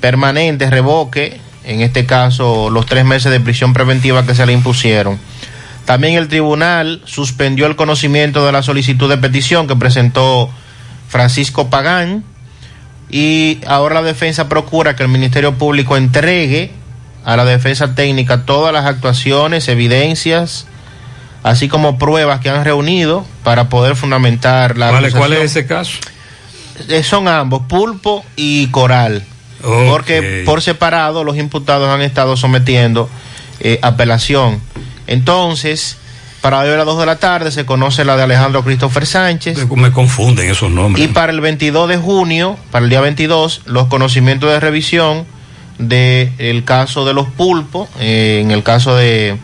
permanente 0.00 0.68
revoque, 0.68 1.40
en 1.62 1.80
este 1.80 2.06
caso 2.06 2.70
los 2.70 2.84
tres 2.84 3.04
meses 3.04 3.30
de 3.30 3.38
prisión 3.38 3.72
preventiva 3.72 4.26
que 4.26 4.34
se 4.34 4.44
le 4.44 4.52
impusieron. 4.52 5.20
También 5.84 6.14
el 6.14 6.26
tribunal 6.26 7.02
suspendió 7.04 7.66
el 7.66 7.76
conocimiento 7.76 8.44
de 8.44 8.50
la 8.50 8.64
solicitud 8.64 9.08
de 9.08 9.16
petición 9.16 9.68
que 9.68 9.76
presentó 9.76 10.50
Francisco 11.06 11.70
Pagán 11.70 12.24
y 13.08 13.60
ahora 13.68 13.94
la 13.94 14.02
defensa 14.02 14.48
procura 14.48 14.96
que 14.96 15.04
el 15.04 15.08
Ministerio 15.08 15.54
Público 15.54 15.96
entregue 15.96 16.72
a 17.24 17.36
la 17.36 17.44
defensa 17.44 17.94
técnica 17.94 18.44
todas 18.44 18.72
las 18.72 18.86
actuaciones, 18.86 19.68
evidencias, 19.68 20.66
así 21.44 21.68
como 21.68 21.98
pruebas 21.98 22.40
que 22.40 22.50
han 22.50 22.64
reunido 22.64 23.24
para 23.44 23.68
poder 23.68 23.94
fundamentar 23.94 24.76
la... 24.76 24.90
¿Cuál, 24.90 25.12
¿cuál 25.12 25.32
es 25.34 25.42
ese 25.42 25.66
caso? 25.66 25.92
Eh, 26.88 27.04
son 27.04 27.28
ambos, 27.28 27.62
Pulpo 27.68 28.24
y 28.34 28.66
Coral. 28.68 29.24
Okay. 29.62 29.88
Porque 29.88 30.42
por 30.44 30.62
separado 30.62 31.22
los 31.22 31.36
imputados 31.36 31.88
han 31.88 32.02
estado 32.02 32.36
sometiendo 32.36 33.08
eh, 33.60 33.78
apelación. 33.82 34.60
Entonces, 35.06 35.98
para 36.40 36.60
hoy 36.60 36.68
a 36.70 36.76
las 36.76 36.86
2 36.86 36.98
de 36.98 37.06
la 37.06 37.16
tarde 37.16 37.50
se 37.50 37.66
conoce 37.66 38.06
la 38.06 38.16
de 38.16 38.22
Alejandro 38.22 38.64
Christopher 38.64 39.06
Sánchez. 39.06 39.70
Me 39.76 39.92
confunden 39.92 40.50
esos 40.50 40.70
nombres. 40.70 41.04
Y 41.04 41.08
para 41.08 41.30
el 41.30 41.42
22 41.42 41.90
de 41.90 41.98
junio, 41.98 42.56
para 42.70 42.84
el 42.84 42.90
día 42.90 43.00
22, 43.00 43.62
los 43.66 43.86
conocimientos 43.88 44.50
de 44.50 44.60
revisión 44.60 45.26
del 45.78 46.32
el 46.38 46.64
caso 46.64 47.04
de 47.04 47.12
los 47.12 47.28
pulpos, 47.28 47.88
eh, 48.00 48.40
en 48.42 48.50
el 48.50 48.62
caso 48.62 48.96
de 48.96 49.36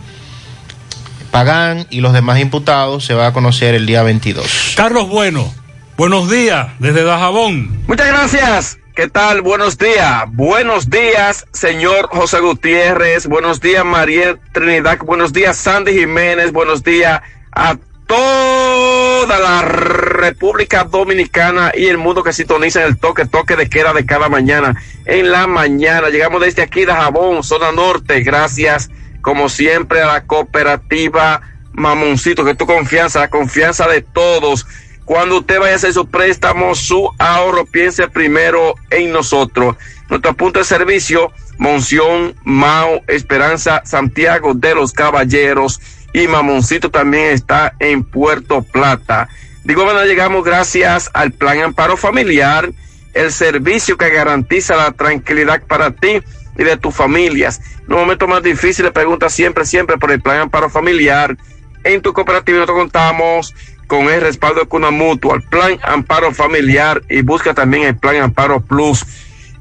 Pagán 1.31 1.87
y 1.91 2.01
los 2.01 2.13
demás 2.13 2.41
imputados, 2.41 3.05
se 3.05 3.15
va 3.15 3.29
a 3.29 3.33
conocer 3.33 3.75
el 3.75 3.87
día 3.87 4.03
22. 4.03 4.75
Carlos 4.77 5.09
Bueno, 5.09 5.53
buenos 5.97 6.31
días 6.31 6.69
desde 6.79 7.05
Dajabón. 7.05 7.85
Muchas 7.87 8.09
gracias. 8.09 8.79
¿Qué 8.95 9.09
tal? 9.09 9.41
Buenos 9.41 9.79
días. 9.79 10.25
Buenos 10.29 10.91
días, 10.91 11.47
señor 11.53 12.09
José 12.09 12.41
Gutiérrez. 12.41 13.27
Buenos 13.27 13.61
días, 13.61 13.85
María 13.85 14.37
Trinidad. 14.53 14.99
Buenos 14.99 15.33
días, 15.33 15.57
Sandy 15.57 15.93
Jiménez. 15.93 16.53
Buenos 16.53 16.83
días 16.83 17.23
a 17.53 17.77
toda 18.11 19.39
la 19.39 19.63
República 19.63 20.83
Dominicana 20.83 21.71
y 21.75 21.87
el 21.87 21.97
mundo 21.97 22.25
que 22.25 22.33
sintoniza 22.33 22.85
el 22.85 22.99
toque, 22.99 23.25
toque 23.25 23.55
de 23.55 23.71
queda 23.71 23.93
de 23.93 24.05
cada 24.05 24.29
mañana. 24.29 24.75
En 25.05 25.31
la 25.31 25.47
mañana 25.47 26.09
llegamos 26.09 26.41
desde 26.41 26.63
aquí 26.63 26.85
de 26.85 26.93
Jabón, 26.93 27.45
zona 27.45 27.71
norte. 27.71 28.21
Gracias, 28.23 28.91
como 29.23 29.49
siempre, 29.49 30.03
a 30.03 30.07
la 30.07 30.27
cooperativa 30.27 31.41
Mamoncito, 31.73 32.45
que 32.45 32.55
tu 32.55 32.67
confianza, 32.67 33.21
la 33.21 33.31
confianza 33.31 33.87
de 33.87 34.03
todos. 34.03 34.67
Cuando 35.05 35.39
usted 35.39 35.59
vaya 35.59 35.73
a 35.73 35.77
hacer 35.77 35.93
su 35.93 36.07
préstamo, 36.09 36.75
su 36.75 37.11
ahorro, 37.19 37.65
piense 37.67 38.09
primero 38.09 38.75
en 38.91 39.13
nosotros. 39.13 39.77
Nuestro 40.09 40.35
punto 40.35 40.59
de 40.59 40.65
servicio, 40.65 41.33
Monción, 41.59 42.35
Mao, 42.45 43.03
Esperanza, 43.07 43.83
Santiago 43.85 44.55
de 44.55 44.75
los 44.75 44.93
Caballeros 44.93 45.81
y 46.13 46.27
Mamoncito 46.27 46.91
también 46.91 47.27
está 47.27 47.75
en 47.79 48.03
Puerto 48.03 48.63
Plata. 48.63 49.29
Digo, 49.65 49.85
bueno, 49.85 50.05
llegamos 50.05 50.45
gracias 50.45 51.11
al 51.13 51.33
Plan 51.33 51.61
Amparo 51.61 51.97
Familiar, 51.97 52.71
el 53.15 53.33
servicio 53.33 53.97
que 53.97 54.11
garantiza 54.11 54.77
la 54.77 54.93
tranquilidad 54.93 55.63
para 55.67 55.91
ti 55.91 56.23
y 56.59 56.65
de 56.65 56.77
tus 56.77 56.95
familias. 56.95 57.61
En 57.87 57.95
un 57.95 58.01
momento 58.01 58.29
más 58.29 58.43
difícil, 58.43 58.91
pregunta 58.93 59.29
siempre, 59.29 59.65
siempre 59.65 59.99
por 59.99 60.11
el 60.11 60.21
Plan 60.21 60.43
Amparo 60.43 60.71
Familiar. 60.71 61.37
En 61.85 62.03
tu 62.03 62.13
cooperativa 62.13 62.59
nosotros 62.59 62.79
contamos 62.79 63.55
con 63.87 64.09
el 64.09 64.21
respaldo 64.21 64.61
de 64.61 64.67
Cuna 64.67 64.91
Mutua, 64.91 65.37
el 65.37 65.43
Plan 65.43 65.79
Amparo 65.83 66.33
Familiar 66.33 67.03
y 67.09 67.23
busca 67.23 67.55
también 67.55 67.85
el 67.85 67.97
Plan 67.97 68.17
Amparo 68.17 68.61
Plus 68.61 69.05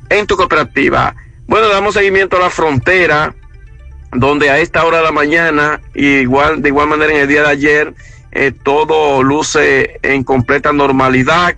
en 0.10 0.28
tu 0.28 0.36
cooperativa. 0.36 1.16
Bueno, 1.48 1.68
damos 1.70 1.96
seguimiento 1.96 2.38
a 2.38 2.42
la 2.42 2.50
frontera, 2.50 3.34
donde 4.12 4.50
a 4.50 4.60
esta 4.60 4.86
hora 4.86 4.98
de 4.98 5.04
la 5.04 5.12
mañana, 5.12 5.82
igual, 5.96 6.62
de 6.62 6.70
igual 6.70 6.90
manera 6.90 7.12
en 7.12 7.22
el 7.22 7.28
día 7.28 7.42
de 7.42 7.50
ayer, 7.50 7.94
eh, 8.32 8.52
todo 8.52 9.24
luce 9.24 10.00
en 10.04 10.24
completa 10.24 10.72
normalidad. 10.72 11.56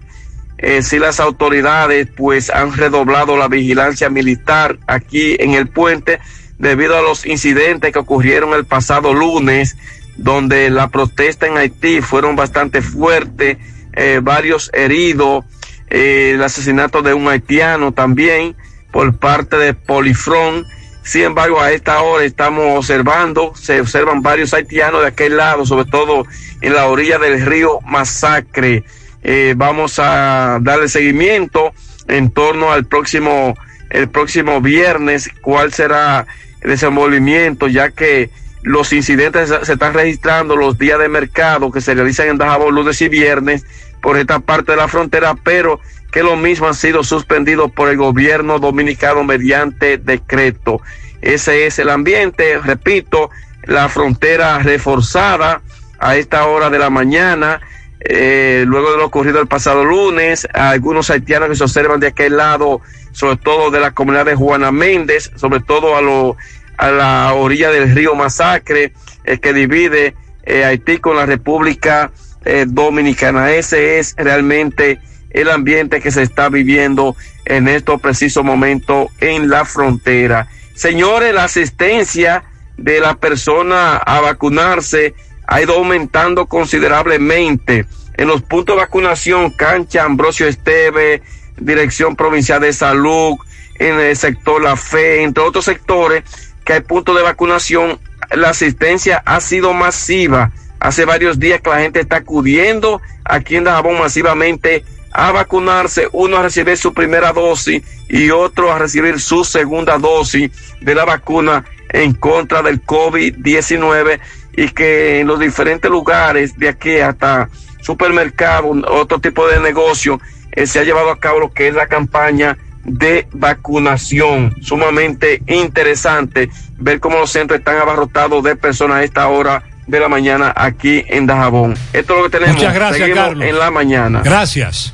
Eh, 0.61 0.83
si 0.83 0.99
las 0.99 1.19
autoridades 1.19 2.07
pues 2.15 2.51
han 2.51 2.73
redoblado 2.73 3.35
la 3.35 3.47
vigilancia 3.47 4.09
militar 4.09 4.77
aquí 4.87 5.35
en 5.39 5.55
el 5.55 5.67
puente 5.67 6.19
debido 6.59 6.95
a 6.95 7.01
los 7.01 7.25
incidentes 7.25 7.91
que 7.91 7.97
ocurrieron 7.97 8.53
el 8.53 8.65
pasado 8.65 9.13
lunes 9.13 9.75
donde 10.17 10.69
la 10.69 10.89
protesta 10.89 11.47
en 11.47 11.57
Haití 11.57 12.01
fueron 12.01 12.35
bastante 12.35 12.81
fuertes, 12.81 13.57
eh, 13.93 14.19
varios 14.21 14.69
heridos, 14.73 15.45
eh, 15.89 16.33
el 16.35 16.43
asesinato 16.43 17.01
de 17.01 17.13
un 17.13 17.27
haitiano 17.27 17.91
también 17.91 18.55
por 18.91 19.17
parte 19.17 19.57
de 19.57 19.73
Polifrón. 19.73 20.65
Sin 21.03 21.23
embargo, 21.23 21.59
a 21.59 21.71
esta 21.71 22.01
hora 22.01 22.23
estamos 22.23 22.77
observando, 22.77 23.53
se 23.55 23.81
observan 23.81 24.21
varios 24.21 24.53
haitianos 24.53 25.01
de 25.01 25.07
aquel 25.07 25.37
lado, 25.37 25.65
sobre 25.65 25.89
todo 25.89 26.27
en 26.61 26.73
la 26.73 26.85
orilla 26.85 27.17
del 27.17 27.43
río 27.43 27.79
Masacre. 27.81 28.83
Eh, 29.23 29.53
vamos 29.55 29.99
a 29.99 30.57
darle 30.61 30.87
seguimiento 30.89 31.73
en 32.07 32.31
torno 32.31 32.71
al 32.71 32.85
próximo 32.85 33.55
el 33.89 34.07
próximo 34.09 34.61
viernes 34.61 35.29
cuál 35.41 35.73
será 35.73 36.25
el 36.61 36.69
desenvolvimiento, 36.71 37.67
ya 37.67 37.91
que 37.91 38.29
los 38.63 38.93
incidentes 38.93 39.49
se- 39.49 39.73
están 39.73 39.93
registrando 39.93 40.55
los 40.55 40.77
días 40.77 40.97
de 40.99 41.09
mercado 41.09 41.71
que 41.71 41.81
se 41.81 41.93
realizan 41.93 42.29
en 42.29 42.37
Dajabón 42.37 42.73
lunes 42.73 43.01
y 43.01 43.09
viernes 43.09 43.65
por 44.01 44.17
esta 44.17 44.39
parte 44.39 44.71
de 44.71 44.77
la 44.77 44.87
frontera, 44.87 45.35
pero 45.43 45.79
que 46.11 46.23
lo 46.23 46.35
mismo 46.37 46.67
han 46.67 46.73
sido 46.75 47.03
suspendidos 47.03 47.71
por 47.71 47.89
el 47.89 47.97
gobierno 47.97 48.59
dominicano 48.59 49.23
mediante 49.23 49.97
decreto. 49.97 50.81
Ese 51.21 51.65
es 51.67 51.77
el 51.77 51.89
ambiente, 51.89 52.59
repito, 52.59 53.29
la 53.63 53.89
frontera 53.89 54.59
reforzada 54.59 55.61
a 55.99 56.15
esta 56.15 56.45
hora 56.45 56.69
de 56.69 56.79
la 56.79 56.89
mañana, 56.89 57.59
eh, 58.03 58.63
luego 58.67 58.91
de 58.91 58.97
lo 58.97 59.05
ocurrido 59.05 59.39
el 59.39 59.47
pasado 59.47 59.85
lunes, 59.85 60.47
algunos 60.53 61.09
haitianos 61.09 61.49
que 61.49 61.55
se 61.55 61.63
observan 61.63 61.99
de 61.99 62.07
aquel 62.07 62.37
lado, 62.37 62.81
sobre 63.11 63.37
todo 63.37 63.69
de 63.69 63.79
la 63.79 63.91
comunidad 63.91 64.25
de 64.25 64.35
Juana 64.35 64.71
Méndez, 64.71 65.31
sobre 65.35 65.59
todo 65.59 65.95
a, 65.95 66.01
lo, 66.01 66.35
a 66.77 66.89
la 66.89 67.33
orilla 67.33 67.69
del 67.69 67.93
río 67.93 68.15
Masacre, 68.15 68.93
el 69.23 69.39
que 69.39 69.53
divide 69.53 70.15
eh, 70.43 70.65
Haití 70.65 70.97
con 70.97 71.15
la 71.15 71.27
República 71.27 72.11
eh, 72.43 72.65
Dominicana. 72.67 73.51
Ese 73.51 73.99
es 73.99 74.15
realmente 74.17 74.99
el 75.29 75.49
ambiente 75.49 76.01
que 76.01 76.09
se 76.11 76.23
está 76.23 76.49
viviendo 76.49 77.15
en 77.45 77.67
estos 77.67 78.01
precisos 78.01 78.43
momentos 78.43 79.09
en 79.19 79.49
la 79.49 79.63
frontera. 79.65 80.47
Señores, 80.73 81.33
la 81.35 81.43
asistencia 81.43 82.43
de 82.77 82.99
la 82.99 83.15
persona 83.15 83.97
a 83.97 84.21
vacunarse 84.21 85.13
ha 85.51 85.61
ido 85.61 85.75
aumentando 85.75 86.45
considerablemente. 86.45 87.85
En 88.15 88.29
los 88.29 88.41
puntos 88.41 88.77
de 88.77 88.83
vacunación, 88.83 89.51
Cancha, 89.51 90.05
Ambrosio 90.05 90.47
Esteve, 90.47 91.23
Dirección 91.57 92.15
Provincial 92.15 92.61
de 92.61 92.71
Salud, 92.71 93.35
en 93.77 93.99
el 93.99 94.15
sector 94.15 94.63
La 94.63 94.77
Fe, 94.77 95.23
entre 95.23 95.43
otros 95.43 95.65
sectores 95.65 96.23
que 96.63 96.71
hay 96.71 96.79
puntos 96.79 97.17
de 97.17 97.23
vacunación, 97.23 97.99
la 98.31 98.51
asistencia 98.51 99.21
ha 99.25 99.41
sido 99.41 99.73
masiva. 99.73 100.53
Hace 100.79 101.03
varios 101.03 101.37
días 101.37 101.59
que 101.59 101.69
la 101.69 101.81
gente 101.81 101.99
está 101.99 102.17
acudiendo 102.17 103.01
aquí 103.25 103.57
en 103.57 103.65
Dajabón 103.65 103.99
masivamente 103.99 104.85
a 105.11 105.33
vacunarse, 105.33 106.07
uno 106.13 106.37
a 106.37 106.43
recibir 106.43 106.77
su 106.77 106.93
primera 106.93 107.33
dosis 107.33 107.83
y 108.07 108.29
otro 108.29 108.71
a 108.71 108.79
recibir 108.79 109.19
su 109.19 109.43
segunda 109.43 109.97
dosis 109.97 110.49
de 110.79 110.95
la 110.95 111.03
vacuna 111.03 111.65
en 111.89 112.13
contra 112.13 112.61
del 112.61 112.81
COVID-19 112.85 114.21
y 114.53 114.69
que 114.69 115.19
en 115.19 115.27
los 115.27 115.39
diferentes 115.39 115.89
lugares 115.89 116.57
de 116.57 116.69
aquí 116.69 116.97
hasta 116.99 117.49
supermercado, 117.81 118.71
otro 118.89 119.19
tipo 119.19 119.47
de 119.47 119.59
negocio, 119.59 120.19
eh, 120.51 120.67
se 120.67 120.79
ha 120.79 120.83
llevado 120.83 121.11
a 121.11 121.19
cabo 121.19 121.39
lo 121.39 121.51
que 121.51 121.67
es 121.67 121.73
la 121.73 121.87
campaña 121.87 122.57
de 122.83 123.27
vacunación. 123.31 124.55
Sumamente 124.61 125.41
interesante 125.47 126.49
ver 126.77 126.99
cómo 126.99 127.17
los 127.19 127.31
centros 127.31 127.59
están 127.59 127.77
abarrotados 127.77 128.43
de 128.43 128.55
personas 128.55 128.97
a 128.97 129.03
esta 129.03 129.27
hora 129.27 129.63
de 129.87 129.99
la 129.99 130.07
mañana 130.07 130.53
aquí 130.55 131.03
en 131.07 131.27
Dajabón. 131.27 131.75
Esto 131.93 132.13
es 132.13 132.19
lo 132.19 132.23
que 132.25 132.37
tenemos. 132.37 132.55
Muchas 132.55 132.73
gracias, 132.73 132.99
Seguimos 132.99 133.23
Carlos. 133.23 133.45
en 133.45 133.59
la 133.59 133.71
mañana. 133.71 134.21
Gracias. 134.23 134.93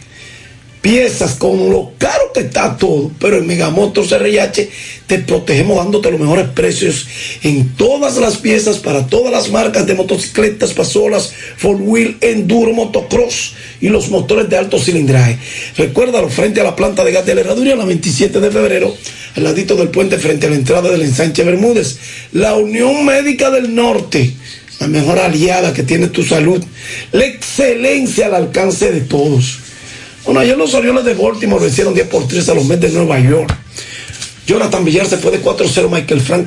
piezas 0.88 1.34
con 1.34 1.70
lo 1.70 1.92
caro 1.98 2.32
que 2.34 2.40
está 2.40 2.78
todo, 2.78 3.12
pero 3.20 3.40
en 3.40 3.46
Megamotor 3.46 4.08
CRH 4.08 4.70
te 5.06 5.20
protegemos 5.20 5.76
dándote 5.76 6.12
los 6.12 6.20
mejores 6.22 6.48
precios 6.48 7.06
en 7.44 7.76
todas 7.76 8.16
las 8.16 8.38
piezas 8.38 8.78
para 8.78 9.06
todas 9.06 9.34
las 9.34 9.52
marcas 9.52 9.86
de 9.86 9.96
motocicletas, 9.96 10.72
pasolas, 10.72 11.34
four 11.58 11.76
wheel, 11.82 12.16
enduro, 12.22 12.72
motocross 12.72 13.54
y 13.82 13.90
los 13.90 14.10
motores 14.10 14.50
de 14.50 14.58
alto 14.58 14.80
cilindraje. 14.80 15.38
Recuérdalo 15.76 16.30
frente 16.30 16.62
a 16.62 16.64
la 16.64 16.78
planta 16.78 17.04
de 17.04 17.12
gas 17.12 17.26
de 17.26 17.36
la 17.36 17.42
herradura, 17.42 17.76
la 17.76 17.84
27 17.84 18.40
de 18.40 18.50
febrero, 18.50 18.96
al 19.36 19.44
ladito 19.44 19.76
del 19.76 19.90
puente 19.90 20.18
frente 20.18 20.48
a 20.48 20.52
la 20.52 20.56
entrada 20.56 20.90
del 20.90 21.02
ensanche 21.02 21.44
Bermúdez. 21.44 21.98
La 22.32 22.56
Unión 22.56 23.06
Médica 23.06 23.52
del 23.52 23.76
Norte 23.76 24.34
la 24.80 24.88
mejor 24.88 25.18
aliada 25.18 25.74
que 25.74 25.82
tiene 25.82 26.08
tu 26.08 26.24
salud, 26.24 26.64
la 27.12 27.26
excelencia 27.26 28.28
al 28.28 28.36
alcance 28.36 28.92
de 28.92 29.02
todos. 29.02 29.67
Bueno, 30.28 30.42
ayer 30.42 30.58
los 30.58 30.74
Orioles 30.74 31.06
de 31.06 31.14
Baltimore 31.14 31.64
vencieron 31.64 31.94
10 31.94 32.08
por 32.10 32.28
3 32.28 32.50
a 32.50 32.54
los 32.54 32.66
Mets 32.66 32.82
de 32.82 32.90
Nueva 32.92 33.18
York. 33.18 33.50
Jonathan 34.46 34.84
Villar 34.84 35.08
se 35.08 35.16
fue 35.16 35.32
de 35.32 35.42
4-0, 35.42 35.90
Michael 35.90 36.20
Franco 36.20 36.46